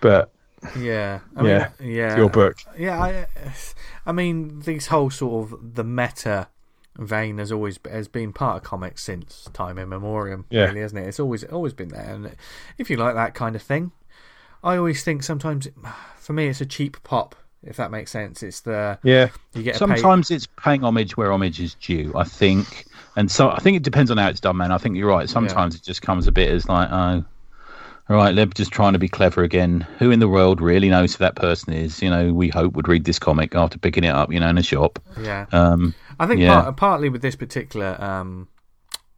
But 0.00 0.30
Yeah, 0.76 1.20
I 1.36 1.46
Yeah, 1.46 1.68
mean, 1.78 1.92
yeah, 1.94 2.16
your 2.16 2.30
book. 2.30 2.56
Yeah, 2.76 3.00
I, 3.00 3.26
I 4.06 4.12
mean, 4.12 4.60
this 4.60 4.86
whole 4.86 5.10
sort 5.10 5.50
of 5.52 5.74
the 5.74 5.84
meta 5.84 6.48
vein 6.98 7.38
has 7.38 7.52
always 7.52 7.78
has 7.90 8.08
been 8.08 8.32
part 8.32 8.56
of 8.58 8.62
comics 8.62 9.02
since 9.02 9.48
time 9.52 9.78
immemorial, 9.78 10.44
Yeah. 10.48 10.66
really, 10.66 10.80
hasn't 10.80 11.04
it? 11.04 11.08
It's 11.08 11.20
always 11.20 11.44
always 11.44 11.72
been 11.74 11.88
there, 11.88 12.14
and 12.14 12.36
if 12.78 12.88
you 12.88 12.96
like 12.96 13.14
that 13.16 13.34
kind 13.34 13.54
of 13.56 13.62
thing, 13.62 13.92
I 14.64 14.76
always 14.76 15.02
think 15.04 15.22
sometimes, 15.22 15.68
for 16.16 16.32
me, 16.32 16.46
it's 16.48 16.60
a 16.60 16.66
cheap 16.66 17.02
pop. 17.02 17.34
If 17.62 17.76
that 17.78 17.90
makes 17.90 18.12
sense, 18.12 18.42
it's 18.44 18.60
the 18.60 18.98
yeah, 19.02 19.28
you 19.54 19.62
get 19.64 19.76
a 19.80 19.86
pay- 19.86 19.96
Sometimes 19.96 20.30
it's 20.30 20.46
paying 20.62 20.84
homage 20.84 21.16
where 21.16 21.32
homage 21.32 21.60
is 21.60 21.74
due. 21.74 22.12
I 22.14 22.22
think, 22.22 22.84
and 23.16 23.28
so 23.30 23.50
I 23.50 23.58
think 23.58 23.76
it 23.76 23.82
depends 23.82 24.10
on 24.10 24.18
how 24.18 24.28
it's 24.28 24.40
done, 24.40 24.56
man. 24.56 24.70
I 24.70 24.78
think 24.78 24.96
you're 24.96 25.08
right. 25.08 25.28
Sometimes 25.28 25.74
it 25.74 25.82
just 25.82 26.00
comes 26.00 26.26
a 26.28 26.32
bit 26.32 26.48
as 26.50 26.68
like, 26.68 26.88
oh, 26.92 27.24
all 28.08 28.16
right, 28.16 28.34
they're 28.34 28.46
just 28.46 28.70
trying 28.72 28.92
to 28.92 28.98
be 28.98 29.08
clever 29.08 29.42
again. 29.42 29.86
Who 29.98 30.10
in 30.10 30.20
the 30.20 30.28
world 30.28 30.60
really 30.60 30.88
knows 30.88 31.14
who 31.14 31.18
that 31.24 31.36
person 31.36 31.72
is? 31.72 32.00
You 32.02 32.10
know, 32.10 32.32
we 32.32 32.48
hope 32.48 32.74
would 32.74 32.88
read 32.88 33.04
this 33.04 33.18
comic 33.18 33.54
after 33.54 33.78
picking 33.78 34.04
it 34.04 34.14
up, 34.14 34.32
you 34.32 34.40
know, 34.40 34.48
in 34.48 34.58
a 34.58 34.62
shop. 34.62 34.98
yeah. 35.20 35.46
Um, 35.52 35.94
I 36.18 36.26
think 36.26 36.40
Yeah. 36.40 36.62
part, 36.62 36.76
partly 36.76 37.08
with 37.08 37.22
this 37.22 37.36
particular 37.36 38.00
um, 38.02 38.48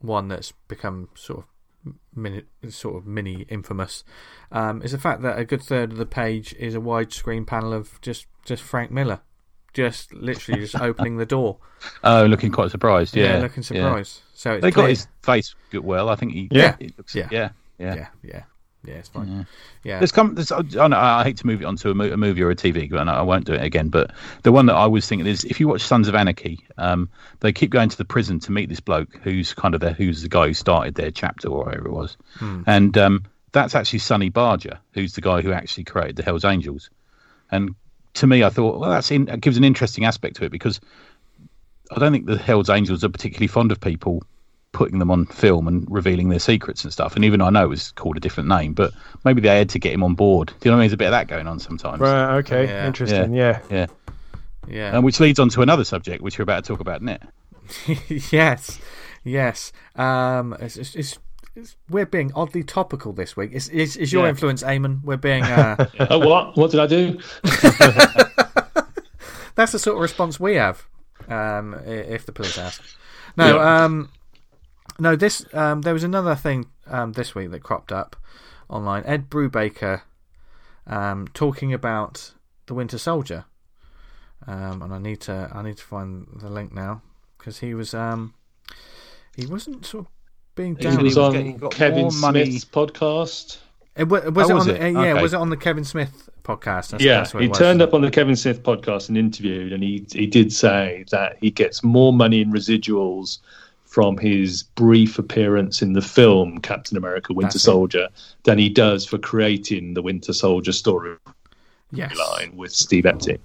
one 0.00 0.28
that's 0.28 0.52
become 0.68 1.08
sort 1.14 1.40
of 1.86 1.92
mini, 2.14 2.42
sort 2.70 2.96
of 2.96 3.06
mini 3.06 3.42
infamous, 3.48 4.04
um, 4.52 4.82
is 4.82 4.92
the 4.92 4.98
fact 4.98 5.22
that 5.22 5.38
a 5.38 5.44
good 5.44 5.62
third 5.62 5.92
of 5.92 5.98
the 5.98 6.06
page 6.06 6.54
is 6.58 6.74
a 6.74 6.78
widescreen 6.80 7.46
panel 7.46 7.72
of 7.72 8.00
just 8.00 8.26
just 8.44 8.62
Frank 8.62 8.90
Miller, 8.90 9.20
just 9.74 10.12
literally 10.14 10.60
just 10.62 10.74
opening 10.80 11.18
the 11.18 11.26
door. 11.26 11.58
oh, 12.04 12.24
looking 12.24 12.50
quite 12.50 12.70
surprised. 12.70 13.14
Yeah, 13.14 13.38
looking 13.38 13.62
surprised. 13.62 14.22
So 14.34 14.52
it's 14.54 14.62
They 14.62 14.70
got 14.70 14.88
his 14.88 15.06
face 15.22 15.54
good 15.70 15.84
well. 15.84 16.08
I 16.08 16.16
think 16.16 16.32
he. 16.32 16.48
Yeah. 16.50 16.74
it 16.80 16.96
looks, 16.96 17.14
Yeah. 17.14 17.28
yeah, 17.30 17.50
yeah, 17.78 18.06
yeah, 18.22 18.42
yeah. 18.84 18.94
It's 18.94 19.08
fine. 19.08 19.28
Yeah, 19.28 19.44
yeah. 19.82 19.98
There's 19.98 20.12
come. 20.12 20.34
There's, 20.34 20.52
I, 20.52 20.86
know, 20.86 20.96
I 20.96 21.24
hate 21.24 21.38
to 21.38 21.46
move 21.46 21.62
it 21.62 21.64
onto 21.64 21.90
a, 21.90 21.94
mo- 21.94 22.12
a 22.12 22.16
movie 22.16 22.42
or 22.42 22.50
a 22.50 22.56
TV, 22.56 22.88
but 22.88 23.08
I, 23.08 23.22
won't 23.22 23.44
do 23.44 23.52
it 23.52 23.62
again. 23.62 23.88
But 23.88 24.12
the 24.42 24.52
one 24.52 24.66
that 24.66 24.74
I 24.74 24.86
was 24.86 25.06
thinking 25.06 25.26
is, 25.26 25.44
if 25.44 25.60
you 25.60 25.68
watch 25.68 25.82
Sons 25.82 26.08
of 26.08 26.14
Anarchy, 26.14 26.60
um, 26.76 27.10
they 27.40 27.52
keep 27.52 27.70
going 27.70 27.88
to 27.88 27.96
the 27.96 28.04
prison 28.04 28.40
to 28.40 28.52
meet 28.52 28.68
this 28.68 28.80
bloke 28.80 29.14
who's 29.22 29.52
kind 29.52 29.74
of 29.74 29.80
the 29.80 29.92
who's 29.92 30.22
the 30.22 30.28
guy 30.28 30.46
who 30.46 30.54
started 30.54 30.94
their 30.94 31.10
chapter 31.10 31.48
or 31.48 31.64
whatever 31.64 31.88
it 31.88 31.92
was, 31.92 32.16
and 32.66 32.96
um, 32.96 33.24
that's 33.52 33.74
actually 33.74 33.98
Sonny 34.00 34.28
Barger, 34.28 34.78
who's 34.92 35.14
the 35.14 35.20
guy 35.20 35.40
who 35.42 35.52
actually 35.52 35.84
created 35.84 36.16
the 36.16 36.22
Hell's 36.22 36.44
Angels. 36.44 36.90
And 37.50 37.74
to 38.14 38.26
me, 38.26 38.44
I 38.44 38.50
thought, 38.50 38.78
well, 38.78 38.90
that's 38.90 39.10
in, 39.10 39.26
that 39.26 39.40
gives 39.40 39.56
an 39.56 39.64
interesting 39.64 40.04
aspect 40.04 40.36
to 40.36 40.44
it 40.44 40.52
because 40.52 40.80
I 41.90 41.98
don't 41.98 42.12
think 42.12 42.26
the 42.26 42.36
Hell's 42.36 42.70
Angels 42.70 43.04
are 43.04 43.08
particularly 43.08 43.48
fond 43.48 43.72
of 43.72 43.80
people 43.80 44.22
putting 44.72 44.98
them 44.98 45.10
on 45.10 45.26
film 45.26 45.66
and 45.66 45.86
revealing 45.90 46.28
their 46.28 46.38
secrets 46.38 46.84
and 46.84 46.92
stuff. 46.92 47.16
And 47.16 47.24
even 47.24 47.40
though 47.40 47.46
I 47.46 47.50
know 47.50 47.64
it 47.64 47.68
was 47.68 47.90
called 47.92 48.16
a 48.16 48.20
different 48.20 48.48
name, 48.48 48.74
but 48.74 48.92
maybe 49.24 49.40
they 49.40 49.56
had 49.58 49.70
to 49.70 49.78
get 49.78 49.92
him 49.92 50.02
on 50.04 50.14
board. 50.14 50.48
Do 50.48 50.54
you 50.68 50.70
know 50.70 50.76
what 50.76 50.80
I 50.80 50.84
mean? 50.84 50.88
There's 50.88 50.92
a 50.94 50.96
bit 50.98 51.06
of 51.06 51.12
that 51.12 51.26
going 51.28 51.46
on 51.46 51.58
sometimes. 51.58 52.00
Right. 52.00 52.36
Okay. 52.38 52.64
Yeah. 52.66 52.86
Interesting. 52.86 53.32
Yeah. 53.32 53.60
Yeah. 53.70 53.86
Yeah. 54.68 54.94
And 54.94 55.04
which 55.04 55.20
leads 55.20 55.38
on 55.38 55.48
to 55.50 55.62
another 55.62 55.84
subject, 55.84 56.22
which 56.22 56.38
we're 56.38 56.42
about 56.44 56.64
to 56.64 56.68
talk 56.68 56.80
about 56.80 57.00
next. 57.02 57.26
yes, 58.32 58.78
yes. 59.24 59.72
Um, 59.96 60.56
it's, 60.60 60.76
it's, 60.76 60.94
it's, 60.94 61.18
it's, 61.54 61.76
we're 61.88 62.06
being 62.06 62.32
oddly 62.34 62.62
topical 62.62 63.12
this 63.12 63.36
week. 63.36 63.52
Is 63.52 63.68
is, 63.70 63.96
is 63.96 64.12
your 64.12 64.24
Yeah. 64.24 64.30
influence, 64.30 64.62
Eamonn? 64.62 65.02
We're 65.02 65.16
being. 65.16 65.42
Uh, 65.44 65.86
oh, 66.10 66.18
what? 66.26 66.56
What 66.56 66.70
did 66.70 66.80
I 66.80 66.86
do? 66.86 67.18
that's 69.54 69.72
the 69.72 69.78
sort 69.78 69.96
of 69.96 70.02
response 70.02 70.38
we 70.38 70.54
have. 70.56 70.86
Um, 71.28 71.74
if 71.86 72.24
the 72.26 72.32
police 72.32 72.56
ask. 72.58 72.82
No. 73.36 73.56
Yeah. 73.56 73.84
Um, 73.84 74.08
no. 74.98 75.16
This. 75.16 75.44
Um, 75.52 75.82
there 75.82 75.92
was 75.94 76.04
another 76.04 76.34
thing 76.34 76.66
um, 76.86 77.12
this 77.12 77.34
week 77.34 77.50
that 77.50 77.62
cropped 77.62 77.92
up 77.92 78.16
online. 78.68 79.02
Ed 79.06 79.28
Brubaker, 79.30 80.02
um, 80.86 81.28
talking 81.34 81.72
about 81.72 82.32
the 82.66 82.74
Winter 82.74 82.98
Soldier. 82.98 83.44
Um, 84.46 84.82
and 84.82 84.94
I 84.94 84.98
need 84.98 85.20
to 85.22 85.50
I 85.52 85.62
need 85.62 85.76
to 85.78 85.84
find 85.84 86.26
the 86.40 86.48
link 86.48 86.72
now 86.72 87.02
because 87.36 87.58
he 87.58 87.74
was 87.74 87.92
um, 87.92 88.34
he 89.36 89.46
wasn't 89.46 89.84
sort 89.84 90.06
of 90.06 90.12
being 90.54 90.76
He 90.76 90.78
He 90.78 90.84
down. 90.84 90.92
said 90.94 91.02
was 91.02 91.16
was 91.16 91.18
on 91.18 91.32
getting- 91.32 91.70
Kevin 91.70 92.02
more 92.02 92.10
Smith's 92.10 92.64
podcast. 92.64 93.58
It, 93.96 94.08
wa- 94.08 94.20
was 94.30 94.48
it 94.48 94.54
was 94.54 94.68
on? 94.68 94.74
it? 94.76 94.78
The, 94.78 94.90
yeah, 94.92 94.98
Okay. 95.14 95.22
was 95.22 95.32
it 95.34 95.38
on 95.38 95.50
the 95.50 95.56
Kevin 95.56 95.84
Smith 95.84 96.28
podcast? 96.44 96.90
That's, 96.90 97.02
yeah, 97.02 97.18
that's 97.18 97.32
he 97.32 97.48
was. 97.48 97.58
turned 97.58 97.82
up 97.82 97.94
on 97.94 98.00
the 98.00 98.10
Kevin 98.12 98.36
Smith 98.36 98.62
podcast 98.62 99.08
and 99.08 99.18
interviewed, 99.18 99.72
and 99.72 99.82
he 99.82 100.06
he 100.12 100.24
did 100.26 100.52
say 100.52 101.04
that 101.10 101.36
he 101.40 101.50
gets 101.50 101.82
more 101.82 102.12
money 102.12 102.40
in 102.40 102.52
residuals 102.52 103.38
from 103.88 104.18
his 104.18 104.62
brief 104.62 105.18
appearance 105.18 105.80
in 105.82 105.94
the 105.94 106.02
film 106.02 106.58
Captain 106.58 106.96
America: 106.96 107.32
Winter 107.32 107.46
That's 107.48 107.56
it. 107.56 107.60
Soldier 107.60 108.08
than 108.44 108.58
he 108.58 108.68
does 108.68 109.06
for 109.06 109.18
creating 109.18 109.94
the 109.94 110.02
Winter 110.02 110.32
Soldier 110.32 110.72
storyline 110.72 111.18
Yes, 111.90 112.16
with 112.54 112.70
Steve 112.72 113.04
Epting. 113.04 113.38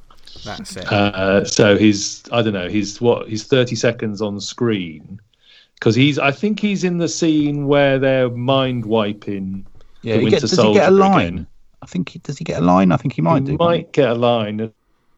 that's 0.43 0.75
it. 0.75 0.91
Uh, 0.91 1.45
so 1.45 1.77
he's 1.77 2.23
I 2.31 2.41
don't 2.41 2.53
know 2.53 2.67
he's 2.67 2.99
what 2.99 3.29
he's 3.29 3.45
thirty 3.45 3.75
seconds 3.75 4.21
on 4.21 4.39
screen 4.41 5.19
because 5.75 5.95
he's 5.95 6.19
I 6.19 6.31
think 6.31 6.59
he's 6.59 6.83
in 6.83 6.97
the 6.97 7.07
scene 7.07 7.67
where 7.67 7.97
they're 7.99 8.29
mind 8.29 8.85
wiping. 8.85 9.65
Yeah, 10.01 10.15
the 10.15 10.19
he 10.19 10.23
Winter 10.25 10.35
get, 10.41 10.41
does 10.49 10.59
he 10.61 10.73
get 10.73 10.87
a 10.89 10.91
line? 10.91 11.33
again. 11.33 11.47
I 11.81 11.85
think 11.85 12.09
he, 12.09 12.19
does 12.19 12.37
he 12.37 12.43
get 12.43 12.61
a 12.61 12.65
line? 12.65 12.91
I 12.91 12.97
think 12.97 13.13
he 13.13 13.21
might 13.21 13.43
he 13.43 13.51
do. 13.51 13.57
might 13.57 13.91
get 13.93 14.09
a 14.09 14.13
line, 14.13 14.71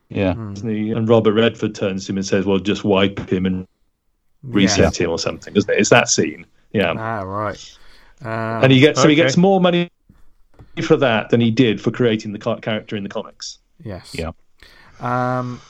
Yeah. 0.09 0.33
doesn't 0.33 0.67
and 0.69 1.07
Robert 1.09 1.33
Redford 1.33 1.73
turns 1.75 2.05
to 2.05 2.11
him 2.11 2.17
and 2.17 2.25
says, 2.25 2.45
"Well, 2.45 2.59
just 2.59 2.83
wipe 2.83 3.27
him 3.31 3.45
and 3.47 3.67
reset 4.47 4.99
him 4.99 5.09
or 5.09 5.19
something." 5.19 5.55
Isn't 5.55 5.69
it? 5.69 5.79
It's 5.79 5.89
that 5.89 6.09
scene. 6.09 6.45
Yeah, 6.71 6.93
Ah, 6.97 7.21
right. 7.21 7.77
Um, 8.21 8.63
and 8.63 8.71
he 8.71 8.79
gets 8.79 9.01
so 9.01 9.07
he 9.07 9.15
gets 9.15 9.37
more 9.37 9.59
money 9.61 9.89
for 10.83 10.97
that 10.97 11.29
than 11.29 11.39
he 11.41 11.51
did 11.51 11.81
for 11.81 11.91
creating 11.91 12.31
the 12.33 12.39
ca- 12.39 12.57
character 12.59 12.95
in 12.95 13.03
the 13.03 13.09
comics. 13.09 13.59
yes. 13.83 14.13
Yeah. 14.17 14.31
Um, 14.99 15.61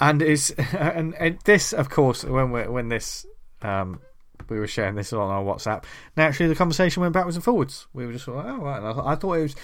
and 0.00 0.20
is 0.22 0.50
and, 0.72 1.14
and 1.14 1.38
this, 1.44 1.72
of 1.72 1.88
course, 1.90 2.24
when 2.24 2.50
we 2.52 2.62
when 2.68 2.88
this 2.88 3.24
um, 3.62 4.00
we 4.48 4.58
were 4.58 4.66
sharing 4.66 4.94
this 4.94 5.12
on 5.12 5.30
our 5.30 5.42
WhatsApp. 5.42 5.84
Naturally, 6.16 6.48
the 6.48 6.56
conversation 6.56 7.00
went 7.00 7.14
backwards 7.14 7.36
and 7.36 7.44
forwards. 7.44 7.86
We 7.92 8.06
were 8.06 8.12
just 8.12 8.26
sort 8.26 8.44
of, 8.44 8.60
oh 8.60 8.64
right. 8.64 8.82
I, 8.82 8.92
thought- 8.92 9.06
I 9.06 9.14
thought 9.14 9.32
it 9.34 9.42
was. 9.42 9.56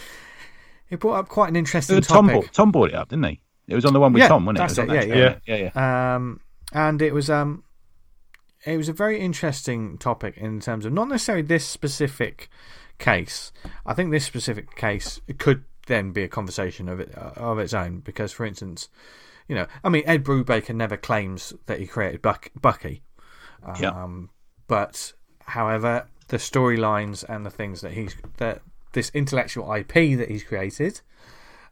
It 0.88 0.98
brought 0.98 1.14
up 1.20 1.28
quite 1.28 1.48
an 1.50 1.54
interesting 1.56 1.96
Uh, 1.98 2.00
Tom, 2.00 2.26
topic. 2.26 2.40
brought, 2.42 2.52
Tom 2.54 2.72
brought 2.72 2.88
it 2.88 2.94
up, 2.96 3.08
didn't 3.10 3.24
he? 3.26 3.40
It 3.68 3.76
was 3.76 3.84
on 3.84 3.92
the 3.92 4.00
one 4.00 4.12
with 4.12 4.22
Yeah, 4.22 4.28
Tom, 4.28 4.44
wasn't 4.46 4.58
it? 4.58 4.60
that's 4.62 4.78
it? 4.78 4.80
was 4.82 4.90
on 4.90 4.96
it, 4.96 5.08
that 5.08 5.16
yeah, 5.16 5.32
show. 5.32 5.38
yeah, 5.46 5.70
yeah. 5.76 6.14
um, 6.16 6.40
and 6.72 7.00
it 7.02 7.14
was 7.14 7.30
um, 7.30 7.62
it 8.64 8.76
was 8.76 8.88
a 8.88 8.92
very 8.92 9.20
interesting 9.20 9.96
topic 9.98 10.36
in 10.36 10.60
terms 10.60 10.84
of 10.84 10.92
not 10.92 11.08
necessarily 11.08 11.42
this 11.42 11.66
specific 11.66 12.48
case. 12.98 13.52
I 13.86 13.94
think 13.94 14.10
this 14.10 14.24
specific 14.24 14.76
case 14.76 15.20
could 15.38 15.64
then 15.86 16.12
be 16.12 16.22
a 16.22 16.28
conversation 16.28 16.88
of 16.88 17.00
it 17.00 17.12
of 17.14 17.58
its 17.58 17.74
own 17.74 18.00
because, 18.00 18.32
for 18.32 18.44
instance, 18.46 18.88
you 19.48 19.54
know, 19.54 19.66
I 19.82 19.88
mean, 19.88 20.04
Ed 20.06 20.24
Brubaker 20.24 20.74
never 20.74 20.96
claims 20.96 21.52
that 21.66 21.80
he 21.80 21.86
created 21.86 22.22
Buck, 22.22 22.50
Bucky, 22.60 23.02
Yeah. 23.80 23.88
um, 23.88 24.30
but 24.68 25.12
however, 25.46 26.06
the 26.28 26.36
storylines 26.36 27.24
and 27.28 27.44
the 27.44 27.50
things 27.50 27.80
that 27.80 27.92
he's 27.92 28.14
that 28.36 28.62
this 28.92 29.10
intellectual 29.14 29.72
IP 29.72 30.16
that 30.18 30.28
he's 30.28 30.44
created 30.44 31.00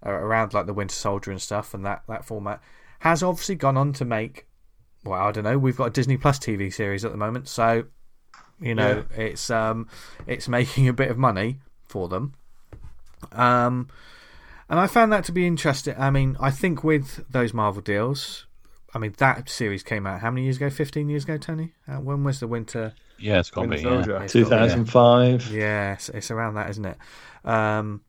uh, 0.04 0.10
around 0.10 0.54
like 0.54 0.66
the 0.66 0.74
Winter 0.74 0.94
Soldier 0.94 1.30
and 1.30 1.40
stuff 1.42 1.74
and 1.74 1.84
that 1.84 2.02
that 2.08 2.24
format 2.24 2.60
has 3.00 3.22
obviously 3.22 3.54
gone 3.54 3.76
on 3.76 3.92
to 3.92 4.04
make. 4.04 4.46
Well, 5.08 5.20
I 5.26 5.32
don't 5.32 5.44
know. 5.44 5.58
We've 5.58 5.76
got 5.76 5.86
a 5.86 5.90
Disney 5.90 6.16
Plus 6.16 6.38
TV 6.38 6.72
series 6.72 7.04
at 7.04 7.10
the 7.12 7.16
moment, 7.18 7.48
so 7.48 7.84
you 8.60 8.74
know 8.74 9.04
it's 9.16 9.50
um 9.50 9.88
it's 10.26 10.48
making 10.48 10.88
a 10.88 10.92
bit 10.92 11.10
of 11.10 11.18
money 11.18 11.58
for 11.86 12.08
them. 12.08 12.34
Um, 13.32 13.88
and 14.68 14.78
I 14.78 14.86
found 14.86 15.12
that 15.12 15.24
to 15.24 15.32
be 15.32 15.46
interesting. 15.46 15.94
I 15.98 16.10
mean, 16.10 16.36
I 16.40 16.50
think 16.50 16.84
with 16.84 17.24
those 17.30 17.54
Marvel 17.54 17.82
deals, 17.82 18.46
I 18.94 18.98
mean 18.98 19.14
that 19.18 19.48
series 19.48 19.82
came 19.82 20.06
out 20.06 20.20
how 20.20 20.30
many 20.30 20.44
years 20.44 20.56
ago? 20.56 20.70
Fifteen 20.70 21.08
years 21.08 21.24
ago, 21.24 21.38
Tony. 21.38 21.72
Uh, 21.86 21.96
when 21.96 22.22
was 22.24 22.40
the 22.40 22.46
Winter? 22.46 22.94
Yeah, 23.18 23.40
it's 23.40 23.50
got 23.50 23.62
to 23.62 23.68
be. 23.68 23.76
Yeah. 23.76 23.82
Soldier. 23.82 23.98
It's 23.98 24.06
got 24.06 24.18
to 24.18 24.24
be- 24.24 24.28
Two 24.28 24.44
thousand 24.44 24.84
five. 24.86 25.50
Yeah, 25.52 25.94
it's, 25.94 26.08
it's 26.10 26.30
around 26.30 26.54
that, 26.54 26.70
isn't 26.70 26.84
it? 26.84 26.98
Um, 27.44 28.02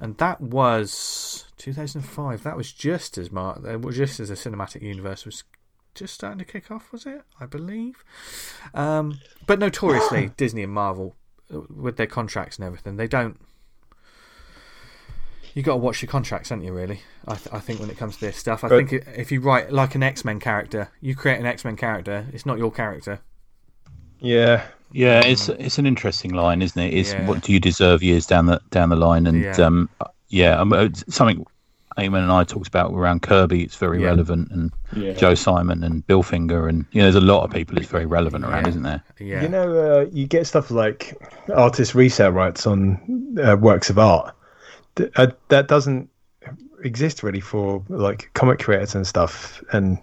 and 0.00 0.16
that 0.18 0.40
was 0.40 1.46
2005. 1.58 2.42
That 2.42 2.56
was 2.56 2.72
just 2.72 3.16
as 3.18 3.30
Mar- 3.32 3.58
uh, 3.66 3.78
well, 3.78 3.92
just 3.92 4.20
as 4.20 4.28
the 4.28 4.34
cinematic 4.34 4.82
universe 4.82 5.24
was 5.24 5.44
just 5.98 6.14
starting 6.14 6.38
to 6.38 6.44
kick 6.44 6.70
off, 6.70 6.90
was 6.92 7.06
it? 7.06 7.22
I 7.40 7.46
believe. 7.46 8.04
Um, 8.74 9.20
but 9.46 9.58
notoriously, 9.58 10.30
Disney 10.36 10.62
and 10.62 10.72
Marvel, 10.72 11.14
uh, 11.52 11.60
with 11.74 11.96
their 11.96 12.06
contracts 12.06 12.56
and 12.56 12.64
everything, 12.66 12.96
they 12.96 13.08
don't. 13.08 13.38
You 15.54 15.62
got 15.62 15.72
to 15.72 15.78
watch 15.78 16.02
your 16.02 16.08
contracts, 16.10 16.50
haven't 16.50 16.64
you? 16.64 16.72
Really, 16.72 17.00
I, 17.26 17.34
th- 17.34 17.52
I 17.52 17.58
think 17.58 17.80
when 17.80 17.90
it 17.90 17.96
comes 17.96 18.14
to 18.16 18.20
this 18.26 18.36
stuff, 18.36 18.62
I 18.64 18.68
But- 18.68 18.88
think 18.88 19.04
if 19.16 19.32
you 19.32 19.40
write 19.40 19.72
like 19.72 19.94
an 19.94 20.02
X 20.02 20.24
Men 20.24 20.38
character, 20.38 20.90
you 21.00 21.16
create 21.16 21.40
an 21.40 21.46
X 21.46 21.64
Men 21.64 21.76
character. 21.76 22.26
It's 22.32 22.46
not 22.46 22.58
your 22.58 22.70
character. 22.70 23.20
Yeah. 24.20 24.64
Yeah, 24.92 25.20
it's 25.24 25.48
it's 25.48 25.78
an 25.78 25.86
interesting 25.86 26.32
line, 26.32 26.62
isn't 26.62 26.80
it? 26.80 26.94
Is 26.94 27.12
Yeah. 27.12 27.26
what 27.26 27.42
do 27.42 27.52
you 27.52 27.60
deserve 27.60 28.02
years 28.02 28.26
down 28.26 28.46
the 28.46 28.60
down 28.70 28.88
the 28.88 28.96
line? 28.96 29.26
And 29.26 29.42
Yeah. 29.42 29.56
um, 29.66 29.88
yeah, 30.28 30.58
um, 30.60 30.72
it's 30.72 31.04
something 31.14 31.44
Eamonn 31.98 32.22
and 32.22 32.32
I 32.32 32.44
talked 32.44 32.68
about 32.68 32.92
around 32.92 33.22
Kirby. 33.22 33.62
It's 33.62 33.76
very 33.76 34.00
Yeah. 34.00 34.06
relevant, 34.08 34.50
and 34.52 34.72
Yeah. 34.96 35.12
Joe 35.12 35.34
Simon 35.34 35.82
and 35.82 36.06
Bill 36.06 36.22
Finger, 36.22 36.68
and 36.68 36.84
you 36.92 37.00
know, 37.00 37.04
there's 37.10 37.22
a 37.22 37.26
lot 37.26 37.42
of 37.44 37.50
people 37.50 37.76
it's 37.78 37.88
very 37.88 38.06
relevant 38.06 38.44
around, 38.44 38.64
Yeah. 38.64 38.68
isn't 38.68 38.82
there? 38.82 39.02
Yeah, 39.18 39.42
You 39.42 39.48
know, 39.48 39.72
uh, 39.78 40.06
you 40.12 40.26
get 40.26 40.46
stuff 40.46 40.70
like 40.70 41.14
artist 41.54 41.94
resale 41.94 42.30
rights 42.30 42.66
on 42.66 42.98
uh, 43.42 43.56
works 43.60 43.90
of 43.90 43.98
art. 43.98 44.34
Th- 44.96 45.10
uh, 45.16 45.28
that 45.48 45.68
doesn't 45.68 46.08
exist 46.84 47.22
really 47.22 47.40
for 47.40 47.82
like 47.88 48.30
comic 48.34 48.60
creators 48.60 48.94
and 48.94 49.06
stuff. 49.06 49.62
And 49.72 49.98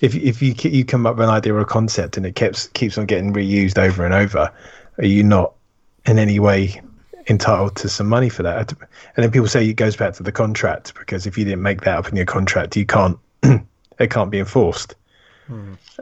if 0.00 0.14
if 0.14 0.40
you 0.40 0.54
you 0.62 0.84
come 0.84 1.06
up 1.06 1.16
with 1.16 1.28
an 1.28 1.34
idea 1.34 1.52
or 1.54 1.60
a 1.60 1.64
concept 1.66 2.16
and 2.16 2.24
it 2.24 2.34
keeps 2.34 2.68
keeps 2.68 2.96
on 2.96 3.04
getting 3.06 3.32
reused 3.34 3.78
over 3.78 4.04
and 4.04 4.14
over, 4.14 4.50
are 4.98 5.04
you 5.04 5.22
not 5.22 5.52
in 6.06 6.18
any 6.18 6.38
way 6.38 6.80
entitled 7.28 7.76
to 7.76 7.88
some 7.88 8.06
money 8.08 8.28
for 8.28 8.42
that? 8.42 8.72
And 8.72 9.22
then 9.24 9.30
people 9.30 9.48
say 9.48 9.66
it 9.68 9.74
goes 9.74 9.96
back 9.96 10.14
to 10.14 10.22
the 10.22 10.32
contract 10.32 10.94
because 10.94 11.26
if 11.26 11.36
you 11.38 11.44
didn't 11.44 11.62
make 11.62 11.82
that 11.82 11.98
up 11.98 12.08
in 12.08 12.16
your 12.16 12.26
contract, 12.26 12.76
you 12.76 12.86
can't 12.86 13.18
it 13.42 14.10
can't 14.10 14.30
be 14.30 14.38
enforced. 14.38 14.94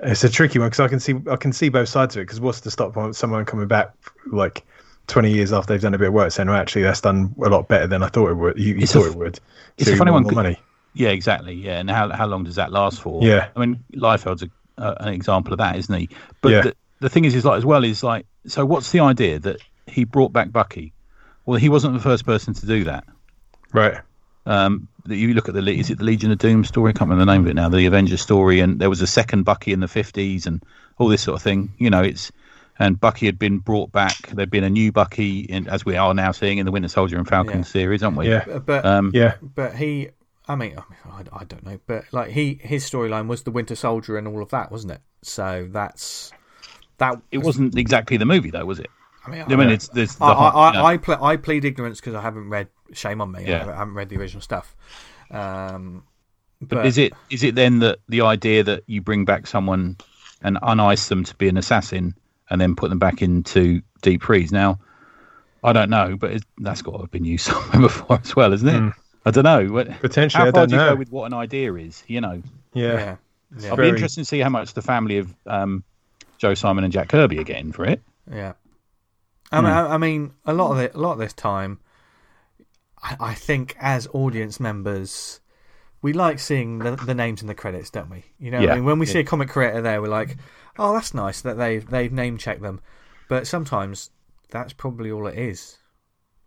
It's 0.03 0.25
a 0.25 0.29
tricky 0.29 0.59
one 0.59 0.69
because 0.69 0.81
I 0.81 0.89
can 0.89 0.99
see 1.01 1.15
I 1.31 1.37
can 1.37 1.53
see 1.53 1.69
both 1.69 1.89
sides 1.89 2.17
of 2.17 2.21
it. 2.21 2.25
Because 2.25 2.41
what's 2.41 2.61
the 2.61 2.71
stop 2.71 2.97
on 2.97 3.15
someone 3.15 3.45
coming 3.45 3.69
back 3.69 3.93
like 4.33 4.65
twenty 5.07 5.33
years 5.33 5.53
after 5.53 5.73
they've 5.73 5.81
done 5.81 5.95
a 5.95 5.99
bit 5.99 6.09
of 6.09 6.15
work, 6.15 6.33
saying, 6.33 6.49
"Oh, 6.49 6.55
actually, 6.55 6.83
that's 6.83 7.01
done 7.01 7.35
a 7.43 7.49
lot 7.49 7.69
better 7.69 7.87
than 7.87 8.03
I 8.03 8.09
thought 8.09 8.31
it 8.31 8.35
would." 8.35 8.59
You, 8.59 8.75
you 8.75 8.81
It's 8.81 8.95
a 8.95 9.01
thought 9.01 9.13
it 9.13 9.17
would. 9.17 9.41
it's 9.79 9.89
So 9.89 9.95
a 9.95 9.97
funny 9.97 10.11
one 10.11 10.25
money. 10.35 10.59
Yeah, 10.95 11.11
exactly. 11.11 11.55
Yeah, 11.55 11.79
and 11.79 11.89
how 11.89 12.11
how 12.11 12.27
long 12.27 12.43
does 12.43 12.57
that 12.57 12.73
last 12.73 13.01
for? 13.01 13.23
Yeah. 13.23 13.49
I 13.55 13.61
mean, 13.61 13.85
Liefeld's 13.95 14.43
a, 14.43 14.51
uh, 14.79 14.95
an 15.01 15.13
example 15.13 15.53
of 15.53 15.59
that, 15.59 15.77
isn't 15.77 15.95
he? 15.95 16.09
But 16.41 16.49
Yeah. 16.53 16.61
the, 16.63 16.77
the 17.01 17.09
thing 17.09 17.25
is, 17.25 17.35
is 17.35 17.45
like 17.45 17.59
as 17.59 17.65
well 17.65 17.85
is 17.85 18.03
like, 18.03 18.27
so 18.47 18.65
what's 18.67 18.91
the 18.91 19.01
idea 19.01 19.39
that 19.39 19.59
he 19.87 20.05
brought 20.05 20.33
back 20.33 20.51
Bucky? 20.51 20.93
Well, 21.47 21.59
he 21.59 21.69
wasn't 21.69 21.95
the 21.95 22.01
first 22.01 22.27
person 22.27 22.55
to 22.55 22.67
do 22.67 22.85
that. 22.85 23.05
Right. 23.73 24.01
Um, 24.45 24.89
that 25.07 25.17
you 25.17 25.35
look 25.35 25.49
at 25.49 25.55
the 25.55 25.61
is 25.69 25.91
it 25.91 25.99
the 25.99 26.05
Legion 26.05 26.31
of 26.31 26.39
Doom 26.39 26.65
story? 26.65 26.91
I 26.91 26.93
can't 26.93 27.09
remember 27.11 27.25
the 27.25 27.33
name 27.33 27.43
of 27.43 27.51
it 27.51 27.55
now. 27.55 27.69
The 27.69 27.87
Avengers 27.87 28.21
story, 28.21 28.61
and 28.61 28.79
there 28.79 28.91
was 28.91 29.01
a 29.01 29.07
second 29.07 29.45
Bucky 29.45 29.73
in 29.73 29.81
the 29.81 29.89
fifties, 29.89 30.47
and 30.47 30.63
all 30.99 31.09
this 31.09 31.23
sort 31.23 31.37
of 31.37 31.43
thing. 31.43 31.73
You 31.79 31.91
know, 31.91 32.03
it's 32.03 32.31
and 32.79 33.01
Bucky 33.01 33.27
had 33.27 33.39
been 33.39 33.59
brought 33.59 33.91
back. 33.91 34.29
There'd 34.29 34.51
been 34.51 34.65
a 34.65 34.71
new 34.71 34.93
Bucky, 34.93 35.41
in, 35.41 35.67
as 35.69 35.85
we 35.85 35.97
are 35.97 36.13
now 36.15 36.33
seeing 36.33 36.59
in 36.59 36.67
the 36.67 36.73
Winter 36.73 36.89
Soldier 36.89 37.17
and 37.17 37.27
Falcon 37.27 37.59
Yeah. 37.59 37.65
series, 37.65 38.03
aren't 38.03 38.19
we? 38.19 38.29
Yeah. 38.29 38.59
But 38.59 38.85
Um, 38.85 39.11
Yeah. 39.15 39.35
but 39.43 39.75
he 39.75 40.11
I 40.49 40.55
mean, 40.55 40.77
I, 40.79 40.83
mean, 41.11 41.29
I, 41.33 41.41
I 41.41 41.45
don't 41.45 41.65
know, 41.65 41.81
but 41.87 42.05
like 42.13 42.31
he 42.31 42.61
his 42.63 42.89
storyline 42.89 43.27
was 43.27 43.43
the 43.43 43.51
Winter 43.51 43.75
Soldier 43.75 44.17
and 44.17 44.29
all 44.29 44.43
of 44.43 44.51
that, 44.51 44.71
wasn't 44.71 44.93
it? 44.93 45.01
So 45.23 45.69
that's 45.73 46.33
that. 46.99 47.21
It 47.33 47.39
wasn't 47.39 47.77
exactly 47.77 48.17
the 48.17 48.27
movie, 48.27 48.51
though, 48.51 48.65
was 48.65 48.79
it? 48.79 48.91
I 49.27 49.31
mean, 49.31 49.43
I 49.49 49.57
mean, 49.57 49.69
it's 49.71 49.89
there's 49.89 50.15
the 50.17 50.25
I, 50.25 50.31
I, 50.33 50.67
you 50.69 50.73
know, 50.75 50.85
I, 50.85 50.93
I, 50.93 50.97
ple- 50.99 51.25
I 51.25 51.37
plead 51.37 51.65
ignorance 51.65 52.01
because 52.01 52.15
I 52.15 52.21
haven't 52.23 52.49
read. 52.49 52.69
Shame 52.93 53.21
on 53.21 53.33
me. 53.33 53.41
I 53.41 53.43
Yeah. 53.43 53.59
haven't- 53.59 53.75
I 53.75 53.79
haven't 53.79 53.95
read 53.95 54.09
the 54.09 54.17
original 54.19 54.41
stuff. 54.41 54.77
Um, 55.31 56.05
But, 56.63 56.87
is 56.87 56.97
it 56.99 57.13
is 57.31 57.43
it 57.43 57.55
then 57.55 57.81
that 57.81 57.99
the 58.09 58.21
idea 58.23 58.63
that 58.65 58.85
you 58.87 59.03
bring 59.03 59.25
back 59.25 59.47
someone 59.47 59.97
and 60.43 60.57
unice 60.63 61.09
them 61.09 61.25
to 61.25 61.35
be 61.37 61.49
an 61.49 61.57
assassin 61.57 62.15
and 62.51 62.61
then 62.61 62.77
put 62.77 62.91
them 62.91 62.99
back 62.99 63.23
into 63.23 63.83
deep 64.03 64.23
freeze. 64.23 64.53
Now, 64.53 64.79
I 65.65 65.73
don't 65.73 65.91
know, 65.91 66.17
but 66.17 66.31
it, 66.33 66.45
that's 66.59 66.81
got 66.83 66.93
to 66.93 66.99
have 66.99 67.11
been 67.11 67.25
used 67.25 67.45
somewhere 67.51 67.81
before 67.89 68.21
as 68.23 68.37
well, 68.37 68.53
isn't 68.53 68.69
it? 68.69 68.93
I 69.25 69.31
don't 69.33 69.45
know. 69.45 69.67
What- 69.67 70.01
Potentially, 70.01 70.41
How 70.43 70.49
I 70.49 70.53
far 70.53 70.61
don't 70.63 70.69
do 70.69 70.75
you 70.77 70.81
know. 70.83 70.91
go 70.91 70.97
with 70.97 71.11
what 71.11 71.25
an 71.27 71.35
idea 71.35 71.75
is? 71.75 72.05
You 72.07 72.21
know, 72.21 72.43
yeah. 72.75 72.93
Yeah. 72.93 73.17
Yeah. 73.59 73.71
I'll 73.71 73.77
Very- 73.77 73.89
be 73.91 73.97
interested 73.97 74.21
to 74.21 74.25
see 74.25 74.39
how 74.39 74.49
much 74.51 74.75
the 74.75 74.83
family 74.83 75.19
of 75.19 75.35
um, 75.47 75.83
Joe 76.39 76.55
Simon 76.55 76.85
and 76.85 76.93
Jack 76.93 77.09
Kirby 77.09 77.39
are 77.39 77.45
getting 77.45 77.73
for 77.73 77.85
it. 77.85 78.01
Yeah. 78.31 78.53
I 79.53 79.61
mean, 79.61 79.71
I, 79.73 79.95
I 79.95 79.99
mean, 79.99 80.33
a 80.45 80.53
lot 80.53 80.73
of 80.73 80.79
it, 80.79 80.95
a 80.95 80.99
lot 80.99 81.13
of 81.13 81.19
this 81.19 81.33
time, 81.33 81.79
I, 83.03 83.17
I 83.21 83.35
think 83.35 83.77
as 83.79 84.09
audience 84.13 84.59
members, 84.61 85.41
we 86.03 86.13
like 86.13 86.39
seeing 86.39 86.79
the, 86.79 86.97
the 86.97 87.15
names 87.15 87.41
in 87.43 87.49
the 87.49 87.55
credits, 87.55 87.91
don't 87.91 88.11
we? 88.11 88.25
You 88.39 88.51
know, 88.51 88.61
Yeah. 88.61 88.73
I 88.73 88.75
mean, 88.77 88.85
when 88.85 88.99
we 88.99 89.07
see 89.07 89.21
a 89.21 89.25
comic 89.25 89.49
creator 89.49 89.81
there, 89.83 90.01
we're 90.03 90.09
like, 90.09 90.37
oh, 90.79 90.93
that's 90.95 91.15
nice 91.15 91.41
that 91.43 91.57
they've 91.57 91.89
they've 91.89 92.13
name 92.13 92.39
checked 92.39 92.63
them, 92.63 92.81
but 93.29 93.47
sometimes 93.47 94.11
that's 94.51 94.73
probably 94.73 95.11
all 95.11 95.27
it 95.27 95.39
is. 95.39 95.79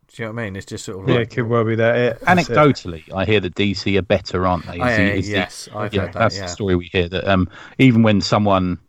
Do 0.07 0.23
you 0.23 0.27
know 0.27 0.33
what 0.33 0.41
I 0.41 0.45
mean? 0.45 0.55
It's 0.55 0.65
just 0.65 0.85
sort 0.85 1.03
of 1.03 1.09
Yeah, 1.09 1.21
it 1.21 1.29
could 1.29 1.47
well 1.47 1.63
be 1.63 1.75
that. 1.75 1.95
It. 1.95 2.19
That's 2.21 2.49
it. 2.49 2.53
Anecdotally, 2.53 3.13
I 3.13 3.25
hear 3.25 3.39
that 3.41 3.53
DC 3.55 3.95
are 3.97 4.01
better, 4.01 4.47
aren't 4.47 4.65
they? 4.65 4.73
Is 4.73 4.77
the- 4.79 5.03
yeah, 5.03 5.13
is 5.13 5.25
the- 5.27 5.31
yes, 5.31 5.69
I've 5.73 5.93
yeah, 5.93 6.01
heard 6.01 6.13
that. 6.13 6.19
that's 6.19 6.35
Yeah, 6.35 6.41
the 6.43 6.47
story 6.47 6.75
we 6.75 6.85
hear. 6.85 7.07
That 7.07 7.27
um, 7.27 7.47
even 7.77 8.01
when 8.01 8.19
someone 8.21 8.79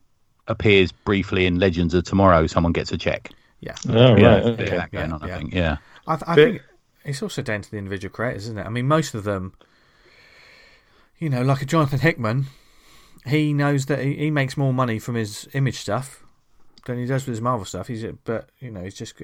appears 0.49 0.93
briefly 0.93 1.47
in 1.47 1.59
Legends 1.59 1.93
of 1.95 2.05
Tomorrow, 2.05 2.47
someone 2.47 2.73
gets 2.73 2.91
a 2.93 2.99
check. 2.99 3.31
Yeah. 3.61 3.75
Oh, 3.89 4.17
yeah, 4.17 4.27
right. 4.35 4.43
bit 4.45 4.51
of 4.53 4.61
Okay. 4.61 4.77
that 4.77 4.91
going 4.93 5.09
Yeah, 5.11 5.15
on, 5.17 5.23
I 5.23 5.27
yeah. 5.29 5.39
think. 5.39 5.55
Yeah, 5.55 5.77
I, 6.07 6.15
I 6.15 6.17
But- 6.17 6.35
think 6.37 6.63
it's 7.05 7.23
also 7.23 7.43
down 7.43 7.63
to 7.63 7.71
the 7.71 7.79
individual 7.79 8.13
creators, 8.13 8.45
isn't 8.45 8.59
it? 8.59 8.67
I 8.67 8.69
mean, 8.71 8.87
most 8.89 9.15
of 9.15 9.25
them, 9.25 9.55
you 11.19 11.29
know, 11.29 11.43
like 11.43 11.63
a 11.63 11.67
Jonathan 11.67 11.99
Hickman, 12.01 12.47
he 13.27 13.53
knows 13.53 13.87
that 13.87 14.01
he, 14.01 14.17
he 14.17 14.31
makes 14.31 14.57
more 14.57 14.73
money 14.73 14.99
from 14.99 15.15
his 15.15 15.49
image 15.53 15.79
stuff 15.79 16.25
than 16.87 16.99
he 16.99 17.05
does 17.07 17.27
with 17.27 17.35
his 17.35 17.41
Marvel 17.41 17.65
stuff. 17.67 17.89
He's, 17.89 18.05
but 18.25 18.49
you 18.61 18.71
know, 18.71 18.83
he's 18.83 18.95
just, 18.95 19.15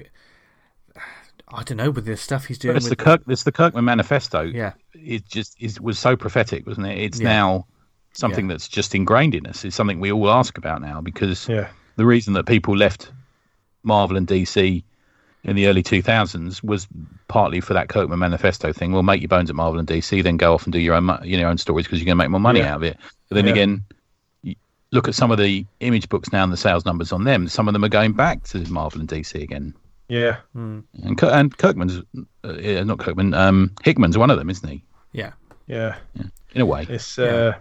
I 1.49 1.63
don't 1.63 1.77
know, 1.77 1.89
with 1.91 2.05
the 2.05 2.17
stuff 2.17 2.45
he's 2.45 2.57
doing. 2.57 2.73
but 2.73 2.77
it's 2.77 2.89
with 2.89 2.97
the 2.97 3.03
Kirk, 3.03 3.21
it's 3.27 3.43
the 3.43 3.51
Kirkman 3.51 3.85
manifesto. 3.85 4.41
Yeah. 4.43 4.73
it 4.93 5.27
just 5.27 5.55
it 5.59 5.79
was 5.79 5.97
so 5.97 6.15
prophetic, 6.15 6.65
wasn't 6.67 6.87
it? 6.87 6.97
It's 6.99 7.19
Yeah. 7.19 7.29
now 7.29 7.67
something 8.13 8.47
that's 8.47 8.67
just 8.67 8.93
ingrained 8.95 9.35
in 9.35 9.45
us. 9.47 9.63
It's 9.63 9.75
something 9.75 9.99
we 9.99 10.11
all 10.11 10.29
ask 10.29 10.57
about 10.57 10.81
now 10.81 11.01
because 11.01 11.47
Yeah. 11.47 11.69
the 11.95 12.05
reason 12.05 12.33
that 12.33 12.45
people 12.45 12.75
left 12.75 13.11
Marvel 13.83 14.17
and 14.17 14.27
DC 14.27 14.83
in 15.43 15.55
the 15.55 15.67
early 15.67 15.83
2000s 15.83 16.63
was 16.63 16.87
partly 17.27 17.61
for 17.61 17.73
that 17.73 17.89
Kirkman 17.89 18.19
manifesto 18.19 18.73
thing. 18.73 18.91
Well, 18.91 19.03
make 19.03 19.21
your 19.21 19.29
bones 19.29 19.49
at 19.49 19.55
Marvel 19.55 19.79
and 19.79 19.87
DC, 19.87 20.21
then 20.23 20.37
go 20.37 20.53
off 20.53 20.65
and 20.65 20.73
do 20.73 20.79
your 20.79 20.93
own, 20.95 21.05
you 21.23 21.37
know, 21.37 21.41
your 21.41 21.49
own 21.49 21.57
stories 21.57 21.85
because 21.85 21.99
you're 21.99 22.05
going 22.05 22.17
to 22.17 22.23
make 22.23 22.29
more 22.29 22.39
money 22.39 22.59
Yeah. 22.59 22.73
out 22.73 22.77
of 22.77 22.83
it. 22.83 22.97
But 23.29 23.35
then 23.35 23.45
Yeah. 23.45 23.51
again, 23.53 23.83
look 24.91 25.07
at 25.07 25.15
some 25.15 25.31
of 25.31 25.37
the 25.37 25.65
image 25.79 26.09
books 26.09 26.31
now 26.31 26.43
and 26.43 26.51
the 26.51 26.57
sales 26.57 26.85
numbers 26.85 27.11
on 27.11 27.23
them. 27.23 27.47
Some 27.47 27.67
of 27.67 27.73
them 27.73 27.83
are 27.85 27.89
going 27.89 28.13
back 28.13 28.43
to 28.45 28.59
Marvel 28.71 28.99
and 28.99 29.07
DC 29.09 29.41
again. 29.41 29.73
Yeah. 30.09 30.37
Hmm. 30.53 30.79
And, 31.03 31.21
and 31.23 31.57
Kirkman's, 31.57 32.01
uh, 32.43 32.83
not 32.83 32.99
Kirkman, 32.99 33.33
um, 33.33 33.71
Hickman's 33.83 34.17
one 34.17 34.31
of 34.31 34.37
them, 34.37 34.49
isn't 34.49 34.67
he? 34.67 34.83
yeah, 35.13 35.31
Yeah. 35.67 35.95
In 36.53 36.61
a 36.61 36.65
way. 36.65 36.85
It's 36.89 37.17
Yeah. 37.17 37.25
uh, 37.25 37.53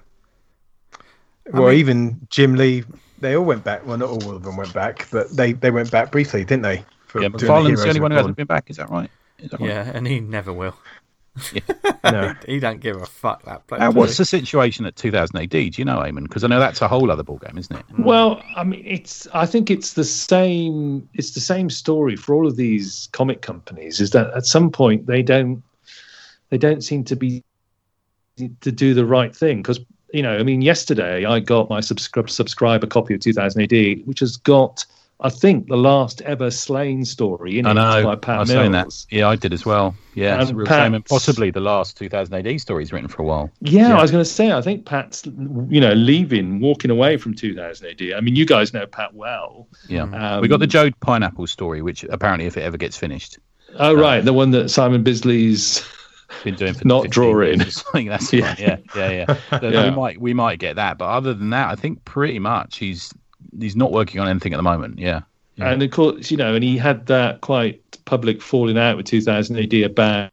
well, 1.52 1.68
mean- 1.70 1.78
even 1.78 2.26
Jim 2.30 2.54
Lee, 2.54 2.84
they 3.20 3.36
all 3.36 3.44
went 3.44 3.64
back. 3.64 3.86
Well, 3.86 3.98
not 3.98 4.08
all 4.08 4.30
of 4.34 4.42
them 4.42 4.56
went 4.56 4.72
back, 4.72 5.08
but 5.10 5.30
they 5.36 5.52
they 5.52 5.70
went 5.70 5.90
back 5.90 6.10
briefly, 6.10 6.44
didn't 6.44 6.62
they? 6.62 6.84
For 7.06 7.22
Yeah, 7.22 7.28
doing 7.28 7.38
the 7.38 7.46
the 7.76 7.88
only 7.88 8.00
one 8.00 8.10
who 8.10 8.16
hasn't 8.16 8.36
been 8.36 8.46
back. 8.46 8.70
Is 8.70 8.76
that 8.76 8.90
right? 8.90 9.10
Is 9.38 9.50
that 9.50 9.60
right? 9.60 9.68
yeah, 9.68 9.90
and 9.94 10.06
he 10.06 10.20
never 10.20 10.52
will. 10.52 10.76
No. 12.04 12.34
He 12.46 12.60
don't 12.60 12.80
give 12.80 12.96
a 12.96 13.06
fuck 13.06 13.44
that 13.44 13.66
place. 13.66 13.80
Does 13.80 13.94
what's 13.94 14.12
he? 14.12 14.18
the 14.18 14.24
situation 14.24 14.86
at 14.86 14.94
2000 14.94 15.36
AD? 15.36 15.50
Do 15.50 15.58
you 15.58 15.84
know, 15.84 15.98
Eamonn? 15.98 16.22
Because 16.22 16.44
I 16.44 16.46
know 16.46 16.60
that's 16.60 16.80
a 16.80 16.88
whole 16.88 17.10
other 17.10 17.24
ballgame, 17.24 17.58
isn't 17.58 17.76
it? 17.76 17.84
Mm. 17.88 18.04
Well, 18.04 18.40
I 18.56 18.62
mean, 18.62 18.82
it's. 18.86 19.26
I 19.34 19.44
think 19.44 19.70
it's 19.70 19.94
the 19.94 20.04
same. 20.04 21.08
It's 21.14 21.32
the 21.32 21.40
same 21.40 21.68
story 21.68 22.14
for 22.14 22.34
all 22.34 22.46
of 22.46 22.56
these 22.56 23.08
comic 23.12 23.42
companies. 23.42 24.00
Is 24.00 24.10
that 24.10 24.32
at 24.34 24.46
some 24.46 24.70
point 24.70 25.06
they 25.06 25.22
don't, 25.22 25.62
they 26.50 26.58
don't 26.58 26.82
seem 26.82 27.02
to 27.04 27.16
be 27.16 27.42
to 28.36 28.70
do 28.70 28.94
the 28.94 29.04
right 29.04 29.34
thing 29.34 29.62
because 29.62 29.80
you 30.12 30.22
know, 30.22 30.36
I 30.38 30.42
mean, 30.42 30.62
yesterday 30.62 31.24
I 31.24 31.40
got 31.40 31.68
my 31.68 31.80
subscri- 31.80 32.30
subscriber 32.30 32.86
copy 32.86 33.14
of 33.14 33.20
2000 33.20 33.62
AD, 33.62 34.06
which 34.06 34.20
has 34.20 34.36
got, 34.36 34.84
I 35.20 35.30
think, 35.30 35.66
the 35.68 35.76
last 35.76 36.20
ever 36.22 36.46
Sláine 36.48 37.06
story 37.06 37.58
in 37.58 37.66
I 37.66 37.70
it 37.72 37.74
know. 37.74 38.02
by 38.04 38.12
I 38.12 38.16
Pat 38.16 38.38
was 38.40 38.48
saying 38.50 38.72
that. 38.72 38.82
Mills. 38.84 39.06
Yeah, 39.10 39.28
I 39.28 39.36
did 39.36 39.52
as 39.52 39.64
well. 39.66 39.94
Yeah, 40.14 40.40
And 40.40 40.56
real 40.56 40.66
shame. 40.66 40.94
And 40.94 41.04
possibly 41.04 41.50
the 41.50 41.60
last 41.60 41.96
2000 41.96 42.34
AD 42.46 42.60
story 42.60 42.82
is 42.84 42.92
written 42.92 43.08
for 43.08 43.22
a 43.22 43.24
while. 43.26 43.50
Yeah, 43.60 43.88
Yeah. 43.88 43.98
I 43.98 44.02
was 44.02 44.10
going 44.10 44.22
to 44.24 44.30
say, 44.30 44.52
I 44.52 44.60
think 44.62 44.84
Pat's, 44.86 45.24
you 45.26 45.80
know, 45.80 45.92
leaving, 45.94 46.60
walking 46.60 46.90
away 46.90 47.16
from 47.16 47.34
2000 47.34 47.86
AD. 47.86 48.12
I 48.16 48.20
mean, 48.20 48.36
you 48.36 48.46
guys 48.46 48.72
know 48.72 48.86
Pat 48.86 49.12
well. 49.14 49.66
Yeah. 49.88 50.02
Um, 50.04 50.40
we 50.40 50.48
got 50.48 50.60
the 50.60 50.66
Joe 50.66 50.90
Pineapple 51.00 51.46
story, 51.48 51.82
which 51.82 52.04
apparently, 52.04 52.46
if 52.46 52.56
it 52.56 52.62
ever 52.62 52.76
gets 52.76 52.96
finished, 52.96 53.38
Oh, 53.78 53.92
right, 53.94 54.24
the 54.24 54.32
one 54.32 54.52
that 54.52 54.70
Simon 54.70 55.02
Bisley's. 55.02 55.84
Been 56.44 56.54
doing 56.54 56.74
for 56.74 56.86
Not 56.86 57.10
drawing. 57.10 57.58
years 57.60 57.68
or 57.68 57.70
something. 57.70 58.06
That's 58.08 58.32
Yeah. 58.32 58.54
Yeah, 58.58 58.76
yeah, 58.94 59.10
yeah. 59.10 59.36
So 59.60 59.68
Yeah. 59.68 59.90
We 59.90 59.96
might 59.96 60.20
we 60.20 60.34
might 60.34 60.58
get 60.58 60.76
that, 60.76 60.98
but 60.98 61.06
other 61.06 61.34
than 61.34 61.50
that, 61.50 61.70
I 61.70 61.74
think 61.74 62.04
pretty 62.04 62.38
much 62.38 62.78
he's 62.78 63.12
he's 63.58 63.76
not 63.76 63.92
working 63.92 64.20
on 64.20 64.28
anything 64.28 64.52
at 64.52 64.56
the 64.56 64.62
moment. 64.62 64.98
Yeah. 64.98 65.22
Yeah. 65.56 65.70
And 65.70 65.82
of 65.82 65.90
course, 65.90 66.30
you 66.30 66.36
know, 66.36 66.54
and 66.54 66.62
he 66.62 66.76
had 66.76 67.06
that 67.06 67.40
quite 67.40 67.80
public 68.04 68.42
falling 68.42 68.76
out 68.76 68.96
with 68.98 69.06
2000 69.06 69.56
AD 69.58 69.74
about 69.82 70.30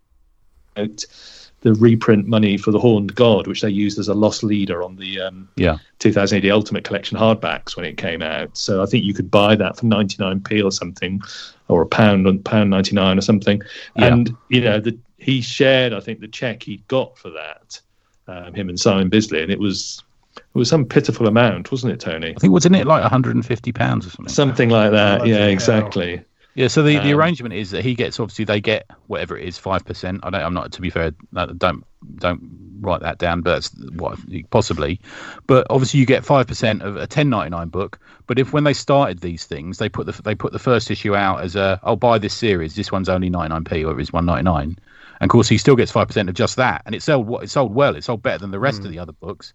the 0.75 1.73
reprint 1.75 2.27
money 2.27 2.57
for 2.57 2.71
the 2.71 2.79
Horned 2.79 3.15
God, 3.15 3.47
which 3.47 3.61
they 3.61 3.69
used 3.69 3.97
as 3.97 4.09
a 4.09 4.13
lost 4.13 4.43
leader 4.43 4.83
on 4.83 4.97
the 4.97 5.21
um, 5.21 5.47
Yeah. 5.55 5.77
2000 5.99 6.43
AD 6.43 6.51
Ultimate 6.51 6.83
Collection 6.83 7.17
hardbacks 7.17 7.77
when 7.77 7.85
it 7.85 7.95
came 7.95 8.21
out. 8.21 8.57
So 8.57 8.83
I 8.83 8.85
think 8.85 9.05
you 9.05 9.13
could 9.13 9.31
buy 9.31 9.55
that 9.55 9.77
for 9.77 9.85
99p 9.85 10.63
or 10.63 10.71
something, 10.71 11.21
or 11.69 11.81
a 11.81 11.85
pound, 11.85 12.43
pound 12.43 12.69
99 12.69 13.17
or 13.17 13.21
something. 13.21 13.61
Yeah. 13.95 14.07
And 14.07 14.35
you 14.49 14.59
know, 14.59 14.81
the, 14.81 14.97
he 15.23 15.41
shared, 15.41 15.93
I 15.93 15.99
think, 15.99 16.19
the 16.19 16.27
check 16.27 16.63
he'd 16.63 16.87
got 16.87 17.17
for 17.17 17.29
that, 17.31 17.81
um, 18.27 18.53
him 18.53 18.69
and 18.69 18.79
Simon 18.79 19.09
Bisley, 19.09 19.41
and 19.41 19.51
it 19.51 19.59
was 19.59 20.03
it 20.37 20.57
was 20.57 20.69
some 20.69 20.85
pitiful 20.85 21.27
amount, 21.27 21.71
wasn't 21.71 21.93
it, 21.93 21.99
Tony? 21.99 22.33
I 22.35 22.39
think 22.39 22.53
wasn't 22.53 22.75
it 22.75 22.87
like 22.87 23.01
150 23.01 23.71
pounds 23.71 24.07
or 24.07 24.09
something? 24.09 24.33
Something 24.33 24.69
like 24.69 24.91
that. 24.91 25.17
Bloody 25.19 25.31
yeah, 25.31 25.37
hell. 25.39 25.49
exactly. 25.49 26.23
Yeah, 26.55 26.67
so 26.67 26.83
the, 26.83 26.99
the 26.99 27.13
Um, 27.13 27.19
arrangement 27.19 27.53
is 27.55 27.71
that 27.71 27.83
he 27.83 27.95
gets 27.95 28.19
obviously 28.19 28.45
they 28.45 28.61
get 28.61 28.85
whatever 29.07 29.35
it 29.35 29.47
is 29.47 29.57
five 29.57 29.85
percent. 29.85 30.19
I 30.23 30.29
don't. 30.29 30.41
I'm 30.41 30.53
not 30.53 30.71
to 30.73 30.81
be 30.81 30.91
fair. 30.91 31.11
Don't 31.33 31.83
don't 32.17 32.77
write 32.79 33.01
that 33.01 33.17
down. 33.17 33.41
But 33.41 33.53
that's 33.55 33.71
what 33.93 34.19
possibly. 34.51 34.99
But 35.47 35.65
obviously 35.71 35.99
you 35.99 36.05
get 36.05 36.23
five 36.23 36.45
percent 36.45 36.83
of 36.83 36.95
a 36.95 37.07
10.99 37.07 37.71
book. 37.71 37.99
But 38.27 38.37
if 38.37 38.53
when 38.53 38.65
they 38.65 38.73
started 38.73 39.19
these 39.19 39.45
things, 39.45 39.79
they 39.79 39.89
put 39.89 40.05
the 40.05 40.21
they 40.21 40.35
put 40.35 40.51
the 40.53 40.59
first 40.59 40.91
issue 40.91 41.15
out 41.15 41.41
as 41.41 41.55
a 41.55 41.79
I'll 41.83 41.95
buy 41.95 42.19
this 42.19 42.35
series. 42.35 42.75
This 42.75 42.91
one's 42.91 43.09
only 43.09 43.31
99p 43.31 43.87
or 43.87 43.99
it's 43.99 44.11
1.99. 44.11 44.77
And 45.19 45.29
of 45.29 45.31
course 45.31 45.47
he 45.47 45.57
still 45.57 45.75
gets 45.75 45.91
five 45.91 46.07
percent 46.07 46.29
of 46.29 46.35
just 46.35 46.55
that, 46.57 46.81
and 46.85 46.93
it 46.95 47.01
sold 47.01 47.27
what 47.27 47.43
it 47.43 47.49
sold 47.49 47.73
well. 47.73 47.95
It 47.95 48.03
sold 48.03 48.21
better 48.21 48.39
than 48.39 48.51
the 48.51 48.59
rest 48.59 48.83
of 48.83 48.91
the 48.91 48.99
other 48.99 49.13
books. 49.13 49.53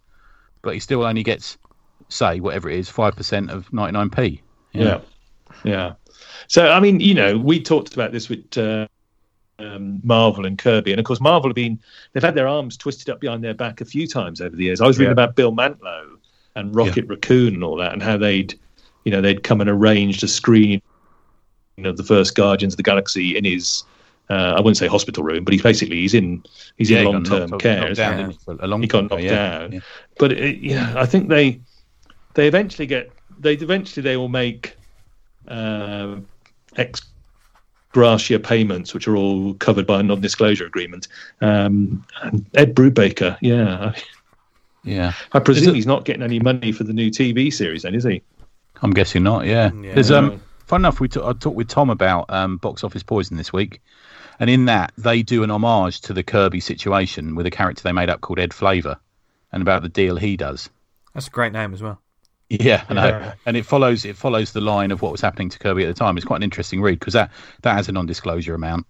But 0.62 0.74
he 0.74 0.80
still 0.80 1.04
only 1.04 1.22
gets 1.22 1.58
say 2.08 2.40
whatever 2.40 2.70
it 2.70 2.78
is 2.78 2.88
five 2.88 3.16
percent 3.16 3.50
of 3.50 3.70
99p. 3.70 4.40
Yeah. 4.72 5.00
yeah. 5.64 5.94
So 6.46 6.70
I 6.70 6.80
mean, 6.80 7.00
you 7.00 7.14
know, 7.14 7.36
we 7.36 7.60
talked 7.62 7.94
about 7.94 8.12
this 8.12 8.28
with 8.28 8.56
uh, 8.56 8.86
um, 9.58 10.00
Marvel 10.02 10.46
and 10.46 10.58
Kirby, 10.58 10.92
and 10.92 10.98
of 10.98 11.04
course, 11.04 11.20
Marvel 11.20 11.50
have 11.50 11.54
been 11.56 11.80
they've 12.12 12.22
had 12.22 12.34
their 12.34 12.48
arms 12.48 12.76
twisted 12.76 13.10
up 13.10 13.20
behind 13.20 13.42
their 13.44 13.54
back 13.54 13.80
a 13.80 13.84
few 13.84 14.06
times 14.06 14.40
over 14.40 14.54
the 14.54 14.64
years. 14.64 14.80
I 14.80 14.86
was 14.86 14.98
reading 14.98 15.10
Yeah. 15.10 15.24
about 15.24 15.36
Bill 15.36 15.52
Mantlo 15.52 16.16
and 16.54 16.74
Rocket 16.74 17.06
Raccoon 17.08 17.54
and 17.54 17.64
all 17.64 17.76
that, 17.76 17.92
and 17.92 18.02
how 18.02 18.16
they'd, 18.16 18.58
you 19.04 19.12
know, 19.12 19.20
they'd 19.20 19.42
come 19.42 19.60
and 19.60 19.68
arranged 19.70 20.22
a 20.24 20.28
screening 20.28 20.82
of 21.84 21.96
the 21.96 22.04
first 22.04 22.34
Guardians 22.34 22.74
of 22.74 22.76
the 22.78 22.82
Galaxy 22.82 23.36
in 23.36 23.44
his. 23.44 23.84
Uh, 24.30 24.54
I 24.56 24.60
wouldn't 24.60 24.76
say 24.76 24.86
hospital 24.86 25.22
room, 25.22 25.42
but 25.44 25.52
he's 25.54 25.62
basically 25.62 25.96
he's 25.96 26.12
in 26.14 26.42
he's 26.76 26.88
he 26.90 26.96
in 26.98 27.04
long 27.04 27.24
term 27.24 27.58
care. 27.58 27.94
down, 27.94 28.18
he? 28.18 28.34
didn't 28.34 28.58
he, 28.60 28.64
a 28.64 28.66
long 28.66 28.82
He 28.82 28.86
got 28.88 29.08
knocked 29.10 29.22
yeah. 29.22 29.58
down. 29.58 29.72
Yeah. 29.72 29.80
but 30.18 30.32
it, 30.32 30.58
yeah, 30.58 30.92
I 30.96 31.06
think 31.06 31.28
they 31.28 31.60
they 32.34 32.46
eventually 32.46 32.86
get 32.86 33.10
they 33.38 33.54
eventually 33.54 34.02
they 34.02 34.16
will 34.18 34.28
make 34.28 34.76
um 35.48 36.26
ex 36.76 37.00
gratia 37.92 38.38
payments, 38.38 38.92
which 38.92 39.08
are 39.08 39.16
all 39.16 39.54
covered 39.54 39.86
by 39.86 40.00
a 40.00 40.02
non-disclosure 40.02 40.66
agreement. 40.66 41.08
Um, 41.40 42.04
and 42.22 42.44
Ed 42.54 42.74
Brubaker, 42.74 43.38
yeah, 43.40 43.92
Yeah, 44.84 45.12
I, 45.32 45.38
I 45.38 45.40
presume 45.40 45.70
it- 45.70 45.76
he's 45.76 45.86
not 45.86 46.04
getting 46.04 46.22
any 46.22 46.38
money 46.38 46.70
for 46.70 46.84
the 46.84 46.92
new 46.92 47.10
TV 47.10 47.50
series, 47.52 47.82
then, 47.82 47.94
is 47.94 48.04
he? 48.04 48.20
I'm 48.82 48.90
guessing 48.92 49.22
not. 49.22 49.46
Yeah, 49.46 49.70
Yeah. 49.82 49.94
there's 49.94 50.10
um. 50.10 50.40
Fun 50.66 50.82
enough, 50.82 51.00
we 51.00 51.08
t- 51.08 51.18
I 51.24 51.32
talked 51.32 51.56
with 51.56 51.68
Tom 51.68 51.88
about 51.88 52.26
um, 52.28 52.58
Box 52.58 52.84
Office 52.84 53.02
Poison 53.02 53.38
this 53.38 53.54
week, 53.54 53.80
and 54.38 54.48
in 54.50 54.66
that 54.66 54.92
they 54.96 55.22
do 55.22 55.42
an 55.42 55.50
homage 55.50 56.00
to 56.02 56.12
the 56.12 56.22
Kirby 56.22 56.60
situation 56.60 57.34
with 57.34 57.46
a 57.46 57.50
character 57.50 57.82
they 57.82 57.92
made 57.92 58.10
up 58.10 58.20
called 58.20 58.38
Ed 58.38 58.54
Flavor, 58.54 58.98
and 59.52 59.62
about 59.62 59.82
the 59.82 59.88
deal 59.88 60.16
he 60.16 60.36
does. 60.36 60.70
That's 61.14 61.26
a 61.26 61.30
great 61.30 61.52
name 61.52 61.74
as 61.74 61.82
well. 61.82 62.00
Yeah, 62.50 62.84
I 62.88 62.94
know. 62.94 63.08
Yeah. 63.08 63.34
and 63.44 63.56
it 63.56 63.66
follows 63.66 64.04
it 64.04 64.16
follows 64.16 64.52
the 64.52 64.60
line 64.60 64.90
of 64.90 65.02
what 65.02 65.12
was 65.12 65.20
happening 65.20 65.50
to 65.50 65.58
Kirby 65.58 65.84
at 65.84 65.88
the 65.88 65.94
time. 65.94 66.16
It's 66.16 66.26
quite 66.26 66.36
an 66.38 66.42
interesting 66.42 66.80
read 66.80 66.98
because 66.98 67.14
that 67.14 67.30
that 67.62 67.74
has 67.74 67.88
a 67.88 67.92
non-disclosure 67.92 68.54
amount, 68.54 68.86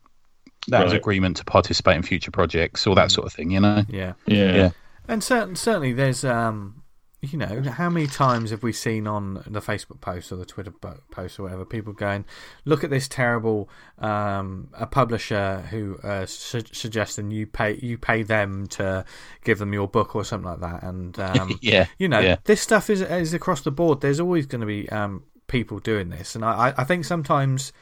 that 0.68 0.82
has 0.82 0.92
agreement 0.92 1.38
to 1.38 1.44
participate 1.44 1.96
in 1.96 2.02
future 2.02 2.30
projects, 2.30 2.86
all 2.86 2.94
that 2.94 3.10
sort 3.10 3.26
of 3.26 3.32
thing. 3.32 3.50
You 3.50 3.60
know. 3.60 3.84
Yeah. 3.88 4.12
Yeah. 4.26 4.54
Yeah. 4.54 4.70
And 5.08 5.24
certain, 5.24 5.56
certainly, 5.56 5.94
there's 5.94 6.22
um, 6.24 6.77
you 7.20 7.36
know, 7.36 7.62
how 7.62 7.90
many 7.90 8.06
times 8.06 8.50
have 8.50 8.62
we 8.62 8.72
seen 8.72 9.08
on 9.08 9.42
the 9.46 9.60
Facebook 9.60 10.00
post 10.00 10.30
or 10.30 10.36
the 10.36 10.44
Twitter 10.44 10.70
post 10.70 11.38
or 11.38 11.44
whatever 11.44 11.64
people 11.64 11.92
going, 11.92 12.24
look 12.64 12.84
at 12.84 12.90
this 12.90 13.08
terrible 13.08 13.68
um, 13.98 14.68
a 14.72 14.86
publisher 14.86 15.62
who 15.70 15.98
uh, 16.04 16.26
su- 16.26 16.62
suggesting 16.72 17.32
you 17.32 17.44
pay 17.46 17.76
you 17.82 17.98
pay 17.98 18.22
them 18.22 18.68
to 18.68 19.04
give 19.42 19.58
them 19.58 19.72
your 19.72 19.88
book 19.88 20.14
or 20.14 20.24
something 20.24 20.48
like 20.48 20.60
that, 20.60 20.84
and 20.84 21.18
um, 21.20 21.58
yeah, 21.60 21.86
you 21.98 22.08
know, 22.08 22.20
yeah. 22.20 22.36
this 22.44 22.60
stuff 22.60 22.88
is 22.88 23.00
is 23.00 23.34
across 23.34 23.62
the 23.62 23.72
board. 23.72 24.00
There's 24.00 24.20
always 24.20 24.46
going 24.46 24.60
to 24.60 24.66
be 24.66 24.88
um, 24.90 25.24
people 25.48 25.80
doing 25.80 26.10
this, 26.10 26.36
and 26.36 26.44
I 26.44 26.72
I 26.76 26.84
think 26.84 27.04
sometimes 27.04 27.72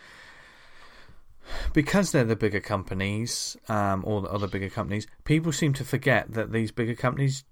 because 1.74 2.10
they're 2.10 2.24
the 2.24 2.36
bigger 2.36 2.60
companies 2.60 3.56
um, 3.68 4.02
or 4.06 4.22
the 4.22 4.28
other 4.28 4.48
bigger 4.48 4.70
companies, 4.70 5.06
people 5.24 5.52
seem 5.52 5.74
to 5.74 5.84
forget 5.84 6.32
that 6.32 6.52
these 6.52 6.72
bigger 6.72 6.94
companies 6.94 7.44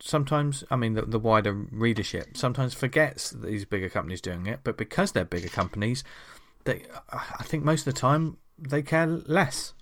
sometimes, 0.00 0.64
I 0.70 0.76
mean, 0.76 0.94
the, 0.94 1.02
the 1.02 1.18
wider 1.18 1.52
readership 1.52 2.36
sometimes 2.36 2.74
forgets 2.74 3.30
that 3.30 3.46
these 3.46 3.64
bigger 3.64 3.88
companies 3.88 4.20
doing 4.20 4.46
it, 4.46 4.60
but 4.64 4.76
because 4.76 5.12
they're 5.12 5.24
bigger 5.24 5.48
companies, 5.48 6.04
they, 6.64 6.84
I 7.12 7.42
think 7.44 7.64
most 7.64 7.86
of 7.86 7.94
the 7.94 8.00
time 8.00 8.36
they 8.58 8.82
care 8.82 9.06
less. 9.06 9.74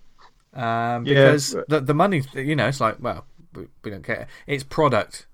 Um, 0.53 1.05
because 1.05 1.53
Yeah. 1.53 1.61
the 1.67 1.79
the 1.79 1.93
money, 1.93 2.23
you 2.33 2.55
know, 2.55 2.67
it's 2.67 2.81
like, 2.81 2.97
well, 2.99 3.25
we, 3.53 3.67
we 3.83 3.91
don't 3.91 4.03
care. 4.03 4.27
It's 4.47 4.63
product. 4.63 5.27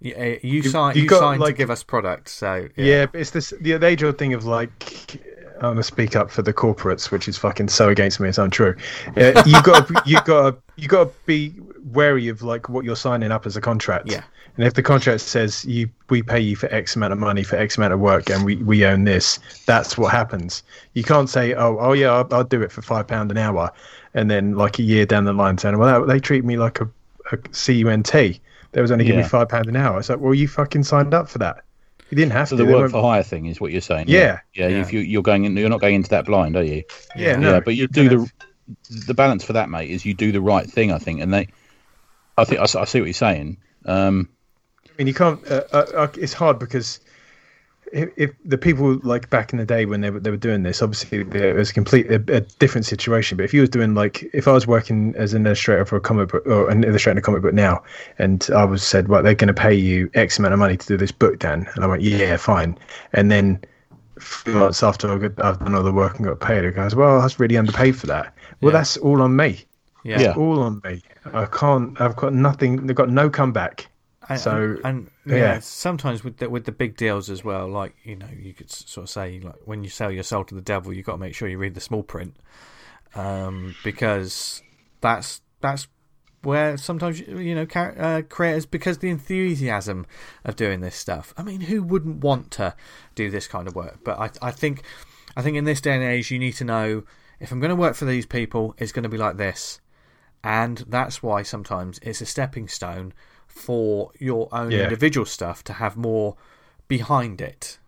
You, 0.00 0.14
uh, 0.14 0.38
you, 0.42 0.62
sign, 0.62 0.96
you 0.96 1.02
you 1.02 1.08
got, 1.08 1.20
signed 1.20 1.44
to 1.46 1.52
give 1.54 1.70
us 1.70 1.82
product, 1.82 2.28
so 2.28 2.68
Yeah, 2.76 3.06
but 3.06 3.20
it's 3.20 3.30
this 3.30 3.54
the, 3.60 3.78
the 3.78 3.86
age 3.86 4.02
old 4.02 4.18
thing 4.18 4.34
of 4.34 4.44
like 4.44 4.70
I'm 5.56 5.72
gonna 5.72 5.82
speak 5.82 6.16
up 6.16 6.30
for 6.30 6.42
the 6.42 6.52
corporates, 6.52 7.10
which 7.10 7.28
is 7.28 7.38
fucking 7.38 7.68
so 7.68 7.88
against 7.88 8.20
me 8.20 8.28
it's 8.28 8.38
untrue. 8.38 8.74
Uh, 9.16 9.42
you 9.46 9.60
got 9.62 10.06
you 10.06 10.20
got 10.22 10.58
you 10.76 10.88
got 10.88 11.04
to 11.04 11.12
be 11.24 11.54
wary 11.92 12.28
of 12.28 12.42
like 12.42 12.68
what 12.68 12.84
you're 12.84 12.96
signing 12.96 13.32
up 13.32 13.46
as 13.46 13.56
a 13.56 13.60
contract. 13.60 14.10
Yeah. 14.10 14.22
And 14.56 14.66
if 14.66 14.74
the 14.74 14.82
contract 14.82 15.20
says 15.20 15.64
you 15.64 15.88
we 16.08 16.22
pay 16.22 16.40
you 16.40 16.56
for 16.56 16.72
X 16.72 16.96
amount 16.96 17.12
of 17.12 17.18
money 17.18 17.42
for 17.42 17.56
X 17.56 17.76
amount 17.76 17.92
of 17.92 18.00
work 18.00 18.30
and 18.30 18.44
we, 18.44 18.56
we 18.56 18.84
own 18.84 19.04
this, 19.04 19.38
that's 19.66 19.98
what 19.98 20.12
happens. 20.12 20.62
You 20.94 21.02
can't 21.02 21.28
say 21.28 21.54
oh 21.54 21.78
oh 21.78 21.92
yeah 21.92 22.12
I'll, 22.12 22.28
I'll 22.32 22.44
do 22.44 22.62
it 22.62 22.72
for 22.72 22.82
five 22.82 23.06
pound 23.06 23.30
an 23.30 23.38
hour, 23.38 23.70
and 24.14 24.30
then 24.30 24.54
like 24.54 24.78
a 24.78 24.82
year 24.82 25.06
down 25.06 25.24
the 25.24 25.32
line 25.32 25.58
saying 25.58 25.78
well 25.78 26.06
they 26.06 26.20
treat 26.20 26.44
me 26.44 26.56
like 26.56 26.80
a, 26.80 26.88
a 27.32 27.36
CUNT. 27.36 28.40
They 28.72 28.82
was 28.82 28.90
only 28.90 29.04
giving 29.04 29.20
me 29.22 29.28
five 29.28 29.48
pound 29.48 29.66
an 29.66 29.76
hour. 29.76 29.98
It's 29.98 30.08
like 30.08 30.20
well 30.20 30.34
you 30.34 30.48
fucking 30.48 30.84
signed 30.84 31.14
up 31.14 31.28
for 31.28 31.38
that. 31.38 31.64
You 32.10 32.16
didn't 32.16 32.32
have 32.32 32.48
So 32.48 32.56
to. 32.56 32.64
the 32.64 32.72
work 32.72 32.90
for 32.90 33.02
hire 33.02 33.22
thing 33.22 33.46
is 33.46 33.60
what 33.60 33.72
you're 33.72 33.80
saying. 33.80 34.06
Yeah. 34.08 34.40
yeah. 34.54 34.68
Yeah. 34.68 34.80
If 34.80 34.92
you 34.92 35.00
you're 35.00 35.22
going 35.22 35.44
in, 35.44 35.56
you're 35.56 35.68
not 35.68 35.80
going 35.80 35.96
into 35.96 36.10
that 36.10 36.24
blind, 36.24 36.56
are 36.56 36.62
you? 36.62 36.84
Yeah, 37.16 37.36
no, 37.36 37.54
yeah, 37.54 37.60
but 37.60 37.74
you 37.74 37.80
you're 37.80 37.88
do 37.88 38.08
the 38.08 38.32
the 39.06 39.14
balance 39.14 39.44
for 39.44 39.54
that, 39.54 39.68
mate. 39.68 39.90
Is 39.90 40.04
you 40.04 40.14
do 40.14 40.32
the 40.32 40.40
right 40.40 40.68
thing, 40.68 40.92
I 40.92 40.98
think, 40.98 41.20
and 41.20 41.32
they. 41.32 41.48
I 42.38 42.44
think 42.44 42.60
I 42.60 42.66
see 42.66 43.00
what 43.00 43.06
you're 43.06 43.12
saying. 43.12 43.56
Um, 43.86 44.28
I 44.86 44.92
mean, 44.98 45.06
you 45.06 45.14
can't. 45.14 45.44
Uh, 45.50 45.64
uh, 45.72 45.86
uh, 45.94 46.08
it's 46.18 46.32
hard 46.32 46.58
because 46.58 47.00
if, 47.92 48.08
if 48.16 48.30
the 48.44 48.58
people 48.58 48.98
like 49.02 49.30
back 49.30 49.52
in 49.52 49.58
the 49.58 49.64
day 49.64 49.86
when 49.86 50.00
they 50.00 50.10
were 50.10 50.20
they 50.20 50.30
were 50.30 50.36
doing 50.36 50.62
this, 50.62 50.82
obviously 50.82 51.18
it 51.20 51.54
was 51.56 51.70
a 51.70 51.74
complete 51.74 52.10
a, 52.10 52.16
a 52.34 52.40
different 52.40 52.84
situation. 52.86 53.36
But 53.36 53.44
if 53.44 53.54
you 53.54 53.60
was 53.60 53.70
doing 53.70 53.94
like 53.94 54.28
if 54.32 54.48
I 54.48 54.52
was 54.52 54.66
working 54.66 55.14
as 55.16 55.34
an 55.34 55.46
illustrator 55.46 55.84
for 55.84 55.96
a 55.96 56.00
comic 56.00 56.30
book 56.30 56.46
or 56.46 56.68
an 56.70 56.84
illustrator 56.84 57.12
in 57.12 57.18
a 57.18 57.22
comic 57.22 57.42
book 57.42 57.54
now, 57.54 57.82
and 58.18 58.48
I 58.54 58.64
was 58.64 58.82
said, 58.82 59.08
well, 59.08 59.22
they're 59.22 59.34
going 59.34 59.48
to 59.48 59.54
pay 59.54 59.74
you 59.74 60.10
X 60.14 60.38
amount 60.38 60.54
of 60.54 60.58
money 60.60 60.76
to 60.76 60.86
do 60.86 60.96
this 60.96 61.12
book, 61.12 61.38
Dan, 61.38 61.68
and 61.74 61.84
I 61.84 61.86
went, 61.86 62.02
yeah, 62.02 62.36
fine, 62.36 62.78
and 63.12 63.30
then. 63.30 63.60
a 64.16 64.20
few 64.20 64.54
Months 64.54 64.82
after 64.82 65.12
I 65.12 65.18
got, 65.28 65.44
I've 65.44 65.58
done 65.58 65.74
all 65.74 65.82
the 65.82 65.92
work 65.92 66.16
and 66.16 66.24
got 66.26 66.40
paid, 66.40 66.64
it 66.64 66.74
goes, 66.74 66.94
well, 66.94 67.20
I 67.20 67.24
was 67.24 67.38
really 67.38 67.58
underpaid 67.58 67.96
for 67.96 68.06
that. 68.06 68.32
Well, 68.62 68.72
Yeah. 68.72 68.78
that's 68.78 68.96
all 68.96 69.20
on 69.20 69.36
me. 69.36 69.62
yeah. 70.04 70.20
Yeah. 70.20 70.34
All 70.34 70.60
on 70.62 70.80
me. 70.84 71.02
I 71.34 71.44
can't. 71.44 72.00
I've 72.00 72.16
got 72.16 72.32
nothing. 72.32 72.86
They've 72.86 72.96
got 72.96 73.10
no 73.10 73.28
comeback. 73.28 73.86
And, 74.28 74.40
So, 74.40 74.76
and, 74.84 74.84
and 74.84 75.10
yeah, 75.24 75.36
yeah. 75.36 75.58
sometimes 75.60 76.24
with 76.24 76.38
the, 76.38 76.50
with 76.50 76.64
the 76.64 76.72
big 76.72 76.96
deals 76.96 77.30
as 77.30 77.44
well, 77.44 77.68
like 77.68 77.94
you 78.04 78.16
know, 78.16 78.28
you 78.36 78.52
could 78.52 78.70
sort 78.70 79.04
of 79.04 79.10
say 79.10 79.40
like 79.40 79.56
when 79.64 79.84
you 79.84 79.90
sell 79.90 80.10
your 80.10 80.22
soul 80.22 80.44
to 80.44 80.54
the 80.54 80.60
devil, 80.60 80.92
you've 80.92 81.06
got 81.06 81.12
to 81.12 81.18
make 81.18 81.34
sure 81.34 81.48
you 81.48 81.58
read 81.58 81.74
the 81.74 81.80
small 81.80 82.02
print, 82.02 82.36
um, 83.14 83.74
because 83.84 84.62
that's 85.00 85.40
that's 85.60 85.88
where 86.42 86.76
sometimes 86.76 87.20
you 87.20 87.54
know 87.54 87.66
uh, 87.74 88.22
creators 88.22 88.66
because 88.66 88.98
the 88.98 89.10
enthusiasm 89.10 90.06
of 90.44 90.56
doing 90.56 90.80
this 90.80 90.96
stuff. 90.96 91.32
I 91.36 91.42
mean, 91.42 91.60
who 91.60 91.82
wouldn't 91.82 92.18
want 92.18 92.50
to 92.52 92.74
do 93.14 93.30
this 93.30 93.46
kind 93.46 93.68
of 93.68 93.74
work? 93.74 94.00
But 94.04 94.18
I 94.18 94.48
I 94.48 94.50
think 94.50 94.82
I 95.36 95.42
think 95.42 95.56
in 95.56 95.64
this 95.64 95.80
day 95.80 95.94
and 95.94 96.02
age, 96.02 96.30
you 96.30 96.38
need 96.38 96.54
to 96.54 96.64
know 96.64 97.04
if 97.38 97.52
I'm 97.52 97.60
going 97.60 97.70
to 97.70 97.76
work 97.76 97.94
for 97.94 98.06
these 98.06 98.26
people, 98.26 98.74
it's 98.78 98.92
going 98.92 99.02
to 99.04 99.08
be 99.08 99.18
like 99.18 99.36
this 99.36 99.80
and 100.46 100.84
that's 100.86 101.24
why 101.24 101.42
sometimes 101.42 101.98
it's 102.02 102.20
a 102.20 102.26
stepping 102.26 102.68
stone 102.68 103.12
for 103.56 104.12
your 104.18 104.48
own 104.52 104.70
Yeah. 104.70 104.84
individual 104.84 105.24
stuff 105.24 105.64
to 105.64 105.72
have 105.74 105.96
more 105.96 106.36
behind 106.88 107.40
it. 107.40 107.78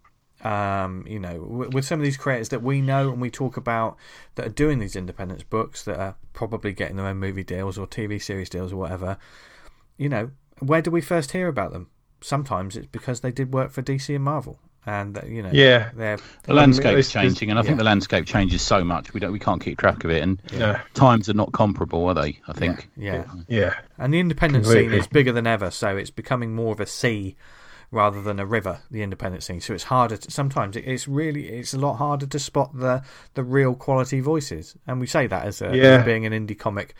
Um, 0.42 1.04
you 1.06 1.18
know, 1.18 1.40
with, 1.42 1.74
with 1.74 1.84
some 1.84 1.98
of 2.00 2.04
these 2.04 2.16
creators 2.16 2.48
that 2.50 2.62
we 2.62 2.80
know 2.80 3.10
and 3.10 3.20
we 3.20 3.28
talk 3.30 3.56
about 3.56 3.96
that 4.36 4.46
are 4.46 4.50
doing 4.50 4.78
these 4.78 4.96
independence 4.96 5.42
books 5.42 5.84
that 5.84 5.98
are 5.98 6.16
probably 6.32 6.72
getting 6.72 6.96
their 6.96 7.06
own 7.06 7.18
movie 7.18 7.44
deals 7.44 7.76
or 7.76 7.86
TV 7.86 8.22
series 8.22 8.48
deals 8.48 8.72
or 8.72 8.76
whatever. 8.76 9.18
You 9.96 10.08
know, 10.08 10.30
where 10.60 10.80
do 10.80 10.90
we 10.90 11.00
first 11.00 11.32
hear 11.32 11.48
about 11.48 11.72
them? 11.72 11.90
Sometimes 12.20 12.76
it's 12.76 12.86
because 12.86 13.20
they 13.20 13.32
did 13.32 13.52
work 13.52 13.72
for 13.72 13.82
DC 13.82 14.14
and 14.14 14.24
Marvel, 14.24 14.58
and 14.88 15.18
uh, 15.18 15.22
you 15.26 15.42
know, 15.42 15.50
Yeah. 15.52 15.90
they're 15.94 16.18
the 16.44 16.54
landscape's 16.54 16.86
it's- 16.86 17.08
it's- 17.10 17.12
changing, 17.12 17.50
and 17.50 17.58
I 17.58 17.62
think 17.62 17.74
yeah. 17.74 17.78
the 17.78 17.84
landscape 17.84 18.24
changes 18.26 18.62
so 18.62 18.82
much. 18.84 19.12
We 19.12 19.20
don't, 19.20 19.32
we 19.32 19.38
can't 19.38 19.62
keep 19.62 19.78
track 19.78 20.04
of 20.04 20.10
it, 20.10 20.22
and 20.22 20.40
Yeah. 20.52 20.80
times 20.94 21.28
are 21.28 21.34
not 21.34 21.52
comparable, 21.52 22.06
are 22.06 22.14
they? 22.14 22.40
I 22.48 22.52
think. 22.54 22.88
yeah. 22.96 23.24
Yeah. 23.48 23.74
And 23.98 24.12
the 24.14 24.20
independent 24.20 24.64
scene 24.66 24.92
is 24.92 25.06
bigger 25.06 25.32
than 25.32 25.46
ever, 25.46 25.70
so 25.70 25.96
it's 25.96 26.10
becoming 26.10 26.54
more 26.54 26.72
of 26.72 26.80
a 26.80 26.86
sea 26.86 27.36
rather 27.90 28.20
than 28.22 28.38
a 28.38 28.44
river. 28.46 28.80
The 28.90 29.02
independent 29.02 29.42
scene, 29.42 29.60
so 29.60 29.72
it's 29.74 29.84
harder. 29.84 30.16
To, 30.16 30.30
sometimes 30.30 30.76
it's 30.76 31.08
really 31.08 31.48
it's 31.48 31.72
a 31.74 31.78
lot 31.78 31.94
harder 31.96 32.26
to 32.26 32.38
spot 32.38 32.70
the 32.78 33.02
the 33.34 33.42
real 33.42 33.74
quality 33.74 34.20
voices. 34.20 34.74
And 34.86 35.00
we 35.00 35.06
say 35.06 35.26
that 35.26 35.44
as, 35.46 35.60
a, 35.62 35.74
Yeah. 35.74 35.98
as 36.00 36.04
being 36.04 36.24
an 36.26 36.32
indie 36.32 36.58
comic, 36.58 36.94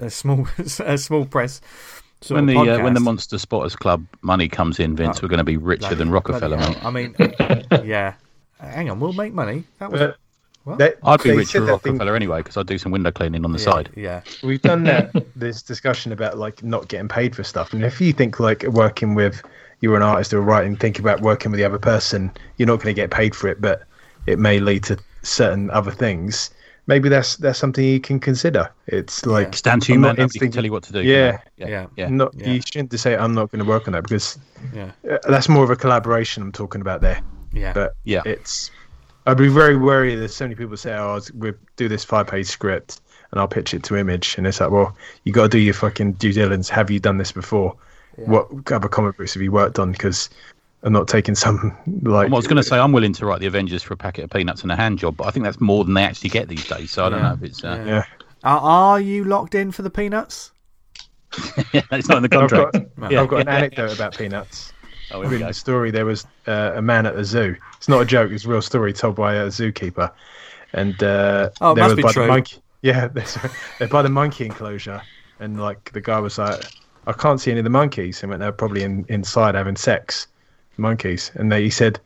a 0.00 0.10
small 0.10 0.46
a 0.80 0.98
small 0.98 1.24
press. 1.26 1.60
Sort 2.22 2.36
When 2.36 2.46
the 2.46 2.56
uh, 2.58 2.82
when 2.82 2.94
the. 2.94 3.00
Monster 3.00 3.38
Spotters 3.38 3.76
Club 3.76 4.04
money 4.22 4.48
comes 4.48 4.80
in, 4.80 4.96
Vince, 4.96 5.18
Oh, 5.18 5.20
we're 5.22 5.28
going 5.28 5.38
to 5.38 5.44
be 5.44 5.56
richer 5.58 5.94
than 5.94 6.10
Rockefeller, 6.10 6.56
hell. 6.56 6.70
mate. 6.70 6.84
I 6.84 6.90
mean, 6.90 7.84
yeah. 7.88 8.14
Hang 8.58 8.88
on, 8.90 9.00
we'll 9.00 9.12
make 9.12 9.34
money. 9.34 9.64
That 9.78 9.92
was 9.92 10.00
But 10.00 10.16
What? 10.64 10.78
that- 10.78 10.96
I'd 11.04 11.22
be 11.22 11.32
richer 11.36 11.60
than 11.60 11.66
that 11.68 11.82
thing- 11.82 11.92
Rockefeller 11.92 12.16
anyway 12.16 12.38
because 12.38 12.56
I'd 12.56 12.66
do 12.66 12.78
some 12.78 12.90
window 12.90 13.10
cleaning 13.10 13.44
on 13.44 13.52
the 13.52 13.58
yeah, 13.58 13.64
side. 13.64 13.90
Yeah, 13.94 14.20
We've 14.42 14.62
done 14.62 14.84
that. 14.84 15.12
this 15.36 15.62
discussion 15.62 16.10
about 16.10 16.38
like 16.38 16.62
not 16.62 16.88
getting 16.88 17.08
paid 17.08 17.36
for 17.36 17.44
stuff, 17.44 17.72
and 17.72 17.84
if 17.84 18.00
you 18.00 18.12
think 18.12 18.40
like 18.40 18.62
working 18.64 19.14
with 19.14 19.42
you're 19.82 19.94
an 19.94 20.02
artist 20.02 20.32
or 20.32 20.40
writing, 20.40 20.74
think 20.74 20.98
about 20.98 21.20
working 21.20 21.50
with 21.50 21.58
the 21.58 21.64
other 21.64 21.78
person, 21.78 22.32
you're 22.56 22.66
not 22.66 22.76
going 22.76 22.94
to 22.94 22.98
get 23.00 23.10
paid 23.10 23.34
for 23.36 23.46
it, 23.48 23.60
but 23.60 23.82
it 24.24 24.38
may 24.38 24.58
lead 24.58 24.82
to 24.84 24.96
certain 25.22 25.70
other 25.70 25.90
things. 25.90 26.50
Maybe 26.88 27.08
that's 27.08 27.36
that's 27.36 27.58
something 27.58 27.84
you 27.84 28.00
can 28.00 28.20
consider. 28.20 28.70
It's 28.86 29.26
like 29.26 29.56
Stand 29.56 29.82
to 29.82 29.92
you, 29.92 29.98
man. 29.98 30.10
not 30.10 30.18
Nobody 30.18 30.38
can 30.38 30.50
tell 30.52 30.64
you 30.64 30.70
what 30.72 30.84
to 30.84 30.92
do. 30.92 31.02
Yeah. 31.02 31.38
yeah, 31.56 31.66
yeah, 31.68 31.86
yeah. 31.96 32.08
not 32.08 32.32
Yeah. 32.34 32.52
you 32.52 32.60
shouldn't 32.60 32.90
just 32.92 33.02
say 33.02 33.16
I'm 33.16 33.34
not 33.34 33.50
going 33.50 33.64
to 33.64 33.68
work 33.68 33.88
on 33.88 33.92
that 33.92 34.04
because 34.04 34.38
yeah, 34.72 34.92
uh, 35.10 35.18
that's 35.28 35.48
more 35.48 35.64
of 35.64 35.70
a 35.70 35.76
collaboration 35.76 36.42
I'm 36.42 36.52
talking 36.52 36.80
about 36.80 37.00
there. 37.00 37.20
yeah. 37.52 37.72
But 37.72 37.94
Yeah. 38.04 38.22
it's 38.24 38.70
I'd 39.26 39.36
be 39.36 39.48
very 39.48 39.76
worried. 39.76 40.16
There's 40.16 40.36
so 40.36 40.44
many 40.44 40.54
people 40.54 40.76
say, 40.76 40.94
"Oh, 40.94 41.20
we 41.34 41.52
do 41.74 41.88
this 41.88 42.04
five-page 42.04 42.46
script 42.46 43.00
and 43.32 43.40
I'll 43.40 43.48
pitch 43.48 43.74
it 43.74 43.82
to 43.84 43.96
Image," 43.96 44.38
and 44.38 44.46
it's 44.46 44.60
like, 44.60 44.70
well, 44.70 44.96
you 45.24 45.32
got 45.32 45.42
to 45.42 45.48
do 45.48 45.58
your 45.58 45.74
fucking 45.74 46.12
due 46.12 46.32
diligence. 46.32 46.68
Have 46.68 46.92
you 46.92 47.00
done 47.00 47.18
this 47.18 47.32
before? 47.32 47.74
What 48.14 48.46
other 48.72 48.88
comic 48.88 49.18
books 49.18 49.34
have 49.34 49.42
you 49.42 49.50
worked 49.52 49.78
on? 49.80 49.90
Because 49.92 50.30
I'm 50.86 50.92
not 50.92 51.08
taking 51.08 51.34
some 51.34 51.76
like. 52.02 52.28
I 52.28 52.30
was 52.34 52.46
going 52.46 52.58
to 52.58 52.62
say 52.62 52.78
I'm 52.78 52.92
willing 52.92 53.12
to 53.14 53.26
write 53.26 53.40
the 53.40 53.46
Avengers 53.46 53.82
for 53.82 53.92
a 53.92 53.96
packet 53.96 54.22
of 54.24 54.30
peanuts 54.30 54.62
and 54.62 54.70
a 54.70 54.76
hand 54.76 55.00
job, 55.00 55.16
but 55.16 55.26
I 55.26 55.32
think 55.32 55.42
that's 55.44 55.60
more 55.60 55.84
than 55.84 55.94
they 55.94 56.04
actually 56.04 56.30
get 56.30 56.48
these 56.48 56.64
days. 56.64 56.92
So 56.92 57.04
I 57.04 57.08
don't 57.10 57.18
Yeah. 57.20 57.28
know 57.28 57.34
if 57.34 57.42
it's 57.42 57.64
uh, 57.64 57.84
Yeah, 57.84 58.04
Are, 58.44 58.60
are 58.60 59.00
you 59.00 59.24
locked 59.24 59.56
in 59.56 59.72
for 59.72 59.82
the 59.82 59.90
peanuts? 59.90 60.52
it's 61.74 62.08
not 62.08 62.18
in 62.18 62.22
the 62.22 62.28
I've 62.38 62.48
contract. 62.48 62.72
got, 62.74 63.10
Yeah. 63.10 63.22
I've 63.22 63.28
got 63.28 63.40
an 63.40 63.48
anecdote 63.48 63.92
about 63.94 64.16
Peanuts. 64.16 64.72
Oh, 65.12 65.20
here 65.20 65.30
we 65.30 65.36
In 65.36 65.46
the 65.46 65.54
story, 65.54 65.92
there 65.92 66.04
was 66.04 66.24
uh, 66.48 66.72
a 66.74 66.82
man 66.82 67.06
at 67.06 67.14
the 67.14 67.24
zoo. 67.24 67.54
It's 67.76 67.88
not 67.88 68.00
a 68.00 68.04
joke; 68.04 68.32
it's 68.32 68.44
a 68.44 68.48
real 68.48 68.60
story 68.62 68.92
told 68.92 69.14
by 69.14 69.34
a 69.34 69.46
zookeeper. 69.46 70.10
And 70.72 71.00
uh, 71.00 71.50
Oh, 71.60 71.72
it 71.72 71.74
they 71.76 71.80
must 71.82 71.90
were 71.92 71.96
be 71.96 72.02
by 72.02 72.12
true. 72.12 72.22
The 72.22 72.28
monkey, 72.28 72.56
yeah, 72.82 73.06
they're, 73.06 73.24
sorry, 73.24 73.50
they're 73.78 73.86
by 73.86 74.02
the 74.02 74.08
monkey 74.08 74.46
enclosure, 74.46 75.00
and 75.38 75.60
like 75.60 75.92
the 75.92 76.00
guy 76.00 76.18
was 76.18 76.38
like, 76.38 76.60
"I 77.06 77.12
can't 77.12 77.40
see 77.40 77.52
any 77.52 77.60
of 77.60 77.64
the 77.64 77.70
monkeys." 77.70 78.20
And 78.22 78.30
went, 78.30 78.40
"They're 78.40 78.50
probably 78.50 78.82
in, 78.82 79.04
inside 79.08 79.54
having 79.54 79.76
sex." 79.76 80.26
Monkeys, 80.78 81.30
and 81.34 81.50
they, 81.50 81.62
he 81.64 81.70
said, 81.70 82.00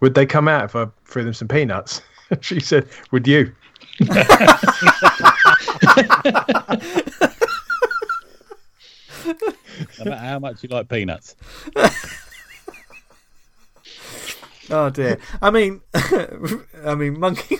"Would 0.00 0.14
they 0.14 0.26
come 0.26 0.48
out 0.48 0.64
if 0.64 0.76
I 0.76 0.86
threw 1.04 1.24
them 1.24 1.34
some 1.34 1.48
peanuts?" 1.48 2.00
she 2.40 2.60
said, 2.60 2.88
"Would 3.10 3.26
you?" 3.26 3.54
No 9.98 10.04
matter 10.10 10.16
how 10.26 10.38
much 10.38 10.62
you 10.62 10.68
like 10.68 10.88
peanuts. 10.88 11.36
Oh 14.70 14.88
dear. 14.88 15.18
I 15.42 15.50
mean, 15.50 15.82
I 15.94 16.94
mean, 16.96 17.20
monkey. 17.20 17.58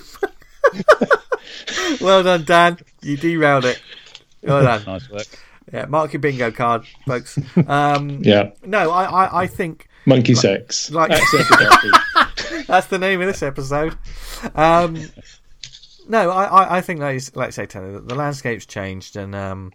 well 2.01 2.23
done, 2.23 2.43
Dan. 2.45 2.79
You 3.03 3.15
derailed 3.15 3.65
it. 3.65 3.79
Well 4.41 4.63
done. 4.63 4.83
Nice 4.85 5.07
work. 5.11 5.27
Yeah, 5.71 5.85
mark 5.85 6.13
your 6.13 6.19
bingo 6.19 6.49
card, 6.49 6.83
folks. 7.05 7.37
Um, 7.67 8.23
Yeah. 8.23 8.51
No, 8.65 8.89
I, 8.89 9.03
I, 9.03 9.41
I 9.43 9.47
think 9.47 9.87
Monkey 10.05 10.35
sex. 10.35 10.91
like- 10.91 11.11
Access 11.11 11.47
to 11.47 11.53
coffee. 11.55 12.63
that's 12.67 12.87
the 12.87 12.99
name 12.99 13.21
of 13.21 13.27
this 13.27 13.41
episode. 13.43 13.97
Um, 14.53 15.09
no, 16.07 16.29
I, 16.29 16.43
I, 16.45 16.77
I 16.77 16.81
think 16.81 16.99
like, 16.99 17.15
you- 17.15 17.31
like 17.35 17.47
I 17.47 17.51
say, 17.51 17.65
Tony, 17.65 17.93
the, 17.93 17.99
the 18.01 18.15
landscape's 18.15 18.65
changed, 18.65 19.15
and 19.15 19.33
um, 19.35 19.73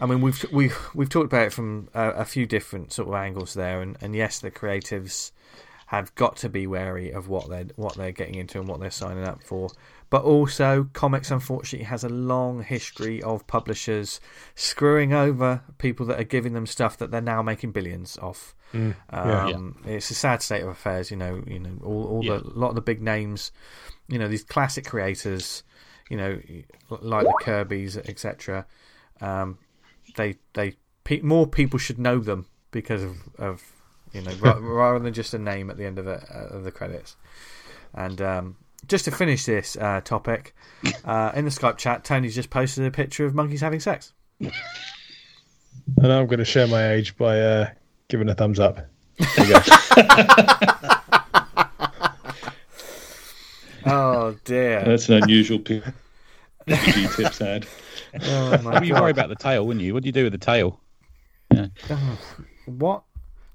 I 0.00 0.06
mean 0.06 0.20
we've 0.20 0.44
we've 0.52 0.76
we've 0.94 1.08
talked 1.08 1.26
about 1.26 1.46
it 1.46 1.52
from 1.52 1.88
a, 1.94 2.08
a 2.10 2.24
few 2.24 2.46
different 2.46 2.92
sort 2.92 3.08
of 3.08 3.14
angles 3.14 3.54
there, 3.54 3.80
and, 3.80 3.96
and 4.00 4.14
yes, 4.16 4.40
the 4.40 4.50
creatives 4.50 5.30
have 5.86 6.14
got 6.14 6.36
to 6.38 6.48
be 6.48 6.66
wary 6.66 7.10
of 7.10 7.28
what 7.28 7.48
they're 7.50 7.66
what 7.76 7.94
they're 7.96 8.12
getting 8.12 8.34
into 8.36 8.58
and 8.58 8.66
what 8.68 8.80
they're 8.80 8.90
signing 8.90 9.24
up 9.24 9.42
for. 9.42 9.68
But 10.10 10.24
also, 10.24 10.88
comics 10.92 11.30
unfortunately 11.30 11.86
has 11.86 12.04
a 12.04 12.08
long 12.08 12.62
history 12.62 13.22
of 13.22 13.46
publishers 13.46 14.20
screwing 14.54 15.12
over 15.14 15.62
people 15.78 16.04
that 16.06 16.20
are 16.20 16.24
giving 16.24 16.52
them 16.52 16.66
stuff 16.66 16.98
that 16.98 17.10
they're 17.10 17.20
now 17.22 17.40
making 17.42 17.72
billions 17.72 18.18
off. 18.18 18.54
Yeah. 18.72 18.92
Um, 19.10 19.76
It's 19.84 20.10
a 20.10 20.14
sad 20.14 20.42
state 20.42 20.62
of 20.62 20.68
affairs, 20.68 21.10
you 21.10 21.16
know. 21.16 21.42
You 21.46 21.58
know, 21.58 21.78
all, 21.84 22.04
all 22.06 22.24
Yeah. 22.24 22.38
the 22.38 22.48
lot 22.58 22.70
of 22.70 22.74
the 22.74 22.80
big 22.80 23.00
names, 23.02 23.52
you 24.08 24.18
know, 24.18 24.28
these 24.28 24.44
classic 24.44 24.86
creators, 24.86 25.62
you 26.10 26.16
know, 26.16 26.40
like 26.90 27.24
the 27.26 27.38
Kirby's, 27.42 27.96
etc. 27.96 28.66
Um, 29.20 29.58
they 30.16 30.36
they 30.54 30.76
pe- 31.04 31.20
more 31.20 31.46
people 31.46 31.78
should 31.78 31.98
know 31.98 32.18
them 32.18 32.46
because 32.70 33.02
of, 33.02 33.16
of 33.38 33.62
you 34.12 34.22
know 34.22 34.32
ra- 34.40 34.58
rather 34.60 34.98
than 34.98 35.12
just 35.14 35.32
a 35.34 35.38
name 35.38 35.70
at 35.70 35.76
the 35.76 35.84
end 35.84 35.98
of 35.98 36.04
the 36.04 36.16
uh, 36.34 36.48
of 36.56 36.64
the 36.64 36.72
credits. 36.72 37.16
And 37.94 38.20
um, 38.22 38.56
just 38.88 39.04
to 39.04 39.10
finish 39.10 39.44
this 39.44 39.76
uh, 39.76 40.00
topic, 40.02 40.54
uh, 41.04 41.32
in 41.34 41.44
the 41.44 41.50
Skype 41.50 41.76
chat, 41.76 42.04
Tony's 42.04 42.34
just 42.34 42.50
posted 42.50 42.84
a 42.86 42.90
picture 42.90 43.24
of 43.26 43.34
monkeys 43.34 43.60
having 43.60 43.80
sex. 43.80 44.12
And 45.98 46.12
I'm 46.12 46.26
going 46.26 46.38
to 46.38 46.44
share 46.44 46.66
my 46.66 46.92
age 46.92 47.16
by 47.16 47.40
uh, 47.40 47.70
giving 48.12 48.28
a 48.28 48.34
thumbs 48.34 48.60
up. 48.60 48.76
There 49.36 49.46
you 49.46 49.54
go. 49.54 49.60
Oh 53.84 54.36
dear! 54.44 54.84
That's 54.84 55.08
an 55.08 55.22
unusual 55.24 55.58
P- 55.58 55.82
PG 56.68 57.08
tips 57.16 57.40
ad. 57.40 57.66
oh 58.22 58.58
my 58.62 58.74
Well, 58.74 58.84
you 58.84 58.92
God. 58.92 59.02
worry 59.02 59.10
about 59.10 59.28
the 59.28 59.34
tail, 59.34 59.66
wouldn't 59.66 59.84
you? 59.84 59.92
What 59.92 60.04
do 60.04 60.06
you 60.08 60.12
do 60.12 60.22
with 60.22 60.32
the 60.32 60.38
tail? 60.38 60.78
Yeah. 61.52 61.66
what? 62.66 63.02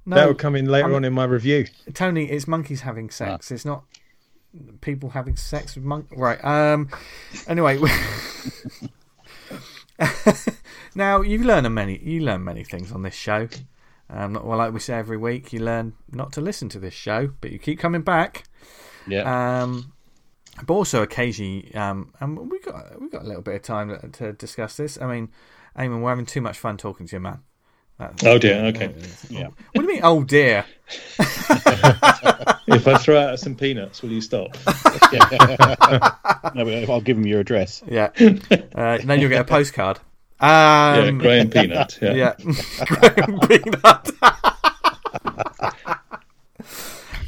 No, 0.06 0.16
that 0.18 0.28
will 0.28 0.36
come 0.36 0.58
in 0.58 0.66
later 0.66 0.88
I'm- 0.88 0.96
on 0.96 1.06
in 1.06 1.14
my 1.14 1.24
review. 1.24 1.68
Tony, 1.94 2.30
it's 2.30 2.46
monkeys 2.46 2.82
having 2.82 3.10
sex. 3.10 3.52
It's 3.52 3.64
not 3.64 3.86
people 4.82 5.12
having 5.12 5.38
sex 5.38 5.76
with 5.76 5.86
monkeys. 5.86 6.20
Right. 6.20 6.44
Um. 6.44 6.90
Anyway. 7.48 7.80
now 10.94 11.22
you 11.22 11.40
learn 11.44 11.66
a 11.66 11.70
many. 11.70 12.00
You 12.00 12.20
learn 12.22 12.44
many 12.44 12.66
things 12.66 12.92
on 12.92 13.04
this 13.04 13.16
show. 13.16 13.48
Um, 14.10 14.34
well, 14.44 14.58
like 14.58 14.74
we 14.74 14.80
say 14.80 14.96
every 14.98 15.18
week, 15.18 15.52
you 15.52 15.60
learn 15.60 15.94
not 16.12 16.32
to 16.34 16.42
listen 16.42 16.70
to 16.70 16.80
this 16.80 16.94
show, 16.94 17.32
but 17.42 17.52
you 17.52 17.60
keep 17.60 17.80
coming 17.80 18.02
back. 18.02 18.44
Yeah. 19.08 19.62
Um, 19.64 19.94
but 20.66 20.74
also 20.74 21.04
occasionally, 21.04 21.74
um, 21.76 22.14
and 22.20 22.50
we 22.50 22.60
got 22.60 23.00
we 23.02 23.10
got 23.10 23.22
a 23.24 23.28
little 23.28 23.42
bit 23.44 23.56
of 23.56 23.62
time 23.64 23.90
to, 23.90 24.08
to 24.10 24.34
discuss 24.34 24.78
this. 24.78 25.00
I 25.00 25.08
mean, 25.08 25.30
Eamonn, 25.78 26.02
we're 26.02 26.10
having 26.10 26.26
too 26.26 26.42
much 26.42 26.58
fun 26.58 26.78
talking 26.78 27.06
to 27.08 27.16
you, 27.16 27.20
man. 27.20 27.40
That's- 28.00 28.24
Oh 28.24 28.38
dear. 28.38 28.66
Okay. 28.68 28.94
Yeah. 29.30 29.48
What 29.48 29.56
do 29.74 29.82
you 29.82 29.88
mean? 29.88 30.02
Oh 30.04 30.24
dear. 30.24 30.66
If 32.70 32.86
I 32.86 32.98
throw 32.98 33.18
out 33.18 33.40
some 33.40 33.56
peanuts, 33.56 34.02
will 34.02 34.12
you 34.12 34.20
stop? 34.20 34.50
no, 36.54 36.86
I'll 36.90 37.00
give 37.02 37.18
him 37.18 37.26
your 37.26 37.40
address. 37.40 37.82
Yeah. 37.88 38.10
Uh, 38.76 39.00
then 39.04 39.20
you'll 39.20 39.30
get 39.30 39.42
a 39.42 39.46
postcard. 39.46 40.00
Um, 40.40 40.50
yeah, 40.50 41.12
Graham 41.12 41.50
Peanut. 41.50 41.98
Yeah. 42.02 42.14
Yeah. 42.14 42.36
Graham 42.86 43.40
Peanut. 43.40 44.12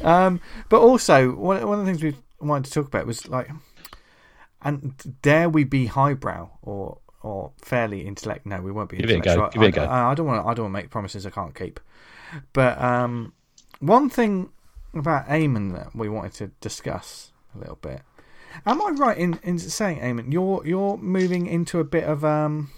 um, 0.02 0.40
but 0.68 0.80
also, 0.80 1.32
one, 1.32 1.66
one 1.66 1.80
of 1.80 1.86
the 1.86 1.92
things 1.92 2.02
we 2.02 2.14
wanted 2.40 2.66
to 2.66 2.72
talk 2.72 2.86
about 2.86 3.06
was 3.06 3.28
like, 3.28 3.50
and 4.62 4.94
dare 5.22 5.48
we 5.48 5.64
be 5.64 5.86
highbrow 5.86 6.50
or 6.62 6.98
or 7.22 7.52
fairly 7.62 8.06
intellect? 8.06 8.46
No, 8.46 8.60
we 8.60 8.72
won't 8.72 8.90
be. 8.90 8.98
Give 8.98 9.10
it 9.10 9.16
a 9.16 9.20
go, 9.20 9.32
intellectual. 9.32 9.62
give 9.62 9.74
it 9.74 9.76
a 9.78 9.80
go. 9.80 9.84
I, 9.84 10.12
I 10.12 10.14
don't 10.14 10.26
want. 10.26 10.46
I 10.46 10.54
don't 10.54 10.64
want 10.64 10.74
to 10.74 10.82
make 10.82 10.90
promises 10.90 11.26
I 11.26 11.30
can't 11.30 11.54
keep. 11.54 11.80
But 12.52 12.80
um, 12.80 13.32
one 13.80 14.08
thing 14.08 14.50
about 14.94 15.26
Eamonn 15.28 15.74
that 15.74 15.94
we 15.94 16.08
wanted 16.08 16.34
to 16.34 16.46
discuss 16.60 17.32
a 17.54 17.58
little 17.58 17.76
bit. 17.76 18.02
Am 18.66 18.82
I 18.82 18.90
right 18.90 19.16
in, 19.16 19.38
in 19.42 19.58
saying, 19.58 20.00
Eamonn, 20.00 20.32
you're 20.32 20.62
you're 20.66 20.96
moving 20.98 21.46
into 21.46 21.78
a 21.78 21.84
bit 21.84 22.04
of 22.04 22.24
um 22.24 22.70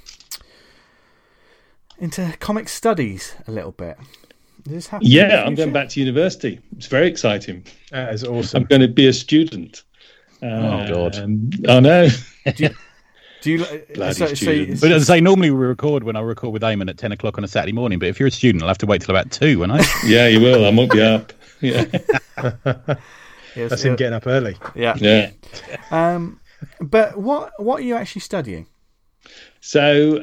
into 2.03 2.35
comic 2.41 2.69
studies 2.69 3.35
a 3.47 3.53
little 3.53 3.73
bit? 3.73 3.97
This 4.65 4.89
happen? 4.89 5.07
Yeah, 5.09 5.45
I'm 5.47 5.55
going 5.55 5.73
back 5.73 5.89
to 5.91 6.01
university. 6.01 6.61
It's 6.77 6.87
very 6.87 7.07
exciting. 7.07 7.65
That 7.91 8.13
is 8.13 8.25
awesome. 8.25 8.63
I'm 8.63 8.69
going 8.69 8.83
to 8.83 8.89
be 8.89 9.07
a 9.07 9.13
student. 9.13 9.83
Oh, 10.43 10.89
God. 10.89 11.17
Um, 11.17 11.51
I 11.69 11.81
know. 11.81 12.09
Do 12.45 13.51
you? 13.51 13.59
Bloody 13.95 14.15
so, 14.15 14.27
so 14.27 14.35
students. 14.35 14.81
But 14.81 14.93
as 14.93 15.09
I 15.09 15.17
say, 15.17 15.21
normally 15.21 15.51
we 15.51 15.65
record 15.65 16.05
when 16.05 16.17
I 16.17 16.21
record 16.21 16.53
with 16.53 16.63
Eamonn 16.63 16.91
at 16.91 16.99
10 16.99 17.13
o'clock 17.13 17.39
on 17.39 17.45
a 17.45 17.49
Saturday 17.49 17.73
morning. 17.73 17.99
But 17.99 18.09
if 18.09 18.19
you're 18.21 18.29
a 18.29 18.33
student, 18.33 18.63
I'll 18.63 18.69
have 18.69 18.79
to 18.79 18.87
wait 18.87 19.03
till 19.03 19.15
about 19.15 19.31
2, 19.31 19.61
won't 19.61 19.73
I? 19.73 19.85
yeah, 20.07 20.27
you 20.27 20.41
will. 20.41 20.65
I 20.65 20.71
won't 20.71 20.93
be 20.93 21.03
up. 21.03 21.33
Yeah. 21.63 21.85
That's 23.55 23.83
him 23.85 23.93
uh, 23.93 23.97
getting 23.97 24.15
up 24.15 24.27
early. 24.27 24.57
yeah. 24.75 24.97
Yeah. 24.97 25.31
Um, 25.93 26.41
but 26.81 27.17
what 27.17 27.53
what 27.63 27.79
are 27.79 27.85
you 27.85 27.95
actually 27.95 28.23
studying? 28.23 28.67
So, 29.65 30.15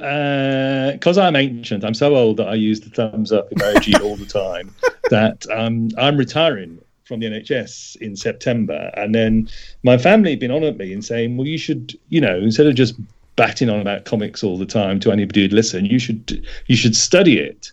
because 0.93 1.17
I'm 1.17 1.37
ancient, 1.37 1.85
I'm 1.85 1.93
so 1.93 2.17
old 2.17 2.35
that 2.37 2.49
I 2.49 2.55
use 2.55 2.81
the 2.81 2.89
thumbs 2.89 3.31
up 3.31 3.49
emoji 3.51 3.99
all 4.01 4.15
the 4.15 4.25
time. 4.25 4.75
That 5.09 5.47
um, 5.49 5.89
I'm 5.97 6.17
retiring 6.17 6.79
from 7.03 7.19
the 7.19 7.25
NHS 7.25 7.95
in 7.95 8.15
September, 8.15 8.91
and 8.93 9.15
then 9.15 9.49
my 9.81 9.97
family 9.97 10.29
have 10.31 10.39
been 10.39 10.51
on 10.51 10.63
at 10.63 10.77
me 10.77 10.93
and 10.93 11.03
saying, 11.03 11.35
"Well, 11.35 11.47
you 11.47 11.57
should, 11.57 11.97
you 12.09 12.21
know, 12.21 12.37
instead 12.37 12.67
of 12.67 12.75
just 12.75 12.93
batting 13.35 13.71
on 13.71 13.79
about 13.79 14.05
comics 14.05 14.43
all 14.43 14.59
the 14.59 14.67
time 14.67 14.99
to 14.99 15.11
anybody 15.11 15.41
who'd 15.41 15.53
listen, 15.53 15.85
you 15.85 15.97
should 15.97 16.45
you 16.67 16.75
should 16.75 16.95
study 16.95 17.39
it." 17.39 17.71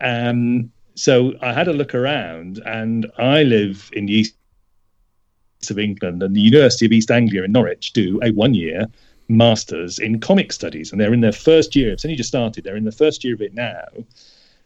Um, 0.00 0.72
so 0.94 1.34
I 1.42 1.52
had 1.52 1.68
a 1.68 1.74
look 1.74 1.94
around, 1.94 2.62
and 2.64 3.12
I 3.18 3.42
live 3.42 3.90
in 3.92 4.06
the 4.06 4.14
east 4.14 4.34
of 5.68 5.78
England, 5.78 6.22
and 6.22 6.34
the 6.34 6.40
University 6.40 6.86
of 6.86 6.92
East 6.92 7.10
Anglia 7.10 7.42
in 7.42 7.52
Norwich 7.52 7.92
do 7.92 8.18
a 8.22 8.30
one-year 8.30 8.86
masters 9.30 9.98
in 9.98 10.20
comic 10.20 10.52
studies, 10.52 10.92
and 10.92 11.00
they're 11.00 11.14
in 11.14 11.20
their 11.20 11.32
first 11.32 11.74
year. 11.74 11.92
It's 11.92 12.04
only 12.04 12.16
just 12.16 12.28
started. 12.28 12.64
They're 12.64 12.76
in 12.76 12.84
the 12.84 12.92
first 12.92 13.24
year 13.24 13.34
of 13.34 13.40
it 13.40 13.54
now, 13.54 13.86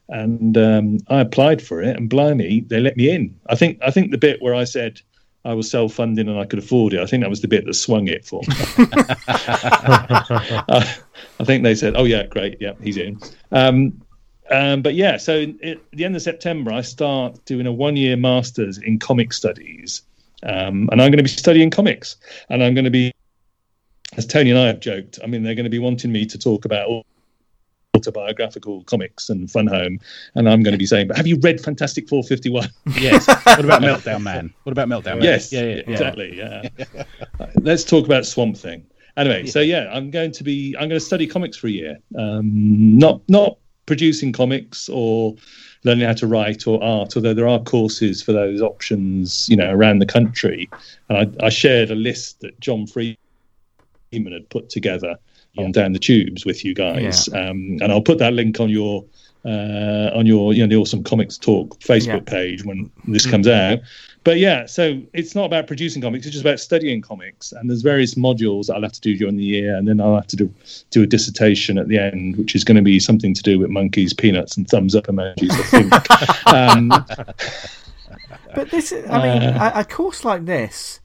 and 0.08 0.56
um, 0.56 0.98
I 1.08 1.20
applied 1.20 1.62
for 1.62 1.82
it, 1.82 1.96
and 1.96 2.08
blimey, 2.08 2.60
they 2.60 2.80
let 2.80 2.96
me 2.96 3.10
in. 3.10 3.38
I 3.48 3.54
think 3.54 3.78
I 3.82 3.90
think 3.90 4.10
the 4.10 4.18
bit 4.18 4.42
where 4.42 4.54
I 4.54 4.64
said 4.64 5.00
I 5.44 5.54
was 5.54 5.70
self-funding 5.70 6.26
and 6.26 6.38
I 6.38 6.46
could 6.46 6.58
afford 6.58 6.94
it, 6.94 7.00
I 7.00 7.06
think 7.06 7.22
that 7.22 7.28
was 7.28 7.42
the 7.42 7.48
bit 7.48 7.66
that 7.66 7.74
swung 7.74 8.08
it 8.08 8.24
for 8.24 8.40
me. 8.48 8.54
Uh, 10.66 10.84
I 11.38 11.44
think 11.44 11.62
they 11.62 11.74
said, 11.74 11.94
"Oh 11.96 12.04
yeah, 12.04 12.26
great, 12.26 12.56
yeah, 12.60 12.72
he's 12.82 12.96
in." 12.96 13.18
Um, 13.52 14.00
um, 14.50 14.82
but 14.82 14.94
yeah, 14.94 15.16
so 15.16 15.38
in, 15.38 15.58
at 15.62 15.78
the 15.92 16.04
end 16.04 16.16
of 16.16 16.22
September, 16.22 16.72
I 16.72 16.80
start 16.80 17.44
doing 17.44 17.66
a 17.66 17.72
one-year 17.72 18.16
masters 18.16 18.78
in 18.78 18.98
comic 18.98 19.32
studies, 19.32 20.02
um, 20.42 20.88
and 20.90 21.02
I'm 21.02 21.10
going 21.10 21.18
to 21.18 21.22
be 21.22 21.28
studying 21.28 21.70
comics, 21.70 22.16
and 22.48 22.62
I'm 22.62 22.74
going 22.74 22.84
to 22.84 22.90
be 22.90 23.12
as 24.16 24.26
Tony 24.26 24.50
and 24.50 24.58
I 24.58 24.66
have 24.66 24.80
joked, 24.80 25.18
I 25.22 25.26
mean, 25.26 25.42
they're 25.42 25.54
going 25.54 25.64
to 25.64 25.70
be 25.70 25.78
wanting 25.78 26.12
me 26.12 26.26
to 26.26 26.38
talk 26.38 26.64
about 26.64 27.04
autobiographical 27.94 28.82
comics 28.84 29.28
and 29.28 29.50
Fun 29.50 29.66
Home, 29.66 29.98
and 30.34 30.48
I'm 30.48 30.62
going 30.62 30.72
to 30.72 30.78
be 30.78 30.86
saying, 30.86 31.08
"But 31.08 31.16
have 31.16 31.26
you 31.26 31.38
read 31.40 31.60
Fantastic 31.60 32.08
451?" 32.08 32.68
yes. 33.00 33.26
What 33.26 33.64
about 33.64 33.82
Meltdown 33.82 34.22
Man? 34.22 34.52
What 34.64 34.72
about 34.72 34.88
Meltdown 34.88 35.16
Man? 35.16 35.22
yes, 35.22 35.52
Yeah, 35.52 35.62
yeah, 35.62 35.74
yeah. 35.74 35.92
exactly. 35.92 36.36
Yeah. 36.36 36.68
Let's 37.56 37.84
talk 37.84 38.04
about 38.04 38.26
Swamp 38.26 38.56
Thing. 38.56 38.84
Anyway, 39.16 39.46
so 39.46 39.60
yeah, 39.60 39.88
I'm 39.92 40.10
going 40.10 40.32
to 40.32 40.44
be 40.44 40.74
I'm 40.76 40.88
going 40.88 41.00
to 41.00 41.04
study 41.04 41.26
comics 41.26 41.56
for 41.56 41.68
a 41.68 41.70
year. 41.70 41.98
Um, 42.18 42.98
not 42.98 43.20
not 43.28 43.58
producing 43.86 44.32
comics 44.32 44.88
or 44.88 45.36
learning 45.84 46.06
how 46.06 46.14
to 46.14 46.26
write 46.26 46.66
or 46.66 46.82
art, 46.82 47.14
although 47.16 47.34
there 47.34 47.46
are 47.46 47.60
courses 47.60 48.22
for 48.22 48.32
those 48.32 48.62
options, 48.62 49.46
you 49.48 49.56
know, 49.56 49.70
around 49.70 49.98
the 49.98 50.06
country. 50.06 50.68
And 51.08 51.36
I, 51.40 51.46
I 51.46 51.48
shared 51.50 51.90
a 51.90 51.94
list 51.94 52.40
that 52.40 52.58
John 52.60 52.86
Freeman 52.86 53.16
had 54.32 54.48
put 54.50 54.68
together 54.70 55.16
on 55.56 55.70
down 55.72 55.92
the 55.92 55.98
tubes 55.98 56.44
with 56.44 56.64
you 56.64 56.74
guys, 56.74 57.28
um, 57.32 57.78
and 57.80 57.92
I'll 57.92 58.02
put 58.02 58.18
that 58.18 58.32
link 58.32 58.58
on 58.60 58.68
your 58.70 59.04
uh, 59.44 60.10
on 60.14 60.26
your 60.26 60.52
you 60.52 60.62
know 60.62 60.68
the 60.68 60.76
Awesome 60.76 61.04
Comics 61.04 61.36
Talk 61.38 61.78
Facebook 61.80 62.26
page 62.26 62.64
when 62.64 62.90
this 63.06 63.26
comes 63.30 63.46
out. 63.46 63.78
But 64.24 64.38
yeah, 64.38 64.64
so 64.64 65.00
it's 65.12 65.34
not 65.34 65.44
about 65.44 65.66
producing 65.66 66.00
comics; 66.00 66.24
it's 66.26 66.32
just 66.32 66.44
about 66.44 66.58
studying 66.58 67.02
comics. 67.02 67.52
And 67.52 67.68
there's 67.68 67.82
various 67.82 68.14
modules 68.14 68.66
that 68.66 68.74
I'll 68.74 68.82
have 68.82 68.92
to 68.92 69.00
do 69.00 69.16
during 69.18 69.36
the 69.36 69.44
year, 69.44 69.76
and 69.76 69.86
then 69.86 70.00
I'll 70.00 70.14
have 70.16 70.26
to 70.28 70.36
do 70.36 70.52
do 70.90 71.02
a 71.02 71.06
dissertation 71.06 71.76
at 71.78 71.88
the 71.88 71.98
end, 71.98 72.36
which 72.36 72.54
is 72.54 72.64
going 72.64 72.76
to 72.76 72.82
be 72.82 72.98
something 72.98 73.34
to 73.34 73.42
do 73.42 73.58
with 73.58 73.68
monkeys, 73.68 74.14
peanuts, 74.14 74.56
and 74.56 74.66
thumbs 74.66 74.94
up 74.96 75.04
emojis. 75.08 75.50
I 75.50 75.64
think. 75.64 76.46
um, 76.54 76.88
But 78.54 78.70
this, 78.70 78.92
I 78.92 79.22
mean, 79.22 79.42
Uh. 79.42 79.72
a, 79.74 79.80
a 79.80 79.84
course 79.84 80.24
like 80.24 80.46
this, 80.46 81.00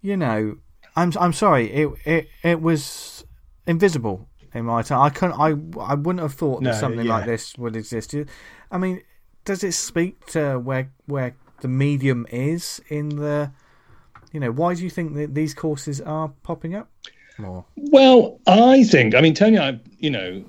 you 0.00 0.16
know, 0.16 0.56
I'm 0.96 1.12
I'm 1.18 1.32
sorry, 1.32 1.70
it 1.72 1.90
it 2.04 2.28
it 2.42 2.60
was 2.60 3.24
invisible 3.66 4.28
in 4.54 4.64
my 4.64 4.82
time. 4.82 5.00
I 5.00 5.10
couldn't. 5.10 5.40
I 5.40 5.48
I 5.80 5.94
wouldn't 5.94 6.20
have 6.20 6.34
thought 6.34 6.62
that 6.64 6.76
something 6.76 7.06
yeah. 7.06 7.14
like 7.14 7.26
this 7.26 7.56
would 7.56 7.76
exist. 7.76 8.14
I 8.70 8.78
mean, 8.78 9.02
does 9.44 9.64
it 9.64 9.72
speak 9.72 10.26
to 10.26 10.58
where 10.58 10.90
where 11.06 11.34
the 11.60 11.68
medium 11.68 12.26
is 12.30 12.80
in 12.88 13.10
the? 13.10 13.52
You 14.32 14.40
know, 14.40 14.50
why 14.50 14.74
do 14.74 14.82
you 14.82 14.90
think 14.90 15.14
that 15.14 15.34
these 15.34 15.52
courses 15.52 16.00
are 16.00 16.28
popping 16.42 16.74
up 16.74 16.88
more? 17.38 17.66
Well, 17.76 18.40
I 18.46 18.82
think, 18.84 19.14
I 19.14 19.20
mean, 19.20 19.34
Tony, 19.34 19.58
I, 19.58 19.78
you 19.98 20.08
know, 20.08 20.42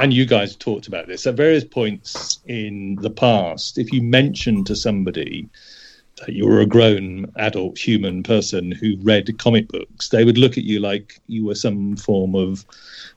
and 0.00 0.14
you 0.14 0.24
guys 0.24 0.56
talked 0.56 0.86
about 0.86 1.06
this 1.06 1.26
at 1.26 1.34
various 1.34 1.64
points 1.64 2.40
in 2.46 2.96
the 2.96 3.10
past. 3.10 3.76
If 3.76 3.92
you 3.92 4.02
mention 4.02 4.64
to 4.64 4.74
somebody 4.74 5.50
you 6.28 6.46
were 6.46 6.60
a 6.60 6.66
grown 6.66 7.30
adult 7.36 7.78
human 7.78 8.22
person 8.22 8.72
who 8.72 8.96
read 9.02 9.36
comic 9.38 9.68
books, 9.68 10.08
they 10.08 10.24
would 10.24 10.38
look 10.38 10.56
at 10.56 10.64
you 10.64 10.80
like 10.80 11.20
you 11.26 11.44
were 11.44 11.54
some 11.54 11.96
form 11.96 12.34
of, 12.34 12.64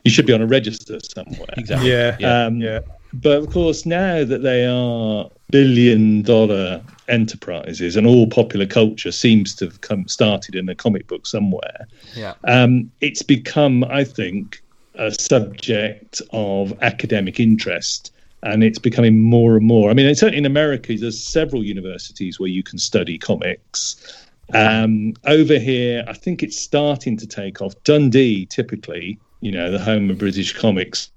you 0.03 0.11
should 0.11 0.25
be 0.25 0.33
on 0.33 0.41
a 0.41 0.47
register 0.47 0.99
somewhere. 1.15 1.53
Exactly. 1.57 1.89
Yeah. 1.89 2.15
Yeah. 2.19 2.45
Um, 2.45 2.61
Yeah. 2.61 2.79
But 3.11 3.39
of 3.39 3.49
course, 3.49 3.85
now 3.87 4.23
that 4.23 4.43
they 4.43 4.65
are 4.67 5.29
billion 5.49 6.21
dollar 6.21 6.83
enterprises 7.07 7.95
and 7.95 8.05
all 8.05 8.27
popular 8.27 8.67
culture 8.67 9.11
seems 9.11 9.55
to 9.55 9.65
have 9.65 9.81
come 9.81 10.07
started 10.07 10.55
in 10.55 10.69
a 10.69 10.75
comic 10.75 11.07
book 11.07 11.25
somewhere, 11.25 11.87
Yeah, 12.15 12.35
um, 12.43 12.91
it's 13.01 13.23
become, 13.23 13.83
I 13.85 14.03
think, 14.03 14.61
a 14.95 15.11
subject 15.11 16.21
of 16.31 16.73
academic 16.81 17.39
interest. 17.39 18.11
And 18.41 18.63
it's 18.63 18.79
becoming 18.79 19.19
more 19.19 19.57
and 19.57 19.65
more. 19.67 19.89
I 19.89 19.93
mean, 19.93 20.13
certainly 20.15 20.37
in 20.37 20.45
America, 20.45 20.95
there's 20.97 21.21
several 21.21 21.63
universities 21.63 22.39
where 22.39 22.49
you 22.49 22.63
can 22.63 22.79
study 22.79 23.17
comics. 23.17 24.25
Um, 24.53 25.13
over 25.25 25.59
here, 25.59 26.03
I 26.07 26.13
think 26.13 26.41
it's 26.41 26.57
starting 26.59 27.17
to 27.17 27.27
take 27.27 27.61
off. 27.61 27.73
Dundee, 27.83 28.45
typically, 28.45 29.19
you 29.41 29.51
know, 29.51 29.69
the 29.69 29.77
home 29.79 30.09
of 30.09 30.17
British 30.17 30.53
comics, 30.57 31.11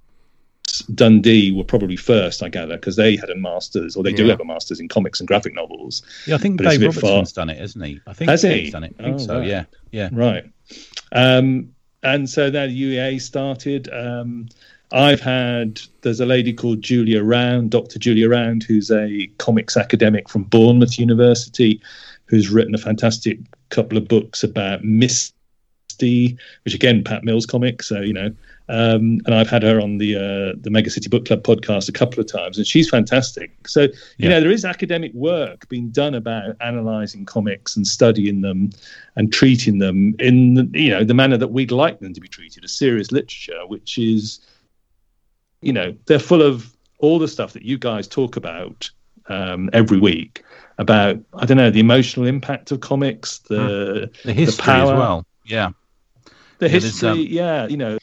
Dundee 0.94 1.52
were 1.52 1.64
probably 1.64 1.96
first, 1.96 2.42
I 2.42 2.48
gather, 2.48 2.76
because 2.76 2.96
they 2.96 3.16
had 3.16 3.30
a 3.30 3.36
master's, 3.36 3.94
or 3.96 4.02
they 4.02 4.12
do 4.12 4.26
have 4.28 4.40
a 4.40 4.44
master's 4.44 4.80
in 4.80 4.88
comics 4.88 5.20
and 5.20 5.26
graphic 5.28 5.54
novels. 5.54 6.02
Yeah, 6.26 6.34
I 6.34 6.38
think 6.38 6.58
But 6.58 6.68
Dave 6.70 6.80
Robertson's 6.80 7.32
far. 7.32 7.46
done 7.46 7.50
it, 7.54 7.58
hasn't 7.60 7.84
he? 7.84 8.00
I 8.06 8.12
think 8.14 8.30
Has 8.30 8.42
he? 8.42 8.70
Done 8.70 8.84
it. 8.84 8.94
I 8.98 9.02
think 9.02 9.14
Oh, 9.14 9.18
so. 9.18 9.38
right. 9.38 9.46
Yeah, 9.48 9.64
yeah. 9.92 10.08
Right. 10.12 10.44
Um, 11.12 11.72
and 12.02 12.28
so 12.28 12.50
then 12.50 12.70
UEA 12.70 13.20
started. 13.20 13.88
Um, 13.92 14.48
I've 14.92 15.20
had, 15.20 15.80
there's 16.02 16.20
a 16.20 16.26
lady 16.26 16.52
called 16.52 16.82
Julia 16.82 17.22
Round, 17.22 17.70
Dr. 17.70 17.98
Julia 17.98 18.28
Round, 18.28 18.62
who's 18.62 18.90
a 18.90 19.26
comics 19.38 19.76
academic 19.76 20.28
from 20.28 20.44
Bournemouth 20.44 20.98
University, 20.98 21.80
who's 22.26 22.50
written 22.50 22.74
a 22.74 22.78
fantastic 22.78 23.38
couple 23.70 23.96
of 23.96 24.06
books 24.08 24.42
about 24.44 24.84
Misty, 24.84 26.36
which 26.64 26.74
again, 26.74 27.02
Pat 27.04 27.24
Mills 27.24 27.46
comics. 27.46 27.88
So, 27.88 28.00
you 28.00 28.12
know, 28.12 28.30
um, 28.68 29.20
and 29.26 29.34
I've 29.34 29.48
had 29.50 29.62
her 29.64 29.80
on 29.80 29.98
the 29.98 30.16
uh, 30.16 30.58
the 30.60 30.70
Mega 30.70 30.88
City 30.88 31.08
Book 31.08 31.26
Club 31.26 31.42
podcast 31.42 31.88
a 31.88 31.92
couple 31.92 32.20
of 32.20 32.26
times, 32.26 32.58
and 32.58 32.66
she's 32.66 32.88
fantastic. 32.88 33.50
So, 33.66 33.82
you 33.82 33.90
Yeah. 34.18 34.28
know, 34.30 34.40
there 34.40 34.50
is 34.50 34.64
academic 34.64 35.12
work 35.14 35.68
being 35.68 35.88
done 35.90 36.14
about 36.14 36.56
analysing 36.60 37.24
comics 37.26 37.76
and 37.76 37.86
studying 37.86 38.40
them 38.40 38.70
and 39.16 39.32
treating 39.32 39.78
them 39.78 40.14
in 40.18 40.54
the, 40.54 40.68
you 40.72 40.90
know 40.90 41.04
the 41.04 41.12
manner 41.14 41.36
that 41.36 41.48
we'd 41.48 41.72
like 41.72 42.00
them 42.00 42.14
to 42.14 42.20
be 42.20 42.28
treated, 42.28 42.64
as 42.64 42.72
serious 42.72 43.10
literature, 43.12 43.66
which 43.66 43.98
is, 43.98 44.40
you 45.62 45.72
know, 45.72 45.94
they're 46.06 46.18
full 46.18 46.42
of 46.42 46.70
all 46.98 47.18
the 47.18 47.28
stuff 47.28 47.54
that 47.54 47.62
you 47.62 47.78
guys 47.78 48.06
talk 48.06 48.36
about 48.36 48.90
um, 49.26 49.70
every 49.72 49.98
week 49.98 50.44
about 50.78 51.18
I 51.34 51.46
don't 51.46 51.56
know 51.56 51.70
the 51.70 51.80
emotional 51.80 52.26
impact 52.26 52.72
of 52.72 52.80
comics, 52.80 53.38
the 53.38 54.10
The 54.24 54.32
history 54.32 54.72
as 54.72 54.88
power. 54.88 54.96
well. 54.96 55.26
Yeah, 55.44 55.70
the 56.58 56.68
there's, 56.68 56.84
history, 56.84 57.10
um, 57.10 57.18
yeah, 57.18 57.66
you 57.66 57.76
know, 57.76 57.98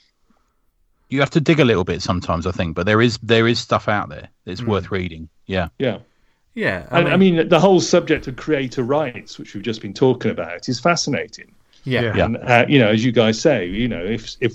you 1.10 1.20
have 1.20 1.32
to 1.32 1.42
dig 1.42 1.60
a 1.60 1.66
little 1.66 1.84
bit 1.84 2.02
sometimes, 2.02 2.46
I 2.46 2.52
think, 2.52 2.76
but 2.76 2.86
there 2.86 3.02
is 3.02 3.18
there 3.24 3.48
is 3.48 3.60
stuff 3.60 3.88
out 3.88 4.10
there 4.10 4.30
that's 4.46 4.62
worth 4.62 4.92
reading. 4.92 5.30
Yeah, 5.46 5.70
yeah. 5.80 6.00
yeah. 6.54 6.86
I, 6.92 7.04
I 7.04 7.18
mean, 7.18 7.50
the 7.50 7.60
whole 7.60 7.80
subject 7.80 8.28
of 8.28 8.36
creator 8.36 8.84
rights, 8.84 9.40
which 9.40 9.54
we've 9.54 9.64
just 9.64 9.82
been 9.82 9.94
talking 9.94 10.32
about, 10.32 10.70
is 10.70 10.80
fascinating. 10.80 11.52
yeah, 11.84 12.02
Yeah. 12.02 12.16
Yeah. 12.16 12.26
And 12.26 12.38
uh, 12.38 12.66
you 12.68 12.80
know, 12.80 12.90
as 12.90 13.04
you 13.04 13.12
guys 13.12 13.42
say, 13.42 13.66
you 13.68 13.88
know, 13.88 14.04
if 14.06 14.36
if 14.40 14.54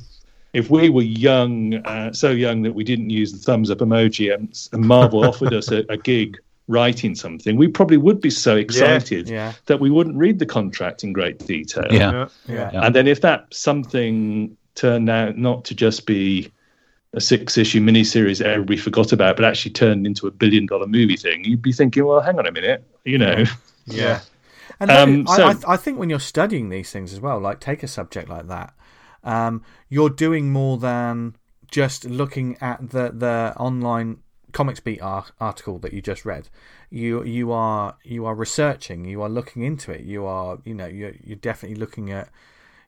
if 0.55 0.71
we 0.71 0.89
were 0.89 1.03
young, 1.03 1.75
uh, 1.85 2.13
so 2.13 2.31
young 2.31 2.63
that 2.63 2.73
we 2.75 2.85
didn't 2.85 3.11
use 3.11 3.33
the 3.33 3.39
thumbs 3.39 3.71
up 3.71 3.79
emoji, 3.79 4.33
and, 4.35 4.49
and 4.73 4.83
Marvel 4.87 5.25
offered 5.29 5.53
us 5.53 5.71
a, 5.71 5.85
a 5.89 5.97
gig 5.97 6.39
writing 6.69 7.15
something, 7.15 7.57
we 7.57 7.69
probably 7.69 7.99
would 7.99 8.21
be 8.23 8.31
so 8.31 8.57
excited 8.57 9.29
yeah, 9.29 9.53
that 9.67 9.81
we 9.81 9.91
wouldn't 9.91 10.17
read 10.17 10.39
the 10.39 10.47
contract 10.47 11.05
in 11.05 11.13
great 11.13 11.39
detail. 11.47 11.85
yeah, 11.91 11.99
Yeah. 12.11 12.29
yeah, 12.49 12.71
Yeah. 12.73 12.87
And 12.87 12.95
then 12.95 13.07
if 13.07 13.21
that 13.21 13.53
something 13.53 14.57
turned 14.75 15.11
out 15.11 15.37
not 15.37 15.65
to 15.67 15.75
just 15.75 16.07
be 16.07 16.51
a 17.13 17.21
six 17.21 17.59
issue 17.59 17.81
miniseries 17.81 18.39
that 18.39 18.49
everybody 18.49 18.77
forgot 18.79 19.13
about, 19.13 19.37
but 19.37 19.45
actually 19.45 19.73
turned 19.73 20.07
into 20.07 20.27
a 20.27 20.31
billion 20.31 20.67
dollar 20.67 20.87
movie 20.87 21.17
thing, 21.17 21.45
you'd 21.45 21.63
be 21.63 21.71
thinking, 21.73 22.05
well, 22.07 22.21
hang 22.21 22.39
on 22.39 22.47
a 22.47 22.53
minute, 22.53 22.83
you 23.05 23.19
know. 23.19 23.45
yeah. 23.87 24.21
And 24.81 24.91
Um, 24.91 25.25
then 25.25 25.27
so- 25.29 25.69
I, 25.69 25.75
I 25.75 25.77
think 25.77 25.99
when 26.01 26.11
you're 26.11 26.19
studying 26.19 26.69
these 26.71 26.91
things 26.91 27.13
as 27.13 27.21
well, 27.21 27.39
like 27.39 27.61
take 27.61 27.83
a 27.85 27.87
subject 27.89 28.29
like 28.29 28.49
that, 28.49 28.75
um, 29.25 29.63
you're 29.89 30.11
doing 30.11 30.53
more 30.53 30.79
than 30.79 31.37
just 31.71 32.05
looking 32.05 32.57
at 32.61 32.91
the 32.91 33.11
the 33.13 33.55
online 33.57 34.19
comics 34.53 34.81
beat 34.81 35.03
ar- 35.03 35.27
article 35.41 35.79
that 35.81 35.93
you 35.93 36.01
just 36.01 36.25
read. 36.25 36.49
You 36.89 37.25
you 37.25 37.53
are 37.53 37.97
you 38.05 38.25
are 38.25 38.35
researching. 38.35 39.05
You 39.05 39.21
are 39.23 39.29
looking 39.29 39.63
into 39.63 39.91
it. 39.93 40.03
You 40.03 40.25
are 40.25 40.59
you 40.65 40.75
know 40.75 40.87
you're 40.87 41.15
you're 41.23 41.37
definitely 41.37 41.77
looking 41.77 42.11
at. 42.11 42.31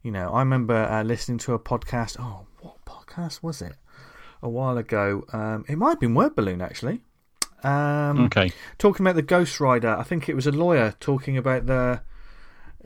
You 0.02 0.12
know, 0.12 0.30
I 0.32 0.38
remember 0.38 0.76
uh, 0.76 1.02
listening 1.02 1.38
to 1.38 1.54
a 1.54 1.58
podcast. 1.58 2.16
Oh, 2.20 2.46
what 2.60 2.84
podcast 2.84 3.42
was 3.42 3.60
it? 3.60 3.74
A 4.40 4.48
while 4.48 4.78
ago. 4.78 5.24
Um, 5.32 5.64
it 5.68 5.76
might 5.76 5.90
have 5.90 6.00
been 6.00 6.14
Word 6.14 6.36
Balloon 6.36 6.62
actually. 6.62 7.02
Um, 7.64 8.26
okay. 8.26 8.52
talking 8.78 9.04
about 9.04 9.16
the 9.16 9.22
Ghost 9.22 9.58
Rider. 9.58 9.96
I 9.98 10.04
think 10.04 10.28
it 10.28 10.36
was 10.36 10.46
a 10.46 10.52
lawyer 10.52 10.94
talking 11.00 11.36
about 11.36 11.66
the. 11.66 12.02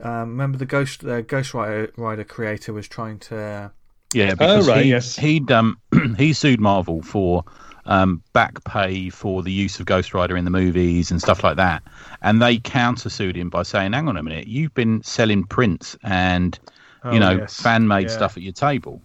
Um, 0.01 0.29
remember 0.31 0.57
the 0.57 0.65
Ghost 0.65 1.01
the 1.01 1.21
Ghost 1.21 1.53
Rider, 1.53 1.91
Rider 1.97 2.23
creator 2.23 2.73
was 2.73 2.87
trying 2.87 3.19
to. 3.19 3.71
Yeah, 4.13 4.31
because 4.35 4.67
right, 4.67 4.83
he, 4.83 4.89
yes. 4.91 5.15
he'd 5.15 5.51
um 5.51 5.77
he 6.17 6.33
sued 6.33 6.59
Marvel 6.59 7.01
for 7.01 7.43
um 7.85 8.21
back 8.33 8.63
pay 8.65 9.09
for 9.09 9.41
the 9.43 9.51
use 9.51 9.79
of 9.79 9.85
Ghost 9.85 10.13
Rider 10.13 10.35
in 10.37 10.43
the 10.45 10.51
movies 10.51 11.11
and 11.11 11.21
stuff 11.21 11.43
like 11.43 11.55
that, 11.57 11.81
and 12.21 12.41
they 12.41 12.57
countersued 12.57 13.35
him 13.35 13.49
by 13.49 13.63
saying, 13.63 13.93
"Hang 13.93 14.07
on 14.07 14.17
a 14.17 14.23
minute, 14.23 14.47
you've 14.47 14.73
been 14.73 15.01
selling 15.03 15.43
prints 15.45 15.95
and 16.03 16.59
you 17.05 17.11
Oh, 17.11 17.17
know 17.19 17.31
yes. 17.31 17.61
fan 17.61 17.87
made 17.87 18.09
Yeah. 18.09 18.15
stuff 18.15 18.35
at 18.37 18.43
your 18.43 18.53
table." 18.53 19.01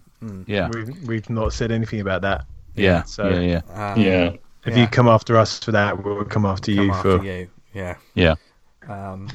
Yeah, 0.47 0.69
We've, 0.69 1.07
we've 1.07 1.29
not 1.29 1.53
said 1.53 1.71
anything 1.71 1.99
about 2.01 2.21
that. 2.23 2.45
yeah, 2.75 3.03
so- 3.03 3.29
yeah, 3.29 3.61
yeah, 3.69 3.91
Um, 3.93 4.01
Yeah. 4.01 4.31
If 4.65 4.75
Yeah. 4.75 4.81
you 4.81 4.87
come 4.87 5.07
after 5.07 5.37
us 5.37 5.59
for 5.59 5.71
that, 5.71 6.03
we'll 6.03 6.25
come 6.25 6.45
after 6.45 6.73
come 6.75 6.85
you 6.85 6.91
after 6.91 7.19
for. 7.19 7.23
you. 7.23 7.47
Yeah. 7.73 7.95
yeah. 8.15 8.33
Um, 8.89 9.29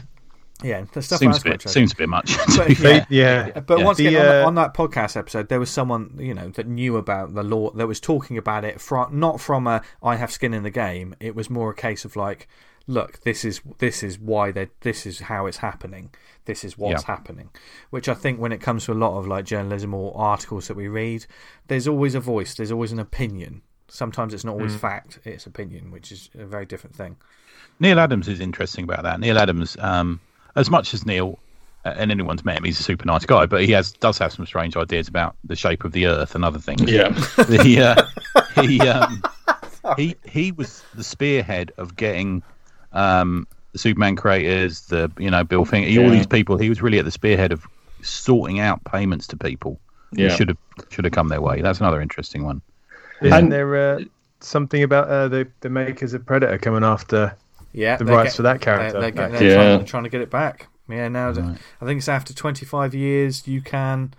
yeah. 0.64 0.84
The 0.92 1.02
stuff 1.02 1.18
Seems 1.18 1.34
that's 1.36 1.44
a 1.44 1.48
bit 1.50 1.62
quite 1.62 1.72
seems 1.72 1.92
a 1.92 1.96
bit 1.96 2.08
much. 2.08 2.32
to 2.34 2.56
But, 2.58 2.68
be 2.68 2.74
fair. 2.74 3.06
yeah. 3.10 3.46
Yeah. 3.48 3.60
But 3.60 3.78
Yeah. 3.78 3.84
once 3.84 3.98
The, 3.98 4.06
again, 4.08 4.20
on, 4.20 4.26
that, 4.26 4.42
uh, 4.42 4.46
on 4.46 4.54
that 4.56 4.74
podcast 4.74 5.16
episode, 5.16 5.48
there 5.48 5.60
was 5.60 5.70
someone 5.70 6.16
you 6.18 6.34
know 6.34 6.48
that 6.50 6.66
knew 6.66 6.96
about 6.96 7.34
the 7.34 7.42
law, 7.42 7.70
that 7.72 7.86
was 7.86 8.00
talking 8.00 8.36
about 8.38 8.64
it 8.64 8.80
from 8.80 9.18
not 9.18 9.40
from 9.40 9.66
a 9.66 9.82
"I 10.02 10.16
have 10.16 10.30
skin 10.30 10.54
in 10.54 10.62
the 10.62 10.70
game." 10.70 11.14
It 11.20 11.34
was 11.34 11.50
more 11.50 11.70
a 11.70 11.74
case 11.74 12.04
of 12.04 12.16
like, 12.16 12.48
"Look, 12.86 13.20
this 13.22 13.44
is 13.44 13.60
this 13.78 14.02
is 14.02 14.18
why 14.18 14.50
they 14.52 14.68
this 14.80 15.06
is 15.06 15.20
how 15.20 15.46
it's 15.46 15.58
happening. 15.58 16.10
This 16.44 16.64
is 16.64 16.76
what's 16.78 17.02
Yeah. 17.02 17.14
happening." 17.14 17.50
Which 17.90 18.08
I 18.08 18.14
think, 18.14 18.40
when 18.40 18.52
it 18.52 18.60
comes 18.60 18.84
to 18.86 18.92
a 18.92 18.94
lot 18.94 19.18
of 19.18 19.26
like 19.26 19.44
journalism 19.44 19.94
or 19.94 20.12
articles 20.16 20.68
that 20.68 20.76
we 20.76 20.88
read, 20.88 21.26
there's 21.68 21.86
always 21.88 22.14
a 22.14 22.20
voice. 22.20 22.54
There's 22.54 22.72
always 22.72 22.92
an 22.92 22.98
opinion. 22.98 23.62
Sometimes 23.88 24.32
it's 24.32 24.44
not 24.44 24.52
always 24.52 24.74
fact; 24.74 25.18
it's 25.24 25.44
opinion, 25.46 25.90
which 25.90 26.10
is 26.10 26.30
a 26.38 26.46
very 26.46 26.64
different 26.66 26.96
thing. 26.96 27.16
Neal 27.78 28.00
Adams 28.00 28.26
is 28.28 28.40
interesting 28.40 28.84
about 28.84 29.02
that. 29.02 29.20
Neal 29.20 29.38
Adams, 29.38 29.76
um, 29.80 30.20
as 30.56 30.70
much 30.70 30.94
as 30.94 31.04
Neal 31.06 31.38
uh, 31.84 31.94
and 31.96 32.10
anyone's 32.10 32.44
met 32.44 32.58
him, 32.58 32.64
he's 32.64 32.78
a 32.80 32.82
super 32.82 33.04
nice 33.06 33.24
guy, 33.26 33.46
but 33.46 33.62
he 33.64 33.72
has 33.72 33.92
does 33.92 34.18
have 34.18 34.32
some 34.32 34.46
strange 34.46 34.76
ideas 34.76 35.08
about 35.08 35.34
the 35.44 35.56
shape 35.56 35.84
of 35.84 35.92
the 35.92 36.06
Earth 36.06 36.34
and 36.34 36.44
other 36.44 36.58
things. 36.58 36.82
Yeah. 36.82 37.08
the, 37.36 37.80
uh, 38.36 38.60
he 38.62 38.80
um, 38.88 39.22
he 39.96 40.16
he 40.24 40.52
was 40.52 40.82
the 40.94 41.04
spearhead 41.04 41.72
of 41.76 41.96
getting 41.96 42.42
um, 42.92 43.46
the 43.72 43.78
Superman 43.78 44.16
creators, 44.16 44.82
the 44.82 45.10
you 45.18 45.30
know 45.30 45.44
Bill 45.44 45.64
Finger, 45.64 46.00
all 46.02 46.10
these 46.10 46.26
people. 46.26 46.56
He 46.58 46.68
was 46.68 46.82
really 46.82 46.98
at 46.98 47.04
the 47.04 47.10
spearhead 47.10 47.52
of 47.52 47.66
sorting 48.02 48.60
out 48.60 48.82
payments 48.84 49.26
to 49.28 49.36
people. 49.36 49.80
who 50.14 50.22
Yeah. 50.22 50.28
should 50.36 50.48
have 50.48 50.58
should 50.90 51.04
have 51.04 51.12
come 51.12 51.28
their 51.28 51.40
way. 51.40 51.62
That's 51.62 51.80
another 51.80 52.00
interesting 52.00 52.44
one. 52.44 52.60
Isn't 53.22 53.32
And- 53.38 53.52
there 53.52 53.94
uh, 53.96 54.00
something 54.40 54.82
about 54.82 55.08
uh, 55.08 55.28
the 55.28 55.48
the 55.60 55.70
makers 55.70 56.12
of 56.14 56.26
Predator 56.26 56.58
coming 56.58 56.84
after? 56.84 57.34
Yeah, 57.72 57.96
The 57.96 58.04
rights 58.04 58.30
get- 58.32 58.36
for 58.36 58.42
that 58.42 58.60
They're, 58.60 58.76
character 58.76 59.00
they're, 59.00 59.10
get- 59.10 59.32
they're 59.32 59.42
Yeah. 59.48 59.76
trying, 59.76 59.84
trying 59.86 60.02
to 60.04 60.08
get 60.10 60.20
it 60.20 60.30
back. 60.30 60.68
Yeah, 60.88 61.08
now 61.08 61.30
Right. 61.30 61.56
I 61.80 61.84
think 61.86 61.98
it's 61.98 62.08
after 62.08 62.34
25 62.34 62.94
years 62.94 63.46
you 63.48 63.62
can, 63.62 64.12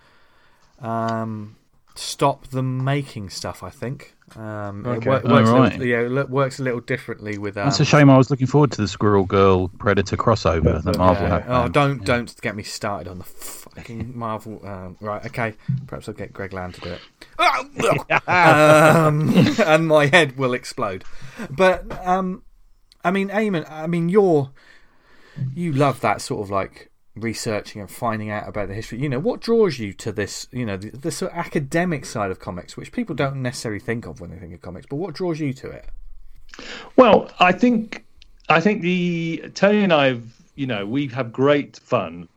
um, 0.82 1.56
stop 1.96 2.48
them 2.48 2.84
making 2.84 3.30
stuff. 3.30 3.62
I 3.62 3.70
think. 3.70 4.16
Um, 4.36 4.84
Okay. 4.88 4.98
It 4.98 5.06
wor- 5.06 5.22
Oh, 5.24 5.34
works, 5.36 5.50
a 5.50 5.54
right. 5.54 5.72
little, 5.74 5.86
yeah, 5.86 6.22
it 6.22 6.30
works 6.32 6.60
a 6.60 6.64
little 6.64 6.80
differently 6.80 7.38
with. 7.38 7.56
Um, 7.56 7.66
That's 7.66 7.80
a 7.82 7.86
shame. 7.86 8.10
I 8.10 8.18
was 8.18 8.32
looking 8.32 8.48
forward 8.48 8.72
to 8.72 8.82
the 8.82 8.88
Squirrel 8.88 9.26
Girl 9.26 9.68
Predator 9.68 10.18
crossover 10.18 10.82
that 10.84 10.98
Marvel 10.98 11.28
yeah. 11.28 11.42
had. 11.42 11.46
Oh, 11.48 11.68
don't 11.68 12.04
don't 12.04 12.42
get 12.42 12.56
me 12.56 12.64
started 12.64 13.08
on 13.12 13.20
the 13.20 13.24
fucking 13.26 14.18
Marvel. 14.18 14.60
Um, 14.66 14.98
right, 15.02 15.24
okay. 15.28 15.54
Perhaps 15.86 16.08
I'll 16.08 16.16
get 16.16 16.34
Greg 16.34 16.52
Land 16.54 16.74
to 16.76 16.82
do 16.82 16.90
it. 16.90 17.02
um, 18.28 19.30
and 19.68 19.88
my 19.88 20.08
head 20.08 20.38
will 20.38 20.54
explode. 20.56 21.04
But 21.52 21.86
um, 22.08 22.42
I 23.04 23.12
mean, 23.12 23.30
Eamonn, 23.30 23.70
I 23.70 23.88
mean, 23.88 24.10
you're 24.10 24.52
you 25.56 25.72
love 25.74 26.02
that 26.02 26.22
sort 26.22 26.42
of 26.42 26.50
like 26.50 26.90
researching 27.16 27.82
and 27.82 27.90
finding 27.90 28.30
out 28.30 28.48
about 28.48 28.68
the 28.68 28.74
history. 28.74 29.00
You 29.00 29.10
know, 29.10 29.20
what 29.20 29.42
draws 29.42 29.80
you 29.80 29.94
to 29.94 30.12
this? 30.12 30.48
You 30.52 30.66
know, 30.66 30.78
the, 30.78 30.92
the 30.92 31.12
sort 31.12 31.32
of 31.32 31.38
academic 31.38 32.06
side 32.06 32.32
of 32.32 32.40
comics, 32.40 32.78
which 32.78 32.92
people 32.92 33.16
don't 33.16 33.42
necessarily 33.42 33.80
think 33.80 34.06
of 34.06 34.20
when 34.22 34.32
they 34.32 34.38
think 34.38 34.54
of 34.54 34.62
comics. 34.62 34.86
But 34.88 34.98
what 34.98 35.14
draws 35.14 35.40
you 35.40 35.54
to 35.54 35.70
it? 35.70 35.86
Well, 36.96 37.32
I 37.40 37.52
think 37.52 38.06
I 38.50 38.60
think 38.60 38.82
the 38.82 39.50
Tony 39.54 39.84
and 39.84 39.94
I 39.94 40.08
have, 40.08 40.24
you 40.56 40.68
know, 40.68 40.86
we 40.86 41.08
have 41.08 41.32
great 41.32 41.78
fun 41.78 42.28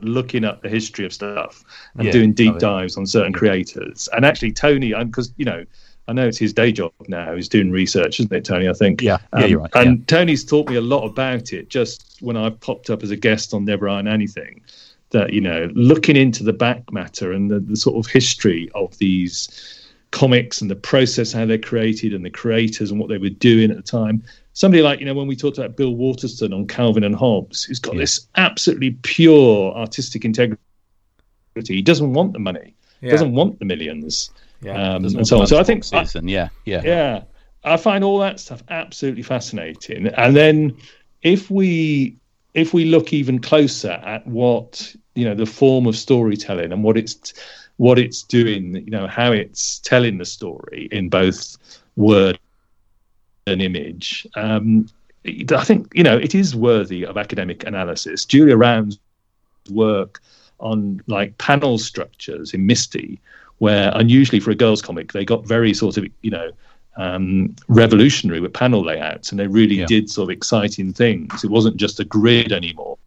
looking 0.00 0.44
up 0.44 0.62
the 0.62 0.68
history 0.68 1.06
of 1.06 1.12
stuff 1.12 1.64
and 1.94 2.06
Yeah, 2.06 2.12
doing 2.12 2.32
deep 2.32 2.58
dives 2.58 2.96
on 2.96 3.06
certain 3.06 3.32
creators. 3.32 4.08
And 4.12 4.24
actually, 4.24 4.52
Tony, 4.52 4.92
because 4.92 5.32
you 5.36 5.44
know, 5.44 5.64
I 6.06 6.12
know 6.12 6.26
it's 6.26 6.38
his 6.38 6.52
day 6.52 6.70
job 6.70 6.92
now. 7.08 7.34
He's 7.34 7.48
doing 7.48 7.70
research, 7.70 8.20
isn't 8.20 8.32
it, 8.32 8.44
Tony? 8.44 8.68
I 8.68 8.72
think. 8.74 9.00
Yeah, 9.00 9.18
yeah, 9.32 9.44
um, 9.44 9.50
you're 9.50 9.60
right, 9.60 9.70
And 9.74 10.06
Tony's 10.06 10.44
taught 10.44 10.68
me 10.68 10.76
a 10.76 10.80
lot 10.80 11.04
about 11.04 11.52
it 11.52 11.70
just 11.70 12.18
when 12.20 12.36
I 12.36 12.50
popped 12.50 12.90
up 12.90 13.02
as 13.02 13.10
a 13.10 13.16
guest 13.16 13.54
on 13.54 13.64
Never 13.64 13.88
Iron 13.88 14.06
Anything. 14.06 14.60
That 15.10 15.32
you 15.32 15.40
know, 15.40 15.70
looking 15.74 16.16
into 16.16 16.42
the 16.42 16.52
back 16.52 16.92
matter 16.92 17.32
and 17.32 17.50
the, 17.50 17.60
the 17.60 17.76
sort 17.76 18.04
of 18.04 18.10
history 18.10 18.70
of 18.74 18.96
these 18.98 19.80
comics 20.10 20.60
and 20.60 20.70
the 20.70 20.76
process 20.76 21.32
how 21.32 21.44
they're 21.46 21.58
created 21.58 22.14
and 22.14 22.24
the 22.24 22.30
creators 22.30 22.90
and 22.90 23.00
what 23.00 23.08
they 23.08 23.18
were 23.18 23.28
doing 23.30 23.70
at 23.70 23.76
the 23.76 23.82
time. 23.82 24.22
Somebody 24.52 24.82
like 24.82 25.00
you 25.00 25.06
know 25.06 25.14
when 25.14 25.26
we 25.26 25.36
talked 25.36 25.58
about 25.58 25.76
Bill 25.76 25.94
Watterson 25.94 26.52
on 26.52 26.66
Calvin 26.66 27.04
and 27.04 27.14
Hobbes, 27.14 27.64
who's 27.64 27.78
got 27.78 27.94
Yeah. 27.94 28.00
this 28.00 28.26
absolutely 28.36 28.92
pure 29.02 29.72
artistic 29.74 30.24
integrity. 30.24 30.58
He 31.66 31.82
doesn't 31.82 32.12
want 32.12 32.32
the 32.32 32.38
money, 32.40 32.74
Yeah. 33.00 33.10
doesn't 33.10 33.32
want 33.32 33.58
the 33.58 33.64
millions, 33.64 34.30
Yeah. 34.64 34.94
um, 34.94 35.04
and 35.04 35.26
so 35.26 35.40
on. 35.40 35.46
So 35.46 35.58
I 35.58 35.62
think 35.62 35.84
I, 35.92 36.06
yeah, 36.22 36.48
yeah, 36.64 36.82
yeah, 36.82 37.22
I 37.64 37.76
find 37.76 38.02
all 38.02 38.18
that 38.20 38.40
stuff 38.40 38.62
absolutely 38.70 39.22
fascinating. 39.22 40.06
And 40.08 40.34
then 40.34 40.76
if 41.22 41.50
we 41.50 42.16
if 42.54 42.72
we 42.72 42.86
look 42.86 43.12
even 43.12 43.40
closer 43.40 43.90
at 43.90 44.26
what 44.26 44.94
you 45.14 45.24
know 45.24 45.34
the 45.34 45.46
form 45.46 45.86
of 45.86 45.96
storytelling 45.96 46.72
and 46.72 46.82
what 46.82 46.96
it's 46.96 47.34
what 47.76 47.98
it's 47.98 48.22
doing, 48.22 48.76
you 48.76 48.90
know 48.90 49.06
how 49.06 49.32
it's 49.32 49.80
telling 49.80 50.18
the 50.18 50.24
story 50.24 50.88
in 50.92 51.08
both 51.08 51.56
word 51.96 52.38
and 53.46 53.60
image. 53.60 54.26
Um, 54.34 54.86
I 55.26 55.64
think 55.64 55.92
you 55.94 56.04
know 56.04 56.16
it 56.16 56.34
is 56.34 56.56
worthy 56.56 57.04
of 57.04 57.16
academic 57.16 57.64
analysis. 57.64 58.24
Julia 58.24 58.56
Round's 58.56 58.98
work 59.70 60.22
on 60.60 61.02
like 61.06 61.36
panel 61.38 61.78
structures 61.78 62.54
in 62.54 62.66
Misty, 62.66 63.20
where 63.58 63.92
unusually 63.94 64.40
for 64.40 64.50
a 64.50 64.54
girls' 64.54 64.82
comic 64.82 65.12
they 65.12 65.24
got 65.24 65.46
very 65.46 65.72
sort 65.74 65.96
of 65.96 66.06
you 66.22 66.30
know 66.30 66.50
um, 66.96 67.54
revolutionary 67.68 68.40
with 68.40 68.52
panel 68.52 68.84
layouts, 68.84 69.30
and 69.30 69.38
they 69.40 69.46
really 69.48 69.80
Yeah. 69.80 69.86
did 69.86 70.08
sort 70.10 70.28
of 70.28 70.30
exciting 70.30 70.92
things. 70.92 71.42
It 71.42 71.50
wasn't 71.50 71.76
just 71.76 71.98
a 72.00 72.04
grid 72.04 72.52
anymore. 72.52 72.98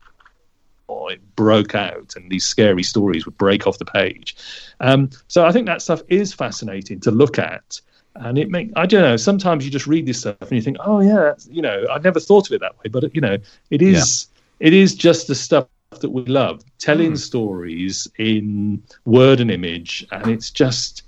Or 0.88 1.12
it 1.12 1.36
broke 1.36 1.76
out, 1.76 2.14
and 2.16 2.30
these 2.30 2.46
scary 2.46 2.84
stories 2.84 3.26
would 3.26 3.38
break 3.38 3.68
off 3.68 3.78
the 3.78 3.86
page. 3.86 4.36
Um, 4.80 5.10
so 5.28 5.46
I 5.46 5.52
think 5.52 5.66
that 5.68 5.82
stuff 5.82 6.02
is 6.08 6.34
fascinating 6.34 7.00
to 7.02 7.12
look 7.12 7.38
at, 7.40 7.82
and 8.16 8.38
it 8.38 8.50
make 8.50 8.72
I 8.76 8.86
don't 8.86 9.02
know. 9.02 9.18
Sometimes 9.18 9.66
you 9.66 9.72
just 9.72 9.88
read 9.88 10.06
this 10.06 10.20
stuff 10.20 10.38
and 10.42 10.52
you 10.52 10.62
think, 10.62 10.78
oh 10.80 11.02
yeah, 11.02 11.34
you 11.50 11.62
know, 11.62 11.86
I 11.92 11.98
never 12.00 12.20
thought 12.22 12.48
of 12.50 12.54
it 12.54 12.62
that 12.62 12.78
way, 12.80 12.90
but 12.90 13.14
you 13.14 13.20
know, 13.22 13.38
it 13.70 13.82
is 13.82 14.28
it 14.60 14.74
is 14.74 14.96
just 14.96 15.28
the 15.28 15.36
stuff 15.36 15.68
that 15.92 16.10
we 16.10 16.24
love, 16.26 16.64
telling 16.80 17.16
stories 17.16 18.08
in 18.18 18.84
word 19.06 19.40
and 19.40 19.50
image, 19.52 20.06
and 20.12 20.28
it's 20.28 20.52
just 20.52 21.04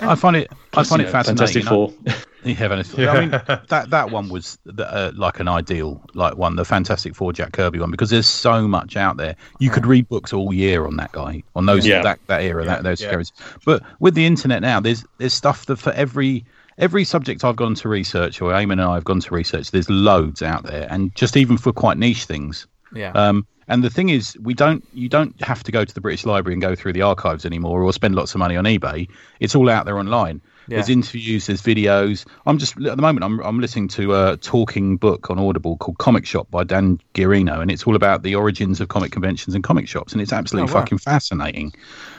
I 0.00 0.14
find 0.14 0.36
it. 0.36 0.50
I 0.74 0.84
find 0.84 1.02
it 1.02 1.06
know, 1.06 1.12
fascinating. 1.12 1.62
Fantastic 1.62 1.64
Four. 1.64 1.92
Yeah, 2.44 2.54
Fantastic- 2.54 3.08
I 3.08 3.20
mean, 3.20 3.30
that 3.68 3.86
that 3.90 4.10
one 4.12 4.28
was 4.28 4.58
the, 4.64 4.86
uh, 4.90 5.10
like 5.16 5.40
an 5.40 5.48
ideal 5.48 6.00
like 6.14 6.36
one, 6.36 6.54
the 6.54 6.64
Fantastic 6.64 7.16
Four 7.16 7.32
Jack 7.32 7.52
Kirby 7.52 7.80
one, 7.80 7.90
because 7.90 8.10
there's 8.10 8.28
so 8.28 8.68
much 8.68 8.96
out 8.96 9.16
there. 9.16 9.34
You 9.58 9.70
could 9.70 9.84
read 9.84 10.08
books 10.08 10.32
all 10.32 10.54
year 10.54 10.86
on 10.86 10.96
that 10.98 11.10
guy, 11.10 11.42
on 11.56 11.66
those 11.66 11.84
Yeah. 11.84 12.00
that 12.02 12.20
that 12.28 12.42
era, 12.42 12.64
that 12.64 12.84
those 12.84 13.00
yeah. 13.00 13.10
characters. 13.10 13.32
But 13.64 13.82
with 13.98 14.14
the 14.14 14.24
internet 14.24 14.62
now, 14.62 14.78
there's 14.78 15.04
there's 15.18 15.34
stuff 15.34 15.66
that 15.66 15.78
for 15.78 15.90
every 15.92 16.44
every 16.78 17.02
subject 17.02 17.44
I've 17.44 17.56
gone 17.56 17.74
to 17.74 17.88
research, 17.88 18.40
or 18.40 18.52
Eamonn 18.52 18.72
and 18.74 18.82
I 18.82 18.94
have 18.94 19.04
gone 19.04 19.20
to 19.20 19.34
research, 19.34 19.72
there's 19.72 19.90
loads 19.90 20.40
out 20.40 20.62
there, 20.62 20.86
and 20.90 21.12
just 21.16 21.36
even 21.36 21.58
for 21.58 21.72
quite 21.72 21.98
niche 21.98 22.24
things. 22.24 22.68
Yeah. 22.94 23.10
Um, 23.12 23.46
and 23.68 23.84
the 23.84 23.90
thing 23.90 24.08
is, 24.08 24.36
we 24.40 24.54
don't. 24.54 24.84
You 24.92 25.08
don't 25.08 25.40
have 25.42 25.62
to 25.64 25.72
go 25.72 25.84
to 25.84 25.94
the 25.94 26.00
British 26.00 26.24
Library 26.26 26.54
and 26.54 26.62
go 26.62 26.74
through 26.74 26.92
the 26.94 27.02
archives 27.02 27.44
anymore, 27.46 27.82
or 27.82 27.92
spend 27.92 28.14
lots 28.14 28.34
of 28.34 28.38
money 28.38 28.56
on 28.56 28.64
eBay. 28.64 29.08
It's 29.40 29.54
all 29.54 29.68
out 29.70 29.84
there 29.86 29.98
online. 29.98 30.40
There's 30.70 30.90
interviews, 30.90 31.46
there's 31.46 31.62
videos. 31.62 32.26
I'm 32.44 32.58
just 32.58 32.76
at 32.76 32.96
the 32.96 33.00
moment. 33.02 33.24
I'm 33.24 33.40
I'm 33.40 33.58
listening 33.58 33.88
to 33.88 34.14
a 34.14 34.36
talking 34.36 34.98
book 34.98 35.30
on 35.30 35.38
Audible 35.38 35.78
called 35.78 35.96
Comic 35.96 36.26
Shop 36.26 36.50
by 36.50 36.62
Dan 36.62 37.00
Gearino, 37.14 37.62
and 37.62 37.70
it's 37.70 37.84
all 37.86 37.96
about 37.96 38.22
the 38.22 38.34
origins 38.34 38.78
of 38.78 38.88
comic 38.88 39.10
conventions 39.10 39.54
and 39.54 39.64
comic 39.64 39.88
shops, 39.88 40.12
and 40.12 40.20
it's 40.20 40.30
absolutely 40.32 40.70
Oh, 40.70 40.74
wow. 40.74 40.80
fucking 40.82 40.98
fascinating. 40.98 41.72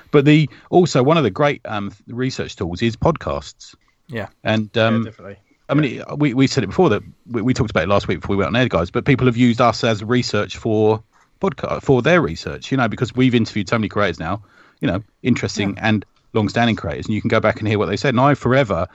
But 0.10 0.26
the 0.26 0.50
also 0.72 1.04
one 1.04 1.16
of 1.16 1.24
the 1.24 1.30
great 1.30 1.62
um, 1.66 1.94
research 2.08 2.56
tools 2.56 2.82
is 2.82 2.96
podcasts, 2.96 3.76
yeah. 4.08 4.30
and 4.44 4.72
Yeah, 4.74 4.88
um, 4.88 5.04
definitely. 5.04 5.38
I 5.70 5.76
mean, 5.76 6.00
it- 6.00 6.18
we, 6.18 6.34
we 6.34 6.48
said 6.48 6.64
it 6.64 6.68
before 6.68 6.90
that 6.90 7.04
we, 7.28 7.44
we 7.44 7.54
talked 7.54 7.70
about 7.70 7.84
it 7.84 7.90
last 7.90 8.08
week 8.08 8.22
before 8.22 8.36
we 8.36 8.38
went 8.44 8.48
on 8.48 8.56
air, 8.56 8.68
guys. 8.68 8.90
But 8.90 9.06
people 9.06 9.28
have 9.28 9.38
used 9.38 9.62
us 9.62 9.84
as 9.84 10.04
research 10.04 10.58
for 10.58 11.04
podcast 11.40 11.82
for 11.84 12.02
their 12.02 12.22
research, 12.22 12.72
you 12.72 12.78
know, 12.78 12.88
because 12.88 13.14
we've 13.16 13.36
interviewed 13.36 13.70
so 13.70 13.78
many 13.78 13.90
creators 13.90 14.20
now, 14.20 14.44
you 14.82 14.88
know, 14.88 15.02
interesting 15.24 15.78
and 15.80 16.06
long-standing 16.34 16.76
creators, 16.76 17.06
and 17.06 17.16
you 17.16 17.22
can 17.22 17.28
go 17.30 17.40
back 17.40 17.60
and 17.60 17.68
hear 17.68 17.80
what 17.80 17.88
they 17.88 17.98
said. 17.98 18.10
And 18.10 18.20
I 18.22 18.34
forever, 18.36 18.88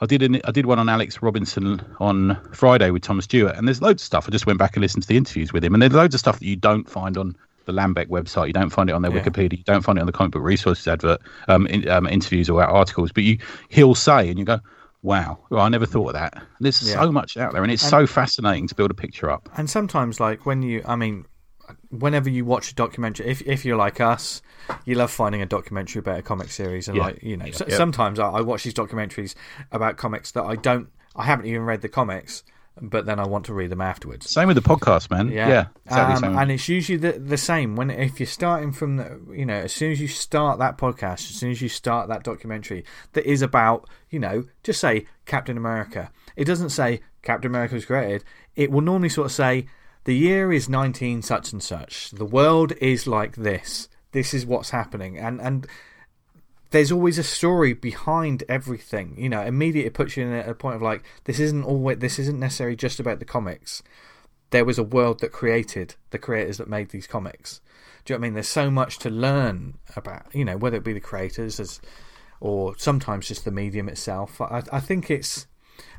I 0.00 0.06
did 0.06 0.22
an, 0.22 0.40
I 0.44 0.50
did 0.50 0.66
one 0.66 0.78
on 0.78 0.88
Alex 0.88 1.22
Robinson 1.22 1.80
on 2.00 2.38
Friday 2.52 2.90
with 2.90 3.02
Thomas 3.02 3.24
Stewart, 3.26 3.54
and 3.56 3.66
there's 3.68 3.82
loads 3.82 4.02
of 4.02 4.06
stuff. 4.06 4.26
I 4.26 4.30
just 4.30 4.46
went 4.46 4.58
back 4.58 4.74
and 4.76 4.80
listened 4.80 5.02
to 5.02 5.08
the 5.08 5.16
interviews 5.16 5.52
with 5.52 5.62
him, 5.64 5.74
and 5.74 5.82
there's 5.82 5.92
loads 5.92 6.14
of 6.14 6.20
stuff 6.20 6.38
that 6.38 6.46
you 6.46 6.56
don't 6.56 6.88
find 6.88 7.16
on 7.16 7.36
the 7.66 7.72
Lambiek 7.72 8.08
website. 8.08 8.46
You 8.48 8.52
don't 8.54 8.70
find 8.70 8.88
it 8.88 8.94
on 8.94 9.02
their 9.02 9.12
Yeah. 9.12 9.22
Wikipedia. 9.22 9.58
You 9.58 9.64
don't 9.64 9.82
find 9.82 9.98
it 9.98 10.00
on 10.00 10.06
the 10.06 10.12
comic 10.12 10.32
book 10.32 10.42
resources 10.42 10.88
advert 10.88 11.20
um, 11.48 11.66
in, 11.66 11.86
um, 11.88 12.06
interviews 12.06 12.48
or 12.48 12.62
articles. 12.62 13.12
But 13.12 13.24
you 13.24 13.38
he'll 13.68 13.94
say, 13.94 14.30
and 14.30 14.38
you 14.38 14.46
go, 14.46 14.58
"Wow, 15.02 15.38
well, 15.50 15.60
I 15.60 15.68
never 15.68 15.86
thought 15.86 16.08
of 16.08 16.14
that." 16.14 16.42
There's 16.60 16.82
Yeah. 16.82 17.02
so 17.02 17.12
much 17.12 17.36
out 17.36 17.52
there, 17.52 17.62
and 17.62 17.70
it's 17.70 17.86
so 17.86 18.06
fascinating 18.06 18.66
to 18.68 18.74
build 18.74 18.90
a 18.90 18.94
picture 18.94 19.30
up. 19.30 19.48
And 19.56 19.68
sometimes, 19.68 20.18
like 20.18 20.46
when 20.46 20.62
you, 20.62 20.82
I 20.86 20.96
mean, 20.96 21.26
whenever 21.90 22.28
you 22.30 22.44
watch 22.44 22.72
a 22.72 22.74
documentary, 22.74 23.26
if 23.28 23.42
if 23.42 23.64
you're 23.64 23.76
like 23.76 24.00
us, 24.00 24.42
you 24.84 24.94
love 24.94 25.10
finding 25.10 25.42
a 25.42 25.46
documentary 25.46 26.00
about 26.00 26.18
a 26.18 26.22
comic 26.22 26.50
series, 26.50 26.88
and 26.88 26.96
Yeah. 26.96 27.04
like 27.04 27.22
you 27.22 27.36
know, 27.36 27.50
so, 27.50 27.68
sometimes 27.68 28.18
I, 28.18 28.28
I 28.28 28.40
watch 28.40 28.64
these 28.64 28.74
documentaries 28.74 29.34
about 29.72 29.96
comics 29.96 30.32
that 30.32 30.44
I 30.44 30.56
don't, 30.56 30.88
I 31.16 31.24
haven't 31.24 31.46
even 31.46 31.62
read 31.62 31.80
the 31.82 31.88
comics, 31.88 32.42
but 32.80 33.04
then 33.06 33.18
I 33.18 33.26
want 33.26 33.46
to 33.46 33.54
read 33.54 33.70
them 33.70 33.80
afterwards. 33.80 34.30
Same 34.30 34.46
with 34.48 34.56
the 34.56 34.62
podcast, 34.62 35.10
man. 35.10 35.28
Yeah, 35.30 35.48
Yeah, 35.48 35.66
exactly. 35.86 36.28
Um, 36.28 36.38
and 36.38 36.50
it's 36.52 36.68
usually 36.68 36.98
the, 36.98 37.12
the 37.18 37.36
same 37.36 37.76
when 37.76 37.90
if 37.90 38.20
you're 38.20 38.26
starting 38.26 38.72
from 38.72 38.96
the 38.96 39.20
you 39.32 39.44
know 39.44 39.54
as 39.54 39.72
soon 39.72 39.92
as 39.92 40.00
you 40.00 40.08
start 40.08 40.58
that 40.60 40.78
podcast, 40.78 41.28
as 41.30 41.36
soon 41.36 41.50
as 41.50 41.60
you 41.60 41.68
start 41.68 42.08
that 42.08 42.22
documentary 42.22 42.84
that 43.12 43.26
is 43.26 43.42
about 43.42 43.88
you 44.10 44.18
know 44.18 44.44
just 44.62 44.80
say 44.80 45.06
Captain 45.26 45.56
America. 45.56 46.10
It 46.36 46.44
doesn't 46.44 46.70
say 46.70 47.00
Captain 47.22 47.50
America 47.50 47.74
was 47.74 47.84
created. 47.84 48.24
It 48.56 48.70
will 48.70 48.80
normally 48.80 49.08
sort 49.10 49.26
of 49.26 49.32
say 49.32 49.66
the 50.04 50.16
year 50.16 50.52
is 50.52 50.68
19 50.68 51.22
such 51.22 51.52
and 51.52 51.62
such. 51.62 52.10
The 52.10 52.24
world 52.24 52.72
is 52.80 53.06
like 53.06 53.36
this. 53.36 53.88
This 54.12 54.34
is 54.34 54.44
what's 54.44 54.70
happening, 54.70 55.18
and 55.18 55.40
and 55.40 55.66
there's 56.70 56.92
always 56.92 57.18
a 57.18 57.22
story 57.22 57.72
behind 57.72 58.44
everything. 58.48 59.14
You 59.16 59.28
know, 59.28 59.42
immediately 59.42 59.90
puts 59.90 60.16
you 60.16 60.26
in 60.26 60.32
a, 60.32 60.50
a 60.50 60.54
point 60.54 60.76
of 60.76 60.82
like 60.82 61.04
this 61.24 61.38
isn't 61.38 61.64
always 61.64 61.98
this 61.98 62.18
isn't 62.18 62.38
necessarily 62.38 62.76
just 62.76 62.98
about 62.98 63.18
the 63.18 63.24
comics 63.24 63.82
there 64.50 64.64
was 64.64 64.78
a 64.78 64.84
world 64.84 65.20
that 65.20 65.32
created 65.32 65.94
the 66.10 66.18
creators 66.18 66.58
that 66.58 66.68
made 66.68 66.90
these 66.90 67.06
comics. 67.06 67.60
Do 68.04 68.12
you 68.12 68.16
know 68.16 68.20
what 68.20 68.24
I 68.24 68.28
mean? 68.28 68.34
There's 68.34 68.48
so 68.48 68.70
much 68.70 68.98
to 69.00 69.10
learn 69.10 69.78
about, 69.96 70.26
you 70.34 70.44
know, 70.44 70.56
whether 70.56 70.76
it 70.76 70.84
be 70.84 70.92
the 70.92 71.00
creators 71.00 71.60
as, 71.60 71.80
or 72.40 72.76
sometimes 72.76 73.28
just 73.28 73.44
the 73.44 73.50
medium 73.50 73.88
itself. 73.88 74.40
I, 74.40 74.62
I 74.72 74.80
think 74.80 75.10
it's, 75.10 75.46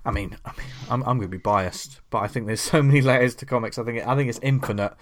I 0.06 0.12
mean, 0.12 0.36
I 0.46 0.52
mean, 0.58 0.68
I'm, 0.90 1.02
I'm 1.04 1.18
going 1.18 1.22
to 1.22 1.28
be 1.28 1.38
biased, 1.38 2.02
but 2.10 2.20
I 2.20 2.28
think 2.28 2.48
there's 2.48 2.62
so 2.74 2.82
many 2.82 3.02
layers 3.02 3.36
to 3.36 3.46
comics. 3.46 3.78
I 3.78 3.84
think 3.84 4.06
I 4.06 4.16
think 4.16 4.30
it's 4.30 4.40
infinite 4.42 4.94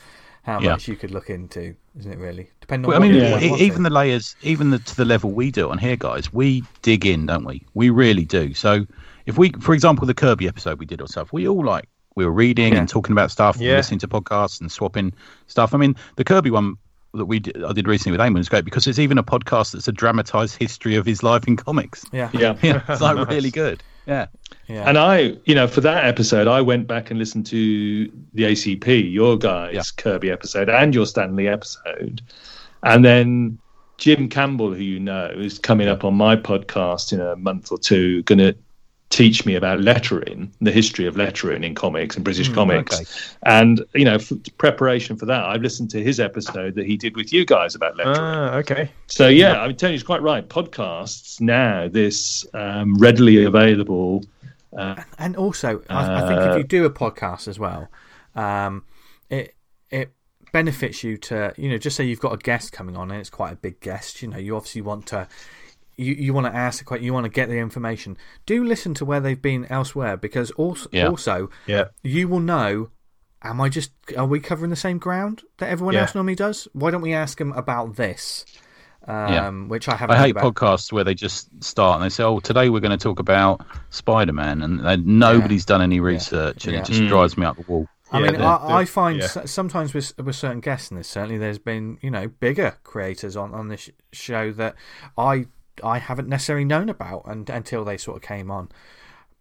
how 0.43 0.59
Yeah. 0.61 0.71
much 0.71 0.87
you 0.87 0.95
could 0.95 1.11
look 1.11 1.29
into, 1.29 1.75
isn't 1.99 2.11
it? 2.11 2.17
Really, 2.17 2.49
depending 2.61 2.85
on 2.85 2.89
Well, 2.91 2.99
I 3.01 3.05
mean, 3.07 3.15
you 3.15 3.21
Yeah. 3.21 3.31
want 3.49 3.61
even 3.61 3.77
to. 3.77 3.83
the 3.83 3.89
layers, 3.89 4.35
even 4.41 4.69
the, 4.71 4.79
to 4.79 4.95
the 4.95 5.05
level 5.05 5.31
we 5.31 5.51
do 5.51 5.69
on 5.69 5.77
here, 5.77 5.95
guys, 5.95 6.31
we 6.33 6.63
dig 6.81 7.05
in, 7.05 7.25
don't 7.25 7.45
we? 7.45 7.65
We 7.73 7.89
really 7.89 8.25
do. 8.25 8.53
So, 8.53 8.85
if 9.25 9.37
we, 9.37 9.51
for 9.59 9.73
example, 9.73 10.05
the 10.07 10.13
Kirby 10.13 10.47
episode 10.47 10.79
we 10.79 10.85
did 10.85 11.01
or 11.01 11.07
stuff, 11.07 11.31
we 11.33 11.47
all 11.47 11.63
like 11.63 11.87
we 12.15 12.25
were 12.25 12.31
reading 12.31 12.73
Yeah. 12.73 12.79
and 12.79 12.89
talking 12.89 13.11
about 13.13 13.31
stuff, 13.31 13.55
and 13.57 13.65
listening 13.65 13.99
to 13.99 14.07
podcasts 14.07 14.59
and 14.59 14.71
swapping 14.71 15.13
stuff. 15.47 15.73
I 15.73 15.77
mean, 15.77 15.95
the 16.15 16.23
Kirby 16.23 16.51
one, 16.51 16.75
that 17.13 17.25
we 17.25 17.39
did, 17.39 17.63
I 17.63 17.73
did 17.73 17.87
recently 17.87 18.17
with 18.17 18.25
Eamonn 18.25 18.39
is 18.39 18.49
great 18.49 18.65
because 18.65 18.85
it's 18.85 18.99
even 18.99 19.17
a 19.17 19.23
podcast 19.23 19.71
that's 19.73 19.87
a 19.87 19.91
dramatized 19.91 20.57
history 20.57 20.95
of 20.95 21.05
his 21.07 21.23
life 21.23 21.47
in 21.47 21.55
comics. 21.57 22.05
Yeah. 22.11 22.29
Yeah. 22.33 22.55
Yeah, 22.61 22.81
it's 22.87 23.01
like 23.01 23.15
Nice. 23.17 23.27
really 23.27 23.49
good. 23.51 23.81
Yeah. 24.09 24.25
Yeah. 24.67 24.83
And 24.87 24.97
I, 24.97 25.37
you 25.45 25.53
know, 25.55 25.67
for 25.67 25.81
that 25.81 26.05
episode, 26.05 26.47
I 26.47 26.61
went 26.61 26.87
back 26.87 27.11
and 27.11 27.19
listened 27.19 27.45
to 27.47 28.11
the 28.33 28.43
ACP, 28.43 29.11
your 29.11 29.37
guys' 29.37 29.73
Yeah. 29.73 29.81
Kirby 29.97 30.31
episode, 30.31 30.69
and 30.69 30.93
your 30.93 31.05
Stan 31.05 31.35
Lee 31.35 31.47
episode. 31.47 32.21
And 32.83 33.05
then 33.05 33.59
Jim 33.97 34.27
Campbell, 34.27 34.73
who 34.73 34.81
you 34.81 34.99
know, 34.99 35.27
is 35.27 35.59
coming 35.59 35.87
up 35.87 36.03
on 36.03 36.15
my 36.15 36.35
podcast 36.35 37.13
in 37.13 37.21
a 37.21 37.35
month 37.35 37.71
or 37.71 37.77
two, 37.77 38.23
going 38.23 38.39
to 38.39 38.55
teach 39.09 39.43
me 39.43 39.55
about 39.55 39.81
lettering, 39.81 40.51
the 40.61 40.71
history 40.71 41.07
of 41.07 41.17
lettering 41.17 41.63
in 41.63 41.73
comics 41.73 42.15
and 42.15 42.23
British 42.23 42.47
comics. 42.49 42.95
okay. 42.95 43.09
And, 43.43 43.83
you 43.95 44.05
know, 44.05 44.19
for 44.19 44.35
preparation 44.57 45.15
for 45.17 45.25
that, 45.25 45.45
I've 45.45 45.61
listened 45.63 45.89
to 45.91 46.03
his 46.03 46.19
episode 46.19 46.75
that 46.75 46.85
he 46.85 46.95
did 46.95 47.15
with 47.15 47.33
you 47.33 47.43
guys 47.43 47.73
about 47.73 47.97
lettering. 47.97 48.17
Ah, 48.19 48.55
okay. 48.57 48.91
So 49.07 49.27
yeah, 49.27 49.61
I 49.61 49.67
mean 49.67 49.77
Tony's 49.77 50.03
quite 50.03 50.21
right. 50.21 50.47
Podcasts 50.47 51.41
now, 51.41 51.87
this 51.87 52.45
um, 52.53 52.95
readily 52.99 53.43
available. 53.43 54.23
Uh, 54.77 55.01
and 55.17 55.35
also, 55.35 55.81
I, 55.89 56.23
I 56.23 56.27
think 56.27 56.41
if 56.41 56.53
Uh, 56.53 56.57
you 56.57 56.63
do 56.63 56.85
a 56.85 56.91
podcast 56.91 57.47
as 57.47 57.57
well, 57.57 57.89
um, 58.35 58.83
it 59.29 59.55
it 59.89 60.11
benefits 60.51 61.03
you 61.03 61.17
to 61.17 61.53
you 61.57 61.69
know 61.69 61.79
just 61.79 61.95
say 61.95 62.03
you've 62.03 62.19
got 62.19 62.33
a 62.33 62.37
guest 62.37 62.71
coming 62.71 62.95
on 62.95 63.09
and 63.09 63.19
it's 63.19 63.31
quite 63.31 63.53
a 63.53 63.55
big 63.55 63.79
guest. 63.79 64.21
You 64.21 64.27
know, 64.27 64.37
you 64.37 64.55
obviously 64.55 64.81
want 64.81 65.07
to. 65.07 65.27
You, 65.99 66.13
you 66.15 66.33
want 66.33 66.47
to 66.47 66.55
ask 66.55 66.79
the 66.79 66.85
question, 66.85 67.05
you 67.05 67.13
want 67.13 67.25
to 67.25 67.29
get 67.29 67.49
the 67.49 67.57
information. 67.57 68.17
Do 68.45 68.63
listen 68.63 68.93
to 68.95 69.05
where 69.05 69.19
they've 69.19 69.41
been 69.41 69.65
elsewhere 69.69 70.17
because 70.17 70.51
also, 70.51 70.89
Yeah. 70.91 71.07
also 71.07 71.49
Yeah. 71.67 71.85
you 72.03 72.27
will 72.27 72.39
know 72.39 72.89
am 73.41 73.61
I 73.61 73.69
just 73.69 73.91
are 74.17 74.25
we 74.25 74.39
covering 74.39 74.69
the 74.69 74.75
same 74.75 74.97
ground 74.97 75.43
that 75.59 75.69
everyone 75.69 75.93
Yeah. 75.93 76.01
else 76.01 76.15
normally 76.15 76.35
does? 76.35 76.67
Why 76.73 76.91
don't 76.91 77.01
we 77.01 77.13
ask 77.13 77.37
them 77.37 77.51
about 77.53 77.95
this? 77.95 78.45
Um, 79.07 79.33
Yeah. 79.33 79.49
which 79.49 79.87
I 79.87 79.95
haven't 79.95 80.17
I 80.17 80.19
hate 80.19 80.31
about. 80.37 80.53
podcasts 80.55 80.91
where 80.91 81.03
they 81.05 81.13
just 81.15 81.47
start 81.63 81.95
and 81.95 82.03
they 82.03 82.09
say, 82.09 82.23
"Oh, 82.23 82.39
today 82.41 82.69
we're 82.69 82.81
going 82.81 82.97
to 82.97 83.03
talk 83.03 83.19
about 83.19 83.61
Spider 83.89 84.33
Man," 84.33 84.61
and 84.61 84.85
they, 84.85 84.97
nobody's 84.97 85.65
done 85.65 85.81
any 85.81 85.99
research, 85.99 86.65
and 86.65 86.73
Yeah. 86.73 86.81
it 86.81 86.85
just 86.85 87.01
Mm. 87.01 87.07
drives 87.07 87.37
me 87.37 87.45
up 87.45 87.55
the 87.55 87.63
wall. 87.63 87.87
I 88.11 88.19
Yeah, 88.19 88.25
mean, 88.31 88.39
the- 88.41 88.45
I, 88.45 88.57
the- 88.67 88.73
I 88.73 88.85
find 88.85 89.19
yeah. 89.19 89.27
sometimes 89.45 89.93
with 89.93 90.13
with 90.19 90.35
certain 90.35 90.59
guests 90.59 90.91
in 90.91 90.97
this, 90.97 91.07
certainly 91.07 91.37
there's 91.37 91.59
been 91.59 91.97
you 92.01 92.11
know 92.11 92.27
bigger 92.27 92.75
creators 92.83 93.37
on 93.37 93.53
on 93.53 93.69
this 93.69 93.89
show 94.11 94.51
that 94.53 94.75
I 95.17 95.45
I 95.83 95.99
haven't 95.99 96.27
necessarily 96.29 96.65
known 96.65 96.89
about 96.89 97.23
and, 97.27 97.49
until 97.49 97.83
they 97.85 97.97
sort 97.97 98.17
of 98.17 98.23
came 98.23 98.49
on. 98.51 98.69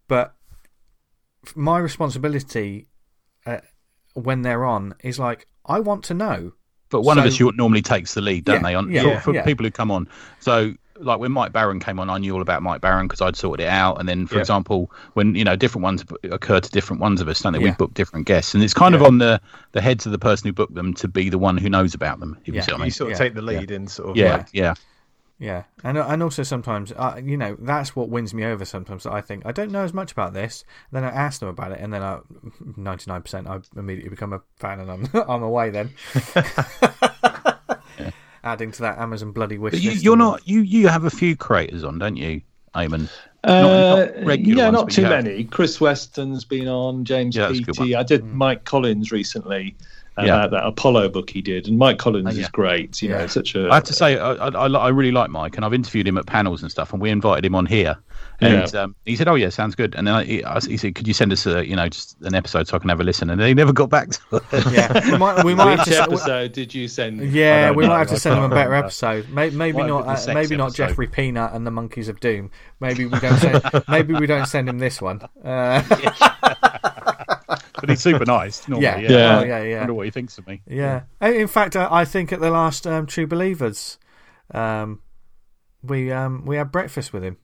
But 0.07 0.35
my 1.55 1.77
responsibility 1.79 2.87
uh, 3.45 3.57
when 4.13 4.41
they're 4.41 4.65
on 4.65 4.95
is 5.03 5.19
like 5.19 5.47
I 5.65 5.79
want 5.79 6.03
to 6.05 6.13
know. 6.13 6.53
But 6.89 7.01
one 7.03 7.19
of 7.19 7.25
us 7.25 7.39
you- 7.39 7.51
normally 7.55 7.81
takes 7.83 8.13
the 8.15 8.21
lead, 8.21 8.45
don't 8.45 8.57
Yeah, 8.57 8.67
they? 8.67 8.75
On 8.75 8.91
yeah, 8.91 9.01
for, 9.19 9.19
for 9.31 9.33
yeah. 9.35 9.43
people 9.45 9.63
who 9.63 9.69
come 9.71 9.91
on. 9.91 10.07
So, 10.39 10.73
like 10.97 11.19
when 11.19 11.31
Mike 11.31 11.53
Baron 11.53 11.79
came 11.79 11.99
on, 11.99 12.09
I 12.09 12.17
knew 12.17 12.33
all 12.33 12.41
about 12.41 12.63
Mike 12.63 12.81
Baron 12.81 13.07
because 13.07 13.21
I'd 13.21 13.35
sorted 13.35 13.65
it 13.65 13.69
out. 13.69 13.99
And 13.99 14.09
then, 14.09 14.25
for 14.25 14.35
Yeah. 14.35 14.41
example, 14.41 14.91
when 15.13 15.35
you 15.35 15.43
know 15.43 15.55
different 15.55 15.83
ones 15.83 16.03
occur 16.23 16.59
to 16.59 16.71
different 16.71 16.99
ones 17.01 17.21
of 17.21 17.27
us, 17.27 17.41
don't 17.41 17.53
they? 17.53 17.59
We 17.59 17.71
book 17.71 17.93
different 17.93 18.25
guests, 18.25 18.55
and 18.55 18.63
it's 18.63 18.73
kind 18.73 18.95
of 18.95 19.03
on 19.03 19.19
the 19.19 19.39
the 19.71 19.81
heads 19.81 20.07
of 20.07 20.11
the 20.11 20.17
person 20.19 20.47
who 20.47 20.53
booked 20.53 20.73
them 20.73 20.95
to 20.95 21.07
be 21.07 21.29
the 21.29 21.37
one 21.37 21.57
who 21.57 21.69
knows 21.69 21.93
about 21.93 22.19
them. 22.19 22.37
If 22.45 22.47
Yeah. 22.47 22.55
you 22.55 22.61
see 22.63 22.71
what 22.73 22.81
I 22.81 22.85
You 22.85 22.91
sort 22.91 23.11
of 23.11 23.19
Yeah. 23.19 23.23
take 23.23 23.35
the 23.35 23.41
lead 23.43 23.69
in 23.71 23.87
sort 23.87 24.09
of. 24.09 24.17
Yeah, 24.17 24.37
like- 24.37 24.47
yeah. 24.51 24.73
Yeah, 25.41 25.63
and 25.85 25.97
and 25.97 26.21
also 26.21 26.43
sometimes, 26.43 26.91
uh, 26.91 27.21
you 27.23 27.37
know, 27.37 27.55
that's 27.59 27.95
what 27.95 28.09
wins 28.09 28.33
me 28.33 28.43
over. 28.43 28.65
Sometimes 28.65 29.05
I 29.05 29.21
think 29.21 29.45
I 29.45 29.53
don't 29.53 29.71
know 29.71 29.83
as 29.83 29.93
much 29.93 30.11
about 30.11 30.33
this. 30.33 30.65
Then 30.91 31.05
I 31.05 31.09
ask 31.09 31.39
them 31.39 31.47
about 31.47 31.71
it, 31.71 31.79
and 31.79 31.93
then 31.93 32.01
I, 32.03 32.19
ninety 32.75 33.09
nine 33.09 33.21
percent, 33.21 33.47
I 33.47 33.59
immediately 33.77 34.09
become 34.09 34.33
a 34.33 34.41
fan, 34.57 34.81
and 34.81 34.91
I'm 34.91 35.07
I'm 35.29 35.41
away. 35.43 35.69
Then, 35.69 35.91
adding 38.43 38.71
to 38.71 38.81
that 38.81 38.97
Amazon 38.99 39.31
bloody 39.31 39.57
wish 39.57 39.71
But 39.71 39.81
you, 39.81 39.91
list 39.91 40.03
you're 40.03 40.17
not 40.17 40.47
you 40.47 40.61
you 40.61 40.87
have 40.87 41.03
a 41.05 41.09
few 41.09 41.35
creators 41.35 41.83
on, 41.83 41.99
don't 41.99 42.15
you, 42.17 42.41
Eamonn? 42.75 43.09
uh, 43.43 43.61
not 43.61 44.25
regular 44.25 44.63
yeah, 44.63 44.69
ones, 44.69 44.73
not 44.81 44.89
too 44.91 45.01
you 45.01 45.07
have- 45.07 45.23
many. 45.23 45.43
Chris 45.45 45.79
Weston's 45.79 46.45
been 46.45 46.67
on, 46.67 47.05
James 47.05 47.35
Yeah, 47.35 47.47
that's 47.47 47.59
a 47.59 47.63
good 47.63 47.75
Beattie. 47.77 47.93
one. 47.93 47.99
I 48.01 48.03
did 48.03 48.25
Mike 48.25 48.63
Collins 48.65 49.11
recently 49.11 49.75
Yeah. 50.25 50.35
about 50.37 50.51
that 50.51 50.65
Apollo 50.65 51.09
book 51.09 51.29
he 51.29 51.41
did, 51.41 51.67
and 51.67 51.77
Mike 51.77 51.97
Collins 51.97 52.27
Oh, 52.27 52.31
yeah. 52.31 52.41
is 52.43 52.49
great. 52.49 53.01
You 53.01 53.09
Yeah. 53.09 53.17
know, 53.19 53.27
such 53.27 53.55
a 53.55 53.69
I 53.69 53.75
have 53.75 53.83
to 53.85 53.93
say, 53.93 54.17
I, 54.17 54.33
I, 54.33 54.47
I 54.49 54.67
I 54.67 54.87
really 54.89 55.11
like 55.11 55.29
Mike, 55.29 55.55
and 55.55 55.65
I've 55.65 55.73
interviewed 55.73 56.07
him 56.07 56.17
at 56.17 56.25
panels 56.25 56.61
and 56.61 56.69
stuff, 56.71 56.93
and 56.93 57.01
we 57.01 57.09
invited 57.09 57.45
him 57.45 57.55
on 57.55 57.65
here, 57.65 57.97
and 58.41 58.73
um, 58.75 58.95
he 59.05 59.15
said, 59.15 59.27
"Oh 59.27 59.35
yeah, 59.35 59.49
sounds 59.49 59.75
good." 59.75 59.95
And 59.95 60.07
then 60.07 60.15
I, 60.15 60.23
he, 60.23 60.43
I- 60.43 60.59
he 60.61 60.77
said, 60.77 60.95
"Could 60.95 61.07
you 61.07 61.13
send 61.13 61.31
us 61.33 61.45
a, 61.45 61.65
you 61.65 61.75
know, 61.75 61.87
just 61.89 62.15
an 62.21 62.35
episode 62.35 62.67
so 62.67 62.75
I 62.75 62.79
can 62.79 62.89
have 62.89 62.99
a 62.99 63.03
listen?" 63.03 63.29
And 63.29 63.41
he 63.41 63.53
never 63.53 63.73
got 63.73 63.89
back 63.89 64.09
to 64.09 64.19
it. 64.37 64.65
Yeah, 64.71 65.11
we 65.11 65.17
might 65.17 65.43
we 65.43 65.55
might 65.55 65.77
have 65.79 65.85
to. 65.87 66.01
episode 66.03 66.51
did 66.53 66.73
you 66.73 66.87
send? 66.87 67.21
I 67.21 67.23
Yeah, 67.25 67.71
we 67.71 67.83
know. 67.83 67.89
might 67.89 67.99
have 67.99 68.07
to 68.09 68.19
send 68.19 68.35
them 68.37 68.43
a 68.45 68.49
better 68.49 68.69
remember. 68.69 68.85
episode. 68.87 69.29
Maybe, 69.29 69.55
maybe 69.55 69.77
not. 69.83 70.07
Uh, 70.07 70.15
sex 70.15 70.33
maybe 70.35 70.55
not. 70.57 70.73
Jeffrey 70.73 71.07
Peanut 71.07 71.53
and 71.53 71.65
the 71.67 71.71
Monkeys 71.71 72.07
of 72.09 72.19
Doom. 72.19 72.51
Maybe 72.79 73.05
we 73.05 73.19
don't. 73.19 73.37
Send, 73.37 73.83
maybe 73.87 74.13
we 74.13 74.25
don't 74.27 74.45
send 74.47 74.67
him 74.69 74.79
this 74.79 75.01
one. 75.01 75.21
Uh, 75.43 75.81
but 77.81 77.89
he's 77.89 78.01
super 78.01 78.25
nice. 78.25 78.67
Normally, 78.67 78.83
yeah, 78.85 78.97
yeah. 78.99 79.09
Yeah. 79.11 79.39
Oh, 79.39 79.43
yeah, 79.43 79.57
I 79.57 79.63
yeah. 79.67 79.77
wonder 79.79 79.93
what 79.93 80.05
he 80.05 80.11
thinks 80.11 80.37
of 80.37 80.47
me. 80.47 80.61
Yeah. 80.67 81.01
Uh, 81.21 81.31
In 81.31 81.47
fact, 81.47 81.75
I 81.75 81.87
I 81.91 82.05
think 82.05 82.31
at 82.33 82.39
the 82.39 82.49
last 82.51 82.85
um, 82.87 83.05
True 83.05 83.27
Believers, 83.27 83.97
um, 84.53 85.01
we 85.83 86.11
um, 86.11 86.45
we 86.45 86.55
had 86.57 86.71
breakfast 86.71 87.13
with 87.13 87.23
him. 87.23 87.37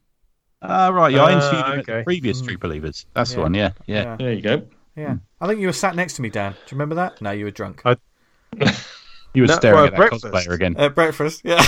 Ah, 0.62 0.88
right. 0.88 1.12
Yeah, 1.12 1.24
I 1.24 1.32
Ah, 1.32 1.36
interviewed 1.36 1.66
him 1.66 1.72
at 1.72 1.78
okay. 1.80 1.98
the 1.98 2.04
previous 2.04 2.40
True 2.40 2.58
Believers. 2.58 3.06
That's 3.14 3.32
the 3.34 3.40
one. 3.40 3.54
Yeah, 3.54 3.72
yeah. 3.86 4.16
There 4.16 4.32
you 4.32 4.42
go. 4.42 4.62
Yeah. 4.96 5.16
I 5.40 5.46
think 5.46 5.60
you 5.60 5.66
were 5.66 5.72
sat 5.74 5.94
next 5.94 6.14
to 6.16 6.22
me, 6.22 6.30
Dan. 6.30 6.52
Do 6.52 6.58
you 6.58 6.76
remember 6.76 6.94
that? 6.94 7.20
No, 7.20 7.30
you 7.30 7.44
were 7.44 7.50
drunk. 7.50 7.82
I- 7.84 7.96
You 9.34 9.42
were 9.42 9.48
No, 9.48 9.54
staring 9.56 9.74
well, 9.76 9.84
at 9.84 9.90
that 9.90 9.96
breakfast. 9.98 10.24
cosplayer 10.24 10.54
again. 10.54 10.74
At 10.78 10.94
breakfast, 10.94 11.42
yeah. 11.44 11.62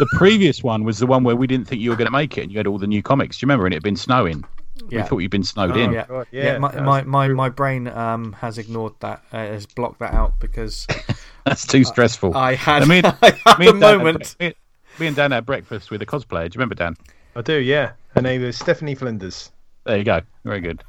The 0.00 0.08
previous 0.16 0.64
one 0.64 0.82
was 0.82 0.98
the 0.98 1.06
one 1.06 1.22
where 1.22 1.36
we 1.36 1.46
didn't 1.46 1.68
think 1.68 1.80
you 1.80 1.90
were 1.90 1.96
going 1.96 2.06
to 2.06 2.10
make 2.12 2.36
it, 2.36 2.42
and 2.42 2.50
you 2.50 2.58
had 2.58 2.66
all 2.66 2.78
the 2.78 2.88
new 2.88 3.02
comics. 3.04 3.38
Do 3.38 3.44
you 3.44 3.46
remember? 3.46 3.66
And 3.66 3.72
it 3.72 3.76
had 3.76 3.82
been 3.84 3.94
snowing. 3.94 4.42
Yeah. 4.88 5.02
We 5.02 5.08
thought 5.08 5.18
you'd 5.18 5.30
been 5.30 5.44
snowed 5.44 5.72
Oh, 5.76 5.80
in. 5.80 5.92
yeah. 5.92 6.06
God, 6.08 6.26
yeah, 6.30 6.44
yeah, 6.44 6.58
my, 6.58 6.80
my, 6.80 7.02
my, 7.02 7.28
my 7.28 7.48
brain 7.50 7.88
um, 7.88 8.32
has 8.34 8.56
ignored 8.58 8.94
that, 9.00 9.22
uh, 9.32 9.36
has 9.36 9.66
blocked 9.66 9.98
that 10.00 10.14
out 10.14 10.40
because 10.40 10.86
That's 11.44 11.66
too 11.66 11.84
stressful. 11.84 12.36
I 12.36 12.54
had, 12.54 12.82
I 12.82 12.86
mean, 12.86 13.04
I 13.22 13.38
had 13.44 13.58
me 13.58 13.66
a 13.66 13.70
and 13.70 13.80
Dan 13.80 13.90
had- 13.98 13.98
moment. 13.98 14.36
me, 14.40 14.54
me 14.98 15.06
and 15.08 15.16
Dan 15.16 15.30
had 15.32 15.44
breakfast 15.46 15.90
with 15.90 16.00
a 16.02 16.06
cosplayer. 16.06 16.50
Do 16.50 16.56
you 16.56 16.58
remember 16.58 16.74
Dan? 16.74 16.96
I 17.36 17.42
do, 17.42 17.54
yeah. 17.58 17.92
Her 18.14 18.22
name 18.22 18.42
is 18.44 18.58
Stephanie 18.58 18.94
Flinders. 18.94 19.50
There 19.84 19.96
you 19.98 20.04
go. 20.04 20.20
Very 20.44 20.60
good. 20.60 20.82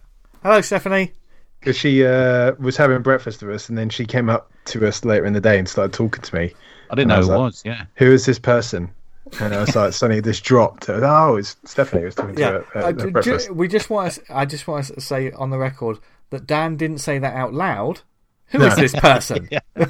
Hello, 0.43 0.61
Stephanie. 0.61 1.11
Because 1.59 1.77
she 1.77 2.05
uh, 2.05 2.53
was 2.59 2.75
having 2.77 3.01
breakfast 3.01 3.41
with 3.41 3.55
us, 3.55 3.69
and 3.69 3.77
then 3.77 3.89
she 3.89 4.05
came 4.05 4.29
up 4.29 4.51
to 4.65 4.85
us 4.87 5.05
later 5.05 5.25
in 5.25 5.31
the 5.33 5.39
day 5.41 5.57
and 5.57 5.67
started 5.67 5.93
talking 5.93 6.21
to 6.21 6.35
me. 6.35 6.53
I 6.91 6.95
didn't 6.95 6.99
And 6.99 7.07
know 7.09 7.17
was 7.19 7.27
who 7.27 7.33
it 7.33 7.37
like- 7.37 7.43
was. 7.45 7.61
Yeah. 7.65 7.85
Who 7.95 8.11
is 8.11 8.25
this 8.25 8.39
person? 8.39 8.91
And 9.39 9.53
I 9.55 9.61
was 9.61 9.75
like, 9.75 9.93
suddenly 9.93 10.19
this 10.21 10.39
dropped. 10.41 10.89
I 10.89 10.95
was, 10.95 11.03
oh, 11.03 11.35
it's 11.37 11.57
Stephanie. 11.65 12.03
I 12.03 12.05
was 12.05 12.15
talking 12.15 12.37
Yeah, 12.37 12.51
to 12.51 12.59
her 12.61 12.79
uh, 12.79 12.89
at, 12.89 13.01
at 13.01 13.13
breakfast. 13.13 13.51
we 13.51 13.67
just 13.67 13.89
want 13.89 14.13
to, 14.13 14.21
I 14.29 14.45
just 14.45 14.67
want 14.67 14.85
to 14.85 14.99
say 15.01 15.31
on 15.31 15.49
the 15.49 15.57
record 15.57 15.99
that 16.29 16.45
Dan 16.45 16.75
didn't 16.77 16.97
say 16.99 17.19
that 17.19 17.33
out 17.35 17.53
loud. 17.53 18.01
Who 18.47 18.59
No. 18.59 18.67
is 18.67 18.75
this 18.75 18.93
person? 18.93 19.49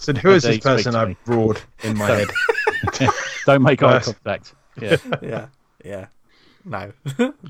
So 0.00 0.12
who 0.12 0.30
is 0.30 0.44
this 0.44 0.58
person 0.60 0.94
I 0.94 1.06
me. 1.06 1.16
roared 1.26 1.60
in 1.82 1.98
my 1.98 2.06
head? 2.06 2.28
Don't 3.46 3.62
make 3.62 3.82
eye 3.82 3.94
Nice. 3.94 4.04
contact. 4.04 4.54
Yeah. 4.80 4.96
yeah, 5.20 5.46
yeah. 5.84 6.06
No, 6.64 6.92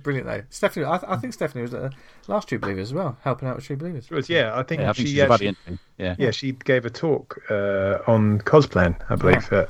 brilliant 0.03 0.27
though. 0.27 0.43
Stephanie, 0.49 0.87
I, 0.87 0.99
I 1.07 1.17
think 1.17 1.35
Stephanie 1.35 1.61
was 1.63 1.75
at 1.75 1.83
the 1.83 1.93
last 2.27 2.49
True 2.49 2.59
Believers 2.59 2.89
as 2.89 2.95
well, 2.95 3.19
helping 3.23 3.49
out 3.49 3.57
with 3.57 3.67
True 3.67 3.77
Believers. 3.77 4.07
It 4.11 4.15
was, 4.15 4.31
yeah, 4.31 4.57
I 4.59 4.63
think 4.63 4.81
yeah 4.81 4.91
I 4.91 4.93
think 4.95 5.09
she 5.09 5.13
she's 5.15 5.19
a 5.23 5.31
actually, 5.31 5.57
she? 5.69 5.79
Yeah. 5.99 6.15
yeah, 6.19 6.31
she 6.31 6.53
gave 6.53 6.87
a 6.87 6.91
talk 6.91 7.39
uh, 7.51 7.99
on 8.07 8.41
Cosplan, 8.41 8.97
I 9.11 9.17
believe. 9.17 9.53
Uh, 9.53 9.67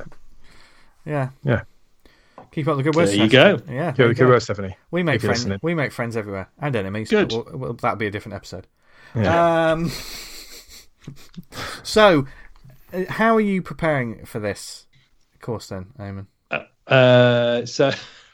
Yeah, 1.09 1.31
yeah, 1.43 1.63
keep 2.53 2.69
up 2.69 2.77
the 2.77 2.83
good 2.83 2.95
work. 2.95 3.07
There 3.07 3.15
you 3.17 3.29
Stephanie. 3.29 3.59
go. 3.67 3.73
Yeah, 3.73 3.91
there 3.91 3.93
good, 3.93 4.09
you 4.09 4.15
good 4.15 4.25
go. 4.25 4.29
work, 4.29 4.43
Stephanie. 4.43 4.77
We 4.91 5.03
make 5.03 5.21
friends. 5.23 5.47
We 5.63 5.75
make 5.75 5.91
friends 5.93 6.17
everywhere 6.17 6.49
and 6.61 6.77
enemies. 6.77 7.09
Good. 7.11 7.31
but 7.31 7.47
We'll, 7.51 7.59
well, 7.59 7.73
that'll 7.75 7.97
be 7.97 8.07
a 8.07 8.11
different 8.11 8.35
episode. 8.37 8.67
Yeah. 9.17 9.71
Um, 9.73 9.91
so, 11.83 12.27
uh, 12.93 13.05
how 13.09 13.35
are 13.37 13.41
you 13.41 13.63
preparing 13.63 14.25
for 14.27 14.39
this 14.39 14.87
course 15.41 15.69
then, 15.69 15.87
Eamonn? 15.99 16.27
Uh, 16.87 17.67
so 17.67 17.91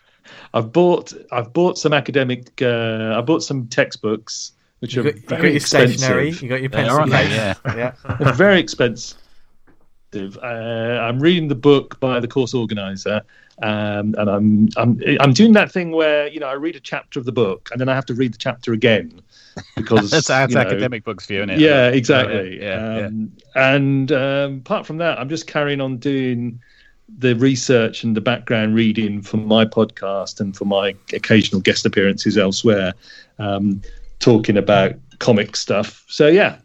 I've 0.54 0.72
bought 0.72 1.12
I've 1.32 1.52
bought 1.52 1.78
some 1.78 1.92
academic 1.92 2.60
uh, 2.62 3.14
I 3.16 3.20
bought 3.20 3.42
some 3.42 3.66
textbooks 3.68 4.52
which 4.80 4.94
You 4.94 5.00
are 5.02 5.04
got, 5.04 5.14
you 5.14 5.20
got 5.22 5.42
your 5.42 5.52
expensive. 5.56 5.98
stationery. 5.98 6.30
You 6.30 6.48
got 6.48 6.60
your 6.60 6.68
They 6.70 6.76
pencil 6.76 6.96
are, 6.96 7.00
aren't 7.00 7.12
they? 7.12 7.22
case. 7.24 7.32
Yeah. 7.32 7.54
yeah. 7.64 8.16
They're 8.20 8.32
very 8.32 8.60
expensive. 8.60 9.18
Uh, 10.16 11.00
I'm 11.02 11.20
reading 11.20 11.48
the 11.48 11.54
book 11.54 11.98
by 12.00 12.20
the 12.20 12.28
course 12.28 12.54
organizer, 12.54 13.22
um, 13.62 14.14
and 14.18 14.30
I'm 14.30 14.68
I'm 14.76 15.00
I'm 15.20 15.32
doing 15.32 15.52
that 15.52 15.70
thing 15.70 15.90
where 15.92 16.28
you 16.28 16.40
know 16.40 16.46
I 16.46 16.54
read 16.54 16.76
a 16.76 16.80
chapter 16.80 17.18
of 17.18 17.24
the 17.24 17.32
book 17.32 17.68
and 17.72 17.80
then 17.80 17.88
I 17.88 17.94
have 17.94 18.06
to 18.06 18.14
read 18.14 18.32
the 18.32 18.38
chapter 18.38 18.72
again 18.72 19.20
because 19.76 20.10
That's, 20.10 20.26
that's 20.28 20.50
you 20.50 20.56
know, 20.56 20.62
academic 20.62 21.04
books 21.04 21.26
for 21.26 21.34
you, 21.34 21.42
it? 21.42 21.58
Yeah, 21.58 21.88
exactly. 21.88 22.60
Yeah, 22.60 22.98
yeah. 22.98 23.06
um, 23.06 23.32
And 23.54 24.12
um, 24.12 24.56
apart 24.58 24.86
from 24.86 24.98
that, 24.98 25.18
I'm 25.18 25.28
just 25.28 25.46
carrying 25.46 25.80
on 25.80 25.98
doing 25.98 26.60
the 27.18 27.34
research 27.34 28.02
and 28.02 28.16
the 28.16 28.20
background 28.20 28.74
reading 28.74 29.22
for 29.22 29.36
my 29.36 29.64
podcast 29.64 30.40
and 30.40 30.56
for 30.56 30.64
my 30.64 30.94
occasional 31.12 31.60
guest 31.60 31.84
appearances 31.86 32.38
elsewhere, 32.38 32.94
um, 33.38 33.82
talking 34.20 34.56
about 34.56 34.94
comic 35.18 35.54
stuff. 35.54 36.04
So 36.08 36.28
yeah, 36.28 36.58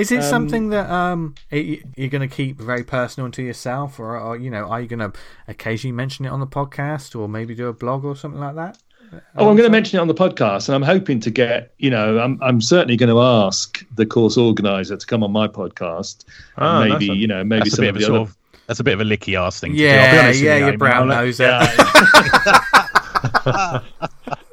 Is 0.00 0.10
it 0.12 0.16
Um, 0.18 0.22
something 0.22 0.68
that 0.70 0.88
um 0.90 1.34
you're 1.50 2.08
going 2.08 2.26
to 2.28 2.34
keep 2.34 2.58
very 2.60 2.84
personal 2.84 3.30
to 3.32 3.42
yourself, 3.42 3.98
or, 4.00 4.18
or 4.18 4.36
you 4.36 4.50
know, 4.50 4.64
are 4.70 4.80
you 4.80 4.88
going 4.88 5.00
to 5.00 5.12
occasionally 5.48 5.92
mention 5.92 6.24
it 6.24 6.28
on 6.30 6.40
the 6.40 6.46
podcast, 6.46 7.18
or 7.18 7.28
maybe 7.28 7.54
do 7.54 7.66
a 7.68 7.72
blog 7.72 8.04
or 8.04 8.16
something 8.16 8.40
like 8.40 8.54
that? 8.56 8.78
Oh, 9.36 9.48
I'm 9.48 9.56
going 9.56 9.68
to 9.68 9.70
mention 9.70 9.98
it 9.98 10.02
on 10.02 10.08
the 10.08 10.14
podcast, 10.14 10.68
and 10.68 10.76
I'm 10.76 10.82
hoping 10.82 11.18
to 11.20 11.30
get, 11.30 11.72
you 11.78 11.90
know, 11.90 12.18
I'm 12.20 12.38
I'm 12.40 12.60
certainly 12.60 12.96
going 12.96 13.08
to 13.10 13.20
ask 13.20 13.84
the 13.96 14.06
course 14.06 14.36
organizer 14.36 14.96
to 14.96 15.06
come 15.06 15.22
on 15.24 15.32
my 15.32 15.48
podcast, 15.48 16.24
and 16.56 16.64
Ah, 16.66 16.84
maybe 16.88 17.08
one. 17.08 17.18
you 17.18 17.26
know, 17.26 17.42
maybe 17.44 17.60
That's 17.60 17.72
a 17.72 17.76
some 17.76 17.82
bit 17.84 17.90
of 17.90 17.96
of 17.96 17.96
a 17.96 18.00
the 18.00 18.06
sort 18.06 18.20
other. 18.20 18.30
of 18.30 18.36
that's 18.68 18.80
a 18.80 18.84
bit 18.84 18.94
of 18.94 19.00
a 19.00 19.04
licky 19.04 19.36
ass 19.36 19.58
thing. 19.60 19.72
to 19.72 19.78
do. 19.78 19.88
I'll 19.88 20.10
be 20.10 20.16
Yeah, 20.16 20.22
honest 20.24 20.40
yeah, 20.42 20.52
you, 20.54 20.58
your 20.60 20.68
Amy. 20.68 20.76
brown 20.76 21.10
I'll- 21.10 21.24
nose. 21.24 21.40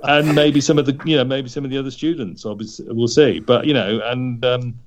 and 0.04 0.36
maybe 0.36 0.62
some 0.62 0.78
of 0.80 0.86
the 0.86 0.98
you 1.06 1.16
know 1.18 1.24
maybe 1.24 1.50
some 1.50 1.64
of 1.66 1.72
the 1.72 1.78
other 1.78 1.92
students 1.92 2.46
obviously 2.46 2.86
we'll 2.90 3.08
see 3.08 3.40
but 3.40 3.66
you 3.66 3.74
know 3.74 4.00
and 4.06 4.44
um 4.46 4.80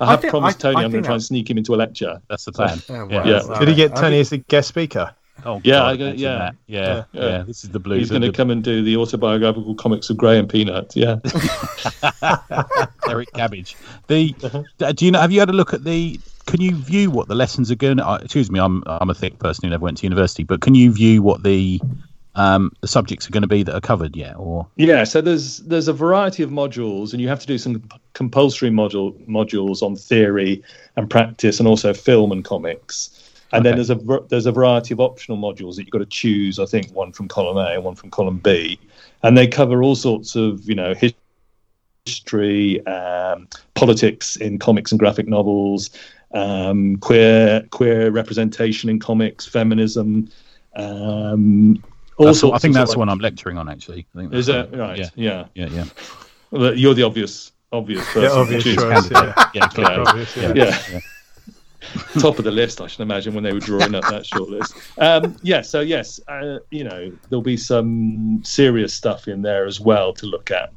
I 0.00 0.04
I 0.06 0.10
have 0.12 0.20
think- 0.20 0.30
promised 0.30 0.60
Tony 0.60 0.76
I 0.76 0.84
I'm 0.84 0.90
going 0.90 1.02
to 1.02 1.06
try 1.06 1.14
and 1.14 1.22
sneak 1.24 1.48
him 1.50 1.58
into 1.58 1.74
a 1.74 1.76
lecture. 1.76 2.20
That's 2.28 2.44
the 2.44 2.52
plan. 2.52 2.80
Oh, 2.88 2.94
Yeah. 2.94 3.18
wow. 3.18 3.24
Yeah. 3.24 3.44
Wow. 3.46 3.58
Did 3.58 3.68
he 3.68 3.74
get 3.74 3.94
Tony 3.96 4.10
think- 4.16 4.20
as 4.20 4.32
a 4.32 4.38
guest 4.38 4.68
speaker? 4.68 5.14
Oh, 5.46 5.60
Yeah, 5.62 5.74
God, 5.76 5.86
I 5.86 5.96
go- 5.96 6.04
imagine 6.06 6.20
yeah. 6.20 6.50
yeah, 6.66 7.04
yeah, 7.12 7.22
Yeah. 7.22 7.42
This 7.42 7.62
is 7.62 7.70
the 7.70 7.78
blues. 7.78 8.00
He's 8.00 8.10
going 8.10 8.22
to 8.22 8.32
come 8.32 8.50
and 8.50 8.62
do 8.64 8.82
the 8.82 8.96
autobiographical 8.96 9.74
comics 9.76 10.10
of 10.10 10.16
Grey 10.16 10.36
and 10.36 10.48
Peanut. 10.48 10.96
Yeah, 10.96 11.16
Eric 13.08 13.32
Cabbage. 13.34 13.76
The 14.08 14.32
do 14.94 15.04
you 15.06 15.12
know? 15.12 15.20
Have 15.20 15.32
you 15.32 15.40
had 15.40 15.48
a 15.50 15.52
look 15.52 15.72
at 15.74 15.84
the? 15.84 16.18
Can 16.46 16.60
you 16.60 16.74
view 16.76 17.10
what 17.10 17.28
the 17.28 17.34
lessons 17.34 17.70
are 17.70 17.74
going? 17.76 18.00
Uh, 18.00 18.18
excuse 18.22 18.50
me, 18.50 18.58
I'm 18.58 18.82
I'm 18.86 19.10
a 19.10 19.14
thick 19.14 19.38
person 19.38 19.64
who 19.64 19.70
never 19.70 19.84
went 19.84 19.98
to 19.98 20.06
university, 20.06 20.44
but 20.44 20.60
can 20.60 20.74
you 20.74 20.90
view 20.92 21.22
what 21.22 21.42
the 21.42 21.80
um 22.38 22.72
the 22.80 22.88
subjects 22.88 23.26
are 23.26 23.32
going 23.32 23.42
to 23.42 23.48
be 23.48 23.62
that 23.64 23.74
are 23.74 23.80
covered 23.80 24.16
yet? 24.16 24.36
Or 24.36 24.66
yeah. 24.76 25.04
So 25.04 25.20
there's 25.20 25.58
there's 25.58 25.88
a 25.88 25.92
variety 25.92 26.42
of 26.42 26.50
modules, 26.50 27.12
and 27.12 27.20
you 27.20 27.28
have 27.28 27.40
to 27.40 27.46
do 27.46 27.58
some 27.58 27.82
compulsory 28.14 28.70
module 28.70 29.12
modules 29.26 29.82
on 29.82 29.96
theory 29.96 30.62
and 30.96 31.10
practice, 31.10 31.58
and 31.58 31.68
also 31.68 31.92
film 31.92 32.32
and 32.32 32.44
comics. 32.44 33.24
And 33.52 33.64
then 33.64 33.76
there's 33.76 33.90
a 33.90 33.98
there's 34.28 34.46
a 34.46 34.52
variety 34.52 34.94
of 34.94 35.00
optional 35.00 35.38
modules 35.38 35.76
that 35.76 35.82
you've 35.82 35.90
got 35.90 35.98
to 35.98 36.06
choose. 36.06 36.58
I 36.58 36.66
think 36.66 36.90
one 36.92 37.12
from 37.12 37.28
column 37.28 37.56
A 37.56 37.74
and 37.74 37.84
one 37.84 37.94
from 37.94 38.10
column 38.10 38.38
B, 38.38 38.78
and 39.22 39.36
they 39.36 39.46
cover 39.48 39.82
all 39.82 39.96
sorts 39.96 40.36
of 40.36 40.68
you 40.68 40.74
know 40.74 40.94
his- 40.94 41.14
history, 42.04 42.86
um, 42.86 43.48
politics 43.74 44.36
in 44.36 44.58
comics 44.58 44.92
and 44.92 44.98
graphic 44.98 45.28
novels, 45.28 45.90
um, 46.34 46.96
queer 46.98 47.66
queer 47.70 48.10
representation 48.10 48.90
in 48.90 49.00
comics, 49.00 49.46
feminism. 49.46 50.28
Um, 50.76 51.82
all 52.18 52.26
That's- 52.26 52.40
sorts 52.40 52.56
I 52.56 52.58
think 52.58 52.74
that's 52.74 52.90
sort 52.90 52.94
the 52.96 52.98
one 53.00 53.08
I'm 53.08 53.18
lecturing 53.18 53.58
on. 53.58 53.68
Actually, 53.68 54.06
I 54.14 54.18
think 54.18 54.34
Is 54.34 54.46
that's 54.46 54.70
that 54.70 54.76
right? 54.78 54.98
Yeah, 54.98 55.08
Yeah. 55.14 55.44
yeah, 55.54 55.68
yeah. 55.72 55.84
Well, 56.50 56.74
You're 56.76 56.94
the 56.94 57.02
obvious 57.04 57.52
obvious 57.72 58.04
person. 58.06 58.22
Yeah, 58.22 58.28
to 58.30 58.34
obvious 58.36 58.64
choose. 58.64 58.76
choice. 58.76 59.10
Yeah. 59.10 59.44
yeah, 59.54 59.68
clearly. 59.68 59.94
Yeah. 59.94 60.02
Obvious, 60.08 60.36
yeah. 60.36 60.52
Yeah. 60.54 61.00
Top 62.20 62.38
of 62.38 62.44
the 62.44 62.50
list, 62.50 62.80
I 62.80 62.86
should 62.86 63.00
imagine, 63.00 63.34
when 63.34 63.44
they 63.44 63.52
were 63.52 63.60
drawing 63.60 63.94
up 63.94 64.04
that 64.10 64.26
short 64.26 64.48
list. 64.50 64.74
Um, 64.98 65.36
yeah, 65.42 65.62
so 65.62 65.80
yes, 65.80 66.18
uh, 66.28 66.58
you 66.70 66.84
know, 66.84 67.10
there'll 67.28 67.42
be 67.42 67.56
some 67.56 68.40
serious 68.44 68.92
stuff 68.92 69.28
in 69.28 69.42
there 69.42 69.64
as 69.66 69.78
well 69.80 70.12
to 70.14 70.26
look 70.26 70.50
at. 70.50 70.72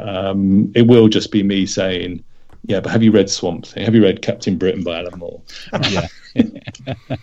Um, 0.00 0.70
it 0.74 0.82
will 0.86 1.08
just 1.08 1.30
be 1.32 1.42
me 1.42 1.66
saying, 1.66 2.22
yeah, 2.66 2.80
but 2.80 2.92
have 2.92 3.02
you 3.02 3.10
read 3.10 3.28
Swamp 3.28 3.66
Thing? 3.66 3.84
Have 3.84 3.94
you 3.94 4.02
read 4.02 4.22
Captain 4.22 4.56
Britain 4.56 4.84
by 4.84 5.00
Alan 5.00 5.18
Moore? 5.18 5.42
yeah. 5.90 6.06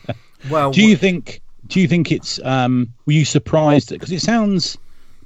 Well, 0.49 0.71
Do 0.71 0.81
you 0.81 0.95
think? 0.97 1.41
Do 1.71 1.79
you 1.79 1.87
think 1.87 2.11
it's? 2.11 2.37
Um, 2.43 2.93
were 3.05 3.13
you 3.13 3.23
surprised? 3.23 3.89
Because 3.89 4.11
it 4.11 4.21
sounds 4.21 4.77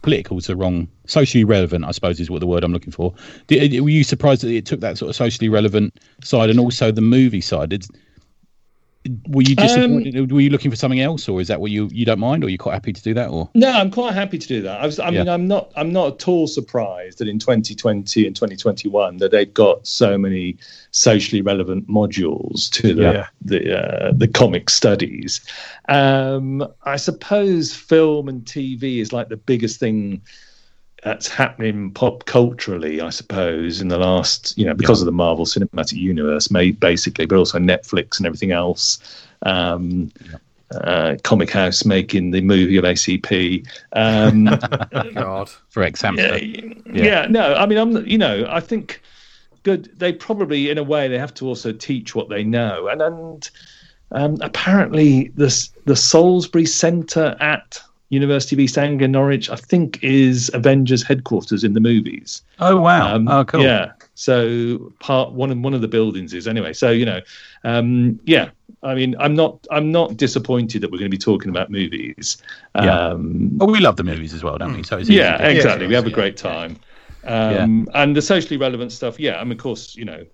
political 0.04 0.38
is 0.38 0.46
the 0.46 0.56
wrong, 0.56 0.88
socially 1.08 1.44
relevant. 1.44 1.86
I 1.86 1.92
suppose 1.92 2.20
is 2.20 2.30
what 2.30 2.40
the 2.40 2.46
word 2.46 2.64
I'm 2.64 2.72
looking 2.72 2.92
for. 2.94 3.16
Did, 3.48 3.82
were 3.82 3.90
you 3.90 4.04
surprised 4.04 4.44
that 4.44 4.52
it 4.52 4.64
took 4.64 4.80
that 4.82 5.00
sort 5.00 5.10
of 5.10 5.16
socially 5.16 5.50
relevant 5.50 6.00
side 6.22 6.52
and 6.52 6.60
also 6.60 6.92
the 6.92 7.02
movie 7.02 7.42
side? 7.42 7.70
Did, 7.70 7.88
were 9.28 9.42
you 9.44 9.56
disappointed? 9.56 10.32
were 10.32 10.42
you 10.42 10.50
looking 10.50 10.72
for 10.72 10.78
something 10.78 11.00
else, 11.00 11.30
or 11.30 11.40
is 11.42 11.48
that 11.48 11.62
what 11.62 11.72
you 11.72 11.90
you 11.92 12.06
don't 12.06 12.20
mind, 12.20 12.44
or 12.44 12.50
you're 12.50 12.58
quite 12.58 12.74
happy 12.74 12.94
to 12.94 13.02
do 13.02 13.14
that? 13.14 13.30
Or 13.30 13.50
No, 13.54 13.70
I'm 13.70 13.92
quite 13.92 14.14
happy 14.14 14.38
to 14.38 14.48
do 14.48 14.62
that. 14.64 14.82
I 14.82 14.86
was, 14.86 15.00
I 15.00 15.10
mean, 15.12 15.28
I'm 15.30 15.48
not, 15.48 15.72
I'm 15.76 15.92
not 15.92 16.14
at 16.14 16.28
all 16.28 16.48
surprised 16.48 17.20
that 17.20 17.28
in 17.28 17.40
2020 17.40 18.26
and 18.26 18.36
2021 18.36 19.18
that 19.18 19.32
they've 19.32 19.54
got 19.54 19.86
so 19.86 20.18
many 20.18 20.58
socially 20.92 21.42
relevant 21.42 21.88
modules 21.88 22.70
to 22.72 22.94
the 22.94 23.02
Yeah. 23.02 23.28
the 23.42 23.78
uh, 23.80 24.12
the 24.16 24.28
comic 24.28 24.70
studies. 24.70 25.42
Um, 25.90 26.66
I 26.84 26.96
suppose 26.96 27.74
film 27.74 28.28
and 28.28 28.44
TV 28.44 29.00
is 29.00 29.14
like 29.14 29.30
the 29.30 29.38
biggest 29.38 29.80
thing 29.80 30.22
that's 31.06 31.28
happening 31.28 31.92
pop 31.92 32.26
culturally, 32.26 33.00
I 33.00 33.12
suppose, 33.12 33.80
in 33.80 33.90
the 33.90 34.00
last, 34.00 34.58
you 34.58 34.66
know, 34.66 34.74
because 34.74 35.02
of 35.02 35.06
the 35.06 35.12
Marvel 35.12 35.46
Cinematic 35.46 35.94
Universe, 36.00 36.50
made 36.50 36.80
basically, 36.80 37.28
but 37.28 37.38
also 37.38 37.60
Netflix 37.60 38.18
and 38.18 38.26
everything 38.26 38.52
else. 38.52 39.24
Um, 39.44 40.12
uh, 40.72 41.16
Comichaus 41.24 41.86
making 41.86 42.32
the 42.32 42.42
movie 42.42 42.78
of 42.78 42.86
ACP. 42.86 43.68
Um, 43.94 44.46
God. 45.14 45.52
for 45.70 45.84
ex 45.84 46.02
yeah, 46.02 46.08
hamster? 46.08 46.92
yeah, 46.92 47.28
no, 47.30 47.54
I 47.54 47.68
mean, 47.68 47.78
I'm, 47.78 48.08
you 48.08 48.18
know, 48.18 48.48
I 48.50 48.60
think 48.60 49.00
good. 49.62 49.92
They 50.00 50.12
probably, 50.12 50.72
in 50.72 50.80
a 50.80 50.84
way, 50.84 51.08
they 51.08 51.20
have 51.20 51.36
to 51.36 51.46
also 51.46 51.72
teach 51.72 52.16
what 52.16 52.30
they 52.30 52.44
know, 52.44 52.88
and 52.88 53.04
and 53.04 53.50
um, 54.12 54.38
apparently 54.42 55.28
the 55.36 55.70
the 55.86 55.96
Sainsbury 55.96 56.66
Centre 56.66 57.38
at 57.40 57.80
University 58.10 58.56
of 58.56 58.60
East 58.60 58.78
Anglia, 58.78 59.08
Norwich, 59.08 59.50
I 59.50 59.56
think, 59.56 60.04
is 60.04 60.52
Avengers 60.54 61.04
headquarters 61.04 61.64
in 61.64 61.74
the 61.74 61.80
movies. 61.80 62.44
Oh 62.60 62.80
wow! 62.80 63.16
Um, 63.16 63.28
oh 63.28 63.44
cool. 63.46 63.62
Yeah. 63.62 63.94
So 64.14 64.94
part 65.00 65.34
one 65.34 65.52
of 65.52 65.58
one 65.60 65.74
of 65.74 65.82
the 65.82 65.88
buildings 65.88 66.34
is 66.34 66.48
anyway. 66.48 66.74
So 66.74 66.92
you 66.92 67.06
know, 67.06 67.22
um, 67.64 68.20
yeah. 68.26 68.50
I 68.84 68.94
mean, 68.94 69.16
I'm 69.20 69.34
not 69.34 69.66
I'm 69.72 69.92
not 69.92 70.18
disappointed 70.18 70.82
that 70.82 70.92
we're 70.92 71.00
going 71.00 71.10
to 71.10 71.18
be 71.18 71.18
talking 71.18 71.50
about 71.50 71.72
movies. 71.72 72.38
Yeah. 72.76 73.08
Um, 73.08 73.58
Well, 73.58 73.70
we 73.70 73.80
love 73.80 73.96
the 73.96 74.04
movies 74.04 74.34
as 74.34 74.44
well, 74.44 74.58
don't 74.58 74.76
we? 74.76 74.84
So 74.84 74.98
it's 74.98 75.10
yeah, 75.10 75.42
exactly. 75.42 75.86
Yeah, 75.86 75.90
we 75.90 75.96
have 75.96 76.06
a 76.06 76.12
great 76.12 76.38
time. 76.38 76.78
Um, 77.24 77.90
And 77.96 78.16
the 78.16 78.22
socially 78.22 78.58
relevant 78.58 78.92
stuff, 78.92 79.20
yeah. 79.20 79.40
I 79.40 79.44
mean, 79.44 79.54
of 79.54 79.58
course, 79.58 79.96
you 79.96 80.06
know. 80.06 80.26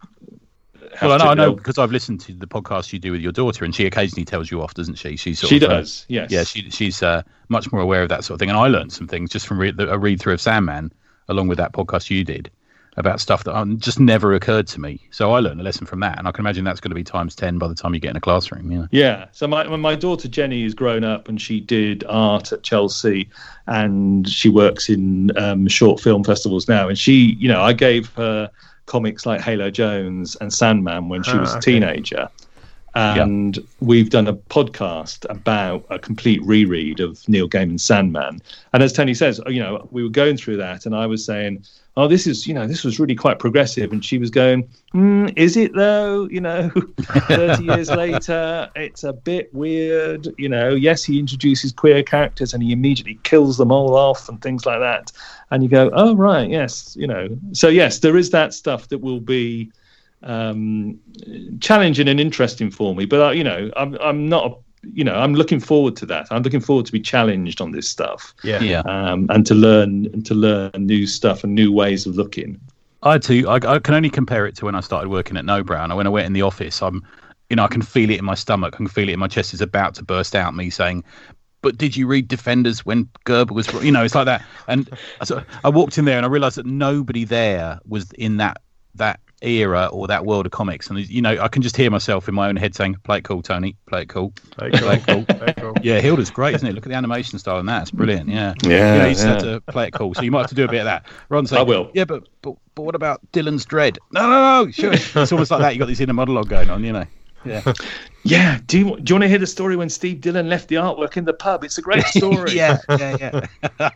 Well, 1.01 1.13
I 1.13 1.17
know, 1.17 1.23
to 1.23 1.29
I 1.29 1.33
know 1.33 1.53
because 1.53 1.77
I've 1.77 1.91
listened 1.91 2.21
to 2.21 2.33
the 2.33 2.47
podcast 2.47 2.93
you 2.93 2.99
do 2.99 3.11
with 3.11 3.21
your 3.21 3.31
daughter, 3.31 3.65
and 3.65 3.73
she 3.73 3.85
occasionally 3.85 4.25
tells 4.25 4.51
you 4.51 4.61
off, 4.61 4.73
doesn't 4.73 4.95
she? 4.95 5.17
Sort 5.17 5.37
She 5.37 5.57
of, 5.57 5.63
uh, 5.63 5.67
does, 5.67 6.05
yes. 6.09 6.31
yeah, 6.31 6.43
she, 6.43 6.69
she's 6.69 7.01
uh, 7.01 7.23
much 7.49 7.71
more 7.71 7.81
aware 7.81 8.03
of 8.03 8.09
that 8.09 8.23
sort 8.23 8.35
of 8.35 8.39
thing. 8.39 8.49
And 8.49 8.57
I 8.57 8.67
learned 8.67 8.91
some 8.91 9.07
things 9.07 9.29
just 9.29 9.47
from 9.47 9.59
read, 9.59 9.79
a 9.79 9.97
read 9.97 10.19
through 10.19 10.33
of 10.33 10.41
Sandman, 10.41 10.91
along 11.27 11.47
with 11.47 11.57
that 11.57 11.73
podcast 11.73 12.09
you 12.09 12.23
did 12.23 12.51
about 12.97 13.21
stuff 13.21 13.45
that 13.45 13.57
um, 13.57 13.79
just 13.79 13.99
never 14.01 14.33
occurred 14.33 14.67
to 14.67 14.79
me. 14.81 14.99
So 15.11 15.31
I 15.31 15.39
learned 15.39 15.61
a 15.61 15.63
lesson 15.63 15.87
from 15.87 16.01
that, 16.01 16.17
and 16.17 16.27
I 16.27 16.31
can 16.31 16.43
imagine 16.43 16.65
that's 16.65 16.81
going 16.81 16.91
to 16.91 16.95
be 16.95 17.03
times 17.03 17.35
ten 17.35 17.57
by 17.57 17.67
the 17.67 17.75
time 17.75 17.93
you 17.93 17.99
get 17.99 18.11
in 18.11 18.17
a 18.17 18.21
classroom. 18.21 18.69
You 18.71 18.79
know? 18.79 18.87
Yeah. 18.91 19.27
So 19.31 19.47
my 19.47 19.63
my 19.77 19.95
daughter 19.95 20.27
Jenny 20.27 20.63
is 20.63 20.73
grown 20.73 21.03
up 21.03 21.29
and 21.29 21.41
she 21.41 21.61
did 21.61 22.03
art 22.09 22.51
at 22.51 22.63
Chelsea, 22.63 23.29
and 23.67 24.27
she 24.27 24.49
works 24.49 24.89
in 24.89 25.35
um, 25.37 25.67
short 25.67 26.01
film 26.01 26.23
festivals 26.23 26.67
now. 26.67 26.89
And 26.89 26.97
she, 26.97 27.35
you 27.39 27.47
know, 27.47 27.61
I 27.61 27.73
gave 27.73 28.09
her 28.15 28.51
comics 28.91 29.25
like 29.25 29.39
Halo 29.39 29.71
Jones 29.71 30.35
and 30.41 30.51
Sandman 30.53 31.07
when 31.07 31.23
she 31.23 31.31
Ah, 31.31 31.39
was 31.39 31.53
a 31.53 31.57
okay. 31.59 31.71
teenager. 31.79 32.27
And 32.93 33.59
we've 33.79 34.09
done 34.09 34.27
a 34.27 34.33
podcast 34.33 35.25
about 35.29 35.85
a 35.89 35.97
complete 35.97 36.43
reread 36.43 36.99
of 36.99 37.27
Neil 37.29 37.47
Gaiman's 37.47 37.83
Sandman. 37.83 38.41
And 38.73 38.83
as 38.83 38.91
Tony 38.91 39.13
says, 39.13 39.39
you 39.47 39.61
know, 39.61 39.87
we 39.91 40.03
were 40.03 40.09
going 40.09 40.37
through 40.37 40.57
that, 40.57 40.85
and 40.85 40.93
I 40.93 41.05
was 41.05 41.23
saying, 41.23 41.63
"Oh, 41.95 42.09
this 42.09 42.27
is, 42.27 42.45
you 42.45 42.53
know, 42.53 42.67
this 42.67 42.83
was 42.83 42.99
really 42.99 43.15
quite 43.15 43.39
progressive." 43.39 43.93
And 43.93 44.03
she 44.03 44.17
was 44.17 44.29
going, 44.29 44.67
mm, 44.93 45.31
"Is 45.37 45.55
it 45.55 45.73
though? 45.73 46.27
You 46.29 46.41
know, 46.41 46.69
thirty 47.27 47.63
years 47.63 47.89
later, 48.03 48.69
it's 48.75 49.05
a 49.05 49.13
bit 49.13 49.53
weird. 49.53 50.27
You 50.37 50.49
know, 50.49 50.69
yes, 50.71 51.03
he 51.03 51.17
introduces 51.17 51.71
queer 51.71 52.03
characters 52.03 52.53
and 52.53 52.61
he 52.61 52.73
immediately 52.73 53.19
kills 53.23 53.57
them 53.57 53.71
all 53.71 53.95
off 53.95 54.27
and 54.27 54.41
things 54.41 54.65
like 54.65 54.79
that." 54.79 55.13
And 55.49 55.63
you 55.63 55.69
go, 55.69 55.89
"Oh, 55.93 56.13
right, 56.13 56.49
yes, 56.49 56.93
you 56.99 57.07
know." 57.07 57.29
So 57.53 57.69
yes, 57.69 57.99
there 57.99 58.17
is 58.17 58.31
that 58.31 58.53
stuff 58.53 58.89
that 58.89 58.99
will 58.99 59.21
be 59.21 59.71
um, 60.23 60.99
challenging 61.59 62.07
and 62.07 62.19
interesting 62.19 62.71
for 62.71 62.95
me. 62.95 63.05
But 63.05 63.21
uh, 63.21 63.31
you 63.31 63.43
know, 63.43 63.71
I'm 63.75 63.95
I'm 64.01 64.27
not. 64.29 64.59
You 64.95 65.03
know, 65.03 65.13
I'm 65.13 65.35
looking 65.35 65.59
forward 65.59 65.95
to 65.97 66.07
that. 66.07 66.25
I'm 66.31 66.41
looking 66.41 66.59
forward 66.59 66.87
to 66.87 66.91
be 66.91 66.99
challenged 66.99 67.61
on 67.61 67.71
this 67.71 67.87
stuff 67.87 68.33
Yeah. 68.43 68.59
Yeah. 68.63 68.79
um, 68.79 69.27
and 69.29 69.45
to 69.45 69.53
learn 69.53 70.07
and 70.07 70.25
to 70.25 70.33
learn 70.33 70.71
new 70.75 71.05
stuff 71.05 71.43
and 71.43 71.53
new 71.53 71.71
ways 71.71 72.07
of 72.07 72.15
looking. 72.15 72.59
I 73.03 73.19
too, 73.19 73.47
I, 73.47 73.57
I 73.57 73.77
can 73.77 73.93
only 73.93 74.09
compare 74.09 74.47
it 74.47 74.55
to 74.55 74.65
when 74.65 74.73
I 74.73 74.79
started 74.79 75.09
working 75.09 75.37
at 75.37 75.45
Nobrow. 75.45 75.95
When 75.95 76.07
I 76.07 76.09
went 76.09 76.25
in 76.25 76.33
the 76.33 76.41
office, 76.41 76.81
I'm, 76.81 77.05
you 77.51 77.55
know, 77.57 77.63
I 77.63 77.67
can 77.67 77.83
feel 77.83 78.09
it 78.09 78.17
in 78.17 78.25
my 78.25 78.33
stomach. 78.33 78.73
I 78.73 78.77
can 78.77 78.87
feel 78.87 79.07
it 79.07 79.13
in 79.13 79.19
my 79.19 79.27
chest. 79.27 79.53
It's 79.53 79.61
about 79.61 79.93
to 79.95 80.03
burst 80.03 80.35
out. 80.35 80.55
Me 80.55 80.71
saying, 80.71 81.03
"But 81.61 81.77
did 81.77 81.95
you 81.95 82.07
read 82.07 82.27
Defenders 82.27 82.83
when 82.83 83.07
Gerber 83.25 83.53
was?" 83.53 83.71
You 83.83 83.91
know, 83.91 84.03
it's 84.03 84.15
like 84.15 84.25
that. 84.25 84.43
And 84.67 84.89
I, 85.19 85.25
sort 85.25 85.43
of- 85.43 85.47
I 85.63 85.69
walked 85.69 85.99
in 85.99 86.05
there 86.05 86.17
and 86.17 86.25
I 86.25 86.29
realised 86.29 86.57
that 86.57 86.65
nobody 86.65 87.23
there 87.23 87.79
was 87.87 88.11
in 88.13 88.37
that 88.37 88.61
that 88.95 89.19
era 89.41 89.87
or 89.91 90.07
that 90.07 90.25
world 90.25 90.45
of 90.45 90.51
comics. 90.51 90.89
And 90.89 90.99
you 91.09 91.21
know, 91.21 91.37
I 91.41 91.47
can 91.47 91.61
just 91.61 91.75
hear 91.75 91.89
myself 91.89 92.27
in 92.27 92.35
my 92.35 92.47
own 92.47 92.55
head 92.55 92.75
saying, 92.75 92.95
"Play 93.03 93.19
it 93.19 93.23
cool, 93.23 93.41
Tony. 93.41 93.75
Play 93.87 94.03
it 94.03 94.09
cool. 94.09 94.33
Very 94.57 94.71
cool. 94.71 94.81
Play 94.81 94.95
it 94.95 95.05
cool." 95.05 95.21
Very 95.37 95.53
cool. 95.53 95.73
Yeah, 95.81 95.99
Hilda's 95.99 96.29
great, 96.29 96.55
isn't 96.55 96.67
it? 96.67 96.73
Look 96.73 96.85
at 96.85 96.89
the 96.89 96.95
animation 96.95 97.39
style 97.39 97.57
and 97.57 97.67
that. 97.69 97.83
It's 97.83 97.91
brilliant. 97.91 98.29
Yeah. 98.29 98.53
Yeah, 98.63 98.93
You 98.93 98.99
know, 98.99 99.07
you 99.07 99.13
just 99.13 99.25
have 99.25 99.35
yeah. 99.37 99.51
to 99.51 99.55
uh, 99.55 99.71
play 99.71 99.87
it 99.87 99.91
cool. 99.93 100.13
So 100.13 100.21
you 100.21 100.31
might 100.31 100.41
have 100.41 100.49
to 100.49 100.55
do 100.55 100.65
a 100.65 100.67
bit 100.67 100.79
of 100.79 100.85
that. 100.85 101.05
Ron 101.29 101.47
saying, 101.47 101.59
I 101.59 101.63
will. 101.63 101.91
Yeah, 101.93 102.05
but, 102.05 102.27
but 102.41 102.55
but 102.75 102.83
what 102.83 102.95
about 102.95 103.19
Dillon's 103.31 103.65
Dredd? 103.65 103.97
No, 104.11 104.21
no, 104.29 104.65
no. 104.65 104.71
Sure. 104.71 104.93
it's 104.93 105.31
almost 105.31 105.51
like 105.51 105.61
that. 105.61 105.73
You 105.73 105.79
got 105.79 105.87
this 105.87 105.99
inner 105.99 106.13
monologue 106.13 106.49
going 106.49 106.69
on. 106.69 106.83
You 106.83 106.93
know. 106.93 107.05
Yeah. 107.45 107.73
Yeah. 108.23 108.59
Do 108.67 108.77
you, 108.77 108.83
do 108.97 109.03
you 109.09 109.15
want 109.15 109.23
to 109.23 109.27
hear 109.27 109.39
the 109.39 109.47
story 109.47 109.75
when 109.75 109.89
Steve 109.89 110.21
Dillon 110.21 110.47
left 110.47 110.67
the 110.67 110.75
artwork 110.75 111.17
in 111.17 111.25
the 111.25 111.33
pub? 111.33 111.63
It's 111.63 111.79
a 111.79 111.81
great 111.81 112.03
story. 112.15 112.51
yeah. 112.51 112.77
Yeah. 112.87 113.39
Yeah. 113.79 113.89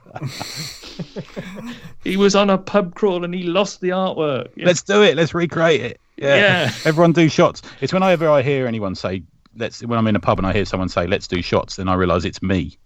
He 2.03 2.17
was 2.17 2.35
on 2.35 2.49
a 2.49 2.57
pub 2.57 2.95
crawl 2.95 3.23
and 3.23 3.35
he 3.35 3.43
lost 3.43 3.81
the 3.81 3.89
artwork. 3.89 4.49
Yeah. 4.55 4.65
Let's 4.65 4.81
do 4.81 5.03
it. 5.03 5.15
Let's 5.15 5.35
recreate 5.35 5.81
it. 5.81 6.01
Yeah. 6.17 6.35
Yeah. 6.37 6.71
Everyone 6.85 7.11
do 7.11 7.29
shots. 7.29 7.61
It's 7.81 7.93
whenever 7.93 8.27
I 8.27 8.41
hear 8.41 8.65
anyone 8.65 8.95
say, 8.95 9.21
"Let's." 9.55 9.83
When 9.85 9.99
I'm 9.99 10.07
in 10.07 10.15
a 10.15 10.19
pub 10.19 10.39
and 10.39 10.47
I 10.47 10.53
hear 10.53 10.65
someone 10.65 10.89
say, 10.89 11.05
"Let's 11.05 11.27
do 11.27 11.43
shots," 11.43 11.75
then 11.75 11.87
I 11.87 11.93
realise 11.93 12.25
it's 12.25 12.41
me. 12.41 12.77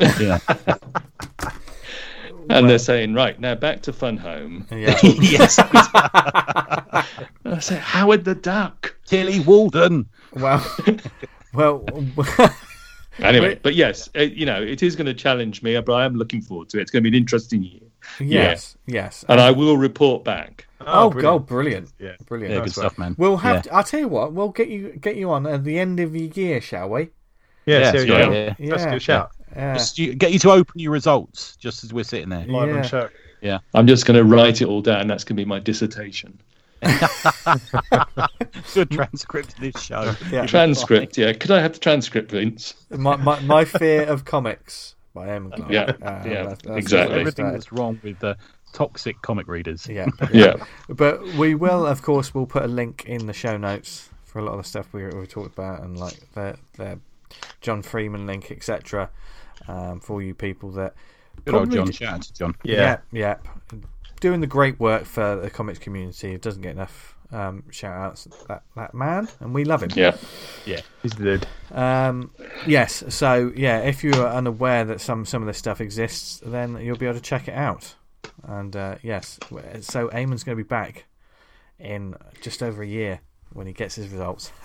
Yeah. 0.18 0.38
And 2.50 2.68
they're 2.68 2.78
saying, 2.78 3.14
right, 3.14 3.38
now 3.38 3.54
back 3.54 3.82
to 3.82 3.92
Fun 3.92 4.16
Home. 4.16 4.66
Yeah. 4.70 4.98
yes. 5.02 5.58
I 5.58 7.04
say, 7.60 7.76
Howard 7.76 8.24
the 8.24 8.34
Duck. 8.34 8.96
Tillie 9.06 9.40
Walden. 9.40 10.08
well, 10.32 10.64
well, 11.54 11.84
Anyway, 13.20 13.58
but 13.62 13.74
yes, 13.74 14.08
uh, 14.16 14.20
you 14.22 14.46
know, 14.46 14.62
it 14.62 14.82
is 14.82 14.94
going 14.94 15.06
to 15.06 15.14
challenge 15.14 15.62
me, 15.62 15.78
but 15.80 15.92
I 15.92 16.04
am 16.04 16.14
looking 16.14 16.40
forward 16.40 16.68
to 16.70 16.78
it. 16.78 16.82
It's 16.82 16.90
going 16.90 17.02
to 17.02 17.10
be 17.10 17.16
an 17.16 17.20
interesting 17.20 17.62
year. 17.62 17.80
yes, 18.20 18.76
yes. 18.86 19.24
And 19.28 19.40
I 19.40 19.50
will 19.50 19.76
report 19.76 20.24
back. 20.24 20.66
oh, 20.80 21.10
brilliant. 21.10 21.22
God, 21.22 21.46
brilliant, 21.46 21.92
Yeah. 21.98 22.12
brilliant. 22.26 22.54
Yeah, 22.54 22.60
good 22.60 22.72
stuff, 22.72 22.96
man. 22.96 23.16
We'll 23.18 23.36
have. 23.38 23.56
Yeah. 23.56 23.62
To, 23.62 23.74
I'll 23.74 23.84
tell 23.84 24.00
you 24.00 24.08
what. 24.08 24.32
We'll 24.32 24.50
get 24.50 24.68
you 24.68 24.92
get 25.00 25.16
you 25.16 25.30
on 25.30 25.46
at 25.46 25.64
the 25.64 25.78
end 25.78 25.98
of 26.00 26.12
the 26.12 26.30
year, 26.34 26.60
shall 26.60 26.88
we? 26.90 27.08
Yeah, 27.66 27.80
Yeah, 27.80 27.92
see 27.92 28.06
how 28.08 28.30
yeah, 28.30 28.54
yeah. 28.58 28.70
That's 28.70 28.84
a 28.84 28.90
good 28.90 29.02
shout. 29.02 29.32
Yeah. 29.56 29.74
Just 29.74 29.96
get 29.96 30.32
you 30.32 30.38
to 30.40 30.50
open 30.50 30.78
your 30.80 30.92
results 30.92 31.56
just 31.56 31.84
as 31.84 31.92
we're 31.92 32.04
sitting 32.04 32.28
there. 32.28 32.46
Live 32.46 32.68
Yeah. 32.68 32.76
on 32.76 32.82
show. 32.84 33.08
I'm 33.74 33.86
just 33.86 34.04
going 34.06 34.16
to 34.16 34.24
write 34.24 34.60
it 34.62 34.66
all 34.68 34.82
down. 34.82 35.06
That's 35.06 35.24
going 35.24 35.36
to 35.36 35.40
be 35.40 35.44
my 35.44 35.58
dissertation. 35.58 36.40
Good 38.74 38.90
transcript 38.90 39.54
of 39.54 39.60
this 39.60 39.80
show. 39.82 40.14
Yeah. 40.30 40.46
Transcript, 40.46 41.16
yeah. 41.18 41.32
Could 41.32 41.50
I 41.50 41.60
have 41.60 41.72
the 41.72 41.78
transcript, 41.78 42.30
Vince? 42.30 42.74
my, 42.90 43.16
my 43.16 43.40
my 43.40 43.64
fear 43.64 44.02
of 44.04 44.24
comics 44.24 44.94
by 45.14 45.28
Eamonn 45.28 45.54
Clarke. 45.56 45.70
Yeah, 45.72 45.80
Uh, 46.02 46.22
yeah, 46.24 46.42
that's- 46.42 46.58
that's 46.64 46.76
exactly. 46.78 47.20
Everything 47.20 47.50
that's 47.52 47.72
wrong 47.72 47.98
with 48.02 48.18
the 48.20 48.36
toxic 48.72 49.20
comic 49.22 49.48
readers. 49.48 49.86
Yeah. 49.90 50.06
Yeah. 50.32 50.54
But 50.88 51.22
we 51.34 51.54
will, 51.54 51.86
of 51.86 52.02
course, 52.02 52.34
we'll 52.34 52.46
put 52.46 52.62
a 52.64 52.68
link 52.68 53.04
in 53.06 53.26
the 53.26 53.32
show 53.32 53.56
notes 53.56 54.10
for 54.24 54.38
a 54.38 54.42
lot 54.44 54.52
of 54.52 54.58
the 54.58 54.68
stuff 54.68 54.92
we, 54.92 55.06
we 55.06 55.26
talked 55.26 55.52
about 55.58 55.80
and 55.82 55.96
like 55.98 56.20
their 56.34 56.56
the 56.76 56.98
John 57.60 57.82
Freeman 57.82 58.26
link, 58.26 58.50
etc. 58.50 59.10
Um, 59.66 60.00
for 60.00 60.22
you 60.22 60.34
people 60.34 60.70
that 60.72 60.94
Good 61.44 61.54
old 61.54 61.70
John. 61.70 61.90
Shout 61.90 62.14
out 62.14 62.22
to 62.22 62.34
John. 62.34 62.54
yeah, 62.64 62.98
yeah, 63.12 63.36
doing 64.20 64.40
the 64.40 64.46
great 64.46 64.78
work 64.80 65.04
for 65.04 65.36
the 65.36 65.50
comics 65.50 65.78
community. 65.78 66.34
It 66.34 66.42
doesn't 66.42 66.62
get 66.62 66.72
enough 66.72 67.16
um, 67.32 67.64
shout 67.70 67.96
outs. 67.96 68.28
That 68.48 68.62
that 68.76 68.94
man, 68.94 69.28
and 69.40 69.54
we 69.54 69.64
love 69.64 69.82
him. 69.82 69.90
Yeah. 69.94 70.16
Yeah. 70.66 70.80
He's 71.02 71.12
the 71.12 71.24
dude. 71.24 71.46
Um, 71.70 72.30
yes, 72.66 73.04
so 73.08 73.52
yeah, 73.54 73.80
if 73.80 74.02
you 74.02 74.12
are 74.12 74.28
unaware 74.28 74.84
that 74.84 75.00
some 75.00 75.24
some 75.24 75.42
of 75.42 75.46
this 75.46 75.58
stuff 75.58 75.80
exists, 75.80 76.40
then 76.44 76.76
you'll 76.80 76.96
be 76.96 77.06
able 77.06 77.18
to 77.18 77.22
check 77.22 77.48
it 77.48 77.54
out. 77.54 77.94
And 78.42 78.74
uh, 78.74 78.96
yes, 79.02 79.38
so 79.80 80.08
Eamonn's 80.08 80.44
going 80.44 80.56
to 80.56 80.62
be 80.62 80.68
back 80.68 81.04
in 81.78 82.14
just 82.40 82.62
over 82.62 82.82
a 82.82 82.86
year 82.86 83.20
when 83.58 83.66
he 83.66 83.72
gets 83.74 83.96
his 83.96 84.08
results. 84.08 84.50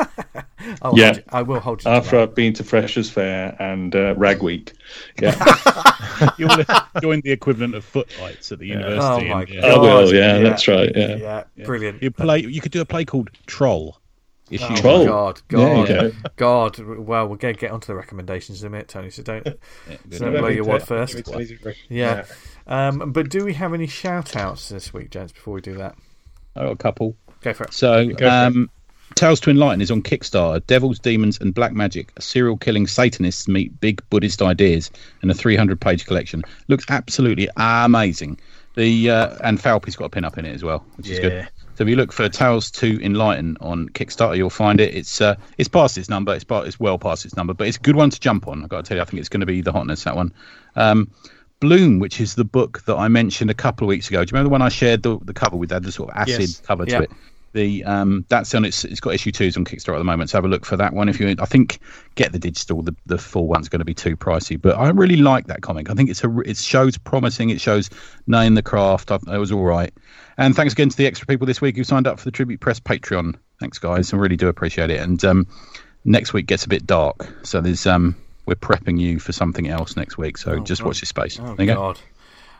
I'll 0.81 0.97
Yeah. 0.97 1.05
hold 1.07 1.17
you- 1.17 1.23
I 1.29 1.41
will 1.41 1.59
hold 1.59 1.79
you. 1.81 1.91
to 1.91 1.97
After 1.97 2.11
that. 2.17 2.29
I've 2.29 2.35
been 2.35 2.53
to 2.53 2.63
Freshers 2.63 3.09
Fair 3.09 3.55
and 3.59 3.93
uh, 3.95 4.13
Rag 4.15 4.41
Week. 4.41 4.71
Yeah. 5.21 5.33
You 6.37 6.47
want 6.47 6.67
to 6.67 6.85
join 7.01 7.21
the 7.21 7.31
equivalent 7.31 7.73
of 7.75 7.83
footlights 7.83 8.51
at 8.51 8.59
the 8.59 8.67
university. 8.67 9.29
Oh 9.29 9.33
my 9.33 9.41
and, 9.41 9.49
yeah. 9.49 9.65
I 9.65 9.77
will, 9.77 10.13
yeah, 10.13 10.37
Yeah. 10.37 10.43
that's 10.43 10.67
right. 10.67 10.91
Yeah. 10.95 11.15
yeah, 11.57 11.65
brilliant. 11.65 12.01
You 12.03 12.11
play. 12.11 12.39
You 12.39 12.61
could 12.61 12.71
do 12.71 12.81
a 12.81 12.85
play 12.85 13.03
called 13.03 13.29
Troll. 13.47 13.99
Issue. 14.51 14.63
Oh, 14.69 14.75
Troll. 14.75 15.05
God, 15.05 15.41
There 15.49 15.85
God, 15.85 15.87
go. 15.87 16.11
God. 16.35 16.79
Well, 16.99 17.27
we're 17.27 17.37
going 17.37 17.55
to 17.55 17.59
get 17.59 17.71
onto 17.71 17.87
the 17.87 17.95
recommendations 17.95 18.61
in 18.61 18.67
a 18.67 18.69
minute, 18.69 18.87
Tony. 18.89 19.09
So 19.09 19.23
don't. 19.23 19.45
Yeah, 19.45 19.53
good. 20.07 20.19
So- 20.19 20.31
blow 20.31 20.47
your 20.49 20.65
wad 20.65 20.83
first. 20.87 21.13
Give 21.15 21.21
it 21.27 21.31
to 21.31 21.39
Easy 21.41 21.57
Rick. 21.63 21.77
Yeah. 21.89 22.25
Um, 22.67 23.11
but 23.11 23.29
do 23.29 23.43
we 23.43 23.53
have 23.55 23.73
any 23.73 23.87
shout 23.87 24.35
outs 24.35 24.69
this 24.69 24.93
week, 24.93 25.09
gents? 25.09 25.33
Before 25.33 25.55
we 25.55 25.61
do 25.61 25.73
that, 25.75 25.95
I 26.55 26.61
got 26.63 26.71
a 26.71 26.75
couple. 26.77 27.17
go 27.41 27.53
for 27.53 27.63
it. 27.63 27.73
So, 27.73 28.07
Go 28.09 28.15
for 28.17 28.27
um, 28.27 28.69
Tales 29.15 29.39
to 29.41 29.49
Enlighten 29.49 29.81
is 29.81 29.91
on 29.91 30.01
Kickstarter. 30.01 30.65
Devils, 30.67 30.99
Demons, 30.99 31.39
and 31.39 31.53
Black 31.53 31.73
Magic. 31.73 32.11
Serial 32.19 32.57
killing 32.57 32.87
Satanists 32.87 33.47
meet 33.47 33.79
big 33.79 34.01
Buddhist 34.09 34.41
ideas 34.41 34.89
in 35.21 35.29
a 35.29 35.33
300 35.33 35.79
page 35.79 36.05
collection. 36.05 36.43
Looks 36.67 36.85
absolutely 36.89 37.47
amazing. 37.57 38.39
The 38.75 39.09
uh, 39.11 39.37
and 39.43 39.61
Falpy's 39.61 39.95
got 39.95 40.05
a 40.05 40.09
pin 40.09 40.25
up 40.25 40.37
in 40.37 40.45
it 40.45 40.53
as 40.55 40.63
well, 40.63 40.83
which 40.97 41.09
is 41.09 41.19
good. 41.19 41.47
So 41.75 41.83
if 41.83 41.89
you 41.89 41.95
look 41.95 42.11
for 42.11 42.27
Tales 42.29 42.69
to 42.71 42.99
Enlighten 43.03 43.57
on 43.61 43.89
Kickstarter, 43.89 44.35
you'll 44.37 44.49
find 44.49 44.79
it. 44.79 44.93
It's 44.95 45.21
uh, 45.21 45.35
it's 45.57 45.69
past 45.69 45.97
its 45.97 46.09
number. 46.09 46.33
It's 46.33 46.43
part, 46.43 46.67
it's 46.67 46.79
well 46.79 46.97
past 46.97 47.23
its 47.25 47.35
number, 47.35 47.53
but 47.53 47.67
it's 47.67 47.77
a 47.77 47.81
good 47.81 47.95
one 47.95 48.09
to 48.09 48.19
jump 48.19 48.47
on. 48.47 48.63
I've 48.63 48.69
got 48.69 48.83
to 48.83 48.87
tell 48.89 48.97
you, 48.97 49.01
I 49.01 49.05
think 49.05 49.19
it's 49.19 49.29
going 49.29 49.41
to 49.41 49.45
be 49.45 49.61
the 49.61 49.71
hotness 49.71 50.03
that 50.05 50.15
one. 50.15 50.33
Um, 50.75 51.11
Bloom, 51.59 51.99
which 51.99 52.19
is 52.19 52.35
the 52.35 52.43
book 52.43 52.83
that 52.85 52.95
I 52.95 53.07
mentioned 53.07 53.49
a 53.49 53.53
couple 53.53 53.85
of 53.85 53.89
weeks 53.89 54.09
ago. 54.09 54.23
Do 54.25 54.29
you 54.29 54.33
remember 54.37 54.51
when 54.51 54.61
I 54.61 54.69
shared 54.69 55.01
the, 55.03 55.17
the 55.19 55.33
cover 55.33 55.55
with 55.55 55.69
that 55.69 55.83
the 55.83 55.91
sort 55.91 56.09
of 56.09 56.17
acid 56.17 56.41
Yes. 56.41 56.59
cover 56.59 56.85
to 56.85 56.91
Yeah. 56.91 57.01
it? 57.03 57.11
The 57.53 57.83
um, 57.83 58.25
that's 58.29 58.53
on 58.55 58.65
its 58.65 58.83
it's 58.83 58.99
got 58.99 59.13
issue 59.13 59.31
twos 59.31 59.55
on 59.55 59.63
Kickstarter 59.63 59.93
at 59.93 59.99
the 59.99 60.03
moment. 60.03 60.31
So 60.31 60.37
have 60.37 60.45
a 60.45 60.47
look 60.47 60.65
for 60.65 60.75
that 60.77 60.93
one 60.93 61.07
if 61.07 61.19
you. 61.19 61.35
I 61.39 61.45
think 61.45 61.79
get 62.15 62.31
the 62.31 62.39
digital. 62.39 62.81
The 62.81 62.95
the 63.05 63.19
full 63.19 63.47
one's 63.47 63.69
going 63.69 63.79
to 63.79 63.85
be 63.85 63.93
too 63.93 64.17
pricey, 64.17 64.59
but 64.59 64.75
I 64.75 64.89
really 64.89 65.17
like 65.17 65.45
that 65.47 65.61
comic. 65.61 65.91
I 65.91 65.93
think 65.93 66.09
it's 66.09 66.23
a 66.23 66.39
it 66.39 66.57
shows 66.57 66.97
promising. 66.97 67.51
It 67.51 67.61
shows 67.61 67.91
knowing 68.25 68.55
the 68.55 68.63
craft. 68.63 69.11
I, 69.11 69.19
it 69.27 69.37
was 69.37 69.51
all 69.51 69.63
right. 69.63 69.93
And 70.37 70.55
thanks 70.55 70.73
again 70.73 70.89
to 70.89 70.97
the 70.97 71.05
extra 71.05 71.27
people 71.27 71.45
this 71.45 71.61
week 71.61 71.77
who 71.77 71.83
signed 71.83 72.07
up 72.07 72.17
for 72.17 72.25
the 72.25 72.31
Tribute 72.31 72.59
Press 72.59 72.79
Patreon. 72.79 73.35
Thanks 73.59 73.77
guys, 73.77 74.11
I 74.13 74.17
really 74.17 74.35
do 74.35 74.47
appreciate 74.47 74.89
it. 74.89 74.99
And 74.99 75.23
um, 75.23 75.47
next 76.05 76.33
week 76.33 76.47
gets 76.47 76.65
a 76.65 76.69
bit 76.69 76.87
dark, 76.87 77.27
so 77.43 77.61
there's 77.61 77.85
um 77.85 78.15
we're 78.47 78.55
prepping 78.55 78.99
you 78.99 79.19
for 79.19 79.31
something 79.31 79.67
else 79.67 79.95
next 79.95 80.17
week. 80.17 80.39
So 80.39 80.59
just 80.59 80.81
God. 80.81 80.87
watch 80.87 81.01
this 81.01 81.09
space. 81.09 81.39
Oh 81.39 81.53
there 81.55 81.67
you 81.67 81.73
go. 81.73 81.93
God. 81.93 81.99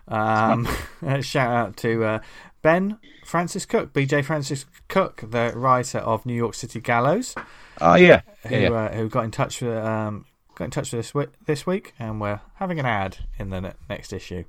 Um, 0.07 0.67
shout 1.21 1.51
out 1.51 1.77
to 1.77 2.03
uh, 2.03 2.19
Ben 2.61 2.99
Francis 3.25 3.65
Cook, 3.65 3.93
BJ 3.93 4.23
Francis 4.23 4.65
Cook, 4.87 5.23
the 5.29 5.51
writer 5.55 5.99
of 5.99 6.25
New 6.25 6.33
York 6.35 6.53
City 6.53 6.79
Gallows, 6.81 7.35
Oh 7.81 7.95
yeah, 7.95 8.21
who 8.47 8.55
yeah, 8.55 8.59
yeah. 8.61 8.69
Uh, 8.71 8.93
who 8.93 9.09
got 9.09 9.23
in 9.25 9.31
touch 9.31 9.61
with 9.61 9.77
um, 9.77 10.25
got 10.55 10.65
in 10.65 10.71
touch 10.71 10.91
with 10.91 10.99
us 10.99 11.11
wi- 11.11 11.31
this 11.45 11.65
week, 11.65 11.93
and 11.99 12.19
we're 12.21 12.39
having 12.55 12.79
an 12.79 12.85
ad 12.85 13.17
in 13.39 13.49
the 13.49 13.61
ne- 13.61 13.73
next 13.89 14.13
issue 14.13 14.43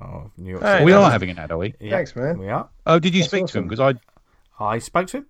of 0.00 0.30
New 0.36 0.50
York 0.50 0.62
Hey, 0.62 0.72
City. 0.74 0.84
we 0.84 0.92
Gallows. 0.92 1.08
are 1.08 1.10
having 1.12 1.30
an 1.30 1.38
ad, 1.38 1.50
are 1.52 1.58
we? 1.58 1.74
Yeah, 1.80 1.90
Thanks, 1.90 2.14
man. 2.16 2.38
We 2.38 2.48
are. 2.48 2.68
Oh, 2.86 2.98
did 2.98 3.14
you 3.14 3.20
That's 3.22 3.30
speak 3.30 3.46
to 3.48 3.58
him? 3.58 3.68
Because 3.68 3.80
I 4.60 4.64
I 4.64 4.78
spoke 4.78 5.06
to 5.08 5.18
him. 5.18 5.26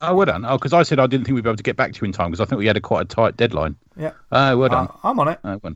oh 0.00 0.14
well 0.14 0.26
done. 0.26 0.44
Oh, 0.44 0.56
because 0.56 0.72
I 0.72 0.82
said 0.82 0.98
I 1.00 1.06
didn't 1.06 1.24
think 1.26 1.34
we'd 1.34 1.44
be 1.44 1.50
able 1.50 1.56
to 1.56 1.62
get 1.62 1.76
back 1.76 1.92
to 1.92 2.00
you 2.00 2.06
in 2.06 2.12
time 2.12 2.30
because 2.30 2.40
I 2.40 2.48
think 2.48 2.58
we 2.58 2.66
had 2.66 2.76
a 2.76 2.80
quite 2.80 3.02
a 3.02 3.04
tight 3.04 3.36
deadline. 3.36 3.76
Yeah, 3.96 4.12
Oh, 4.32 4.56
well 4.56 4.68
done. 4.68 4.86
uh, 4.88 4.92
I'm 5.04 5.18
on 5.20 5.28
it. 5.28 5.38
Oh, 5.44 5.58
well. 5.62 5.74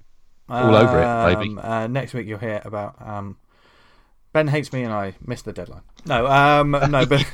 All 0.49 0.75
over 0.77 0.99
it, 1.01 1.35
baby. 1.37 1.51
Um, 1.51 1.59
Uh, 1.59 1.87
next 1.87 2.13
week 2.13 2.27
you'll 2.27 2.39
hear 2.39 2.61
about 2.65 2.97
um, 3.01 3.39
Ben 4.35 4.49
hates 4.49 4.73
me 4.73 4.83
and 4.83 4.93
I 4.93 5.15
missed 5.25 5.45
the 5.47 5.53
deadline. 5.53 5.83
No, 6.07 6.27
um, 6.27 6.73
no, 6.73 7.07
but, 7.07 7.25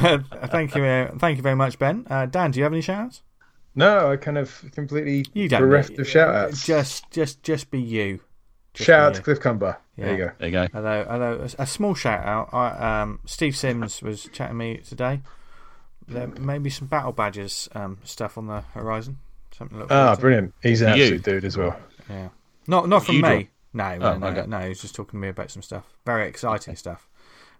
but, 0.00 0.24
thank 0.50 0.74
you, 0.74 0.84
uh, 0.84 1.10
thank 1.18 1.36
you 1.36 1.42
very 1.42 1.56
much, 1.56 1.78
Ben. 1.78 2.06
Uh, 2.08 2.24
Dan, 2.26 2.52
do 2.52 2.60
you 2.60 2.64
have 2.64 2.72
any 2.72 2.80
shout-outs? 2.80 3.22
No, 3.74 4.12
I 4.12 4.16
kind 4.16 4.38
of 4.38 4.64
completely 4.72 5.24
You 5.34 5.48
don't 5.48 5.60
bereft 5.60 5.90
need- 5.90 6.00
of 6.00 6.08
shout 6.08 6.34
outs. 6.34 6.64
Just, 6.64 7.10
just, 7.10 7.42
just 7.42 7.70
be 7.70 7.80
you. 7.80 8.20
Just 8.74 8.86
Shout 8.86 9.00
out 9.00 9.12
be 9.14 9.16
to. 9.16 9.22
Cliff 9.22 9.40
Cumber. 9.40 9.76
There 9.98 10.12
you 10.12 10.16
go. 10.16 10.30
There 10.38 10.48
you 10.48 10.52
go. 10.52 10.66
Although, 10.72 11.06
although 11.10 11.40
a, 11.58 11.62
a 11.62 11.66
small 11.66 11.94
shout 11.94 12.24
out. 12.24 12.48
I, 12.54 13.02
um, 13.02 13.18
Steve 13.26 13.54
Sims 13.56 14.00
was 14.02 14.30
chatting 14.32 14.54
to 14.58 14.64
me 14.64 14.76
today. 14.78 15.20
There 16.08 16.28
may 16.28 16.58
be 16.58 16.70
some 16.70 16.86
battle 16.88 17.12
badges 17.12 17.68
um, 17.74 17.98
stuff 18.04 18.38
on 18.38 18.46
the 18.46 18.60
horizon. 18.72 19.18
Something. 19.50 19.76
to 19.78 19.82
look 19.84 19.90
Ah, 19.92 19.94
forward 20.04 20.14
to. 20.16 20.20
brilliant. 20.20 20.54
He's 20.62 20.80
an 20.80 20.96
You. 20.96 21.02
absolute 21.04 21.22
dude 21.24 21.44
as 21.44 21.56
well. 21.58 21.76
Yeah. 22.08 22.28
Not 22.66 22.88
not 22.88 23.04
from 23.04 23.16
You 23.16 23.22
me. 23.22 23.28
draw- 23.28 23.44
No, 23.74 23.96
no, 23.96 24.12
Oh, 24.12 24.18
no, 24.18 24.26
okay. 24.28 24.44
no. 24.46 24.58
He 24.60 24.68
was 24.70 24.80
just 24.80 24.94
talking 24.94 25.18
to 25.18 25.22
me 25.22 25.28
about 25.28 25.50
some 25.50 25.62
stuff. 25.62 25.84
Very 26.04 26.28
exciting 26.28 26.76
stuff. 26.76 27.08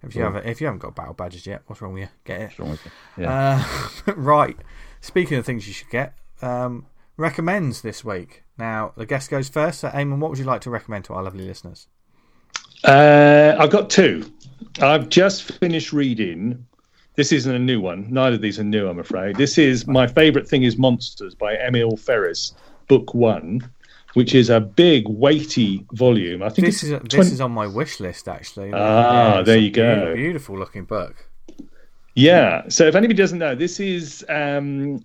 If 0.02 0.16
you 0.16 0.22
haven't, 0.22 0.46
if 0.46 0.60
you 0.60 0.66
haven't 0.66 0.80
got 0.80 0.96
battle 0.96 1.14
badges 1.14 1.46
yet, 1.46 1.62
what's 1.66 1.80
wrong 1.80 1.92
with 1.92 2.02
you? 2.02 2.08
Get 2.24 2.40
it. 2.40 2.44
What's 2.44 2.58
wrong 2.58 2.70
with 2.70 2.84
you? 2.84 2.90
Yeah. 3.24 3.64
Uh, 4.06 4.12
right. 4.16 4.56
Speaking 5.00 5.38
of 5.38 5.46
things 5.46 5.66
you 5.68 5.72
should 5.72 5.90
get, 5.90 6.14
um, 6.42 6.86
recommends 7.16 7.82
this 7.82 8.04
week. 8.04 8.42
Now 8.58 8.92
the 8.96 9.06
guest 9.06 9.30
goes 9.30 9.48
first. 9.48 9.80
So, 9.80 9.88
Eamonn, 9.90 10.18
what 10.18 10.30
would 10.30 10.38
you 10.40 10.44
like 10.44 10.60
to 10.62 10.70
recommend 10.70 11.04
to 11.06 11.14
our 11.14 11.22
lovely 11.22 11.46
listeners? 11.46 11.86
Uh, 12.84 13.54
I've 13.58 13.70
got 13.70 13.90
two. 13.90 14.30
I've 14.80 15.08
just 15.08 15.44
finished 15.44 15.92
reading. 15.92 16.66
This 17.14 17.30
isn't 17.30 17.54
a 17.54 17.58
new 17.58 17.80
one. 17.80 18.06
Neither 18.10 18.36
of 18.36 18.40
these 18.42 18.58
are 18.58 18.64
new, 18.64 18.88
I'm 18.88 18.98
afraid. 18.98 19.36
This 19.36 19.58
is 19.58 19.86
my 19.86 20.06
favourite 20.06 20.48
thing 20.48 20.62
is 20.62 20.78
Monsters 20.78 21.34
by 21.34 21.56
Emil 21.58 21.96
Ferris, 21.96 22.54
book 22.88 23.12
one, 23.14 23.60
which 24.14 24.34
is 24.34 24.50
a 24.50 24.60
big, 24.60 25.08
weighty 25.08 25.86
volume. 25.92 26.42
I 26.42 26.50
think 26.50 26.66
This 26.66 26.82
is 26.82 27.00
this 27.02 27.32
is 27.32 27.40
on 27.40 27.52
my 27.52 27.66
wish 27.66 28.00
list 28.00 28.28
actually. 28.28 28.70
Ah, 28.74 29.38
it's 29.38 29.46
there 29.46 29.58
you 29.58 29.70
go. 29.70 30.14
Beautiful 30.14 30.58
looking 30.58 30.84
book. 30.84 31.28
Yeah. 32.14 32.68
So 32.68 32.86
if 32.86 32.94
anybody 32.94 33.16
doesn't 33.16 33.38
know, 33.38 33.54
this 33.54 33.80
is 33.80 34.24
um, 34.28 35.02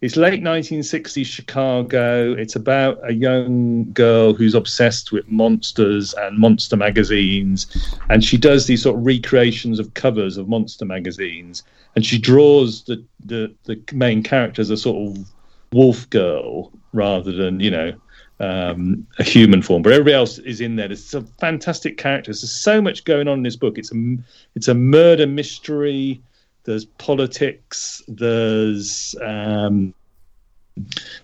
it's 0.00 0.16
late 0.16 0.42
1960s 0.42 1.26
Chicago. 1.26 2.32
It's 2.32 2.54
about 2.54 2.98
a 3.02 3.12
young 3.12 3.92
girl 3.92 4.32
who's 4.32 4.54
obsessed 4.54 5.10
with 5.10 5.28
monsters 5.28 6.14
and 6.14 6.38
monster 6.38 6.76
magazines, 6.76 7.66
and 8.08 8.24
she 8.24 8.36
does 8.36 8.66
these 8.66 8.82
sort 8.82 8.96
of 8.96 9.04
recreations 9.04 9.80
of 9.80 9.94
covers 9.94 10.36
of 10.36 10.48
monster 10.48 10.84
magazines, 10.84 11.64
and 11.96 12.06
she 12.06 12.18
draws 12.18 12.84
the 12.84 13.04
the, 13.24 13.52
the 13.64 13.82
main 13.92 14.22
character 14.22 14.62
as 14.62 14.70
a 14.70 14.76
sort 14.76 15.18
of 15.18 15.26
wolf 15.72 16.08
girl 16.10 16.72
rather 16.92 17.32
than 17.32 17.60
you 17.60 17.70
know 17.70 17.92
um, 18.40 19.06
a 19.18 19.24
human 19.24 19.62
form. 19.62 19.82
But 19.82 19.92
everybody 19.92 20.14
else 20.14 20.38
is 20.38 20.60
in 20.60 20.76
there. 20.76 20.88
There's 20.88 21.04
some 21.04 21.26
fantastic 21.38 21.96
characters. 21.96 22.40
There's 22.40 22.52
so 22.52 22.80
much 22.80 23.04
going 23.04 23.28
on 23.28 23.38
in 23.38 23.42
this 23.42 23.56
book. 23.56 23.78
It's 23.78 23.92
a 23.92 24.16
it's 24.54 24.68
a 24.68 24.74
murder 24.74 25.26
mystery 25.26 26.22
there's 26.68 26.84
politics, 26.84 28.02
there's 28.08 29.14
um, 29.24 29.94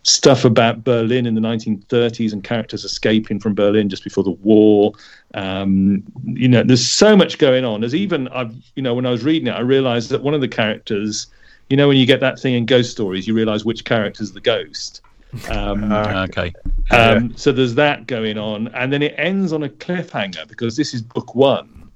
stuff 0.03 0.47
about 0.47 0.85
Berlin 0.85 1.27
in 1.27 1.35
the 1.35 1.41
1930s 1.43 2.32
and 2.32 2.43
characters 2.43 2.82
escaping 2.82 3.39
from 3.39 3.55
Berlin 3.55 3.91
just 3.91 4.05
before 4.05 4.24
the 4.24 4.31
war. 4.31 4.95
Um, 5.35 6.03
you 6.24 6.49
know, 6.49 6.62
there's 6.62 6.89
so 6.89 7.15
much 7.15 7.36
going 7.36 7.62
on. 7.62 7.81
There's 7.81 7.95
even, 7.95 8.27
I've, 8.28 8.57
you 8.74 8.82
know, 8.82 8.95
when 8.95 9.05
I 9.05 9.11
was 9.11 9.23
reading 9.23 9.49
it, 9.49 9.51
I 9.51 9.61
realized 9.61 10.09
that 10.12 10.23
one 10.23 10.32
of 10.32 10.41
the 10.41 10.49
characters, 10.49 11.27
you 11.69 11.77
know, 11.77 11.89
when 11.89 11.99
you 11.99 12.07
get 12.07 12.20
that 12.20 12.39
thing 12.41 12.55
in 12.55 12.65
ghost 12.65 12.91
stories, 12.91 13.28
you 13.28 13.35
realize 13.35 13.66
which 13.66 13.85
character's 13.85 14.32
the 14.32 14.41
ghost. 14.41 15.03
Um, 15.48 15.93
Uh, 15.93 16.27
okay. 16.31 16.52
um, 16.90 17.36
so 17.36 17.52
there's 17.52 17.74
that 17.77 18.06
going 18.06 18.39
on, 18.39 18.69
and 18.69 18.93
then 18.93 19.02
it 19.02 19.15
ends 19.16 19.52
on 19.52 19.62
a 19.62 19.69
cliffhanger 19.69 20.47
because 20.48 20.77
this 20.77 20.94
is 20.94 21.02
book 21.02 21.35
one, 21.35 21.90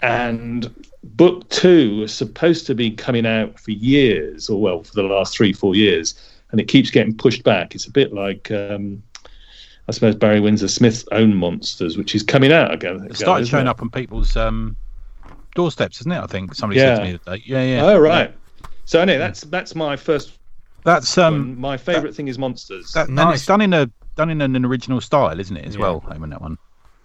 and 0.00 0.72
book 1.04 1.48
two 1.48 1.98
was 1.98 2.12
supposed 2.14 2.66
to 2.66 2.74
be 2.74 2.90
coming 2.90 3.26
out 3.26 3.58
for 3.58 3.70
years, 3.72 4.48
or 4.48 4.60
well, 4.60 4.82
for 4.82 4.94
the 4.94 5.02
last 5.02 5.36
three, 5.36 5.52
four 5.52 5.74
years, 5.74 6.14
and 6.50 6.60
it 6.60 6.68
keeps 6.68 6.90
getting 6.90 7.16
pushed 7.16 7.44
back. 7.44 7.74
It's 7.74 7.86
a 7.86 7.90
bit 7.90 8.12
like, 8.12 8.50
um, 8.50 9.02
I 9.88 9.92
suppose, 9.92 10.14
Barry 10.14 10.40
Windsor 10.40 10.68
Smith's 10.68 11.04
own 11.12 11.34
Monsters, 11.34 11.96
which 11.96 12.14
is 12.14 12.22
coming 12.22 12.52
out 12.52 12.72
again. 12.72 13.06
It 13.10 13.16
started 13.16 13.48
showing 13.48 13.66
it? 13.66 13.70
up 13.70 13.82
on 13.82 13.90
people's 13.90 14.36
um, 14.36 14.76
doorsteps, 15.54 16.00
isn't 16.00 16.12
it? 16.12 16.18
I 16.20 16.26
think 16.26 16.54
somebody 16.54 16.80
Yeah. 16.80 16.96
said 16.96 17.04
to 17.04 17.12
me 17.12 17.18
day. 17.38 17.42
Yeah, 17.44 17.62
yeah. 17.64 17.84
Oh 17.84 17.98
right. 17.98 18.34
So 18.84 19.00
anyway, 19.00 19.18
that's 19.18 19.42
that's 19.42 19.74
my 19.74 19.96
first. 19.96 20.38
That's 20.84 21.16
um. 21.18 21.58
My 21.60 21.76
favourite 21.76 22.14
thing 22.14 22.28
is 22.28 22.38
Monsters. 22.38 22.92
that, 22.92 23.08
and 23.08 23.18
it's 23.18 23.46
done 23.46 23.60
in 23.60 23.72
a 23.72 23.90
done 24.16 24.30
in 24.30 24.40
an 24.40 24.64
original 24.64 25.00
style, 25.00 25.38
isn't 25.38 25.56
it? 25.56 25.64
As 25.64 25.74
Yeah. 25.76 25.82
well, 25.82 26.00
Home 26.00 26.28
that 26.30 26.40
one. 26.42 26.58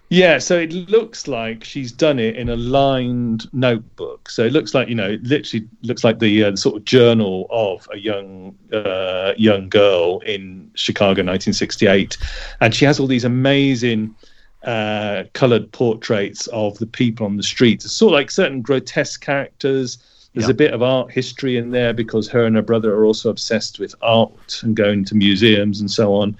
Yeah, 0.09 0.37
so 0.37 0.57
it 0.57 0.71
looks 0.71 1.27
like 1.27 1.65
she's 1.65 1.91
done 1.91 2.17
it 2.17 2.37
in 2.37 2.47
a 2.47 2.55
lined 2.55 3.53
notebook. 3.53 4.29
So 4.29 4.45
it 4.45 4.53
looks 4.53 4.73
like 4.73 4.87
you 4.87 4.95
know, 4.95 5.09
it 5.09 5.23
literally 5.23 5.67
looks 5.83 6.05
like 6.05 6.19
the, 6.19 6.45
uh, 6.45 6.55
sort 6.55 6.77
of 6.77 6.85
journal 6.85 7.45
of 7.49 7.87
a 7.93 7.97
young 7.97 8.55
uh, 8.71 9.33
young 9.37 9.67
girl 9.67 10.19
in 10.19 10.71
Chicago, 10.75 11.23
1968, 11.23 12.17
and 12.61 12.73
she 12.73 12.85
has 12.85 12.99
all 13.01 13.07
these 13.07 13.25
amazing 13.25 14.15
uh, 14.63 15.23
coloured 15.33 15.71
portraits 15.73 16.47
of 16.47 16.77
the 16.77 16.87
people 16.87 17.25
on 17.25 17.35
the 17.35 17.43
streets. 17.43 17.83
It's 17.83 17.93
sort 17.93 18.13
of 18.13 18.13
like 18.13 18.31
certain 18.31 18.61
grotesque 18.61 19.19
characters. 19.21 19.97
There's 20.37 20.47
Yeah. 20.49 20.51
a 20.51 20.55
bit 20.55 20.73
of 20.73 20.83
art 20.83 21.11
history 21.11 21.57
in 21.57 21.71
there 21.71 21.93
because 21.93 22.27
her 22.29 22.45
and 22.45 22.55
her 22.55 22.61
brother 22.61 22.93
are 22.93 23.05
also 23.05 23.29
obsessed 23.29 23.79
with 23.79 23.95
art 24.01 24.61
and 24.63 24.75
going 24.75 25.03
to 25.05 25.15
museums 25.15 25.81
and 25.81 25.89
so 25.89 26.13
on 26.13 26.37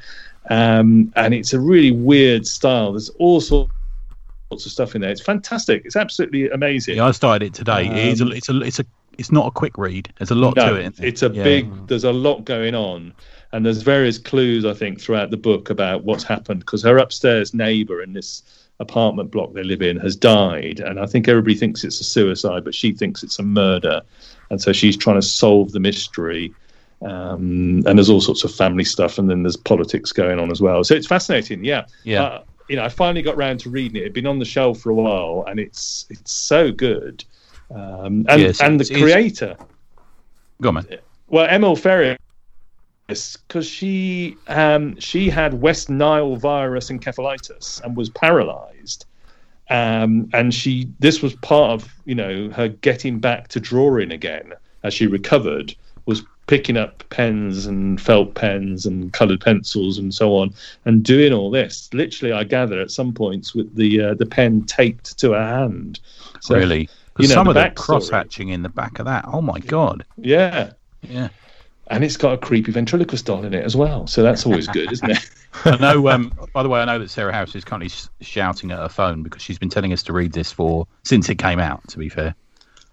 um, 0.49 1.11
and 1.15 1.33
it's 1.33 1.51
a 1.53 1.59
really 1.59 1.91
weird 1.91 2.47
style. 2.47 2.93
There's 2.93 3.09
all 3.19 3.41
sorts 3.41 3.69
of 4.51 4.59
stuff 4.61 4.95
in 4.95 5.01
there. 5.01 5.09
It's 5.09 5.19
fantastic. 5.21 5.81
It's 5.83 5.95
absolutely 5.97 6.49
amazing. 6.49 6.95
Yeah, 6.97 7.05
I 7.07 7.11
started 7.11 7.47
it 7.47 7.53
today. 7.53 7.87
it 7.87 7.97
is 8.13 8.21
a, 8.21 8.25
Um, 8.25 8.31
it's 8.31 8.49
a 8.49 8.61
it's 8.61 8.79
a 8.79 8.85
it's 9.17 9.31
not 9.31 9.47
a 9.47 9.51
quick 9.51 9.77
read. 9.77 10.13
There's 10.17 10.31
a 10.31 10.35
lot 10.35 10.55
No, 10.55 10.69
to 10.69 10.75
it. 10.75 10.93
It's 11.01 11.23
a 11.23 11.29
Yeah. 11.33 11.43
big. 11.43 11.87
There's 11.87 12.03
a 12.05 12.13
lot 12.13 12.45
going 12.45 12.75
on, 12.75 13.11
and 13.51 13.65
there's 13.65 13.81
various 13.81 14.17
clues 14.17 14.63
I 14.63 14.73
think 14.73 15.01
throughout 15.01 15.31
the 15.31 15.37
book 15.37 15.69
about 15.69 16.05
what's 16.05 16.23
happened 16.23 16.61
because 16.61 16.83
her 16.83 16.97
upstairs 16.97 17.53
neighbour 17.53 18.01
in 18.01 18.13
this 18.13 18.43
apartment 18.79 19.31
block 19.31 19.53
they 19.53 19.63
live 19.63 19.81
in 19.81 19.97
has 19.97 20.15
died, 20.15 20.79
and 20.79 20.99
I 20.99 21.05
think 21.05 21.27
everybody 21.27 21.55
thinks 21.55 21.83
it's 21.83 21.99
a 21.99 22.03
suicide, 22.03 22.63
but 22.63 22.75
she 22.75 22.93
thinks 22.93 23.23
it's 23.23 23.39
a 23.39 23.43
murder, 23.43 24.01
and 24.49 24.61
so 24.61 24.71
she's 24.71 24.95
trying 24.95 25.19
to 25.19 25.27
solve 25.27 25.71
the 25.71 25.79
mystery. 25.79 26.53
Um, 27.03 27.83
and 27.85 27.97
there's 27.97 28.09
all 28.09 28.21
sorts 28.21 28.43
of 28.43 28.53
family 28.53 28.83
stuff, 28.83 29.17
and 29.19 29.29
then 29.29 29.43
there's 29.43 29.57
politics 29.57 30.11
going 30.11 30.39
on 30.39 30.49
as 30.51 30.61
well. 30.61 30.83
So 30.83 30.95
it's 30.95 31.07
fascinating. 31.07 31.63
Yeah, 31.63 31.85
Yeah. 32.03 32.23
Uh, 32.23 32.43
you 32.69 32.75
know, 32.75 32.83
I 32.83 32.89
finally 32.89 33.21
got 33.21 33.37
round 33.37 33.59
to 33.61 33.69
reading 33.69 33.95
it. 33.97 34.01
It'd 34.01 34.13
been 34.13 34.27
on 34.27 34.39
the 34.39 34.45
shelf 34.45 34.79
for 34.79 34.89
a 34.89 34.95
while, 34.95 35.45
and 35.47 35.59
it's 35.59 36.05
it's 36.09 36.31
so 36.31 36.71
good. 36.71 37.23
Um, 37.69 38.25
and 38.27 38.41
Yes, 38.41 38.61
and 38.61 38.79
the 38.79 38.85
creator, 38.99 39.55
Go 40.61 40.69
on, 40.69 40.75
man. 40.75 40.85
well, 41.27 41.47
Emil 41.49 41.75
Because 43.07 43.65
she 43.65 44.35
um, 44.47 44.99
she 44.99 45.29
had 45.29 45.61
West 45.61 45.89
Nile 45.89 46.35
virus 46.35 46.89
encephalitis 46.89 47.81
and 47.84 47.95
was 47.95 48.09
paralysed, 48.09 49.05
um, 49.69 50.29
and 50.34 50.53
she 50.53 50.91
this 50.99 51.21
was 51.21 51.34
part 51.35 51.71
of 51.71 51.93
you 52.05 52.15
know 52.15 52.49
her 52.49 52.67
getting 52.67 53.19
back 53.19 53.47
to 53.49 53.59
drawing 53.59 54.11
again 54.11 54.53
as 54.84 54.93
she 54.93 55.07
recovered 55.07 55.73
was 56.05 56.23
picking 56.47 56.77
up 56.77 57.03
pens 57.09 57.65
and 57.65 57.99
felt 57.99 58.34
pens 58.34 58.85
and 58.85 59.11
coloured 59.11 59.41
pencils 59.41 59.97
and 59.97 60.13
so 60.13 60.35
on 60.35 60.53
and 60.85 61.03
doing 61.03 61.34
all 61.34 61.51
this. 61.51 61.89
Literally, 61.93 62.34
I 62.34 62.43
gather 62.43 62.79
at 62.79 62.89
some 62.89 63.13
points 63.13 63.53
with 63.53 63.73
the 63.75 64.01
uh, 64.01 64.13
the 64.15 64.25
pen 64.25 64.63
taped 64.63 65.17
to 65.19 65.34
her 65.34 65.45
hand. 65.45 65.99
So, 66.41 66.55
really? 66.55 66.89
you 67.19 67.27
know, 67.27 67.34
some 67.34 67.47
of 67.47 67.55
the 67.55 67.71
cross 67.75 68.09
hatching 68.09 68.49
in 68.49 68.63
the 68.63 68.69
back 68.69 68.99
of 68.99 69.05
that. 69.05 69.25
Oh 69.27 69.41
my 69.41 69.59
god. 69.59 70.05
Yeah. 70.17 70.71
Yeah. 71.01 71.29
And 71.89 72.03
it's 72.03 72.18
got 72.18 72.34
a 72.34 72.38
creepy 72.38 72.72
ventriloquist 72.73 73.26
doll 73.26 73.45
in 73.45 73.53
it 73.53 73.64
as 73.64 73.76
well, 73.76 74.07
so 74.07 74.22
that's 74.22 74.45
always 74.45 74.68
good, 74.68 74.91
isn't 74.91 75.09
it? 75.09 75.30
I 75.65 75.77
know. 75.77 76.09
Um, 76.09 76.34
by 76.53 76.61
the 76.61 76.68
way, 76.68 76.81
I 76.81 76.85
know 76.85 76.99
that 76.99 77.09
Sarah 77.09 77.31
House 77.31 77.55
is 77.55 77.64
currently 77.64 77.88
sh- 77.88 78.07
shouting 78.19 78.72
at 78.72 78.77
her 78.80 78.89
phone 78.89 79.23
because 79.23 79.41
she's 79.41 79.57
been 79.57 79.69
telling 79.69 79.93
us 79.93 80.03
to 80.03 80.14
read 80.14 80.34
this 80.34 80.51
for 80.51 80.85
since 81.03 81.30
it 81.30 81.35
came 81.35 81.59
out. 81.59 81.88
To 81.88 81.97
be 81.97 82.09
fair, 82.09 82.35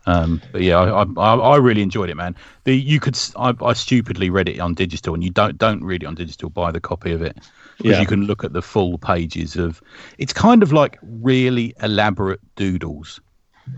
um, 0.07 0.41
but 0.53 0.63
yeah, 0.63 0.79
I, 0.79 1.03
I, 1.03 1.07
I 1.17 1.35
I 1.35 1.57
really 1.57 1.83
enjoyed 1.83 2.09
it, 2.09 2.15
man. 2.15 2.37
The 2.63 2.77
you 2.77 3.01
could 3.01 3.17
s- 3.17 3.33
I, 3.37 3.53
I 3.63 3.73
stupidly 3.73 4.31
read 4.31 4.49
it 4.49 4.61
on 4.61 4.75
digital, 4.75 5.13
and 5.15 5.25
you 5.25 5.31
don't 5.31 5.59
don't 5.59 5.83
read 5.83 6.05
it 6.05 6.07
on 6.07 6.15
digital. 6.15 6.49
Buy 6.49 6.71
the 6.71 6.81
copy 6.81 7.11
of 7.11 7.21
it 7.21 7.37
because 7.79 7.93
Yeah. 7.97 8.01
you 8.01 8.07
can 8.07 8.23
look 8.27 8.45
at 8.45 8.53
the 8.53 8.63
full 8.63 8.97
pages 8.99 9.57
of. 9.57 9.83
It's 10.19 10.33
kind 10.33 10.63
of 10.63 10.73
like 10.73 10.99
really 11.03 11.75
elaborate 11.83 12.41
doodles. 12.55 13.21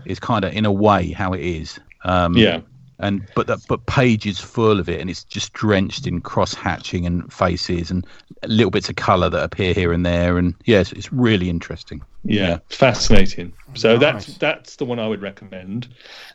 It's 0.05 0.19
kind 0.19 0.45
of 0.45 0.53
in 0.53 0.65
a 0.65 0.71
way 0.71 1.11
how 1.11 1.33
it 1.33 1.41
is. 1.41 1.79
Um, 2.03 2.37
Yeah. 2.37 2.59
And 2.99 3.21
but 3.35 3.47
that 3.47 3.59
but 3.67 3.85
pages 3.85 4.39
full 4.39 4.79
of 4.79 4.89
it 4.89 4.99
and 4.99 5.09
it's 5.09 5.23
just 5.23 5.53
drenched 5.53 6.07
in 6.07 6.19
cross 6.21 6.53
hatching 6.53 7.05
and 7.05 7.31
faces 7.31 7.91
and 7.91 8.05
little 8.45 8.71
bits 8.71 8.89
of 8.89 8.95
color 8.95 9.29
that 9.29 9.43
appear 9.43 9.73
here 9.73 9.93
and 9.93 10.05
there 10.05 10.37
and 10.37 10.55
yes 10.65 10.91
it's 10.91 11.11
really 11.13 11.49
interesting 11.49 12.01
Yeah, 12.23 12.59
fascinating. 12.69 13.53
So 13.75 13.95
Nice. 13.95 13.99
that's 14.25 14.37
that's 14.37 14.75
the 14.77 14.85
one 14.85 14.99
I 14.99 15.07
would 15.07 15.21
recommend. 15.21 15.87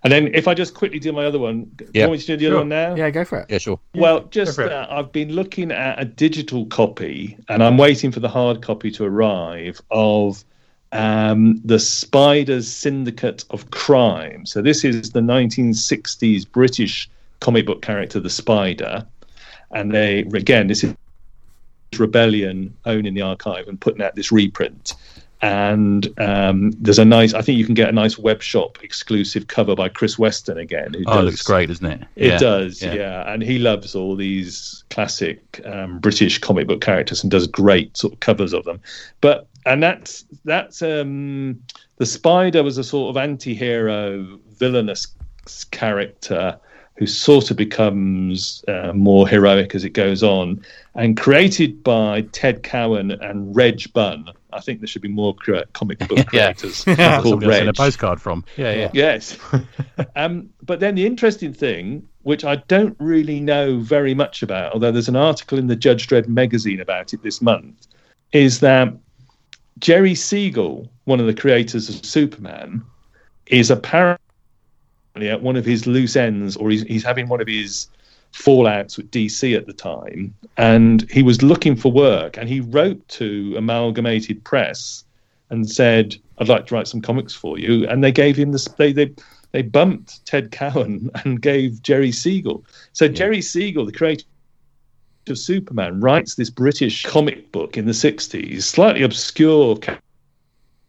And 0.04 0.10
then 0.12 0.34
if 0.34 0.48
I 0.48 0.54
just 0.54 0.72
quickly 0.74 0.98
do 0.98 1.12
my 1.12 1.26
other 1.26 1.38
one, 1.38 1.70
Yeah. 1.92 2.04
you 2.04 2.08
want 2.08 2.12
me 2.12 2.18
to 2.18 2.26
do 2.26 2.36
the 2.38 2.46
other 2.46 2.56
one 2.58 2.68
now? 2.70 2.94
Yeah, 2.94 3.10
go 3.10 3.24
for 3.24 3.40
it. 3.40 3.46
yeah 3.50 3.58
sure 3.58 3.78
Well, 3.94 4.20
just 4.30 4.56
go 4.56 4.66
uh, 4.68 4.86
I've 4.88 5.12
been 5.12 5.32
looking 5.32 5.70
at 5.70 6.00
a 6.00 6.04
digital 6.06 6.64
copy, 6.66 7.36
and 7.48 7.62
I'm 7.62 7.76
waiting 7.76 8.10
for 8.12 8.20
the 8.20 8.28
hard 8.28 8.62
copy 8.62 8.90
to 8.92 9.04
arrive 9.04 9.82
of 9.90 10.42
um, 10.92 11.60
the 11.64 11.78
Spiders 11.78 12.68
Syndicate 12.68 13.44
of 13.50 13.70
Crime. 13.70 14.46
So 14.46 14.62
this 14.62 14.84
is 14.84 15.10
the 15.10 15.20
1960s 15.20 16.50
British 16.50 17.08
comic 17.40 17.66
book 17.66 17.82
character, 17.82 18.20
the 18.20 18.30
Spider, 18.30 19.06
and 19.70 19.92
they 19.92 20.20
again 20.20 20.66
this 20.68 20.84
is 20.84 20.94
Rebellion 21.98 22.74
owning 22.86 23.14
the 23.14 23.22
archive 23.22 23.68
and 23.68 23.80
putting 23.80 24.02
out 24.02 24.14
this 24.14 24.32
reprint. 24.32 24.94
And 25.42 26.08
um, 26.20 26.70
there's 26.78 27.00
a 27.00 27.04
nice, 27.04 27.34
I 27.34 27.42
think 27.42 27.58
you 27.58 27.64
can 27.66 27.74
get 27.74 27.88
a 27.88 27.92
nice 27.92 28.16
web 28.16 28.40
shop 28.42 28.78
exclusive 28.82 29.48
cover 29.48 29.74
by 29.74 29.88
Chris 29.88 30.16
Weston 30.16 30.56
again. 30.56 30.94
Who 30.94 31.00
oh 31.06 31.12
it 31.12 31.16
does- 31.16 31.24
looks 31.24 31.42
great 31.42 31.66
doesn't 31.66 31.84
it 31.84 32.02
it 32.14 32.26
Yeah. 32.28 32.38
does, 32.38 32.80
yeah. 32.80 32.94
yeah. 32.94 33.32
And 33.32 33.42
he 33.42 33.58
loves 33.58 33.94
all 33.96 34.14
these 34.14 34.84
classic 34.90 35.60
um, 35.66 35.98
British 35.98 36.38
comic 36.38 36.68
book 36.68 36.80
characters 36.80 37.22
and 37.24 37.30
does 37.30 37.46
great 37.48 37.96
sort 37.96 38.12
of 38.12 38.20
covers 38.20 38.52
of 38.52 38.64
them. 38.64 38.80
But 39.20 39.48
and 39.66 39.82
that's 39.82 40.24
that's 40.44 40.82
um, 40.82 41.62
the 41.96 42.06
Spider 42.06 42.62
was 42.62 42.78
a 42.78 42.84
sort 42.84 43.10
of 43.10 43.22
anti-hero, 43.22 44.38
villainous 44.50 45.14
character 45.70 46.58
who 46.96 47.06
sort 47.06 47.50
of 47.50 47.56
becomes 47.56 48.64
uh, 48.68 48.92
more 48.92 49.26
heroic 49.26 49.74
as 49.74 49.84
it 49.84 49.90
goes 49.90 50.22
on, 50.22 50.62
and 50.94 51.16
created 51.16 51.82
by 51.82 52.22
Ted 52.32 52.62
Cowan 52.62 53.12
and 53.12 53.56
Reg 53.56 53.92
Bunn. 53.92 54.28
I 54.52 54.60
think 54.60 54.80
there 54.80 54.86
should 54.86 55.02
be 55.02 55.08
more 55.08 55.34
cre- 55.34 55.64
comic 55.72 55.98
book 56.06 56.26
creators 56.28 56.84
That's 56.84 57.22
called 57.22 57.40
somebody 57.40 57.52
else 57.52 57.62
in 57.62 57.68
a 57.68 57.72
postcard 57.72 58.20
from. 58.20 58.44
Yeah. 58.56 58.74
Yeah. 58.74 58.90
Yes. 58.92 59.38
um, 60.16 60.50
but 60.62 60.80
then 60.80 60.94
the 60.94 61.06
interesting 61.06 61.54
thing, 61.54 62.06
which 62.22 62.44
I 62.44 62.56
don't 62.56 62.96
really 63.00 63.40
know 63.40 63.80
very 63.80 64.14
much 64.14 64.42
about, 64.42 64.72
although 64.72 64.92
there's 64.92 65.08
an 65.08 65.16
article 65.16 65.58
in 65.58 65.68
the 65.68 65.76
Judge 65.76 66.06
Dredd 66.06 66.28
magazine 66.28 66.80
about 66.80 67.14
it 67.14 67.22
this 67.22 67.40
month, 67.40 67.86
is 68.32 68.60
that 68.60 68.94
Jerry 69.82 70.14
Siegel, 70.14 70.88
one 71.06 71.18
of 71.18 71.26
the 71.26 71.34
creators 71.34 71.88
of 71.88 72.06
Superman, 72.06 72.84
is 73.48 73.68
apparently 73.68 74.16
at 75.28 75.42
one 75.42 75.56
of 75.56 75.64
his 75.64 75.88
loose 75.88 76.14
ends, 76.14 76.56
or 76.56 76.70
he's, 76.70 76.82
he's 76.82 77.02
having 77.02 77.28
one 77.28 77.40
of 77.40 77.48
his 77.48 77.88
fallouts 78.32 78.96
with 78.96 79.10
DC 79.10 79.56
at 79.56 79.66
the 79.66 79.72
time, 79.72 80.32
and 80.56 81.10
he 81.10 81.24
was 81.24 81.42
looking 81.42 81.74
for 81.74 81.90
work, 81.90 82.38
and 82.38 82.48
he 82.48 82.60
wrote 82.60 83.06
to 83.08 83.54
Amalgamated 83.56 84.44
Press 84.44 85.02
and 85.50 85.68
said, 85.68 86.14
"I'd 86.38 86.48
like 86.48 86.68
to 86.68 86.74
write 86.76 86.86
some 86.86 87.02
comics 87.02 87.34
for 87.34 87.58
you," 87.58 87.84
and 87.88 88.04
they 88.04 88.12
gave 88.12 88.36
him 88.36 88.52
the 88.52 88.74
they 88.78 88.92
they 88.92 89.10
they 89.50 89.62
bumped 89.62 90.24
Ted 90.26 90.52
Cowan 90.52 91.10
and 91.24 91.42
gave 91.42 91.82
Jerry 91.82 92.12
Siegel. 92.12 92.64
So 92.92 93.08
Jerry 93.08 93.42
Siegel, 93.42 93.84
the 93.84 93.90
creator 93.90 94.24
of 95.28 95.38
Superman, 95.38 96.00
writes 96.00 96.34
this 96.34 96.50
British 96.50 97.04
comic 97.04 97.50
book 97.52 97.76
in 97.76 97.86
the 97.86 97.92
'60s, 97.92 98.62
slightly 98.62 99.02
obscure 99.02 99.78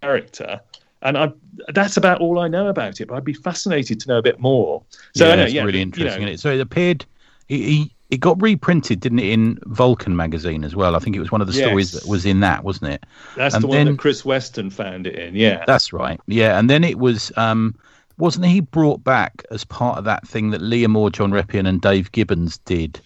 character. 0.02 0.60
And 1.02 1.18
I, 1.18 1.34
that's 1.74 1.98
about 1.98 2.22
all 2.22 2.40
I 2.40 2.48
know 2.48 2.68
about 2.68 3.02
it. 3.02 3.08
But 3.08 3.16
I'd 3.16 3.26
be 3.26 3.34
fascinated 3.34 4.00
to 4.02 4.08
know 4.08 4.18
a 4.18 4.22
bit 4.22 4.40
more. 4.40 4.84
So 5.16 5.28
yeah, 5.28 5.36
know, 5.36 5.44
it's 5.44 5.54
yeah, 5.54 5.64
really 5.64 5.80
you 5.80 5.84
interesting. 5.84 6.22
know, 6.22 6.28
isn't 6.28 6.34
it? 6.36 6.40
So 6.40 6.52
it 6.52 6.62
appeared, 6.62 7.06
he, 7.48 7.64
he 7.64 7.96
it 8.14 8.20
got 8.20 8.40
reprinted, 8.42 9.00
didn't 9.00 9.20
it, 9.20 9.30
in 9.30 9.58
Vulcan 9.66 10.16
magazine 10.16 10.64
as 10.64 10.76
well? 10.76 10.96
I 10.96 11.00
think 11.00 11.16
it 11.16 11.20
was 11.20 11.32
one 11.32 11.42
of 11.42 11.48
the 11.48 11.54
stories 11.54 11.94
that 11.94 12.06
was 12.08 12.26
in 12.28 12.42
that, 12.42 12.64
wasn't 12.64 12.92
it? 12.92 13.06
that's 13.36 13.56
and 13.56 13.64
the 13.64 13.68
one 13.68 13.78
then- 13.78 13.88
that 13.88 13.98
Chris 13.98 14.24
Weston 14.24 14.70
found 14.70 15.08
it 15.08 15.16
in. 15.16 15.36
Yeah, 15.36 15.64
That's 15.66 15.92
right. 15.92 16.22
Yeah, 16.28 16.60
and 16.60 16.70
then 16.70 16.84
it 16.84 17.00
was, 17.00 17.32
um, 17.38 17.76
wasn't 18.20 18.46
he 18.46 18.60
brought 18.60 19.04
back 19.04 19.44
as 19.50 19.64
part 19.64 19.98
of 19.98 20.04
that 20.04 20.28
thing 20.28 20.52
that 20.52 20.62
Leah 20.62 20.90
Moore, 20.90 21.10
John 21.10 21.32
Reppion, 21.32 21.68
and 21.68 21.82
Dave 21.82 22.12
Gibbons 22.12 22.60
did? 22.60 23.02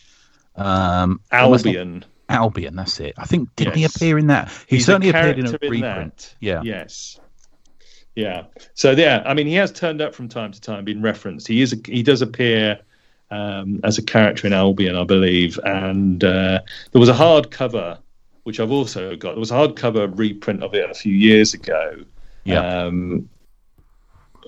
Um, 0.57 1.21
Albion. 1.31 2.03
Albion, 2.29 2.75
that's 2.75 2.99
it. 2.99 3.13
I 3.17 3.25
think 3.25 3.55
didn't 3.55 3.77
Yes. 3.77 3.95
he 3.99 4.05
appear 4.05 4.17
in 4.17 4.27
that? 4.27 4.51
He 4.67 4.77
He's 4.77 4.85
certainly 4.85 5.09
appeared 5.09 5.39
in 5.39 5.45
a 5.45 5.49
character 5.49 5.69
reprint. 5.69 6.17
that. 6.17 6.35
Yeah. 6.41 6.61
Yes. 6.63 7.19
Yeah. 8.15 8.45
So 8.73 8.91
yeah, 8.91 9.21
I 9.25 9.34
mean, 9.34 9.47
he 9.47 9.53
has 9.53 9.71
turned 9.71 10.01
up 10.01 10.13
from 10.15 10.27
time 10.27 10.51
to 10.51 10.59
time, 10.59 10.84
been 10.84 11.01
referenced. 11.01 11.47
He 11.47 11.61
is. 11.61 11.73
A, 11.73 11.77
he 11.85 12.01
does 12.03 12.21
appear 12.21 12.79
um, 13.29 13.79
as 13.84 13.97
a 13.97 14.01
character 14.03 14.47
in 14.47 14.53
Albion, 14.53 14.95
I 14.95 15.03
believe. 15.03 15.59
And 15.63 16.23
uh, 16.23 16.59
there 16.91 16.99
was 16.99 17.09
a 17.09 17.13
hardcover, 17.13 17.99
which 18.43 18.59
I've 18.59 18.71
also 18.71 19.15
got. 19.15 19.31
There 19.34 19.39
was 19.39 19.51
a 19.51 19.55
hardcover 19.55 20.11
reprint 20.17 20.63
of 20.63 20.73
it 20.73 20.89
a 20.89 20.93
few 20.95 21.13
years 21.13 21.53
ago. 21.53 22.03
Yeah. 22.43 22.85
Um, 22.85 23.29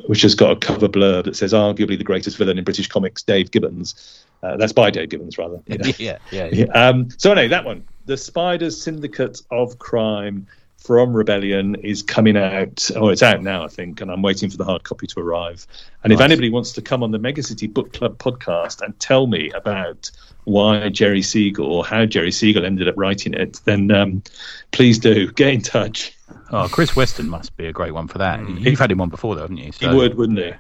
which 0.08 0.22
has 0.22 0.36
got 0.36 0.52
a 0.52 0.56
cover 0.56 0.88
blurb 0.88 1.26
that 1.26 1.36
says 1.36 1.54
arguably 1.54 1.98
the 1.98 2.04
greatest 2.04 2.38
villain 2.38 2.58
in 2.58 2.64
British 2.64 2.88
comics, 2.88 3.24
Dave 3.24 3.52
Gibbons. 3.52 4.26
Uh, 4.42 4.58
that's 4.58 4.74
by 4.74 4.90
Dave 4.90 5.10
Gibbons, 5.10 5.38
rather. 5.38 5.62
yeah, 5.68 5.92
yeah, 5.98 6.18
yeah. 6.32 6.50
Yeah, 6.52 6.66
Um, 6.66 7.10
so 7.18 7.32
anyway, 7.32 7.50
that 7.50 7.66
one, 7.66 7.84
the 8.06 8.18
Spiders 8.18 8.82
Syndicate 8.82 9.42
of 9.52 9.80
Crime 9.80 10.48
from 10.78 11.14
Rebellion 11.14 11.76
is 11.76 12.02
coming 12.02 12.38
out. 12.38 12.90
Oh, 12.96 13.10
it's 13.10 13.22
out 13.22 13.44
now, 13.44 13.64
I 13.64 13.68
think, 13.68 14.02
and 14.02 14.10
I'm 14.10 14.22
waiting 14.22 14.50
for 14.50 14.58
the 14.58 14.64
hard 14.64 14.84
copy 14.84 15.08
to 15.08 15.20
arrive. 15.20 15.68
And 16.04 16.14
if 16.14 16.22
anybody 16.22 16.50
wants 16.50 16.72
to 16.74 16.82
come 16.82 17.04
on 17.04 17.12
the 17.12 17.20
Megacity 17.20 17.72
Book 17.72 17.92
Club 17.94 18.18
podcast 18.18 18.82
and 18.82 18.98
tell 19.00 19.28
me 19.28 19.52
about 19.52 20.10
why 20.46 20.90
Jerry 20.90 21.22
Siegel 21.22 21.72
or 21.72 21.86
how 21.86 22.06
Jerry 22.06 22.32
Siegel 22.32 22.66
ended 22.66 22.88
up 22.88 22.96
writing 22.98 23.34
it, 23.34 23.60
then 23.66 23.92
um, 23.92 24.24
please 24.72 24.98
do 25.00 25.32
get 25.32 25.54
in 25.54 25.62
touch. 25.62 26.18
Oh, 26.52 26.68
Chris 26.72 26.96
Weston 26.96 27.30
must 27.30 27.56
be 27.58 27.66
a 27.68 27.72
great 27.74 27.94
one 27.94 28.08
for 28.08 28.18
that. 28.18 28.48
You've 28.50 28.80
had 28.80 28.92
him 28.92 29.02
on 29.02 29.10
before, 29.10 29.36
though, 29.36 29.42
haven't 29.42 29.58
you? 29.58 29.72
He 29.80 29.88
would, 29.88 30.16
wouldn't 30.16 30.40
he? 30.40 30.52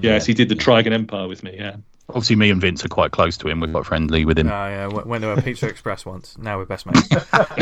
Yes, 0.00 0.24
he 0.26 0.32
did 0.34 0.48
the 0.48 0.54
Trigan 0.54 0.92
Empire 0.92 1.28
with 1.28 1.42
me. 1.42 1.54
Yeah. 1.56 1.76
Obviously, 2.10 2.36
me 2.36 2.50
and 2.50 2.60
Vince 2.60 2.84
are 2.84 2.88
quite 2.88 3.12
close 3.12 3.36
to 3.38 3.48
him. 3.48 3.60
We're 3.60 3.70
quite 3.70 3.86
friendly 3.86 4.24
with 4.26 4.38
him. 4.38 4.48
Oh, 4.48 4.50
yeah, 4.50 4.84
w- 4.84 5.06
went 5.08 5.22
to 5.22 5.30
a 5.30 5.40
Pizza 5.40 5.66
Express 5.68 6.04
once. 6.04 6.36
Now 6.36 6.58
we're 6.58 6.66
best 6.66 6.84
mates. 6.86 7.10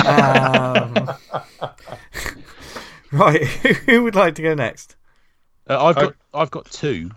um, 0.04 1.08
right, 3.12 3.42
who 3.86 4.02
would 4.02 4.14
like 4.14 4.34
to 4.36 4.42
go 4.42 4.54
next? 4.54 4.96
Uh, 5.68 5.84
I've 5.84 5.94
got, 5.94 6.14
I've 6.34 6.50
got 6.50 6.66
two. 6.70 7.10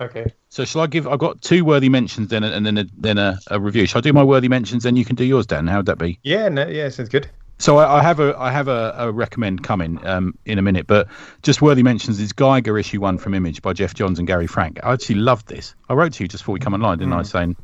Okay. 0.00 0.32
So 0.48 0.64
shall 0.64 0.80
I 0.80 0.86
give? 0.86 1.06
I've 1.06 1.18
got 1.18 1.42
two 1.42 1.64
worthy 1.64 1.90
mentions, 1.90 2.28
then, 2.28 2.42
and 2.44 2.64
then 2.64 2.78
a, 2.78 2.84
then 2.96 3.18
a, 3.18 3.38
a 3.48 3.60
review. 3.60 3.84
Shall 3.86 3.98
I 3.98 4.02
do 4.02 4.12
my 4.14 4.24
worthy 4.24 4.48
mentions, 4.48 4.82
then 4.82 4.96
you 4.96 5.04
can 5.04 5.16
do 5.16 5.24
yours, 5.24 5.46
Dan? 5.46 5.66
How'd 5.66 5.86
that 5.86 5.98
be? 5.98 6.18
Yeah, 6.22 6.48
no, 6.48 6.66
yeah, 6.66 6.88
sounds 6.88 7.10
good. 7.10 7.28
So 7.60 7.76
I, 7.76 7.98
I 7.98 8.02
have 8.02 8.20
a 8.20 8.34
I 8.38 8.50
have 8.50 8.68
a, 8.68 8.94
a 8.96 9.12
recommend 9.12 9.62
coming 9.62 10.04
um, 10.06 10.34
in 10.46 10.58
a 10.58 10.62
minute, 10.62 10.86
but 10.86 11.08
just 11.42 11.60
worthy 11.60 11.82
mentions 11.82 12.18
is 12.18 12.32
Geiger 12.32 12.78
issue 12.78 13.02
one 13.02 13.18
from 13.18 13.34
Image 13.34 13.60
by 13.60 13.74
Geoff 13.74 13.92
Johns 13.92 14.18
and 14.18 14.26
Gary 14.26 14.46
Frank. 14.46 14.80
I 14.82 14.94
actually 14.94 15.16
loved 15.16 15.48
this. 15.48 15.74
I 15.90 15.92
wrote 15.92 16.14
to 16.14 16.24
you 16.24 16.28
just 16.28 16.42
before 16.42 16.54
we 16.54 16.58
come 16.58 16.72
online, 16.72 16.96
didn't 16.96 17.12
I? 17.12 17.22
Saying 17.22 17.56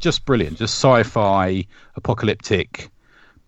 just 0.00 0.24
brilliant, 0.24 0.58
just 0.58 0.74
sci-fi, 0.74 1.64
apocalyptic, 1.94 2.90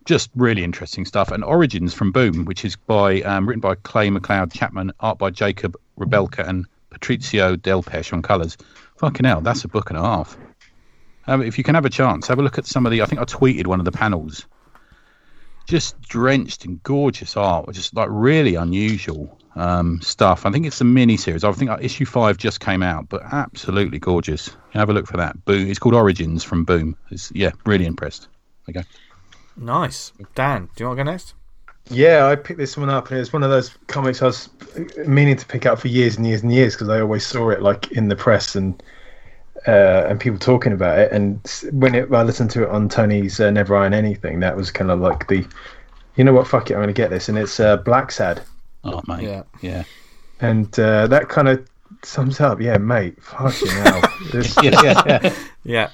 just 0.05 0.29
really 0.33 0.63
interesting 0.63 1.03
stuff. 1.03 1.29
And 1.29 1.43
Origins 1.43 1.93
from 1.93 2.13
Boom, 2.13 2.45
which 2.45 2.63
is 2.63 2.77
by 2.77 3.21
um, 3.23 3.45
written 3.45 3.59
by 3.59 3.75
Clay 3.75 4.07
McLeod 4.07 4.53
Chapman, 4.53 4.93
art 5.01 5.17
by 5.17 5.29
Jacob 5.29 5.75
Rebelka 5.99 6.47
and 6.47 6.67
Patricio 6.89 7.57
Delpeche 7.57 8.13
on 8.13 8.21
colours. 8.21 8.57
Fucking 8.95 9.25
hell, 9.25 9.41
that's 9.41 9.65
a 9.65 9.67
book 9.67 9.89
and 9.89 9.99
a 9.99 10.01
half. 10.01 10.37
Um, 11.27 11.41
if 11.41 11.57
you 11.57 11.65
can 11.65 11.75
have 11.75 11.85
a 11.85 11.89
chance, 11.89 12.27
have 12.27 12.39
a 12.39 12.43
look 12.43 12.57
at 12.57 12.65
some 12.65 12.85
of 12.85 12.93
the. 12.93 13.01
I 13.01 13.07
think 13.07 13.19
I 13.19 13.25
tweeted 13.25 13.67
one 13.67 13.79
of 13.79 13.85
the 13.85 13.91
panels 13.91 14.45
just 15.67 15.99
drenched 16.01 16.65
in 16.65 16.79
gorgeous 16.83 17.37
art, 17.37 17.71
just 17.73 17.95
like 17.95 18.07
really 18.11 18.55
unusual 18.55 19.37
um, 19.55 20.01
stuff. 20.01 20.45
I 20.45 20.51
think 20.51 20.65
it's 20.65 20.81
a 20.81 20.85
mini 20.85 21.17
series. 21.17 21.43
I 21.43 21.51
think 21.51 21.71
uh, 21.71 21.77
issue 21.81 22.05
five 22.05 22.37
just 22.37 22.59
came 22.59 22.83
out, 22.83 23.09
but 23.09 23.21
absolutely 23.31 23.99
gorgeous. 23.99 24.55
Have 24.71 24.89
a 24.89 24.93
look 24.93 25.07
for 25.07 25.17
that. 25.17 25.43
Boom. 25.45 25.67
It's 25.67 25.79
called 25.79 25.95
Origins 25.95 26.43
from 26.43 26.63
Boom. 26.63 26.95
It's, 27.09 27.31
yeah, 27.33 27.51
really 27.65 27.85
impressed. 27.85 28.27
Okay. 28.69 28.83
Nice. 29.57 30.13
Dan, 30.35 30.69
do 30.75 30.83
you 30.83 30.87
want 30.87 30.99
to 30.99 31.03
go 31.03 31.11
next? 31.11 31.33
Yeah, 31.89 32.27
I 32.27 32.35
picked 32.35 32.59
this 32.59 32.77
one 32.77 32.89
up, 32.89 33.09
and 33.09 33.19
it's 33.19 33.33
one 33.33 33.43
of 33.43 33.49
those 33.49 33.75
comics 33.87 34.21
I 34.21 34.27
was 34.27 34.49
meaning 35.05 35.35
to 35.35 35.45
pick 35.45 35.65
up 35.65 35.79
for 35.79 35.87
years 35.87 36.15
and 36.15 36.25
years 36.25 36.43
and 36.43 36.53
years 36.53 36.75
because 36.75 36.89
I 36.89 37.01
always 37.01 37.25
saw 37.25 37.49
it 37.49 37.61
like 37.61 37.91
in 37.91 38.07
the 38.07 38.15
press 38.15 38.55
and 38.55 38.81
uh, 39.67 40.05
and 40.09 40.19
people 40.19 40.39
talking 40.39 40.73
about 40.73 40.99
it. 40.99 41.11
And 41.11 41.39
when 41.71 41.95
it, 41.95 42.11
I 42.11 42.23
listened 42.23 42.51
to 42.51 42.63
it 42.63 42.69
on 42.69 42.89
Tony's 42.89 43.39
uh, 43.39 43.51
Never 43.51 43.75
Iron 43.75 43.93
Anything, 43.93 44.39
that 44.41 44.55
was 44.55 44.71
kind 44.71 44.91
of 44.91 44.99
like 44.99 45.27
the, 45.27 45.45
you 46.15 46.23
know 46.23 46.33
what, 46.33 46.47
fuck 46.47 46.69
it, 46.69 46.73
I'm 46.73 46.79
going 46.79 46.87
to 46.87 46.93
get 46.93 47.09
this, 47.09 47.29
and 47.29 47.37
it's 47.37 47.59
uh, 47.59 47.77
Blacksad, 47.79 48.41
Oh, 48.83 49.01
mate. 49.07 49.23
Yeah. 49.23 49.43
Yeah. 49.61 49.83
and 50.39 50.67
uh, 50.79 51.07
that 51.07 51.29
kind 51.29 51.47
of 51.47 51.67
sums 52.03 52.39
up, 52.39 52.59
yeah, 52.59 52.77
mate, 52.77 53.21
fucking 53.21 53.67
hell, 53.69 54.01
it's, 54.33 54.55
Yeah. 54.63 54.81
yeah, 54.83 55.33
yeah. 55.63 55.89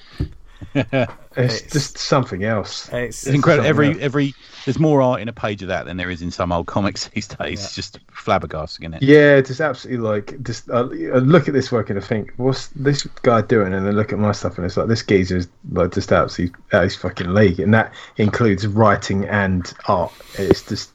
Yeah, 0.74 1.08
it's 1.36 1.62
just 1.72 1.98
something 2.00 2.44
else. 2.44 2.90
it's, 2.92 3.28
It's 3.28 3.36
incredible. 3.36 3.66
something 3.66 3.70
Every 3.70 3.88
else. 3.90 3.98
every 4.02 4.34
there's 4.68 4.80
more 4.80 5.02
art 5.02 5.22
in 5.22 5.30
a 5.30 5.34
page 5.34 5.62
of 5.62 5.70
that 5.70 5.86
than 5.86 5.96
there 5.96 6.10
is 6.10 6.22
in 6.22 6.30
some 6.30 6.52
old 6.52 6.68
comics 6.68 7.08
these 7.14 7.26
days. 7.26 7.64
It's 7.64 7.74
just 7.74 8.06
flabbergasting, 8.08 8.82
isn't 8.82 8.96
it? 8.96 9.02
Yeah, 9.02 9.40
just 9.40 9.62
absolutely 9.62 10.06
like 10.06 10.44
just 10.44 10.70
uh, 10.70 10.90
I 10.90 11.20
look 11.20 11.48
at 11.48 11.54
this 11.54 11.72
work 11.72 11.90
and 11.90 11.98
I 11.98 12.02
think, 12.02 12.34
what's 12.36 12.68
this 12.68 13.04
guy 13.22 13.40
doing? 13.42 13.74
And 13.74 13.88
then 13.88 13.96
look 13.96 14.12
at 14.12 14.20
my 14.20 14.34
stuff 14.34 14.58
and 14.58 14.66
it's 14.66 14.76
like 14.76 14.88
this 14.88 15.04
geezer's 15.04 15.48
like 15.72 15.94
just 15.94 16.12
absolutely 16.12 16.60
out 16.74 16.84
his 16.84 16.98
fucking 16.98 17.34
league, 17.34 17.62
and 17.62 17.74
that 17.74 17.94
includes 18.18 18.68
writing 18.68 19.24
and 19.26 19.74
art. 19.88 20.12
It's 20.38 20.64
just 20.64 20.92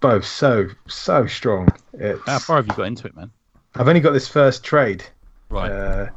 both 0.00 0.26
so 0.26 0.68
so 0.86 1.26
strong. 1.26 1.68
It's, 1.94 2.20
How 2.26 2.40
far 2.40 2.56
have 2.56 2.66
you 2.66 2.74
got 2.74 2.88
into 2.88 3.06
it, 3.06 3.16
man? 3.16 3.30
I've 3.74 3.88
only 3.88 4.00
got 4.00 4.12
this 4.12 4.28
first 4.28 4.62
trade. 4.64 5.02
Right. 5.48 5.72
Uh, 5.72 6.10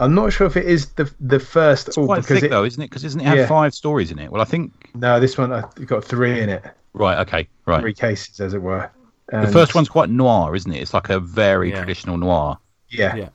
I'm 0.00 0.14
not 0.14 0.32
sure 0.32 0.46
if 0.46 0.56
it 0.56 0.66
is 0.66 0.86
the 0.94 1.12
the 1.20 1.38
first. 1.38 1.88
it's 1.88 1.98
oh, 1.98 2.06
quite 2.06 2.22
because 2.22 2.36
thick 2.36 2.44
it, 2.44 2.50
though, 2.50 2.64
isn't 2.64 2.82
it? 2.82 2.88
Because 2.90 3.04
isn't 3.04 3.20
it 3.20 3.24
have 3.24 3.38
Yeah. 3.38 3.46
five 3.46 3.74
stories 3.74 4.10
in 4.10 4.18
it? 4.18 4.30
Well, 4.32 4.40
I 4.42 4.44
think. 4.46 4.90
no, 4.94 5.20
this 5.20 5.36
one 5.38 5.52
I've 5.52 5.86
got 5.86 6.02
three 6.04 6.40
in 6.40 6.48
it, 6.48 6.64
Right. 6.94 7.18
Okay. 7.18 7.48
Right. 7.66 7.80
three 7.80 7.94
cases 7.94 8.40
as 8.40 8.54
it 8.54 8.62
were. 8.62 8.90
The 9.30 9.46
first 9.46 9.76
one's 9.76 9.88
quite 9.88 10.10
noir, 10.10 10.56
isn't 10.56 10.72
it? 10.72 10.80
It's 10.82 10.92
like 10.92 11.08
a 11.10 11.20
very 11.20 11.70
Yeah. 11.70 11.76
traditional 11.76 12.16
noir. 12.16 12.58
yeah, 12.88 13.14
yeah, 13.14 13.28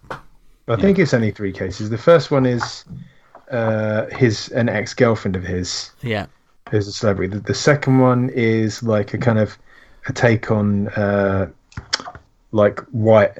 I 0.67 0.75
think 0.75 0.99
it's 0.99 1.13
only 1.13 1.31
three 1.31 1.53
cases. 1.53 1.89
The 1.89 1.97
first 1.97 2.31
one 2.31 2.45
is 2.45 2.83
uh, 3.51 4.07
his 4.07 4.49
an 4.49 4.67
ex 4.67 4.93
girlfriend 4.93 5.35
of 5.37 5.43
his 5.43 5.91
yeah, 6.01 6.25
who's 6.71 6.87
a 6.87 6.91
celebrity. 6.91 7.33
The, 7.35 7.39
the 7.41 7.53
second 7.53 7.99
one 7.99 8.29
is 8.33 8.83
like 8.83 9.13
a 9.13 9.17
kind 9.17 9.39
of 9.39 9.57
a 10.07 10.13
take 10.13 10.51
on 10.51 10.89
uh, 10.89 11.49
like 12.51 12.79
white. 12.91 13.31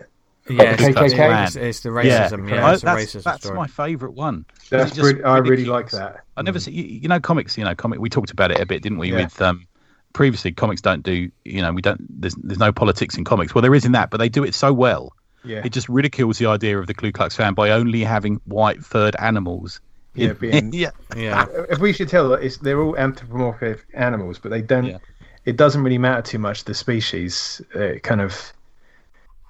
Yeah. 0.50 0.76
the 0.76 0.88
It's, 0.90 0.98
KKK? 1.14 1.44
it's, 1.48 1.56
it's 1.56 1.80
the 1.82 1.90
racism. 1.90 2.50
Yeah, 2.50 2.66
I- 2.68 2.74
it's 2.74 2.84
a 2.84 2.86
that's, 2.86 3.02
racism 3.16 3.24
that's 3.24 3.44
story. 3.44 3.58
my 3.58 3.68
favourite 3.68 4.16
one. 4.16 4.46
That's 4.70 4.88
It's 4.88 4.96
just 4.96 5.04
pretty, 5.04 5.24
I 5.24 5.38
really 5.38 5.66
like 5.66 5.86
ridiculous. 5.86 6.16
that. 6.16 6.24
I 6.38 6.42
never 6.42 6.60
see 6.60 6.72
you, 6.72 6.84
you 6.84 7.08
know 7.08 7.20
comics. 7.20 7.58
You 7.58 7.64
know 7.64 7.76
comic. 7.76 8.00
We 8.00 8.10
talked 8.10 8.32
about 8.32 8.52
it 8.52 8.60
a 8.60 8.66
bit, 8.66 8.82
didn't 8.84 8.98
we? 8.98 9.12
Yeah. 9.12 9.24
With 9.24 9.42
um, 9.42 9.68
previously, 10.14 10.52
comics 10.52 10.82
don't 10.82 11.04
do. 11.04 11.30
You 11.44 11.62
know, 11.62 11.72
we 11.74 11.82
don't. 11.82 12.02
There's 12.22 12.36
there's 12.36 12.60
no 12.60 12.72
politics 12.72 13.18
in 13.18 13.24
comics. 13.24 13.54
Well, 13.56 13.62
there 13.62 13.76
is 13.76 13.86
in 13.86 13.92
that, 13.94 14.10
but 14.10 14.18
they 14.18 14.30
do 14.30 14.44
it 14.44 14.54
so 14.54 14.72
well. 14.74 15.14
Yeah, 15.44 15.62
It 15.64 15.74
just 15.74 15.88
ridicules 15.90 16.40
the 16.40 16.48
idea 16.48 16.80
of 16.80 16.88
the 16.88 16.96
Ku 16.96 17.12
Klux 17.12 17.36
Klan 17.36 17.54
by 17.54 17.70
only 17.70 18.04
having 18.04 18.42
white 18.46 18.84
furred 18.84 19.16
animals. 19.20 19.80
yeah. 20.16 20.30
in- 20.30 20.36
Being, 20.38 20.74
yeah. 20.74 20.90
Yeah, 21.16 21.46
if 21.70 21.78
we 21.78 21.94
should 21.94 22.10
tell, 22.10 22.34
it's 22.34 22.58
they're 22.58 22.82
all 22.82 22.98
anthropomorphic 22.98 23.86
animals, 23.94 24.40
but 24.40 24.50
they 24.50 24.64
don't. 24.64 24.86
Yeah. 24.86 24.98
It 25.46 25.58
doesn't 25.58 25.84
really 25.84 26.00
matter 26.00 26.24
too 26.24 26.40
much 26.40 26.64
the 26.64 26.74
species. 26.74 27.62
Uh, 27.76 28.00
kind 28.02 28.22
of. 28.22 28.54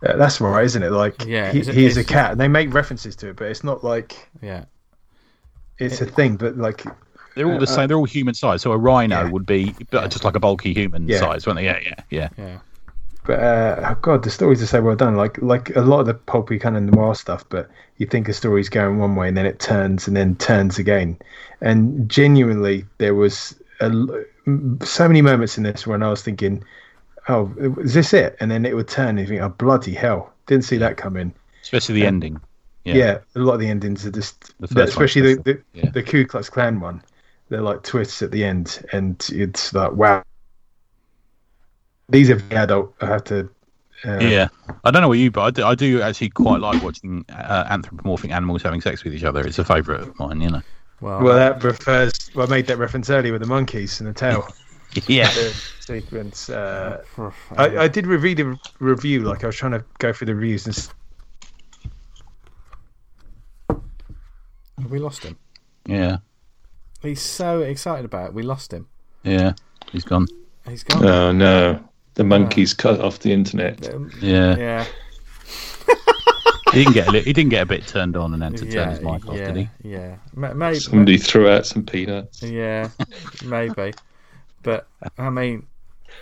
Uh, 0.06 0.16
that's 0.18 0.40
right, 0.42 0.64
isn't 0.66 0.84
it? 0.84 0.92
Like, 0.92 1.26
Yeah, 1.26 1.52
he, 1.52 1.60
it's- 1.60 1.76
he's 1.76 1.98
a 1.98 2.02
it's- 2.02 2.14
cat. 2.14 2.38
They 2.38 2.48
make 2.48 2.74
references 2.74 3.16
to 3.18 3.30
it, 3.30 3.36
but 3.38 3.48
it's 3.48 3.64
not 3.64 3.84
like 3.84 4.30
yeah, 4.42 4.66
it's 5.80 6.02
a 6.02 6.06
thing. 6.06 6.36
But 6.38 6.58
like, 6.58 6.84
They're 7.36 7.52
all 7.52 7.60
the 7.60 7.68
same. 7.68 7.88
They're 7.88 7.98
all 7.98 8.06
human 8.06 8.34
size. 8.34 8.62
So 8.62 8.72
a 8.72 8.78
rhino 8.78 9.16
Uh, 9.18 9.24
Yeah. 9.26 9.30
would 9.32 9.46
be 9.46 9.76
but 9.92 10.10
just 10.12 10.24
like 10.24 10.36
a 10.36 10.40
bulky 10.40 10.74
human 10.74 11.08
Yeah. 11.08 11.20
size, 11.20 11.46
weren't 11.46 11.58
they? 11.58 11.66
Yeah, 11.66 11.80
yeah, 11.84 11.96
yeah. 12.10 12.30
yeah. 12.38 12.58
But 13.26 13.40
uh, 13.40 13.90
oh 13.92 13.98
god, 14.02 14.24
the 14.24 14.30
stories 14.30 14.62
are 14.62 14.68
so 14.68 14.82
well 14.82 14.96
done. 14.96 15.16
Like 15.16 15.42
like 15.42 15.76
a 15.76 15.82
lot 15.82 16.02
of 16.02 16.06
the 16.06 16.14
pulpy 16.14 16.60
kind 16.60 16.78
of 16.78 16.84
noir 16.84 17.16
stuff, 17.16 17.44
but 17.50 17.70
you 17.98 18.06
think 18.06 18.30
a 18.30 18.34
story's 18.34 18.70
going 18.70 19.00
one 19.00 19.16
way 19.16 19.28
and 19.28 19.36
then 19.36 19.46
it 19.48 19.60
turns 19.60 20.08
and 20.08 20.16
then 20.16 20.36
turns 20.36 20.78
again. 20.78 21.18
And 21.62 22.08
genuinely, 22.10 22.86
there 23.00 23.16
was 23.16 23.56
a, 23.80 23.90
so 24.84 25.08
many 25.08 25.22
moments 25.24 25.58
in 25.58 25.64
this 25.64 25.88
when 25.88 26.04
I 26.04 26.10
was 26.10 26.22
thinking, 26.22 26.64
"Oh, 27.28 27.54
is 27.80 27.94
this 27.94 28.14
it?" 28.14 28.36
And 28.40 28.50
then 28.52 28.66
it 28.66 28.76
would 28.76 28.88
turn 28.88 29.10
and 29.10 29.20
you 29.20 29.28
think, 29.28 29.42
"Oh 29.42 29.50
bloody 29.50 29.94
hell!" 29.94 30.34
Didn't 30.48 30.66
see 30.66 30.78
that 30.78 30.98
coming. 30.98 31.34
Especially 31.62 31.96
the 31.96 32.06
ending. 32.06 32.40
Yeah. 32.84 32.94
Yeah. 32.94 33.18
a 33.36 33.40
lot 33.40 33.54
of 33.54 33.60
the 33.60 33.68
endings 33.70 34.06
are 34.06 34.12
just, 34.12 34.54
The 34.60 34.68
first 34.68 34.90
especially 34.94 35.36
one, 35.36 35.44
the 35.44 35.54
the, 35.54 35.62
yeah. 35.74 35.90
the 35.90 36.04
Ku 36.04 36.26
Klux 36.26 36.50
Klan 36.50 36.80
one. 36.80 37.02
They're 37.50 37.62
like 37.62 37.84
twists 37.84 38.22
at 38.22 38.32
the 38.32 38.44
end, 38.44 38.86
and 38.92 39.24
it's 39.32 39.74
like, 39.74 39.92
wow. 39.94 40.24
These 42.10 42.30
are 42.30 42.36
the 42.36 42.56
adult. 42.56 42.94
I 43.02 43.08
have 43.08 43.24
to. 43.26 43.50
Uh, 44.04 44.20
Yeah, 44.20 44.48
I 44.84 44.92
don't 44.92 45.02
know 45.02 45.08
what 45.08 45.18
you, 45.18 45.32
but 45.32 45.42
I 45.44 45.52
do, 45.52 45.66
I 45.66 45.76
do 45.76 46.02
actually 46.02 46.30
quite 46.30 46.62
like 46.62 46.84
watching 46.84 47.26
uh, 47.30 47.66
anthropomorphic 47.70 48.32
animals 48.32 48.62
having 48.62 48.82
sex 48.82 49.04
with 49.04 49.16
each 49.16 49.24
other. 49.24 49.46
It's 49.46 49.58
a 49.58 49.66
favourite 49.66 50.02
of 50.02 50.20
mine, 50.20 50.42
you 50.42 50.50
know. 50.50 50.62
Well, 51.02 51.22
Well, 51.22 51.36
that 51.36 51.64
refers. 51.64 52.14
Well, 52.36 52.46
I 52.48 52.50
made 52.50 52.68
that 52.68 52.78
reference 52.78 53.10
earlier 53.10 53.32
with 53.32 53.42
the 53.42 53.48
monkeys 53.48 54.00
and 54.00 54.08
the 54.10 54.14
tail 54.14 54.48
Yeah, 55.08 55.30
the 55.34 55.54
sequence. 55.82 56.50
Uh, 56.50 57.04
I, 57.58 57.78
I 57.80 57.88
did 57.88 58.08
review 58.08 58.36
the 58.36 58.60
review. 58.80 59.22
Like 59.24 59.44
I 59.44 59.48
was 59.48 59.56
trying 59.56 59.74
to 59.74 59.84
go 60.00 60.14
through 60.14 60.28
the 60.28 60.36
reviews 60.36 60.66
and 60.68 60.90
Have 64.80 64.92
we 64.92 65.00
lost 65.00 65.24
him? 65.24 65.38
yeah, 65.88 66.18
He's 67.02 67.22
so 67.22 67.62
excited 67.62 68.06
about 68.06 68.30
it. 68.30 68.34
We 68.34 68.44
lost 68.44 68.74
him. 68.74 68.88
yeah. 69.24 69.54
He's 69.92 70.04
gone. 70.04 70.28
He's 70.68 70.84
gone. 70.84 71.06
Oh 71.06 71.32
no, 71.32 71.80
the 72.16 72.24
monkeys 72.24 72.74
cut 72.74 73.00
off 73.00 73.20
the 73.20 73.32
internet. 73.32 73.94
Um, 73.94 74.12
Yeah, 74.20 74.58
yeah. 74.58 74.86
he 76.74 76.80
didn't 76.84 76.94
get 76.94 77.08
a 77.08 77.12
li- 77.12 77.22
he 77.22 77.32
didn't 77.34 77.52
get 77.52 77.62
a 77.62 77.66
bit 77.66 77.88
turned 77.88 78.18
on 78.18 78.34
and 78.34 78.42
then 78.42 78.54
to 78.56 78.66
turn 78.66 78.72
yeah, 78.72 78.90
his 78.90 79.02
mic 79.02 79.28
off, 79.30 79.36
yeah, 79.38 79.52
did 79.52 79.56
he? 79.58 79.70
Yeah. 79.90 80.16
Maybe. 80.34 80.80
Somebody 80.80 81.18
threw 81.18 81.48
out 81.48 81.66
some 81.68 81.86
peanuts. 81.86 82.42
Yeah, 82.42 82.90
maybe. 83.46 83.94
But 84.66 84.88
I 85.18 85.30
mean, 85.30 85.68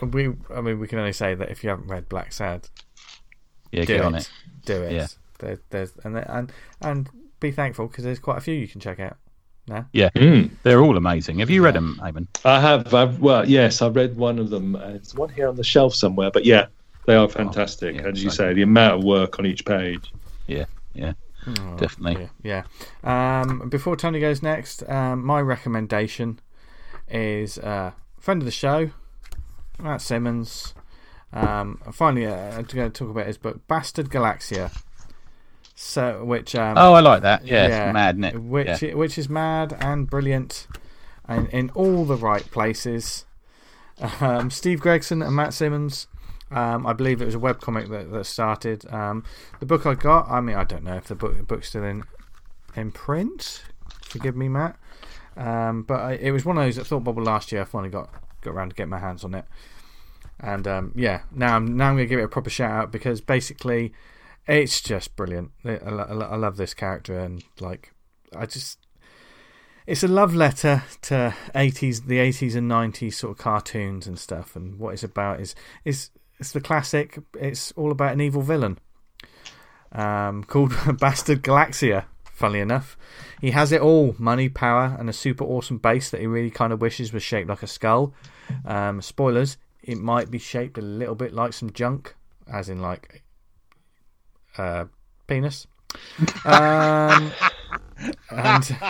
we. 0.02 0.30
I 0.54 0.62
mean, 0.62 0.80
we 0.80 0.88
can 0.88 1.00
only 1.00 1.14
say 1.14 1.34
that 1.34 1.50
if 1.50 1.64
you 1.64 1.70
haven't 1.72 1.88
read 1.88 2.10
Blacksad, 2.10 2.70
Yeah, 3.72 3.82
do 3.82 3.88
get 3.88 4.00
it. 4.02 4.06
on 4.06 4.16
it. 4.16 4.30
Do 4.66 4.84
it. 4.84 4.92
Yeah. 4.92 5.08
There, 5.40 5.60
there's 5.72 5.94
and 6.04 6.18
and 6.18 6.52
and 6.82 7.10
be 7.40 7.52
thankful 7.52 7.88
because 7.88 8.04
there's 8.04 8.20
quite 8.20 8.38
a 8.38 8.42
few 8.42 8.54
you 8.54 8.68
can 8.68 8.80
check 8.82 9.00
out. 9.00 9.18
now. 9.68 9.88
Yeah, 9.94 10.10
Mm. 10.16 10.50
they're 10.64 10.82
all 10.82 10.98
amazing. 10.98 11.40
Have 11.40 11.50
you 11.50 11.64
read 11.64 11.76
them, 11.76 11.98
Eamonn? 12.04 12.28
I 12.44 12.60
have. 12.60 12.94
I've, 12.94 13.20
well, 13.20 13.48
yes, 13.48 13.82
I've 13.82 13.96
read 13.96 14.18
one 14.18 14.38
of 14.40 14.50
them. 14.50 14.76
Uh, 14.76 14.90
There's 14.92 15.16
one 15.16 15.30
here 15.30 15.48
on 15.48 15.56
the 15.56 15.64
shelf 15.64 15.96
somewhere. 15.96 16.32
But 16.32 16.44
yeah, 16.46 16.66
they 17.06 17.16
are 17.16 17.30
fantastic. 17.30 17.96
yeah, 17.96 18.08
As 18.10 18.22
you 18.24 18.30
say, 18.30 18.54
the 18.54 18.62
amount 18.64 19.00
of 19.00 19.04
work 19.06 19.40
on 19.40 19.46
each 19.46 19.64
page. 19.66 20.12
Yeah, 20.48 20.66
yeah, 20.94 21.14
Oh, 21.48 21.78
definitely. 21.78 22.30
Yeah. 22.44 22.64
yeah. 23.04 23.42
Um, 23.42 23.70
before 23.70 23.96
Tony 23.96 24.20
goes 24.20 24.44
next, 24.44 24.84
um, 24.90 25.26
my 25.26 25.40
recommendation 25.40 26.40
is 27.10 27.58
uh, 27.58 27.92
friend 28.24 28.42
of 28.42 28.46
the 28.46 28.52
show, 28.52 28.90
Matt 29.78 30.02
Simmons. 30.02 30.74
Um, 31.34 31.82
finally, 31.92 32.26
uh, 32.26 32.58
I'm 32.58 32.64
going 32.64 32.90
to 32.90 32.90
talk 32.90 33.10
about 33.10 33.28
his 33.28 33.38
book, 33.38 33.68
Bastard 33.68 34.10
Galaxia. 34.10 34.72
So, 35.76 36.24
which 36.24 36.56
um, 36.56 36.78
Oh, 36.78 36.94
I 36.94 37.02
like 37.02 37.24
that. 37.24 37.46
Yeah, 37.46 37.66
it's 37.66 37.94
mad, 37.94 38.16
isn't 38.16 38.24
it? 38.24 38.42
which 38.42 38.82
yeah. 38.82 38.94
which 38.94 39.18
is 39.18 39.28
mad 39.28 39.76
and 39.78 40.10
brilliant, 40.10 40.68
and 41.28 41.50
in 41.50 41.70
all 41.72 42.06
the 42.06 42.16
right 42.16 42.50
places. 42.50 43.26
Um, 44.22 44.50
Steve 44.50 44.80
Gregson 44.80 45.22
and 45.22 45.36
Matt 45.36 45.54
Simmons. 45.54 46.08
Um, 46.50 46.88
I 46.88 46.94
believe 46.94 47.22
it 47.22 47.26
was 47.26 47.36
a 47.36 47.40
webcomic 47.40 47.90
that, 47.90 48.12
that 48.12 48.26
started. 48.26 48.86
Um, 48.92 49.24
the 49.60 49.66
book 49.66 49.86
I 49.86 49.96
got. 49.96 50.30
I 50.30 50.40
mean, 50.40 50.56
I 50.56 50.64
don't 50.64 50.84
know 50.84 50.96
if 50.96 51.06
the 51.06 51.16
book 51.16 51.46
book's 51.46 51.70
still 51.70 51.84
in 51.84 52.04
in 52.76 52.92
print. 52.92 53.66
Forgive 54.04 54.38
me, 54.38 54.48
Matt. 54.48 54.78
Um, 55.36 55.84
but 55.84 56.00
I, 56.00 56.14
it 56.14 56.32
was 56.32 56.46
one 56.46 56.58
of 56.58 56.64
those 56.64 56.76
that 56.76 56.86
Thought 56.86 57.04
Bubble 57.04 57.24
last 57.24 57.52
year. 57.52 57.62
I 57.62 57.66
finally 57.66 57.90
got 57.90 58.10
got 58.42 58.52
around 58.52 58.70
to 58.70 58.76
get 58.76 58.88
my 58.88 59.00
hands 59.00 59.24
on 59.24 59.34
it, 59.34 59.46
and 60.40 60.68
um, 60.68 60.92
yeah, 60.96 61.22
now 61.32 61.56
I'm 61.56 61.78
now 61.78 61.90
I'm 61.90 61.96
gonna 61.96 62.06
give 62.06 62.20
it 62.20 62.24
a 62.24 62.30
proper 62.30 62.50
shout 62.50 62.72
out 62.72 62.92
because 62.92 63.22
basically, 63.22 63.94
it's 64.48 64.82
just 64.82 65.16
brilliant. 65.16 65.52
I, 65.66 65.78
I, 65.78 65.92
I 65.92 66.36
love 66.36 66.58
this 66.58 66.74
character 66.74 67.20
and 67.20 67.44
like 67.60 67.94
I 68.36 68.46
just. 68.46 68.80
It's 69.86 70.02
a 70.02 70.08
love 70.08 70.34
letter 70.34 70.84
to 71.02 71.36
80s, 71.54 72.06
the 72.08 72.16
80s 72.16 72.56
and 72.56 72.72
90s 72.72 73.16
sort 73.16 73.32
of 73.32 73.38
cartoons 73.38 74.08
and 74.08 74.18
stuff. 74.18 74.56
And 74.56 74.80
what 74.80 74.94
it's 74.94 75.04
about 75.04 75.42
is 75.42 75.56
is 75.84 76.10
it's 76.40 76.54
the 76.54 76.62
classic. 76.62 77.20
It's 77.38 77.74
all 77.74 77.92
about 77.92 78.14
an 78.14 78.22
evil 78.22 78.42
villain 78.42 78.80
um, 79.94 80.44
called 80.44 80.74
Bastard 81.00 81.44
Galaxia. 81.44 82.06
Funnily 82.34 82.62
enough, 82.62 82.98
he 83.42 83.52
has 83.52 83.72
it 83.72 83.82
all: 83.82 84.16
money, 84.18 84.50
power, 84.50 84.96
and 85.00 85.10
a 85.10 85.14
super 85.14 85.44
awesome 85.44 85.78
base 85.78 86.10
that 86.10 86.20
he 86.20 86.28
really 86.28 86.50
kind 86.50 86.74
of 86.74 86.82
wishes 86.82 87.14
was 87.14 87.24
shaped 87.24 87.50
like 87.50 87.64
a 87.64 87.68
skull. 87.68 88.14
Um, 88.66 89.02
spoilers: 89.02 89.58
it 89.84 89.98
might 89.98 90.32
be 90.32 90.40
shaped 90.40 90.78
a 90.78 90.82
little 90.82 91.16
bit 91.16 91.34
like 91.34 91.54
some 91.54 91.72
junk, 91.72 92.16
as 92.52 92.70
in 92.70 92.82
like 92.82 93.24
uh, 94.58 94.86
penis. 95.28 95.68
Um, 96.46 97.32
and 98.32 98.78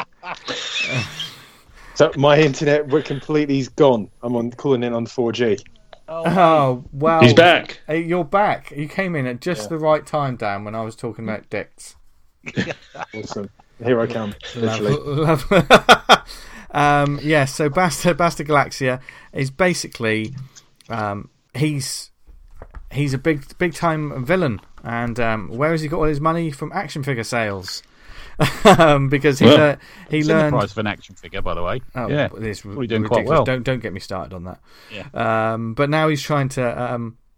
So 1.96 2.12
my 2.18 2.40
internet 2.40 2.88
we're 2.88 3.04
completely 3.04 3.64
gone. 3.76 4.10
I'm 4.24 4.36
on 4.36 4.52
calling 4.52 4.84
in 4.84 4.94
on 4.94 5.06
4G. 5.06 5.64
oh 6.08 6.84
wow, 6.92 7.22
He's 7.22 7.34
back. 7.34 7.82
You're 7.88 8.26
back. 8.26 8.72
You 8.72 8.88
came 8.88 9.16
in 9.16 9.28
at 9.28 9.42
just 9.42 9.70
the 9.70 9.78
right 9.78 10.06
time, 10.06 10.36
Dan, 10.36 10.64
when 10.64 10.76
I 10.76 10.82
was 10.82 10.96
talking 10.96 11.24
about 11.24 11.50
dicks. 11.50 11.96
Awesome. 13.14 13.50
Here 13.84 14.00
I 14.00 14.08
come. 14.08 14.34
Literally. 14.56 14.96
Love- 15.22 15.50
love- 15.52 16.24
um, 16.72 17.20
yeah, 17.22 17.46
so 17.46 17.70
Bastard, 17.70 18.18
Bastard 18.18 18.48
Galaxia 18.48 19.00
is 19.34 19.50
basically 19.52 20.34
um, 20.90 21.30
he's 21.54 22.12
he's 22.92 23.14
a 23.14 23.18
big 23.18 23.58
big 23.58 23.74
time 23.74 24.26
villain, 24.26 24.62
and 24.84 25.20
um, 25.20 25.50
where 25.50 25.72
has 25.72 25.82
he 25.82 25.88
got 25.88 25.98
all 25.98 26.04
his 26.06 26.22
money 26.22 26.52
from? 26.52 26.72
Action 26.72 27.04
figure 27.04 27.24
sales. 27.24 27.84
um, 28.80 29.10
because 29.10 29.38
he 29.38 29.46
Well, 29.46 29.58
lear- 29.58 29.80
he 30.10 30.20
It's 30.20 30.28
in 30.28 30.38
the 30.38 30.50
price 30.50 30.72
of 30.72 30.80
an 30.80 30.88
action 30.88 31.14
figure, 31.16 31.42
by 31.44 31.54
the 31.54 31.62
way. 31.62 31.82
Oh, 31.94 32.08
yeah, 32.10 32.30
it's 32.36 32.66
Well, 32.66 32.76
you're 32.78 32.88
doing 32.88 33.04
quite 33.06 33.28
well. 33.28 33.44
Don't 33.44 33.62
don't 33.64 33.80
get 33.80 33.94
me 33.94 34.00
started 34.00 34.34
on 34.34 34.46
that. 34.46 34.60
Yeah. 34.92 35.08
Um, 35.54 35.76
but 35.76 35.90
now 35.90 36.08
he's 36.10 36.22
trying 36.22 36.50
to. 36.50 36.94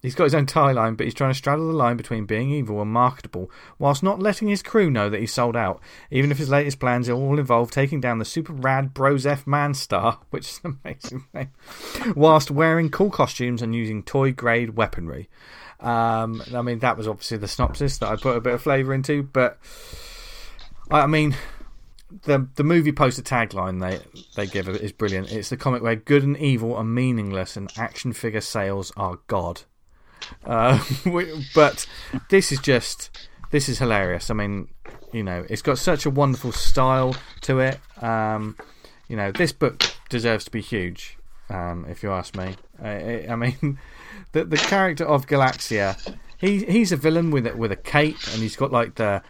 He's 0.06 0.14
got 0.14 0.26
his 0.26 0.36
own 0.36 0.46
tie 0.46 0.72
line, 0.72 0.94
but 0.94 1.06
he's 1.06 1.16
trying 1.16 1.32
to 1.32 1.38
straddle 1.38 1.66
the 1.66 1.74
line 1.74 1.98
between 1.98 2.26
being 2.26 2.52
evil 2.52 2.80
and 2.80 2.92
marketable, 2.92 3.50
whilst 3.80 4.04
not 4.04 4.20
letting 4.20 4.48
his 4.48 4.62
crew 4.62 4.92
know 4.92 5.10
that 5.10 5.20
he's 5.20 5.34
sold 5.34 5.56
out. 5.56 5.82
Even 6.12 6.30
if 6.30 6.38
his 6.38 6.48
latest 6.48 6.80
plans 6.80 7.10
all 7.10 7.40
involve 7.40 7.72
taking 7.72 8.00
down 8.00 8.20
the 8.20 8.26
super 8.26 8.54
rad 8.54 8.94
Bros 8.94 9.26
F 9.26 9.48
Man 9.48 9.74
Star, 9.74 10.20
which 10.30 10.48
is 10.48 10.62
an 10.64 10.78
amazing 10.86 11.26
name, 11.34 11.50
whilst 12.16 12.52
wearing 12.52 12.92
cool 12.92 13.10
costumes 13.10 13.64
and 13.64 13.74
using 13.74 14.04
toy 14.04 14.32
grade 14.32 14.76
weaponry. 14.76 15.28
Um, 15.80 16.44
I 16.54 16.62
mean, 16.62 16.78
that 16.80 16.98
was 16.98 17.08
obviously 17.08 17.38
the 17.38 17.48
synopsis 17.48 17.98
that 17.98 18.10
I 18.10 18.16
put 18.16 18.38
a 18.38 18.42
bit 18.42 18.54
of 18.54 18.62
flavour 18.62 18.94
into, 18.94 19.24
but 19.24 19.58
I 20.92 21.08
mean, 21.08 21.36
the 22.26 22.48
the 22.58 22.64
movie 22.64 22.92
poster 22.92 23.24
tagline 23.24 23.82
they 23.82 24.00
they 24.36 24.46
give 24.46 24.70
is 24.70 24.92
brilliant. 24.92 25.32
It's 25.32 25.50
the 25.50 25.58
comic 25.58 25.82
where 25.82 25.96
good 25.96 26.22
and 26.22 26.38
evil 26.38 26.76
are 26.76 26.84
meaningless 26.84 27.58
and 27.58 27.72
action 27.76 28.14
figure 28.14 28.42
sales 28.42 28.92
are 28.96 29.18
god. 29.26 29.64
Uh, 30.44 30.84
but 31.56 31.88
this 32.30 32.52
is 32.52 32.60
just 32.60 33.10
this 33.52 33.70
is 33.70 33.80
hilarious. 33.80 34.30
I 34.30 34.34
mean, 34.34 34.68
you 35.12 35.24
know, 35.24 35.46
it's 35.50 35.62
got 35.62 35.78
such 35.78 36.06
a 36.06 36.10
wonderful 36.10 36.52
style 36.52 37.16
to 37.42 37.60
it. 37.60 37.80
Um, 38.02 38.56
you 39.08 39.16
know, 39.16 39.32
this 39.32 39.52
book 39.52 39.84
deserves 40.10 40.46
to 40.46 40.52
be 40.52 40.62
huge. 40.62 41.18
Um, 41.50 41.86
if 41.88 42.04
you 42.04 42.12
ask 42.12 42.36
me, 42.36 42.56
I 42.82 43.26
I 43.30 43.36
mean, 43.36 43.80
the 44.32 44.46
the 44.46 44.58
character 44.58 45.06
of 45.06 45.28
Galaxia, 45.28 46.16
he 46.38 46.66
he's 46.66 46.92
a 46.92 46.98
villain 46.98 47.32
with 47.32 47.48
a, 47.48 47.56
with 47.56 47.72
a 47.72 47.76
cape, 47.76 48.18
and 48.34 48.42
he's 48.42 48.56
got 48.56 48.72
like 48.72 48.96
the 48.96 49.22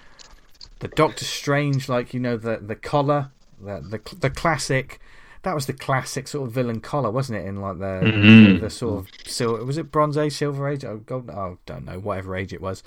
the 0.80 0.88
Doctor 0.88 1.26
Strange, 1.26 1.90
like 1.90 2.14
you 2.14 2.20
know 2.20 2.38
the 2.38 2.58
the 2.58 2.76
collar, 2.76 3.32
the 3.62 3.80
the, 3.82 4.16
the 4.16 4.30
classic. 4.30 5.00
That 5.46 5.54
was 5.54 5.68
the 5.68 5.74
classic 5.74 6.28
sort 6.28 6.48
of 6.48 6.54
villain 6.56 6.82
collar, 6.82 7.12
wasn't 7.12 7.38
it? 7.38 7.46
In 7.46 7.62
like 7.62 7.78
the 7.78 8.00
the, 8.02 8.58
the 8.62 8.70
sort 8.72 9.00
of 9.00 9.12
silver, 9.28 9.64
was 9.64 9.78
it 9.78 9.92
Bronze 9.92 10.18
Age, 10.18 10.34
Silver 10.34 10.68
Age, 10.68 10.84
oh, 10.84 10.98
gold? 10.98 11.30
Oh, 11.30 11.60
don't 11.68 11.86
know, 11.86 12.00
whatever 12.00 12.36
age 12.36 12.52
it 12.52 12.62
was. 12.62 12.82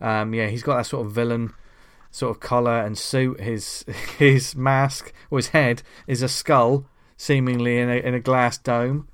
Um, 0.00 0.32
yeah, 0.32 0.46
he's 0.46 0.62
got 0.62 0.78
that 0.78 0.86
sort 0.86 1.06
of 1.06 1.12
villain 1.12 1.52
sort 2.10 2.34
of 2.34 2.40
collar 2.40 2.80
and 2.80 2.96
suit. 2.96 3.40
His 3.40 3.84
his 4.18 4.56
mask 4.56 5.12
or 5.30 5.36
his 5.38 5.48
head 5.48 5.82
is 6.06 6.22
a 6.22 6.28
skull, 6.28 6.86
seemingly 7.18 7.78
in 7.78 7.90
a 7.90 7.96
in 7.96 8.14
a 8.14 8.20
glass 8.20 8.56
dome. 8.56 9.06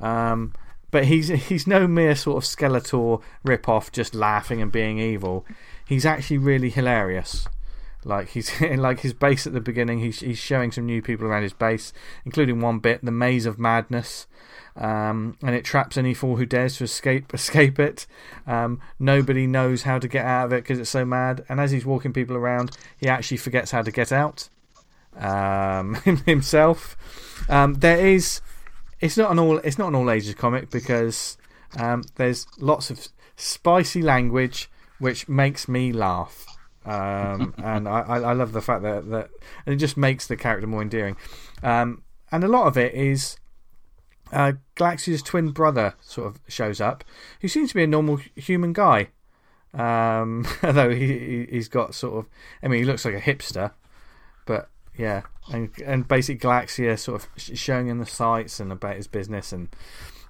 Um, 0.00 0.52
but 0.90 1.04
he's 1.04 1.28
he's 1.28 1.68
no 1.68 1.86
mere 1.86 2.16
sort 2.16 2.42
of 2.42 2.50
Skeletor 2.50 3.22
rip 3.44 3.68
off, 3.68 3.92
just 3.92 4.16
laughing 4.16 4.60
and 4.60 4.72
being 4.72 4.98
evil. 4.98 5.46
He's 5.86 6.04
actually 6.04 6.38
really 6.38 6.70
hilarious. 6.70 7.46
Like 8.06 8.28
he's 8.28 8.60
like 8.60 9.00
his 9.00 9.12
base 9.12 9.46
at 9.46 9.52
the 9.52 9.60
beginning. 9.60 9.98
He's 9.98 10.20
he's 10.20 10.38
showing 10.38 10.70
some 10.70 10.86
new 10.86 11.02
people 11.02 11.26
around 11.26 11.42
his 11.42 11.52
base, 11.52 11.92
including 12.24 12.60
one 12.60 12.78
bit, 12.78 13.04
the 13.04 13.10
Maze 13.10 13.46
of 13.46 13.58
Madness, 13.58 14.26
um, 14.76 15.36
and 15.42 15.54
it 15.54 15.64
traps 15.64 15.96
any 15.96 16.14
fool 16.14 16.36
who 16.36 16.46
dares 16.46 16.76
to 16.76 16.84
escape 16.84 17.34
escape 17.34 17.78
it. 17.80 18.06
Um, 18.46 18.80
nobody 18.98 19.46
knows 19.46 19.82
how 19.82 19.98
to 19.98 20.06
get 20.06 20.24
out 20.24 20.46
of 20.46 20.52
it 20.52 20.62
because 20.62 20.78
it's 20.78 20.90
so 20.90 21.04
mad. 21.04 21.44
And 21.48 21.58
as 21.58 21.72
he's 21.72 21.84
walking 21.84 22.12
people 22.12 22.36
around, 22.36 22.76
he 22.96 23.08
actually 23.08 23.38
forgets 23.38 23.72
how 23.72 23.82
to 23.82 23.90
get 23.90 24.12
out 24.12 24.48
um, 25.16 25.94
himself. 26.26 26.96
Um, 27.48 27.74
there 27.74 28.06
is, 28.06 28.40
it's 29.00 29.16
not 29.16 29.32
an 29.32 29.40
all 29.40 29.58
it's 29.58 29.78
not 29.78 29.88
an 29.88 29.96
all 29.96 30.10
ages 30.10 30.34
comic 30.34 30.70
because 30.70 31.36
um, 31.76 32.04
there's 32.14 32.46
lots 32.58 32.88
of 32.90 33.08
spicy 33.34 34.00
language 34.00 34.70
which 35.00 35.28
makes 35.28 35.66
me 35.68 35.92
laugh. 35.92 36.45
Um, 36.86 37.54
and 37.62 37.88
I, 37.88 38.00
I 38.00 38.32
love 38.32 38.52
the 38.52 38.62
fact 38.62 38.82
that, 38.82 39.10
that 39.10 39.30
and 39.66 39.74
it 39.74 39.78
just 39.78 39.96
makes 39.96 40.26
the 40.26 40.36
character 40.36 40.66
more 40.66 40.82
endearing. 40.82 41.16
Um, 41.62 42.02
and 42.32 42.44
a 42.44 42.48
lot 42.48 42.66
of 42.66 42.78
it 42.78 42.94
is 42.94 43.36
uh, 44.32 44.52
Galaxia's 44.76 45.22
twin 45.22 45.50
brother 45.50 45.94
sort 46.00 46.28
of 46.28 46.40
shows 46.48 46.80
up, 46.80 47.04
who 47.40 47.48
seems 47.48 47.70
to 47.70 47.74
be 47.74 47.84
a 47.84 47.88
normal 47.88 48.18
human 48.34 48.72
guy. 48.72 49.08
Um, 49.74 50.46
although 50.62 50.90
he, 50.90 51.46
he's 51.50 51.68
got 51.68 51.94
sort 51.94 52.18
of, 52.18 52.30
I 52.62 52.68
mean, 52.68 52.80
he 52.80 52.86
looks 52.86 53.04
like 53.04 53.14
a 53.14 53.20
hipster, 53.20 53.72
but 54.46 54.70
yeah, 54.96 55.22
and 55.52 55.70
and 55.84 56.08
basic 56.08 56.40
Galaxia 56.40 56.98
sort 56.98 57.22
of 57.22 57.28
showing 57.36 57.88
him 57.88 57.98
the 57.98 58.06
sights 58.06 58.58
and 58.60 58.72
about 58.72 58.96
his 58.96 59.06
business, 59.06 59.52
and 59.52 59.68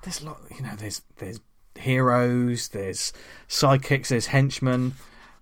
there's 0.02 0.20
a 0.20 0.26
lot, 0.26 0.40
you 0.54 0.62
know, 0.62 0.74
there's 0.76 1.02
there's 1.18 1.40
heroes, 1.76 2.68
there's 2.68 3.12
sidekicks, 3.48 4.08
there's 4.08 4.26
henchmen. 4.26 4.94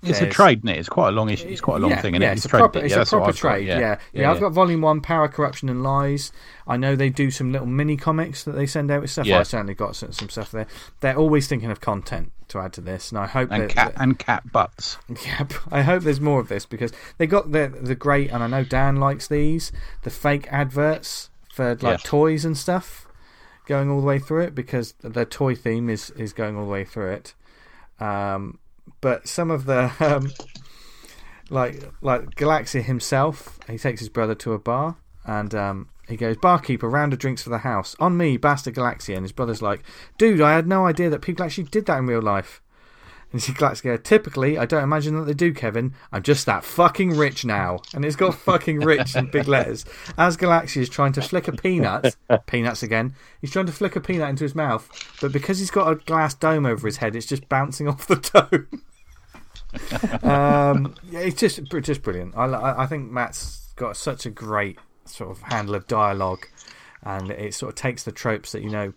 It's 0.07 0.21
a 0.21 0.29
trade, 0.29 0.59
isn't 0.59 0.69
it? 0.69 0.79
It's 0.79 0.89
quite 0.89 1.09
a 1.09 1.13
long 1.13 1.31
issue. 1.31 1.49
It's 1.49 1.61
quite 1.61 1.77
a 1.77 1.81
long 1.81 1.91
yeah, 1.91 2.01
thing, 2.03 2.15
yeah, 2.15 2.31
it? 2.31 2.33
It's, 2.33 2.45
It's 2.45 2.47
a 2.47 2.57
proper, 2.59 2.73
bit. 2.81 2.85
it's 2.85 2.95
Yeah, 2.95 3.03
a 3.03 3.07
proper 3.07 3.25
I've 3.25 3.27
got, 3.29 3.37
trade. 3.37 3.67
yeah. 3.67 3.79
Yeah, 3.79 3.99
yeah. 4.13 4.31
I've 4.31 4.41
got 4.41 4.53
Volume 4.53 4.81
One, 4.81 5.01
Power, 5.01 5.29
Corruption, 5.29 5.69
and 5.69 5.83
Lies. 5.83 6.33
I 6.67 6.77
know 6.77 6.97
they 6.97 7.11
do 7.11 7.31
some 7.31 7.53
little 7.53 7.67
mini 7.67 7.97
comics 7.97 8.45
that 8.45 8.53
they 8.53 8.67
send 8.67 8.91
out 8.91 9.03
with 9.03 9.11
stuff. 9.11 9.27
Yeah. 9.27 9.41
I 9.41 9.43
certainly 9.43 9.75
got 9.75 9.97
some, 9.97 10.13
some 10.13 10.29
stuff 10.29 10.51
there. 10.51 10.67
They're 11.01 11.17
always 11.17 11.47
thinking 11.47 11.71
of 11.71 11.81
content 11.81 12.33
to 12.49 12.59
add 12.59 12.73
to 12.75 12.81
this, 12.81 13.11
and 13.11 13.19
I 13.19 13.27
hope 13.27 13.51
and 13.51 13.65
that, 13.65 13.71
cat 13.71 13.95
that- 13.95 14.03
and 14.03 14.19
cat 14.19 14.53
butts. 14.53 14.99
Yep, 15.25 15.53
I 15.71 15.83
hope 15.83 16.03
there's 16.03 16.21
more 16.21 16.41
of 16.41 16.49
this 16.49 16.67
because 16.67 16.93
they 17.19 17.27
got 17.27 17.53
the 17.53 17.69
the 17.81 17.95
great, 17.95 18.31
and 18.31 18.43
I 18.43 18.47
know 18.47 18.65
Dan 18.65 18.97
likes 18.97 19.27
these, 19.29 19.73
the 20.03 20.11
fake 20.11 20.47
adverts 20.53 21.31
for 21.53 21.75
like 21.77 22.03
toys 22.03 22.45
and 22.45 22.57
stuff, 22.59 23.07
going 23.67 23.89
all 23.91 24.01
the 24.01 24.07
way 24.07 24.19
through 24.19 24.43
it 24.43 24.55
because 24.55 24.93
the 25.01 25.25
toy 25.25 25.55
theme 25.55 25.89
is 25.89 26.11
is 26.11 26.33
going 26.33 26.57
all 26.57 26.65
the 26.67 26.71
way 26.71 26.85
through 26.85 27.13
it. 27.13 27.35
Um, 28.01 28.59
but 29.05 29.29
some 29.29 29.51
of 29.51 29.67
the 29.67 29.93
um, 30.01 30.33
like 31.51 31.85
like 32.01 32.35
Galaxia 32.37 32.83
himself, 32.83 33.59
he 33.69 33.77
takes 33.77 34.01
his 34.01 34.09
brother 34.09 34.35
to 34.37 34.55
a 34.55 34.59
bar 34.59 34.97
and 35.27 35.55
um, 35.55 35.91
he 36.09 36.17
goes, 36.17 36.39
"Barkeeper, 36.39 36.89
round 36.89 37.13
of 37.13 37.19
drinks 37.19 37.43
for 37.43 37.51
the 37.51 37.59
house 37.59 37.95
on 38.01 38.17
me, 38.17 38.39
bastard 38.39 38.75
Galaxia." 38.75 39.15
And 39.15 39.23
his 39.23 39.33
brother's 39.33 39.61
like, 39.61 39.85
"Dude, 40.17 40.41
I 40.41 40.55
had 40.55 40.67
no 40.67 40.87
idea 40.87 41.11
that 41.11 41.21
people 41.21 41.45
actually 41.45 41.65
did 41.65 41.85
that 41.85 41.99
in 41.99 42.07
real 42.07 42.23
life." 42.23 42.63
And 43.31 43.43
she 43.43 43.53
Galaxia, 43.53 44.03
typically, 44.03 44.57
I 44.57 44.65
don't 44.65 44.83
imagine 44.83 45.19
that 45.19 45.27
they 45.27 45.35
do, 45.35 45.53
Kevin. 45.53 45.93
I'm 46.11 46.23
just 46.23 46.47
that 46.47 46.65
fucking 46.65 47.11
rich 47.11 47.45
now. 47.45 47.81
And 47.93 48.07
it's 48.07 48.17
got 48.17 48.35
fucking 48.35 48.81
rich 48.81 49.15
in 49.15 49.31
big 49.31 49.49
letters. 49.49 49.85
As 50.17 50.39
Galaxia 50.39 50.81
is 50.81 50.89
trying 50.89 51.13
to 51.13 51.21
flick 51.21 51.47
a 51.47 51.53
peanut, 51.53 52.17
peanuts 52.47 52.83
again, 52.83 53.15
he's 53.43 53.51
trying 53.51 53.67
to 53.67 53.73
flick 53.73 53.97
a 53.97 54.01
peanut 54.01 54.31
into 54.31 54.45
his 54.45 54.55
mouth, 54.55 54.89
but 55.21 55.31
because 55.31 55.59
he's 55.59 55.71
got 55.71 55.93
a 55.93 55.97
glass 55.97 56.33
dome 56.33 56.65
over 56.65 56.87
his 56.87 56.97
head, 56.97 57.15
it's 57.15 57.27
just 57.27 57.51
bouncing 57.51 57.87
off 57.87 58.07
the 58.07 58.17
dome. 58.17 58.83
Um, 60.23 60.95
it's 61.13 61.39
just, 61.39 61.61
just 61.83 62.03
brilliant. 62.03 62.37
I, 62.37 62.83
I 62.83 62.87
think 62.87 63.11
Matt's 63.11 63.73
got 63.77 63.97
such 63.97 64.27
a 64.27 64.31
great 64.31 64.79
sort 65.05 65.31
of 65.31 65.43
handle 65.43 65.75
of 65.75 65.87
dialogue, 65.87 66.47
and 67.03 67.31
it 67.31 67.55
sort 67.55 67.71
of 67.71 67.77
takes 67.77 68.05
the 68.05 68.13
tropes 68.13 68.53
that 68.53 68.63
you 68.63 68.71
know 68.71 68.93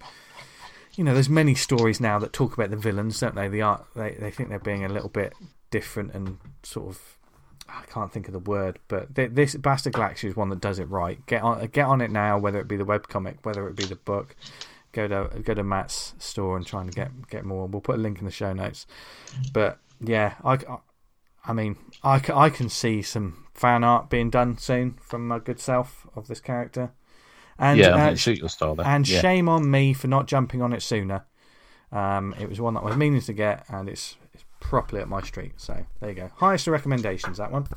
you 0.98 1.04
know, 1.04 1.14
there's 1.14 1.30
many 1.30 1.54
stories 1.54 2.02
now 2.02 2.18
that 2.20 2.34
talk 2.34 2.56
about 2.56 2.72
the 2.72 2.76
villains, 2.76 3.20
don't 3.20 3.36
they? 3.36 3.48
The 3.48 3.62
art, 3.62 3.86
they 3.96 4.18
they 4.20 4.32
think 4.32 4.50
they're 4.50 4.60
being 4.60 4.84
a 4.84 4.90
little 4.90 5.10
bit 5.10 5.34
different 5.70 6.14
and 6.14 6.38
sort 6.64 6.90
of. 6.90 7.18
I 7.70 7.84
can't 7.90 8.12
think 8.12 8.28
of 8.28 8.34
the 8.34 8.40
word, 8.40 8.80
but 8.88 9.14
th- 9.14 9.32
this 9.34 9.54
Bastard 9.56 9.92
Galaxia 9.92 10.30
is 10.30 10.38
one 10.38 10.48
that 10.50 10.62
does 10.62 10.80
it 10.80 10.90
right. 10.90 11.24
Get 11.26 11.44
on, 11.44 11.66
get 11.68 11.86
on 11.86 12.00
it 12.00 12.10
now. 12.10 12.40
Whether 12.40 12.60
it 12.60 12.68
be 12.68 12.78
the 12.78 12.86
webcomic, 12.86 13.40
whether 13.44 13.68
it 13.68 13.76
be 13.76 13.84
the 13.84 13.98
book, 13.98 14.36
go 14.94 15.08
to 15.08 15.40
go 15.42 15.54
to 15.54 15.64
Matt's 15.64 16.16
store 16.18 16.58
and 16.58 16.66
try 16.66 16.82
and 16.82 16.94
get 16.94 17.12
get 17.30 17.46
more. 17.46 17.68
We'll 17.68 17.82
put 17.82 17.96
a 17.96 18.02
link 18.02 18.20
in 18.20 18.26
the 18.26 18.32
show 18.32 18.54
notes. 18.54 18.88
But 19.54 19.80
yeah, 20.00 20.36
I, 20.44 20.58
I 21.46 21.54
mean, 21.54 21.78
I, 22.04 22.22
I 22.34 22.50
can 22.50 22.70
see 22.70 23.02
some 23.02 23.46
fan 23.54 23.84
art 23.84 24.10
being 24.10 24.30
done 24.30 24.58
soon 24.58 24.98
from 25.02 25.28
my 25.28 25.40
good 25.40 25.60
self 25.60 26.06
of 26.16 26.28
this 26.28 26.40
character. 26.40 26.92
And 27.60 27.80
yeah, 27.80 27.90
I 27.90 27.92
uh, 27.92 28.06
mean, 28.06 28.14
it 28.14 28.18
suit 28.20 28.38
your 28.38 28.50
style 28.50 28.76
there. 28.76 28.86
and 28.86 29.08
yeah. 29.08 29.20
shame 29.20 29.50
on 29.50 29.70
me 29.70 29.94
for 29.94 30.08
not 30.08 30.28
jumping 30.28 30.62
on 30.62 30.74
it 30.74 30.82
sooner. 30.84 31.26
Um, 31.92 32.36
it 32.40 32.50
was 32.50 32.60
one 32.62 32.74
that 32.76 32.82
I 32.82 32.86
was 32.86 32.98
meaning 32.98 33.22
to 33.22 33.34
get, 33.34 33.66
and 33.70 33.90
it's, 33.90 34.16
it's 34.34 34.44
properly 34.60 35.02
up 35.02 35.08
my 35.08 35.22
street. 35.22 35.54
So 35.58 35.86
there 36.00 36.10
you 36.10 36.16
go. 36.16 36.30
Highest 36.36 36.68
of 36.68 36.74
recommendations, 36.74 37.38
that 37.38 37.52
one. 37.52 37.68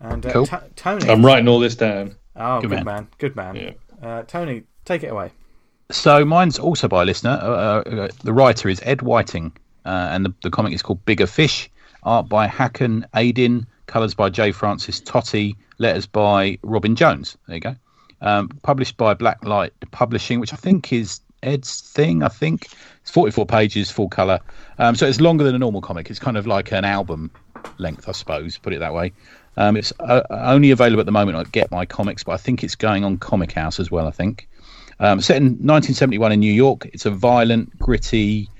And 0.00 0.26
uh, 0.26 0.32
Cool. 0.32 0.46
T- 0.46 0.56
Tony. 0.76 1.08
I'm 1.08 1.24
writing 1.24 1.48
all 1.48 1.60
this 1.60 1.76
down. 1.76 2.16
Oh, 2.36 2.60
good, 2.60 2.70
Good 2.70 2.76
man. 2.76 2.84
man. 2.84 3.08
Good 3.18 3.36
man. 3.36 3.56
Yeah. 3.56 3.72
Uh, 4.02 4.22
Tony, 4.22 4.64
take 4.84 5.02
it 5.02 5.08
away. 5.08 5.30
So 5.90 6.24
mine's 6.24 6.58
also 6.58 6.88
by 6.88 7.02
a 7.02 7.04
listener. 7.04 7.38
Uh, 7.42 7.80
uh, 7.82 8.08
the 8.22 8.32
writer 8.32 8.68
is 8.68 8.80
Ed 8.84 9.02
Whiting, 9.02 9.56
uh, 9.84 10.08
and 10.10 10.24
the, 10.24 10.34
the 10.42 10.50
comic 10.50 10.72
is 10.72 10.82
called 10.82 11.04
Bigger 11.04 11.26
Fish. 11.26 11.70
Art 12.02 12.28
by 12.28 12.48
Hakan 12.48 13.04
Aydin, 13.14 13.66
colours 13.86 14.14
by 14.14 14.30
J. 14.30 14.52
Francis 14.52 15.00
Totti, 15.00 15.56
letters 15.78 16.06
by 16.06 16.58
Robin 16.62 16.96
Jones. 16.96 17.36
There 17.46 17.56
you 17.56 17.60
go. 17.60 17.76
Um, 18.22 18.48
published 18.62 18.96
by 18.96 19.14
Blacklight 19.14 19.70
Publishing, 19.90 20.40
which 20.40 20.52
I 20.52 20.56
think 20.56 20.92
is 20.92 21.20
Ed's 21.42 21.80
thing. 21.80 22.22
I 22.22 22.28
think 22.28 22.68
it's 23.02 23.10
44 23.10 23.46
pages, 23.46 23.90
full 23.90 24.08
colour. 24.08 24.40
Um, 24.78 24.94
so 24.94 25.06
it's 25.06 25.20
longer 25.20 25.44
than 25.44 25.54
a 25.54 25.58
normal 25.58 25.80
comic. 25.80 26.10
It's 26.10 26.18
kind 26.18 26.36
of 26.36 26.46
like 26.46 26.72
an 26.72 26.84
album 26.84 27.30
length, 27.78 28.08
I 28.08 28.12
suppose. 28.12 28.58
Put 28.58 28.72
it 28.72 28.80
that 28.80 28.94
way. 28.94 29.12
Um, 29.56 29.76
it's 29.76 29.92
uh, 30.00 30.22
only 30.30 30.70
available 30.70 31.00
at 31.00 31.06
the 31.06 31.12
moment 31.12 31.36
at 31.38 31.50
Get 31.52 31.70
My 31.70 31.84
Comics, 31.84 32.22
but 32.22 32.32
I 32.32 32.36
think 32.36 32.62
it's 32.62 32.76
going 32.76 33.04
on 33.04 33.18
Comichaus 33.18 33.80
as 33.80 33.90
well. 33.90 34.06
I 34.06 34.10
think. 34.10 34.48
Um, 35.00 35.20
set 35.22 35.38
in 35.38 35.44
1971 35.44 36.32
in 36.32 36.40
New 36.40 36.52
York, 36.52 36.86
it's 36.92 37.06
a 37.06 37.10
violent, 37.10 37.78
gritty 37.78 38.50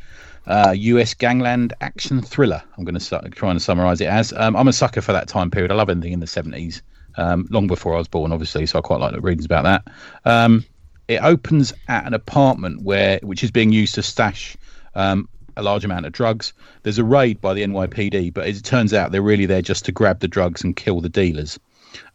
uh, 0.47 0.75
US 0.77 1.15
gangland 1.15 1.73
action 1.81 2.23
thriller. 2.23 2.63
I'm 2.77 2.85
going 2.85 2.95
to 2.95 3.01
su- 3.01 3.21
try 3.31 3.51
and 3.51 3.61
summarize 3.61 4.01
it 4.01 4.09
as. 4.09 4.33
Um, 4.33 4.57
I'm 4.57 4.69
a 4.69 4.73
sucker 4.73 5.01
for 5.01 5.13
that 5.13 5.29
time 5.29 5.51
period. 5.51 5.71
I 5.71 5.75
love 5.75 5.91
anything 5.91 6.13
in 6.13 6.21
the 6.21 6.27
70s, 6.27 6.83
um, 7.17 7.47
long 7.51 7.67
before 7.67 7.95
I 7.95 7.99
was 7.99 8.09
born, 8.09 8.33
obviously. 8.33 8.67
So 8.67 8.79
I 8.79 8.83
quite 8.83 9.01
like 9.01 9.13
the 9.13 9.21
readings 9.21 9.45
about 9.45 9.65
that. 9.65 9.93
Um, 10.25 10.65
it 11.09 11.23
opens 11.23 11.73
at 11.89 12.07
an 12.07 12.15
apartment 12.15 12.83
where, 12.83 13.19
which 13.23 13.43
is 13.43 13.51
being 13.51 13.73
used 13.73 13.97
to 13.97 14.03
stash 14.03 14.57
um, 14.95 15.29
a 15.57 15.63
large 15.63 15.85
amount 15.85 16.07
of 16.07 16.13
drugs. 16.13 16.53
There's 16.83 16.99
a 16.99 17.05
raid 17.05 17.41
by 17.41 17.55
the 17.55 17.63
NYPD, 17.63 18.33
but 18.33 18.47
it 18.47 18.63
turns 18.65 18.95
out, 18.95 19.13
they're 19.13 19.23
really 19.23 19.47
there 19.47 19.63
just 19.63 19.85
to 19.87 19.93
grab 19.93 20.21
the 20.21 20.29
drugs 20.29 20.63
and 20.63 20.77
kill 20.77 21.01
the 21.01 21.09
dealers. 21.09 21.59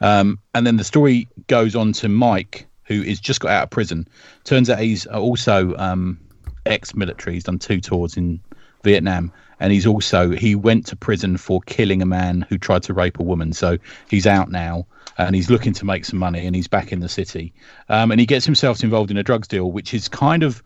Um, 0.02 0.39
and 0.53 0.65
then 0.65 0.77
the 0.77 0.84
story 0.84 1.27
goes 1.47 1.76
on 1.76 1.93
to 1.93 2.10
Mike, 2.10 2.68
who 2.85 3.02
is 3.02 3.19
just 3.19 3.39
got 3.39 3.52
out 3.52 3.64
of 3.64 3.69
prison. 3.69 4.07
Turns 4.43 4.69
out 4.69 4.80
he's 4.80 5.06
also 5.07 5.76
um, 5.76 6.19
ex-military. 6.66 7.36
He's 7.36 7.44
done 7.44 7.60
two 7.60 7.82
tours 7.82 8.18
in 8.18 8.40
Vietnam, 8.84 9.32
and 9.60 9.74
he's 9.74 9.86
also 9.86 10.30
he 10.30 10.56
went 10.56 10.86
to 10.88 10.96
prison 10.96 11.38
for 11.38 11.62
killing 11.62 12.02
a 12.02 12.06
man 12.06 12.46
who 12.48 12.58
tried 12.58 12.84
to 12.84 12.94
rape 12.94 13.20
a 13.20 13.24
woman. 13.24 13.54
So 13.54 13.78
he's 14.10 14.28
out 14.28 14.50
now, 14.50 14.86
and 15.18 15.36
he's 15.36 15.50
looking 15.50 15.74
to 15.74 15.86
make 15.86 16.06
some 16.06 16.20
money, 16.20 16.46
and 16.46 16.56
he's 16.56 16.68
back 16.68 16.92
in 16.92 17.00
the 17.00 17.10
city. 17.10 17.54
Um, 17.90 18.12
and 18.12 18.20
he 18.20 18.26
gets 18.26 18.46
himself 18.46 18.84
involved 18.84 19.12
in 19.12 19.18
a 19.18 19.24
drugs 19.24 19.48
deal, 19.48 19.72
which 19.72 19.94
is 19.94 20.08
kind 20.08 20.44
of 20.44 20.64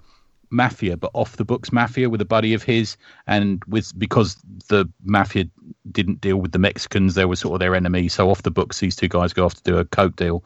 mafia, 0.51 0.97
but 0.97 1.11
off 1.13 1.37
the 1.37 1.45
books 1.45 1.71
mafia 1.71 2.09
with 2.09 2.21
a 2.21 2.25
buddy 2.25 2.53
of 2.53 2.63
his, 2.63 2.97
and 3.27 3.63
with 3.65 3.97
because 3.97 4.37
the 4.67 4.89
mafia 5.03 5.45
didn't 5.91 6.21
deal 6.21 6.37
with 6.37 6.51
the 6.51 6.59
Mexicans, 6.59 7.15
they 7.15 7.25
were 7.25 7.35
sort 7.35 7.53
of 7.53 7.59
their 7.59 7.75
enemy. 7.75 8.07
So 8.07 8.29
off 8.29 8.43
the 8.43 8.51
books, 8.51 8.79
these 8.79 8.95
two 8.95 9.07
guys 9.07 9.33
go 9.33 9.45
off 9.45 9.55
to 9.55 9.63
do 9.63 9.77
a 9.77 9.85
coke 9.85 10.15
deal. 10.15 10.43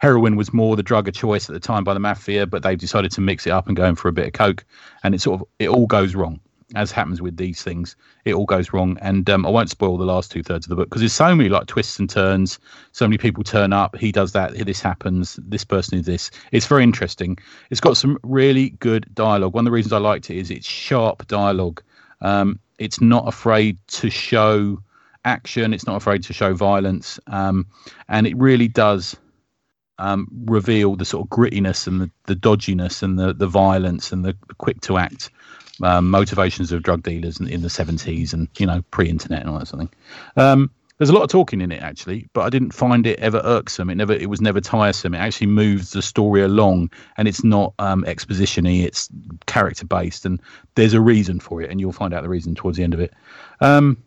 Heroin 0.00 0.36
was 0.36 0.52
more 0.52 0.76
the 0.76 0.82
drug 0.82 1.08
of 1.08 1.14
choice 1.14 1.48
at 1.48 1.54
the 1.54 1.60
time 1.60 1.84
by 1.84 1.94
the 1.94 2.00
mafia, 2.00 2.46
but 2.46 2.62
they've 2.62 2.78
decided 2.78 3.10
to 3.12 3.20
mix 3.20 3.46
it 3.46 3.50
up 3.50 3.66
and 3.66 3.76
go 3.76 3.84
in 3.84 3.94
for 3.94 4.08
a 4.08 4.12
bit 4.12 4.26
of 4.26 4.32
coke, 4.32 4.64
and 5.02 5.14
it 5.14 5.20
sort 5.20 5.40
of 5.40 5.46
it 5.58 5.68
all 5.68 5.86
goes 5.86 6.14
wrong. 6.14 6.40
As 6.74 6.90
happens 6.90 7.22
with 7.22 7.36
these 7.36 7.62
things, 7.62 7.94
it 8.24 8.34
all 8.34 8.46
goes 8.46 8.72
wrong, 8.72 8.98
and 9.00 9.28
um, 9.30 9.46
I 9.46 9.50
won't 9.50 9.70
spoil 9.70 9.96
the 9.96 10.04
last 10.04 10.32
two 10.32 10.42
thirds 10.42 10.66
of 10.66 10.70
the 10.70 10.76
book 10.76 10.88
because 10.88 11.02
there's 11.02 11.12
so 11.12 11.34
many 11.34 11.48
like 11.48 11.66
twists 11.66 11.98
and 11.98 12.10
turns. 12.10 12.58
So 12.92 13.06
many 13.06 13.18
people 13.18 13.44
turn 13.44 13.72
up. 13.72 13.96
He 13.96 14.10
does 14.10 14.32
that. 14.32 14.54
This 14.54 14.80
happens. 14.80 15.38
This 15.42 15.62
person 15.62 15.98
is 15.98 16.06
this. 16.06 16.30
It's 16.52 16.66
very 16.66 16.82
interesting. 16.82 17.38
It's 17.70 17.80
got 17.80 17.96
some 17.96 18.18
really 18.22 18.70
good 18.70 19.06
dialogue. 19.14 19.54
One 19.54 19.66
of 19.66 19.70
the 19.70 19.74
reasons 19.74 19.92
I 19.92 19.98
liked 19.98 20.30
it 20.30 20.38
is 20.38 20.50
it's 20.50 20.66
sharp 20.66 21.26
dialogue. 21.28 21.82
Um, 22.22 22.58
it's 22.78 23.00
not 23.00 23.28
afraid 23.28 23.78
to 23.88 24.10
show 24.10 24.82
action. 25.24 25.74
It's 25.74 25.86
not 25.86 25.96
afraid 25.96 26.22
to 26.24 26.32
show 26.32 26.54
violence, 26.54 27.20
um, 27.28 27.66
and 28.08 28.26
it 28.26 28.36
really 28.36 28.68
does 28.68 29.16
um, 29.98 30.28
reveal 30.46 30.96
the 30.96 31.04
sort 31.04 31.24
of 31.24 31.30
grittiness 31.30 31.86
and 31.86 32.00
the, 32.00 32.10
the 32.24 32.34
dodginess 32.34 33.02
and 33.02 33.18
the, 33.18 33.32
the 33.32 33.46
violence 33.46 34.12
and 34.12 34.24
the, 34.24 34.36
quick 34.58 34.80
to 34.82 34.98
act 34.98 35.30
um, 35.82 36.10
motivations 36.10 36.72
of 36.72 36.82
drug 36.82 37.02
dealers 37.02 37.40
in, 37.40 37.48
in 37.48 37.62
the 37.62 37.68
70s 37.68 38.32
and 38.32 38.48
you 38.58 38.66
know 38.66 38.82
pre-internet 38.90 39.40
and 39.40 39.50
all 39.50 39.58
that 39.58 39.66
sort 39.66 39.82
of 39.82 39.90
thing. 39.90 39.98
Um, 40.36 40.70
there's 40.98 41.10
a 41.10 41.12
lot 41.12 41.22
of 41.22 41.28
talking 41.28 41.60
in 41.60 41.72
it 41.72 41.82
actually, 41.82 42.28
but 42.34 42.42
I 42.42 42.50
didn't 42.50 42.72
find 42.72 43.06
it 43.06 43.18
ever 43.18 43.40
irksome. 43.44 43.90
It 43.90 43.96
never, 43.96 44.12
it 44.12 44.30
was 44.30 44.40
never 44.40 44.60
tiresome. 44.60 45.14
It 45.14 45.18
actually 45.18 45.48
moves 45.48 45.90
the 45.90 46.02
story 46.02 46.42
along, 46.42 46.92
and 47.16 47.26
it's 47.26 47.42
not 47.42 47.74
um, 47.80 48.04
expositiony. 48.04 48.84
It's 48.84 49.08
character 49.46 49.86
based, 49.86 50.24
and 50.24 50.40
there's 50.76 50.94
a 50.94 51.00
reason 51.00 51.40
for 51.40 51.60
it, 51.60 51.70
and 51.70 51.80
you'll 51.80 51.92
find 51.92 52.14
out 52.14 52.22
the 52.22 52.28
reason 52.28 52.54
towards 52.54 52.76
the 52.76 52.84
end 52.84 52.94
of 52.94 53.00
it. 53.00 53.12
Um, 53.60 54.02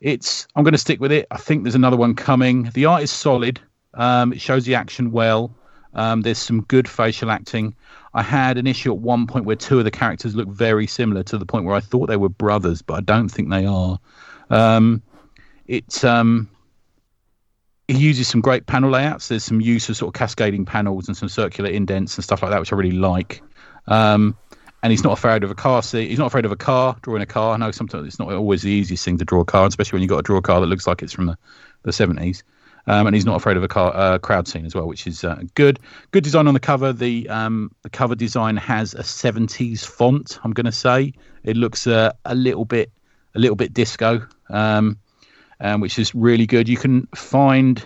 it's, 0.00 0.46
I'm 0.54 0.62
going 0.62 0.72
to 0.72 0.78
stick 0.78 1.00
with 1.00 1.10
it. 1.10 1.26
I 1.30 1.38
think 1.38 1.64
there's 1.64 1.74
another 1.74 1.96
one 1.96 2.14
coming. 2.14 2.64
The 2.74 2.84
art 2.84 3.02
is 3.02 3.10
solid. 3.10 3.58
Um, 3.96 4.32
it 4.32 4.40
shows 4.40 4.64
the 4.64 4.76
action 4.76 5.10
well. 5.10 5.54
Um, 5.94 6.20
there's 6.20 6.38
some 6.38 6.60
good 6.62 6.88
facial 6.88 7.30
acting. 7.30 7.74
I 8.12 8.22
had 8.22 8.58
an 8.58 8.66
issue 8.66 8.92
at 8.92 8.98
one 8.98 9.26
point 9.26 9.46
where 9.46 9.56
two 9.56 9.78
of 9.78 9.84
the 9.84 9.90
characters 9.90 10.36
look 10.36 10.48
very 10.48 10.86
similar 10.86 11.22
to 11.24 11.38
the 11.38 11.46
point 11.46 11.64
where 11.64 11.74
I 11.74 11.80
thought 11.80 12.06
they 12.06 12.16
were 12.16 12.28
brothers, 12.28 12.82
but 12.82 12.94
I 12.94 13.00
don't 13.00 13.28
think 13.28 13.50
they 13.50 13.66
are. 13.66 13.98
Um, 14.50 15.02
it's 15.66 16.04
um, 16.04 16.48
it 17.88 17.96
uses 17.96 18.28
some 18.28 18.40
great 18.40 18.66
panel 18.66 18.90
layouts. 18.90 19.28
There's 19.28 19.44
some 19.44 19.60
use 19.60 19.88
of 19.88 19.96
sort 19.96 20.14
of 20.14 20.18
cascading 20.18 20.66
panels 20.66 21.08
and 21.08 21.16
some 21.16 21.28
circular 21.28 21.70
indents 21.70 22.16
and 22.16 22.24
stuff 22.24 22.42
like 22.42 22.50
that, 22.50 22.60
which 22.60 22.72
I 22.72 22.76
really 22.76 22.96
like. 22.96 23.42
Um, 23.86 24.36
and 24.82 24.90
he's 24.90 25.02
not 25.02 25.14
afraid 25.14 25.42
of 25.42 25.50
a 25.50 25.54
car. 25.54 25.82
He's 25.82 26.18
not 26.18 26.26
afraid 26.26 26.44
of 26.44 26.52
a 26.52 26.56
car, 26.56 26.96
drawing 27.02 27.22
a 27.22 27.26
car. 27.26 27.54
I 27.54 27.56
know 27.56 27.70
sometimes 27.70 28.06
it's 28.06 28.18
not 28.18 28.32
always 28.32 28.62
the 28.62 28.70
easiest 28.70 29.04
thing 29.04 29.18
to 29.18 29.24
draw 29.24 29.40
a 29.40 29.44
car, 29.44 29.66
especially 29.66 29.96
when 29.96 30.02
you've 30.02 30.10
got 30.10 30.18
to 30.18 30.22
draw 30.22 30.36
a 30.36 30.42
car 30.42 30.60
that 30.60 30.66
looks 30.66 30.86
like 30.86 31.02
it's 31.02 31.12
from 31.12 31.26
the, 31.26 31.38
the 31.82 31.90
70s. 31.90 32.42
Um, 32.88 33.06
and 33.06 33.16
he's 33.16 33.26
not 33.26 33.36
afraid 33.36 33.56
of 33.56 33.64
a 33.64 33.68
car, 33.68 33.92
uh, 33.94 34.18
crowd 34.18 34.46
scene 34.46 34.64
as 34.64 34.74
well, 34.74 34.86
which 34.86 35.06
is 35.06 35.24
uh, 35.24 35.42
good. 35.54 35.80
Good 36.12 36.22
design 36.22 36.46
on 36.46 36.54
the 36.54 36.60
cover. 36.60 36.92
The 36.92 37.28
um, 37.28 37.72
the 37.82 37.90
cover 37.90 38.14
design 38.14 38.56
has 38.56 38.94
a 38.94 39.02
70s 39.02 39.84
font. 39.84 40.38
I'm 40.44 40.52
going 40.52 40.66
to 40.66 40.72
say 40.72 41.12
it 41.42 41.56
looks 41.56 41.86
uh, 41.86 42.12
a 42.24 42.34
little 42.34 42.64
bit 42.64 42.92
a 43.34 43.40
little 43.40 43.56
bit 43.56 43.74
disco. 43.74 44.26
Um, 44.48 44.98
um, 45.60 45.80
which 45.80 45.98
is 45.98 46.14
really 46.14 46.46
good. 46.46 46.68
You 46.68 46.76
can 46.76 47.06
find 47.14 47.84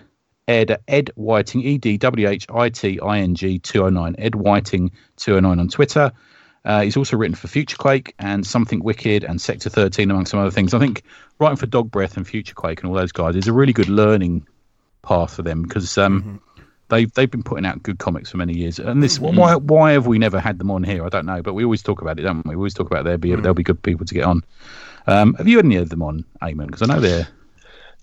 Ed 0.48 0.70
at 0.70 0.82
Ed 0.88 1.10
Whiting, 1.14 1.62
E 1.62 1.78
D 1.78 1.96
W 1.98 2.28
H 2.28 2.46
I 2.52 2.68
T 2.68 2.98
I 3.00 3.20
N 3.20 3.34
G 3.34 3.58
209, 3.58 4.16
Ed 4.18 4.34
Whiting 4.34 4.90
209 5.16 5.60
on 5.60 5.68
Twitter. 5.68 6.12
Uh, 6.64 6.82
he's 6.82 6.96
also 6.96 7.16
written 7.16 7.34
for 7.34 7.48
Futurequake 7.48 8.12
and 8.18 8.46
Something 8.46 8.82
Wicked 8.82 9.24
and 9.24 9.40
Sector 9.40 9.70
13, 9.70 10.10
among 10.10 10.26
some 10.26 10.40
other 10.40 10.50
things. 10.50 10.74
I 10.74 10.78
think 10.78 11.04
writing 11.38 11.56
for 11.56 11.66
Dog 11.66 11.90
Breath 11.90 12.18
and 12.18 12.26
Futurequake 12.26 12.80
and 12.80 12.88
all 12.88 12.94
those 12.94 13.12
guys 13.12 13.34
is 13.34 13.48
a 13.48 13.52
really 13.52 13.72
good 13.72 13.88
learning 13.88 14.46
path 15.02 15.34
for 15.34 15.42
them 15.42 15.62
because 15.62 15.96
um, 15.98 16.22
mm-hmm. 16.22 16.62
they've 16.88 17.12
they've 17.14 17.30
been 17.30 17.42
putting 17.42 17.66
out 17.66 17.82
good 17.82 17.98
comics 17.98 18.30
for 18.30 18.36
many 18.36 18.56
years. 18.56 18.78
And 18.78 19.02
this 19.02 19.18
mm-hmm. 19.18 19.36
why 19.36 19.56
why 19.56 19.92
have 19.92 20.06
we 20.06 20.18
never 20.18 20.40
had 20.40 20.58
them 20.58 20.70
on 20.70 20.82
here? 20.82 21.04
I 21.04 21.08
don't 21.08 21.26
know, 21.26 21.42
but 21.42 21.54
we 21.54 21.64
always 21.64 21.82
talk 21.82 22.02
about 22.02 22.18
it, 22.18 22.22
don't 22.22 22.44
we? 22.46 22.50
We 22.50 22.56
always 22.56 22.74
talk 22.74 22.90
about 22.90 23.04
there 23.04 23.18
be 23.18 23.30
mm-hmm. 23.30 23.42
there'll 23.42 23.54
be 23.54 23.62
good 23.62 23.82
people 23.82 24.06
to 24.06 24.14
get 24.14 24.24
on. 24.24 24.42
Um, 25.06 25.34
have 25.34 25.48
you 25.48 25.56
had 25.56 25.64
any 25.64 25.76
of 25.76 25.88
them 25.88 26.02
on, 26.02 26.24
Eamonn? 26.42 26.66
Because 26.66 26.82
I 26.82 26.86
know 26.86 27.00
they're 27.00 27.28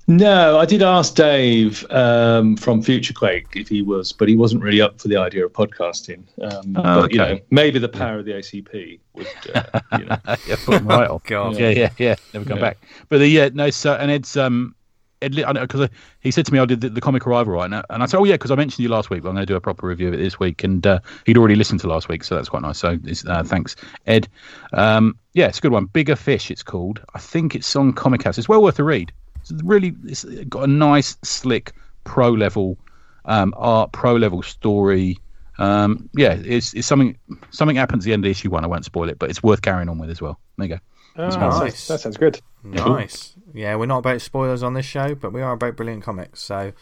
no, 0.10 0.58
I 0.58 0.66
did 0.66 0.82
ask 0.82 1.16
Dave 1.16 1.86
um, 1.92 2.56
from 2.56 2.82
Futurequake 2.82 3.58
if 3.58 3.68
he 3.68 3.82
was, 3.82 4.14
but 4.14 4.30
he 4.30 4.38
wasn't 4.38 4.64
really 4.64 4.80
up 4.80 5.02
for 5.02 5.10
the 5.10 5.18
idea 5.18 5.46
of 5.46 5.52
podcasting. 5.52 6.24
Um, 6.42 6.78
oh, 6.78 6.82
but 6.82 6.98
okay. 6.98 7.12
you 7.12 7.18
know, 7.18 7.40
maybe 7.52 7.78
the 7.78 7.90
power 7.90 8.20
of 8.20 8.26
the 8.26 8.32
ACP 8.32 9.02
would, 9.16 9.28
uh, 9.54 9.82
you 10.00 10.06
know. 10.06 10.18
yeah, 10.26 10.56
put 10.64 10.76
him 10.76 10.88
right 10.88 11.10
off. 11.10 11.24
God. 11.26 11.58
Yeah, 11.58 11.72
yeah, 11.72 11.90
yeah. 11.98 12.16
Never 12.34 12.46
come 12.46 12.58
yeah. 12.60 12.64
back. 12.64 12.78
But 13.10 13.18
the, 13.18 13.28
yeah, 13.28 13.50
no. 13.54 13.70
So 13.70 13.96
and 13.96 14.10
Ed's 14.10 14.38
um, 14.38 14.76
Ed, 14.78 14.87
because 15.20 15.90
he 16.20 16.32
said 16.32 16.46
to 16.46 16.54
me, 16.54 16.60
"I 16.60 16.66
did 16.66 16.82
the, 16.82 16.90
the 16.90 17.02
comic 17.02 17.26
arrival 17.26 17.54
right 17.54 17.70
now," 17.70 17.84
and 17.90 18.04
I 18.04 18.06
said, 18.06 18.18
"Oh 18.18 18.24
yeah," 18.24 18.36
because 18.36 18.52
I 18.52 18.56
mentioned 18.56 18.80
you 18.80 18.90
last 18.90 19.10
week. 19.10 19.24
But 19.24 19.30
I'm 19.30 19.36
going 19.36 19.46
to 19.46 19.52
do 19.52 19.56
a 19.56 19.62
proper 19.62 19.88
review 19.88 20.10
of 20.10 20.14
it 20.14 20.18
this 20.18 20.40
week, 20.40 20.64
and 20.64 20.86
uh, 20.86 21.00
he'd 21.26 21.38
already 21.38 21.56
listened 21.56 21.80
to 21.82 21.88
last 21.88 22.10
week, 22.10 22.24
so 22.24 22.36
that's 22.36 22.50
quite 22.50 22.62
nice. 22.62 22.78
So 22.78 22.98
uh, 23.28 23.44
thanks, 23.44 23.76
Ed. 24.06 24.28
Um, 24.74 25.18
yeah, 25.34 25.48
it's 25.48 25.60
a 25.60 25.62
good 25.62 25.72
one. 25.72 25.86
Bigger 25.86 26.16
Fish, 26.16 26.52
it's 26.52 26.64
called. 26.64 27.04
I 27.14 27.20
think 27.20 27.56
it's 27.56 27.76
on 27.76 27.94
Comichaus. 27.94 28.38
It's 28.38 28.50
well 28.50 28.62
worth 28.62 28.80
a 28.80 28.84
read. 28.84 29.12
It's 29.42 29.52
really, 29.64 29.96
it's 30.06 30.24
got 30.24 30.64
a 30.64 30.68
nice, 30.68 31.18
slick, 31.24 31.74
pro 32.04 32.32
level 32.32 32.78
um, 33.26 33.54
art, 33.58 33.92
pro 33.92 34.16
level 34.16 34.42
story. 34.42 35.18
Um, 35.60 36.10
yeah, 36.16 36.34
it's, 36.34 36.74
it's 36.74 36.88
something. 36.88 37.18
Something 37.52 37.76
happens 37.76 38.04
at 38.04 38.06
the 38.06 38.14
end 38.14 38.26
of 38.26 38.32
issue 38.32 38.50
one. 38.50 38.64
I 38.64 38.68
won't 38.68 38.86
spoil 38.86 39.10
it, 39.10 39.20
but 39.20 39.30
it's 39.30 39.42
worth 39.42 39.62
carrying 39.62 39.90
on 39.90 39.98
with 39.98 40.10
as 40.10 40.22
well. 40.22 40.40
There 40.58 40.68
you 40.68 40.76
go. 40.76 40.82
Oh, 41.18 41.30
nice. 41.30 41.88
That 41.88 42.00
sounds 42.00 42.18
good. 42.18 42.40
Nice. 42.64 43.36
Yeah, 43.54 43.76
we're 43.76 43.86
not 43.86 44.00
about 44.00 44.22
spoilers 44.22 44.64
on 44.64 44.74
this 44.74 44.86
show, 44.86 45.16
but 45.16 45.34
we 45.34 45.42
are 45.42 45.54
about 45.54 45.76
brilliant 45.76 46.04
comics. 46.04 46.42
So 46.42 46.74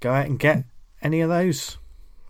go 0.00 0.12
out 0.12 0.26
and 0.26 0.38
get 0.38 0.64
any 1.02 1.20
of 1.20 1.30
those 1.30 1.78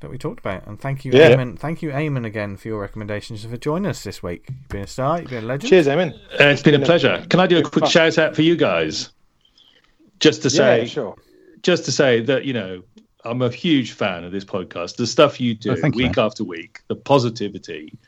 that 0.00 0.10
we 0.10 0.18
talked 0.18 0.40
about. 0.40 0.66
And 0.66 0.80
thank 0.80 1.04
you, 1.04 1.12
yeah. 1.12 1.34
Eamonn. 1.34 1.58
Thank 1.58 1.82
you, 1.82 1.90
Eamonn, 1.90 2.24
again 2.24 2.56
for 2.56 2.68
your 2.68 2.80
recommendations 2.80 3.44
and 3.44 3.52
for 3.52 3.58
joining 3.58 3.90
us 3.90 4.04
this 4.04 4.22
week. 4.22 4.46
You've 4.48 4.68
been 4.68 4.82
a 4.82 4.86
star. 4.86 5.20
You've 5.20 5.30
been 5.30 5.44
a 5.44 5.46
legend. 5.46 5.68
Cheers, 5.70 5.86
Eamonn. 5.86 6.12
Uh, 6.12 6.44
it's 6.44 6.62
been, 6.62 6.74
been 6.74 6.82
a 6.82 6.86
pleasure. 6.86 7.26
Can 7.28 7.40
I 7.40 7.46
do 7.46 7.58
a 7.58 7.62
quick 7.62 7.84
fun. 7.84 7.90
shout 7.90 8.18
out 8.18 8.36
for 8.36 8.42
you 8.42 8.56
guys? 8.56 9.10
just 10.20 10.42
to 10.42 10.50
say, 10.50 10.82
yeah, 10.82 10.84
sure. 10.84 11.16
just 11.62 11.84
to 11.86 11.92
say 11.92 12.20
that 12.20 12.44
you 12.44 12.52
know, 12.52 12.82
I'm 13.24 13.42
a 13.42 13.50
huge 13.50 13.92
fan 13.92 14.22
of 14.22 14.32
this 14.32 14.44
podcast. 14.44 14.96
The 14.96 15.06
stuff 15.06 15.40
you 15.40 15.54
do 15.54 15.72
oh, 15.72 15.90
week 15.90 16.16
you, 16.16 16.22
after 16.22 16.44
week, 16.44 16.82
the 16.86 16.94
positivity, 16.94 17.98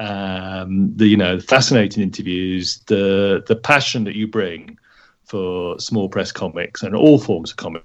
um, 0.00 0.96
the 0.96 1.06
you 1.06 1.16
know, 1.16 1.38
fascinating 1.38 2.02
interviews, 2.02 2.78
the 2.86 3.44
the 3.46 3.54
passion 3.54 4.04
that 4.04 4.16
you 4.16 4.26
bring 4.26 4.78
for 5.24 5.78
small 5.78 6.08
press 6.08 6.32
comics 6.32 6.82
and 6.82 6.96
all 6.96 7.18
forms 7.18 7.50
of 7.50 7.58
comics 7.58 7.84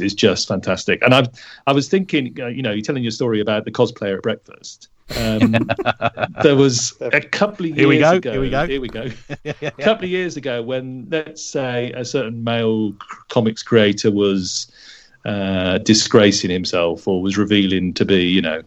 is 0.00 0.12
just 0.12 0.48
fantastic. 0.48 1.00
And 1.02 1.14
I 1.14 1.26
I 1.68 1.72
was 1.72 1.88
thinking, 1.88 2.36
uh, 2.40 2.48
you 2.48 2.62
know, 2.62 2.72
you're 2.72 2.82
telling 2.82 3.04
your 3.04 3.12
story 3.12 3.40
about 3.40 3.64
the 3.64 3.70
cosplayer 3.70 4.16
at 4.16 4.22
breakfast. 4.22 4.88
Um, 5.16 5.68
there 6.42 6.56
was 6.56 6.94
a 7.00 7.20
couple 7.20 7.66
of 7.66 7.78
years 7.78 7.78
here 7.78 7.88
we 7.88 7.98
go, 7.98 8.12
ago. 8.14 8.32
Here 8.32 8.40
we 8.40 8.50
go. 8.50 8.66
Here 8.66 8.80
we 8.80 8.88
go. 8.88 9.10
a 9.44 9.70
couple 9.82 10.04
of 10.04 10.10
years 10.10 10.36
ago, 10.36 10.62
when 10.64 11.06
let's 11.10 11.44
say 11.44 11.92
a 11.92 12.04
certain 12.04 12.42
male 12.42 12.92
comics 13.28 13.62
creator 13.62 14.10
was 14.10 14.68
uh, 15.24 15.78
disgracing 15.78 16.50
himself 16.50 17.06
or 17.06 17.22
was 17.22 17.38
revealing 17.38 17.94
to 17.94 18.04
be, 18.04 18.24
you 18.24 18.42
know, 18.42 18.62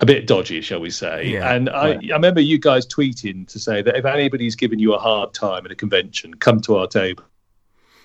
a 0.00 0.06
bit 0.06 0.26
dodgy, 0.26 0.60
shall 0.60 0.80
we 0.80 0.90
say? 0.90 1.28
Yeah, 1.28 1.54
and 1.54 1.70
I, 1.70 1.92
I 1.94 2.12
remember 2.12 2.40
you 2.40 2.58
guys 2.58 2.86
tweeting 2.86 3.48
to 3.48 3.58
say 3.58 3.82
that 3.82 3.96
if 3.96 4.04
anybody's 4.04 4.54
giving 4.54 4.78
you 4.78 4.94
a 4.94 4.98
hard 4.98 5.32
time 5.32 5.64
at 5.64 5.72
a 5.72 5.74
convention, 5.74 6.34
come 6.34 6.60
to 6.62 6.76
our 6.76 6.86
table. 6.86 7.24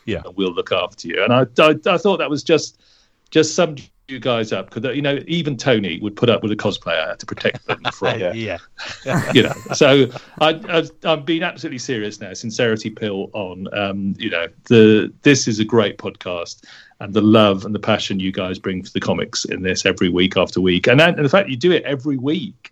Yeah, 0.06 0.22
and 0.26 0.36
we'll 0.36 0.54
look 0.54 0.72
after 0.72 1.08
you. 1.08 1.24
And 1.24 1.34
I, 1.34 1.46
I, 1.60 1.76
I 1.86 1.98
thought 1.98 2.18
that 2.18 2.30
was 2.30 2.44
just 2.44 2.82
just 3.30 3.56
some 3.56 3.76
you 4.12 4.20
guys 4.20 4.52
up 4.52 4.70
because 4.70 4.96
you 4.96 5.02
know 5.02 5.20
even 5.26 5.58
Tony 5.58 6.00
would 6.02 6.16
put 6.16 6.30
up 6.30 6.44
with 6.44 6.52
a 6.52 6.56
cosplayer 6.56 7.18
to 7.18 7.26
protect 7.26 7.66
them 7.66 7.82
from 7.94 8.20
yeah, 8.20 8.58
you 9.34 9.44
know. 9.44 9.54
So 9.74 10.08
I, 10.40 10.50
I 11.04 11.12
am 11.12 11.24
being 11.24 11.44
absolutely 11.44 11.80
serious 11.80 12.20
now. 12.20 12.34
Sincerity 12.34 12.90
pill 12.90 13.32
on. 13.34 13.68
Um, 13.74 14.16
you 14.18 14.30
know 14.30 14.48
the 14.66 15.12
this 15.24 15.48
is 15.48 15.60
a 15.60 15.66
great 15.66 15.98
podcast 15.98 16.64
and 17.02 17.16
the 17.16 17.22
love 17.22 17.66
and 17.66 17.74
the 17.74 17.80
passion 17.80 18.20
you 18.20 18.32
guys 18.32 18.60
bring 18.60 18.84
for 18.84 18.92
the 18.92 19.00
comics 19.00 19.44
in 19.46 19.64
this 19.64 19.86
every 19.86 20.08
week 20.08 20.38
after 20.38 20.62
week, 20.62 20.88
and, 20.88 21.02
and 21.02 21.18
the 21.18 21.30
fact 21.30 21.50
you 21.50 21.58
do 21.58 21.72
it 21.72 21.84
every 21.84 22.16
week 22.16 22.72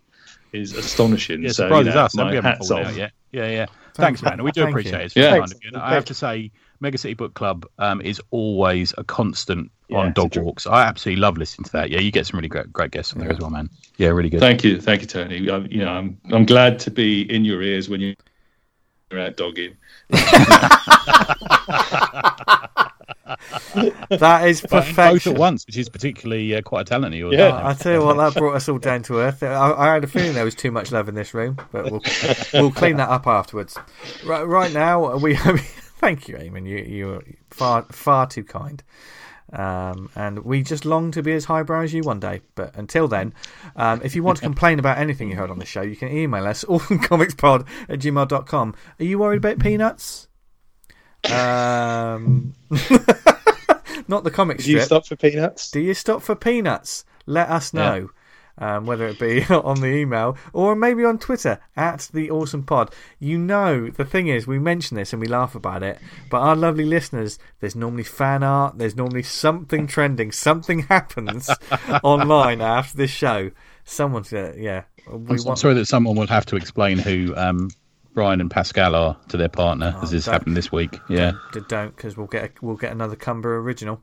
is 0.52 0.72
astonishing. 0.72 1.42
Yeah, 1.42 1.48
so 1.48 1.64
surprises 1.64 1.88
you 1.88 1.94
know, 1.94 2.04
us. 2.04 2.16
My 2.16 2.40
hats 2.40 2.70
off. 2.70 2.96
Yeah, 2.96 3.10
yeah, 3.32 3.50
yeah. 3.50 3.66
Thanks, 3.94 4.22
man. 4.22 4.42
We 4.42 4.52
do 4.52 4.62
Thank 4.62 4.72
appreciate 4.72 4.92
you. 4.92 4.98
it. 4.98 5.04
It's 5.06 5.16
yeah. 5.16 5.38
Kind 5.38 5.52
of 5.52 5.64
you. 5.64 5.70
I 5.74 5.94
have 5.94 6.04
to 6.06 6.14
say, 6.14 6.52
Mega 6.78 6.96
City 6.96 7.14
Book 7.14 7.34
Club 7.34 7.66
um, 7.78 8.00
is 8.00 8.22
always 8.30 8.94
a 8.96 9.02
constant 9.02 9.72
yeah, 9.88 9.98
on 9.98 10.12
dog 10.12 10.36
walks. 10.36 10.66
I 10.66 10.84
absolutely 10.84 11.20
love 11.20 11.36
listening 11.36 11.64
to 11.64 11.72
that. 11.72 11.90
Yeah, 11.90 11.98
you 11.98 12.12
get 12.12 12.26
some 12.26 12.38
really 12.38 12.48
great, 12.48 12.72
great 12.72 12.92
guests 12.92 13.12
on 13.12 13.18
there 13.18 13.32
as 13.32 13.40
well, 13.40 13.50
man. 13.50 13.68
Yeah, 13.98 14.08
really 14.08 14.30
good. 14.30 14.40
Thank 14.40 14.62
you, 14.62 14.80
thank 14.80 15.02
you, 15.02 15.08
Tony. 15.08 15.50
I'm, 15.50 15.66
you 15.66 15.84
know, 15.84 15.90
I'm 15.90 16.20
I'm 16.30 16.46
glad 16.46 16.78
to 16.80 16.90
be 16.92 17.22
in 17.22 17.44
your 17.44 17.62
ears 17.62 17.88
when 17.88 18.00
you're 18.00 19.20
out 19.20 19.36
dogging. 19.36 19.76
that 24.10 24.48
is 24.48 24.60
perfection. 24.60 24.94
Both 24.94 25.26
at 25.26 25.38
once, 25.38 25.66
which 25.66 25.76
is 25.76 25.88
particularly 25.88 26.54
uh, 26.54 26.62
quite 26.62 26.82
a 26.82 26.84
talent. 26.84 27.14
Yours, 27.14 27.34
yeah, 27.36 27.60
I 27.66 27.74
tell 27.74 27.92
you 27.92 28.04
what, 28.04 28.16
that 28.16 28.34
brought 28.34 28.54
us 28.56 28.68
all 28.68 28.78
down 28.78 29.02
to 29.04 29.18
earth. 29.18 29.42
I, 29.42 29.72
I, 29.72 29.94
had 29.94 30.04
a 30.04 30.06
feeling 30.06 30.34
there 30.34 30.44
was 30.44 30.54
too 30.54 30.70
much 30.70 30.92
love 30.92 31.08
in 31.08 31.14
this 31.14 31.34
room, 31.34 31.58
but 31.72 31.90
we'll 31.90 32.02
we'll 32.52 32.70
clean 32.70 32.96
that 32.96 33.08
up 33.08 33.26
afterwards. 33.26 33.78
Right, 34.24 34.42
right 34.42 34.72
now 34.72 35.16
we. 35.16 35.36
Thank 36.00 36.28
you, 36.28 36.36
Eamonn. 36.36 36.66
You 36.66 36.78
you're 36.78 37.22
far 37.50 37.82
far 37.90 38.26
too 38.26 38.44
kind. 38.44 38.82
Um, 39.52 40.10
and 40.14 40.40
we 40.40 40.62
just 40.62 40.84
long 40.84 41.10
to 41.12 41.22
be 41.22 41.32
as 41.32 41.46
highbrow 41.46 41.82
as 41.82 41.92
you 41.92 42.02
one 42.02 42.20
day. 42.20 42.40
But 42.54 42.76
until 42.76 43.08
then, 43.08 43.34
um, 43.76 44.00
if 44.04 44.14
you 44.14 44.22
want 44.22 44.38
to 44.38 44.44
complain 44.44 44.78
about 44.78 44.98
anything 44.98 45.28
you 45.28 45.36
heard 45.36 45.50
on 45.50 45.58
the 45.58 45.66
show, 45.66 45.82
you 45.82 45.96
can 45.96 46.08
email 46.08 46.46
us 46.46 46.64
allcomicspod 46.68 47.66
at 47.88 47.98
gmail.com. 47.98 48.74
Are 48.98 49.04
you 49.04 49.18
worried 49.18 49.38
about 49.38 49.58
peanuts? 49.58 50.28
Um, 51.24 52.54
not 54.08 54.24
the 54.24 54.30
comic 54.32 54.60
strip. 54.60 54.74
Do 54.74 54.78
you 54.78 54.80
stop 54.80 55.06
for 55.06 55.16
peanuts? 55.16 55.70
Do 55.70 55.80
you 55.80 55.94
stop 55.94 56.22
for 56.22 56.34
peanuts? 56.34 57.04
Let 57.26 57.48
us 57.48 57.74
know. 57.74 57.96
Yeah 57.96 58.06
um, 58.60 58.86
whether 58.86 59.08
it 59.08 59.18
be 59.18 59.44
on 59.50 59.80
the 59.80 59.88
email 59.88 60.36
or 60.52 60.76
maybe 60.76 61.04
on 61.04 61.18
Twitter 61.18 61.58
at 61.76 62.10
the 62.12 62.30
Awesome 62.30 62.62
Pod. 62.62 62.94
You 63.18 63.38
know, 63.38 63.90
the 63.90 64.04
thing 64.04 64.28
is, 64.28 64.46
we 64.46 64.58
mention 64.58 64.96
this 64.96 65.12
and 65.12 65.20
we 65.20 65.28
laugh 65.28 65.54
about 65.54 65.82
it, 65.82 65.98
but 66.30 66.40
our 66.40 66.54
lovely 66.54 66.84
listeners, 66.84 67.38
there's 67.60 67.74
normally 67.74 68.04
fan 68.04 68.42
art, 68.42 68.78
there's 68.78 68.96
normally 68.96 69.22
something 69.22 69.86
trending, 69.86 70.30
something 70.30 70.80
happens 70.80 71.50
online 72.02 72.60
after 72.60 72.96
this 72.96 73.10
show. 73.10 73.50
Someone's, 73.84 74.32
uh, 74.32 74.54
yeah. 74.56 74.84
We 75.08 75.38
I'm, 75.38 75.44
want... 75.44 75.58
sorry 75.58 75.74
that 75.74 75.86
someone 75.86 76.16
will 76.16 76.26
have 76.26 76.46
to 76.46 76.56
explain 76.56 76.98
who 76.98 77.34
um, 77.36 77.70
Brian 78.14 78.40
and 78.40 78.50
Pascal 78.50 78.94
are 78.94 79.16
to 79.28 79.36
their 79.36 79.48
partner, 79.48 79.94
as 80.02 80.10
has 80.12 80.24
don't- 80.24 80.32
happened 80.32 80.56
this 80.56 80.70
week. 80.72 80.98
Yeah. 81.08 81.32
D- 81.52 81.60
Don't 81.68 81.94
because 81.94 82.16
we'll 82.16 82.26
get 82.26 82.44
a, 82.44 82.50
we'll 82.60 82.76
get 82.76 82.92
another 82.92 83.16
Cumber 83.16 83.58
original. 83.60 84.00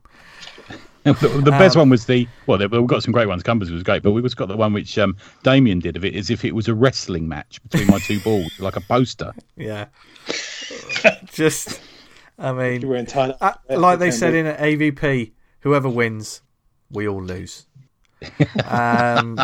the, 1.03 1.13
the 1.13 1.51
best 1.51 1.75
Um, 1.75 1.81
one 1.81 1.89
was 1.89 2.05
the 2.05 2.27
well, 2.47 2.57
there- 2.57 2.69
we've 2.69 2.85
got 2.87 3.03
some 3.03 3.11
great 3.11 3.27
ones. 3.27 3.43
Cumbers 3.43 3.69
was 3.71 3.83
great, 3.83 4.03
but 4.03 4.11
we've 4.11 4.35
got 4.35 4.47
the 4.47 4.57
one 4.57 4.73
which 4.73 4.97
um, 4.97 5.15
Damien 5.43 5.79
did 5.79 5.95
of 5.97 6.05
it 6.05 6.15
as 6.15 6.29
if 6.29 6.43
it 6.45 6.55
was 6.55 6.67
a 6.67 6.73
wrestling 6.73 7.27
match 7.27 7.61
between 7.63 7.87
my 7.87 7.99
two 7.99 8.19
balls, 8.21 8.51
like 8.59 8.75
a 8.75 8.81
poster. 8.81 9.33
Yeah. 9.55 9.85
Just, 11.31 11.79
I 12.39 12.51
mean, 12.53 12.81
You 12.81 12.87
were 12.87 12.95
in 12.95 13.05
Thailand. 13.05 13.37
Uh, 13.41 13.53
like 13.69 13.99
they 13.99 14.11
said 14.11 14.33
in 14.33 14.45
AVP, 14.45 15.31
whoever 15.61 15.89
wins, 15.89 16.41
we 16.91 17.07
all 17.07 17.21
lose. 17.23 17.65
Um, 18.65 19.37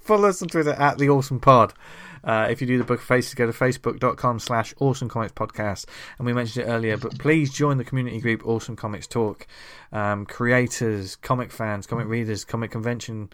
follow 0.00 0.28
us 0.28 0.42
on 0.42 0.48
Twitter 0.48 0.72
at 0.72 0.98
the 0.98 1.08
Awesome 1.10 1.40
Pod. 1.40 1.72
Uh, 2.24 2.48
if 2.50 2.60
you 2.60 2.66
do 2.66 2.78
the 2.78 2.84
Book 2.84 3.00
of 3.00 3.06
Faces, 3.06 3.34
go 3.34 3.46
to 3.46 3.52
facebook.com 3.52 4.38
slash 4.38 4.74
awesome 4.78 5.08
comics 5.08 5.32
podcast. 5.32 5.86
And 6.18 6.26
we 6.26 6.32
mentioned 6.32 6.66
it 6.66 6.70
earlier, 6.70 6.96
but 6.96 7.18
please 7.18 7.52
join 7.52 7.78
the 7.78 7.84
community 7.84 8.20
group 8.20 8.46
Awesome 8.46 8.76
Comics 8.76 9.06
Talk. 9.06 9.46
Um, 9.92 10.26
creators, 10.26 11.16
comic 11.16 11.50
fans, 11.52 11.86
comic 11.86 12.06
readers, 12.06 12.44
comic 12.44 12.70
convention 12.70 13.30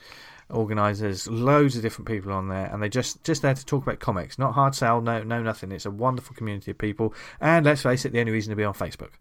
organizers, 0.51 1.27
loads 1.29 1.77
of 1.77 1.83
different 1.83 2.09
people 2.09 2.33
on 2.33 2.49
there, 2.49 2.67
and 2.67 2.83
they 2.83 2.89
just 2.89 3.23
just 3.25 3.43
there 3.43 3.55
to 3.55 3.65
talk 3.65 3.83
about 3.83 3.99
comics, 4.01 4.39
not 4.39 4.55
hard 4.55 4.75
sell, 4.75 5.01
no 5.01 5.23
no 5.23 5.43
nothing. 5.43 5.73
It's 5.73 5.87
a 5.87 5.91
wonderful 5.91 6.37
community 6.37 6.71
of 6.71 6.79
people, 6.79 7.15
and 7.41 7.65
let's 7.65 7.83
face 7.83 8.05
it, 8.05 8.13
the 8.13 8.21
only 8.21 8.33
reason 8.33 8.51
to 8.51 8.57
be 8.57 8.65
on 8.65 8.75
Facebook. 8.75 9.13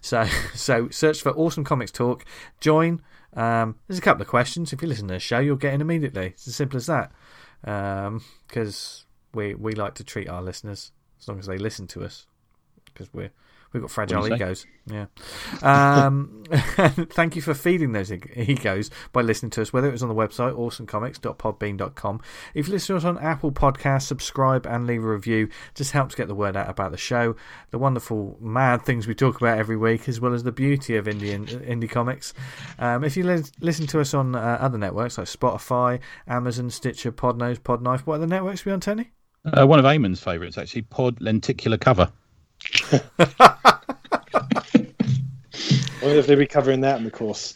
So 0.00 0.26
so 0.54 0.88
search 0.90 1.22
for 1.22 1.32
Awesome 1.32 1.64
Comics 1.64 1.90
Talk, 1.92 2.24
join. 2.60 3.02
Um, 3.34 3.76
there's 3.88 3.98
a 3.98 4.02
couple 4.02 4.22
of 4.22 4.28
questions. 4.28 4.72
If 4.72 4.82
you 4.82 4.88
listen 4.88 5.08
to 5.08 5.14
the 5.14 5.20
show, 5.20 5.40
you'll 5.40 5.56
get 5.56 5.74
in 5.74 5.80
immediately. 5.80 6.26
It's 6.26 6.46
as 6.46 6.56
simple 6.56 6.76
as 6.76 6.86
that. 6.86 7.10
Um, 7.64 8.22
because 8.46 9.06
we 9.32 9.54
we 9.54 9.72
like 9.72 9.94
to 9.94 10.04
treat 10.04 10.28
our 10.28 10.42
listeners 10.42 10.92
as 11.18 11.28
long 11.28 11.38
as 11.38 11.46
they 11.46 11.58
listen 11.58 11.86
to 11.88 12.04
us, 12.04 12.26
because 12.84 13.12
we're 13.12 13.32
we've 13.74 13.82
got 13.82 13.90
fragile 13.90 14.32
egos. 14.32 14.66
Yeah. 14.86 15.06
Um, 15.62 16.44
thank 16.50 17.36
you 17.36 17.42
for 17.42 17.52
feeding 17.54 17.92
those 17.92 18.12
egos 18.12 18.90
by 19.12 19.22
listening 19.22 19.50
to 19.50 19.62
us, 19.62 19.72
whether 19.72 19.88
it 19.88 19.92
was 19.92 20.02
on 20.02 20.08
the 20.08 20.14
website 20.14 20.54
awesomecomics.podbean.com. 20.54 22.20
If 22.54 22.68
you 22.68 22.72
listen 22.72 22.94
to 22.94 22.98
us 22.98 23.04
on 23.04 23.18
Apple 23.18 23.50
Podcasts, 23.50 24.02
subscribe 24.02 24.64
and 24.64 24.86
leave 24.86 25.02
a 25.02 25.08
review. 25.08 25.48
Just 25.74 25.92
helps 25.92 26.14
get 26.14 26.28
the 26.28 26.34
word 26.34 26.56
out 26.56 26.70
about 26.70 26.92
the 26.92 26.96
show, 26.96 27.34
the 27.70 27.78
wonderful 27.78 28.38
mad 28.40 28.82
things 28.82 29.06
we 29.06 29.14
talk 29.14 29.40
about 29.40 29.58
every 29.58 29.76
week, 29.76 30.08
as 30.08 30.20
well 30.20 30.32
as 30.32 30.44
the 30.44 30.52
beauty 30.52 30.96
of 30.96 31.08
Indian 31.08 31.46
indie 31.46 31.90
comics. 31.90 32.32
Um, 32.78 33.02
if 33.02 33.16
you 33.16 33.24
li- 33.24 33.42
listen 33.60 33.86
to 33.88 34.00
us 34.00 34.14
on 34.14 34.36
uh, 34.36 34.58
other 34.60 34.78
networks 34.78 35.18
like 35.18 35.26
Spotify, 35.26 35.98
Amazon, 36.28 36.70
Stitcher, 36.70 37.10
Podnose, 37.10 37.58
Podknife, 37.58 38.00
what 38.00 38.16
are 38.16 38.18
the 38.18 38.26
networks 38.28 38.64
we 38.64 38.70
on, 38.70 38.80
Tony? 38.80 39.10
Uh, 39.44 39.66
one 39.66 39.78
of 39.78 39.84
Eamonn's 39.84 40.22
favourites, 40.22 40.56
actually, 40.56 40.82
Pod 40.82 41.20
Lenticular 41.20 41.76
Cover. 41.76 42.10
I 42.92 43.78
wonder 46.02 46.18
if 46.18 46.26
they'll 46.26 46.38
be 46.38 46.46
covering 46.46 46.80
that 46.82 46.98
in 46.98 47.04
the 47.04 47.10
course. 47.10 47.54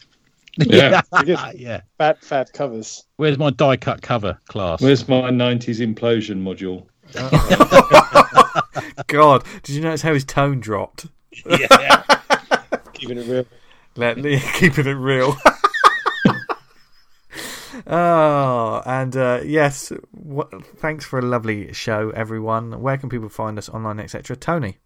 Yeah. 0.57 1.01
yeah. 1.55 1.81
Fat, 1.97 2.23
fat 2.23 2.51
covers. 2.53 3.05
Where's 3.17 3.37
my 3.37 3.49
die 3.51 3.77
cut 3.77 4.01
cover 4.01 4.39
class? 4.47 4.81
Where's 4.81 5.07
my 5.07 5.29
90s 5.29 5.79
implosion 5.79 6.41
module? 6.41 6.85
God, 9.07 9.43
did 9.63 9.75
you 9.75 9.81
notice 9.81 10.01
how 10.01 10.13
his 10.13 10.25
tone 10.25 10.59
dropped? 10.59 11.07
yeah. 11.45 12.03
Keeping 12.93 13.17
it 13.17 13.27
real. 13.27 13.45
Let 13.95 14.17
keeping 14.53 14.85
it 14.85 14.91
real. 14.91 15.35
oh, 17.87 18.81
and 18.85 19.15
uh, 19.15 19.41
yes, 19.43 19.91
w- 20.13 20.63
thanks 20.77 21.05
for 21.05 21.19
a 21.19 21.21
lovely 21.21 21.73
show, 21.73 22.11
everyone. 22.11 22.81
Where 22.81 22.97
can 22.97 23.09
people 23.09 23.29
find 23.29 23.57
us 23.57 23.67
online, 23.69 23.99
etc.? 23.99 24.35
Tony, 24.35 24.77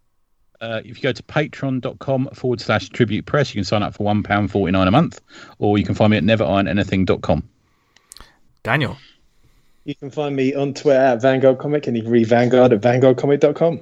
Uh, 0.64 0.80
if 0.85 0.95
you 0.95 1.03
go 1.03 1.11
to 1.11 1.22
patreon.com 1.23 2.30
forward 2.34 2.61
slash 2.61 2.88
tribute 2.88 3.26
press, 3.26 3.53
you 3.53 3.60
can 3.60 3.65
sign 3.65 3.84
up 3.84 3.94
for 3.94 4.06
£1.49 4.06 4.88
a 4.88 4.91
month, 4.91 5.19
or 5.60 5.77
you 5.77 5.84
can 5.84 5.94
find 5.94 6.11
me 6.11 6.15
at 6.18 6.23
neverironanything.com. 6.23 7.44
Daniel, 8.64 8.95
You 9.84 9.94
can 9.94 10.10
find 10.10 10.38
me 10.38 10.56
on 10.56 10.73
Twitter 10.73 10.98
at 10.98 11.22
Vanguard 11.22 11.57
Comic, 11.57 11.88
and 11.88 11.98
you 11.98 12.03
can 12.03 12.11
read 12.14 12.27
Vanguard 12.27 12.72
at 12.72 12.80
vanguardcomic.com. 12.80 13.81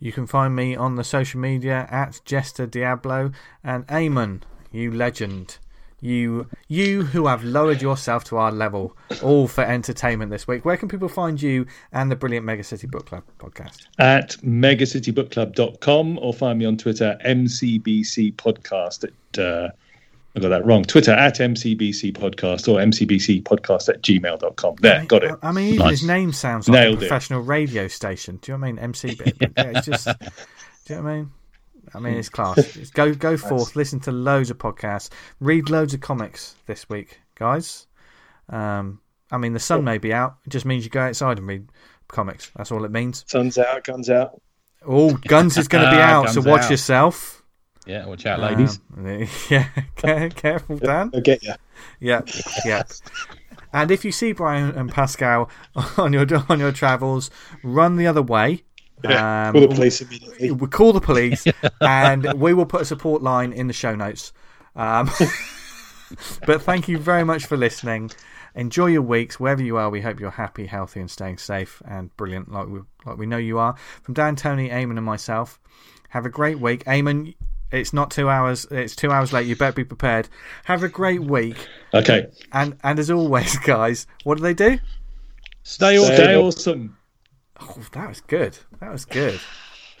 you 0.00 0.10
can 0.10 0.26
find 0.26 0.56
me 0.56 0.74
on 0.74 0.96
the 0.96 1.04
social 1.04 1.38
media 1.38 1.86
at 1.88 2.20
Jester 2.24 2.66
Diablo 2.66 3.30
and 3.62 3.86
Eamonn, 3.86 4.42
you 4.72 4.90
legend. 4.90 5.58
You, 6.00 6.46
you 6.68 7.02
who 7.02 7.26
have 7.26 7.42
lowered 7.42 7.82
yourself 7.82 8.22
to 8.24 8.36
our 8.36 8.52
level, 8.52 8.96
all 9.22 9.48
for 9.48 9.64
entertainment 9.64 10.30
this 10.30 10.46
week. 10.46 10.64
Where 10.64 10.76
can 10.76 10.88
people 10.88 11.08
find 11.08 11.42
you 11.42 11.66
and 11.92 12.08
the 12.10 12.14
brilliant 12.16 12.46
Mega 12.46 12.62
City 12.62 12.86
Book 12.86 13.06
Club 13.06 13.24
podcast? 13.38 13.86
At 13.98 14.36
megacitybookclub.com 14.44 16.18
or 16.18 16.32
find 16.32 16.58
me 16.58 16.64
on 16.66 16.76
Twitter, 16.76 17.18
MCBC 17.24 18.34
Podcast 18.36 19.04
at, 19.04 19.38
uh, 19.38 19.70
I 20.36 20.40
got 20.40 20.50
that 20.50 20.64
wrong, 20.64 20.84
Twitter 20.84 21.10
at 21.12 21.36
MCBC 21.38 22.12
Podcast 22.16 22.68
or 22.68 22.78
MCBC 22.78 23.42
Podcast 23.42 23.88
at 23.88 24.00
gmail.com. 24.02 24.76
There, 24.80 25.04
got 25.06 25.24
it. 25.24 25.34
I 25.42 25.50
mean, 25.50 25.74
even 25.74 25.78
Nice. 25.86 25.90
his 26.00 26.04
name 26.06 26.32
sounds 26.32 26.68
like 26.68 26.80
Nailed 26.80 26.94
a 26.94 26.96
it. 26.98 27.08
professional 27.08 27.40
radio 27.40 27.88
station. 27.88 28.36
Do 28.40 28.52
you 28.52 28.58
know 28.58 28.62
what 28.62 28.68
I 28.68 28.72
mean? 28.72 28.78
MC. 28.78 29.14
But, 29.16 29.38
but 29.40 29.50
yeah, 29.56 29.72
it's 29.78 29.86
just. 29.86 30.04
Do 30.06 30.14
you 30.94 30.96
know 30.96 31.02
what 31.02 31.10
I 31.10 31.16
mean? 31.16 31.30
I 31.94 31.98
mean, 32.00 32.14
it's 32.14 32.28
class. 32.28 32.58
It's 32.76 32.90
go 32.90 33.14
go 33.14 33.36
forth, 33.36 33.76
listen 33.76 34.00
to 34.00 34.12
loads 34.12 34.50
of 34.50 34.58
podcasts, 34.58 35.10
read 35.40 35.70
loads 35.70 35.94
of 35.94 36.00
comics 36.00 36.54
this 36.66 36.88
week, 36.88 37.20
guys. 37.34 37.86
Um, 38.48 39.00
I 39.30 39.36
mean, 39.38 39.52
the 39.52 39.60
sun 39.60 39.84
may 39.84 39.98
be 39.98 40.12
out. 40.12 40.36
It 40.46 40.50
just 40.50 40.64
means 40.64 40.84
you 40.84 40.90
go 40.90 41.00
outside 41.02 41.38
and 41.38 41.46
read 41.46 41.68
comics. 42.08 42.50
That's 42.56 42.72
all 42.72 42.84
it 42.84 42.90
means. 42.90 43.24
Sun's 43.26 43.58
out, 43.58 43.84
guns 43.84 44.08
out. 44.08 44.40
Oh, 44.86 45.12
Guns 45.26 45.56
is 45.58 45.68
going 45.68 45.84
to 45.84 45.90
be 45.90 45.96
Ah, 45.96 46.20
out, 46.22 46.30
so 46.30 46.40
watch 46.40 46.62
out. 46.62 46.70
yourself. 46.70 47.42
Yeah, 47.84 48.06
watch 48.06 48.24
out, 48.26 48.38
ladies. 48.40 48.78
Um, 48.96 49.26
yeah, 49.50 49.68
careful, 50.30 50.76
Dan. 50.76 51.10
They'll 51.10 51.20
get 51.20 51.42
you. 51.42 51.54
Yeah, 52.00 52.20
yeah. 52.64 52.84
And 53.72 53.90
if 53.90 54.04
you 54.04 54.12
see 54.12 54.32
Brian 54.32 54.70
and 54.70 54.90
Pascal 54.90 55.50
on 55.98 56.12
your 56.12 56.26
on 56.48 56.58
your 56.60 56.72
travels, 56.72 57.30
run 57.62 57.96
the 57.96 58.06
other 58.06 58.22
way. 58.22 58.62
Um, 59.04 59.52
Call 59.52 59.60
the 59.62 59.68
police 59.68 60.00
immediately. 60.00 60.50
we 60.50 60.66
call 60.66 60.92
the 60.92 61.00
police, 61.00 61.46
and 61.80 62.32
we 62.34 62.54
will 62.54 62.66
put 62.66 62.82
a 62.82 62.84
support 62.84 63.22
line 63.22 63.52
in 63.52 63.66
the 63.66 63.72
show 63.72 63.94
notes. 63.94 64.32
Um, 64.74 65.10
but 66.46 66.62
thank 66.62 66.88
you 66.88 66.98
very 66.98 67.24
much 67.24 67.46
for 67.46 67.56
listening. 67.56 68.10
Enjoy 68.54 68.86
your 68.86 69.02
weeks 69.02 69.38
wherever 69.38 69.62
you 69.62 69.76
are. 69.76 69.88
We 69.90 70.00
hope 70.00 70.18
you're 70.18 70.30
happy, 70.30 70.66
healthy, 70.66 71.00
and 71.00 71.10
staying 71.10 71.38
safe 71.38 71.80
and 71.86 72.14
brilliant, 72.16 72.50
like 72.50 72.66
we 72.66 72.80
like 73.06 73.18
we 73.18 73.26
know 73.26 73.36
you 73.36 73.58
are. 73.58 73.76
From 74.02 74.14
Dan, 74.14 74.34
Tony, 74.36 74.68
Eamonn, 74.68 74.96
and 74.96 75.04
myself, 75.04 75.60
have 76.08 76.26
a 76.26 76.30
great 76.30 76.58
week. 76.58 76.84
Eamonn, 76.84 77.34
it's 77.70 77.92
not 77.92 78.10
two 78.10 78.28
hours. 78.28 78.66
It's 78.70 78.96
two 78.96 79.12
hours 79.12 79.32
late. 79.32 79.46
You 79.46 79.54
better 79.54 79.72
be 79.72 79.84
prepared. 79.84 80.28
Have 80.64 80.82
a 80.82 80.88
great 80.88 81.22
week. 81.22 81.68
Okay. 81.94 82.26
And 82.52 82.76
and 82.82 82.98
as 82.98 83.10
always, 83.10 83.56
guys, 83.64 84.06
what 84.24 84.38
do 84.38 84.42
they 84.42 84.54
do? 84.54 84.78
Stay 85.62 85.98
all 85.98 86.06
Stay 86.06 86.34
awesome. 86.34 86.97
Oh, 87.60 87.76
that 87.92 88.08
was 88.08 88.20
good. 88.20 88.58
That 88.80 88.92
was 88.92 89.04
good. 89.04 89.40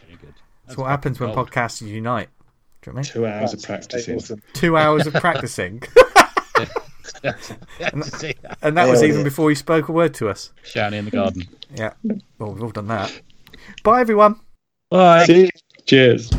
Very 0.06 0.18
good. 0.20 0.34
That's 0.66 0.78
what 0.78 0.88
happens 0.88 1.18
when 1.18 1.32
gold. 1.32 1.50
podcasts 1.50 1.80
unite. 1.80 2.28
Do 2.82 2.90
you 2.90 2.92
know 2.92 2.98
what 3.00 3.14
I 3.14 3.18
mean? 3.18 3.24
Two 3.24 3.26
hours 3.26 3.54
of 3.54 3.62
practicing. 3.62 4.16
awesome. 4.16 4.42
Two 4.52 4.76
hours 4.76 5.06
of 5.06 5.14
practicing. 5.14 5.82
See 7.22 8.34
that? 8.42 8.58
And 8.62 8.76
that 8.76 8.88
was 8.88 9.02
oh, 9.02 9.06
even 9.06 9.24
before 9.24 9.48
he 9.48 9.54
spoke 9.54 9.88
a 9.88 9.92
word 9.92 10.14
to 10.14 10.28
us. 10.28 10.52
Shouting 10.62 11.00
in 11.00 11.04
the 11.06 11.10
garden. 11.10 11.44
Yeah. 11.74 11.94
Well, 12.38 12.52
we've 12.52 12.62
all 12.62 12.70
done 12.70 12.88
that. 12.88 13.20
Bye, 13.82 14.00
everyone. 14.00 14.40
Bye. 14.90 15.50
Cheers. 15.86 16.30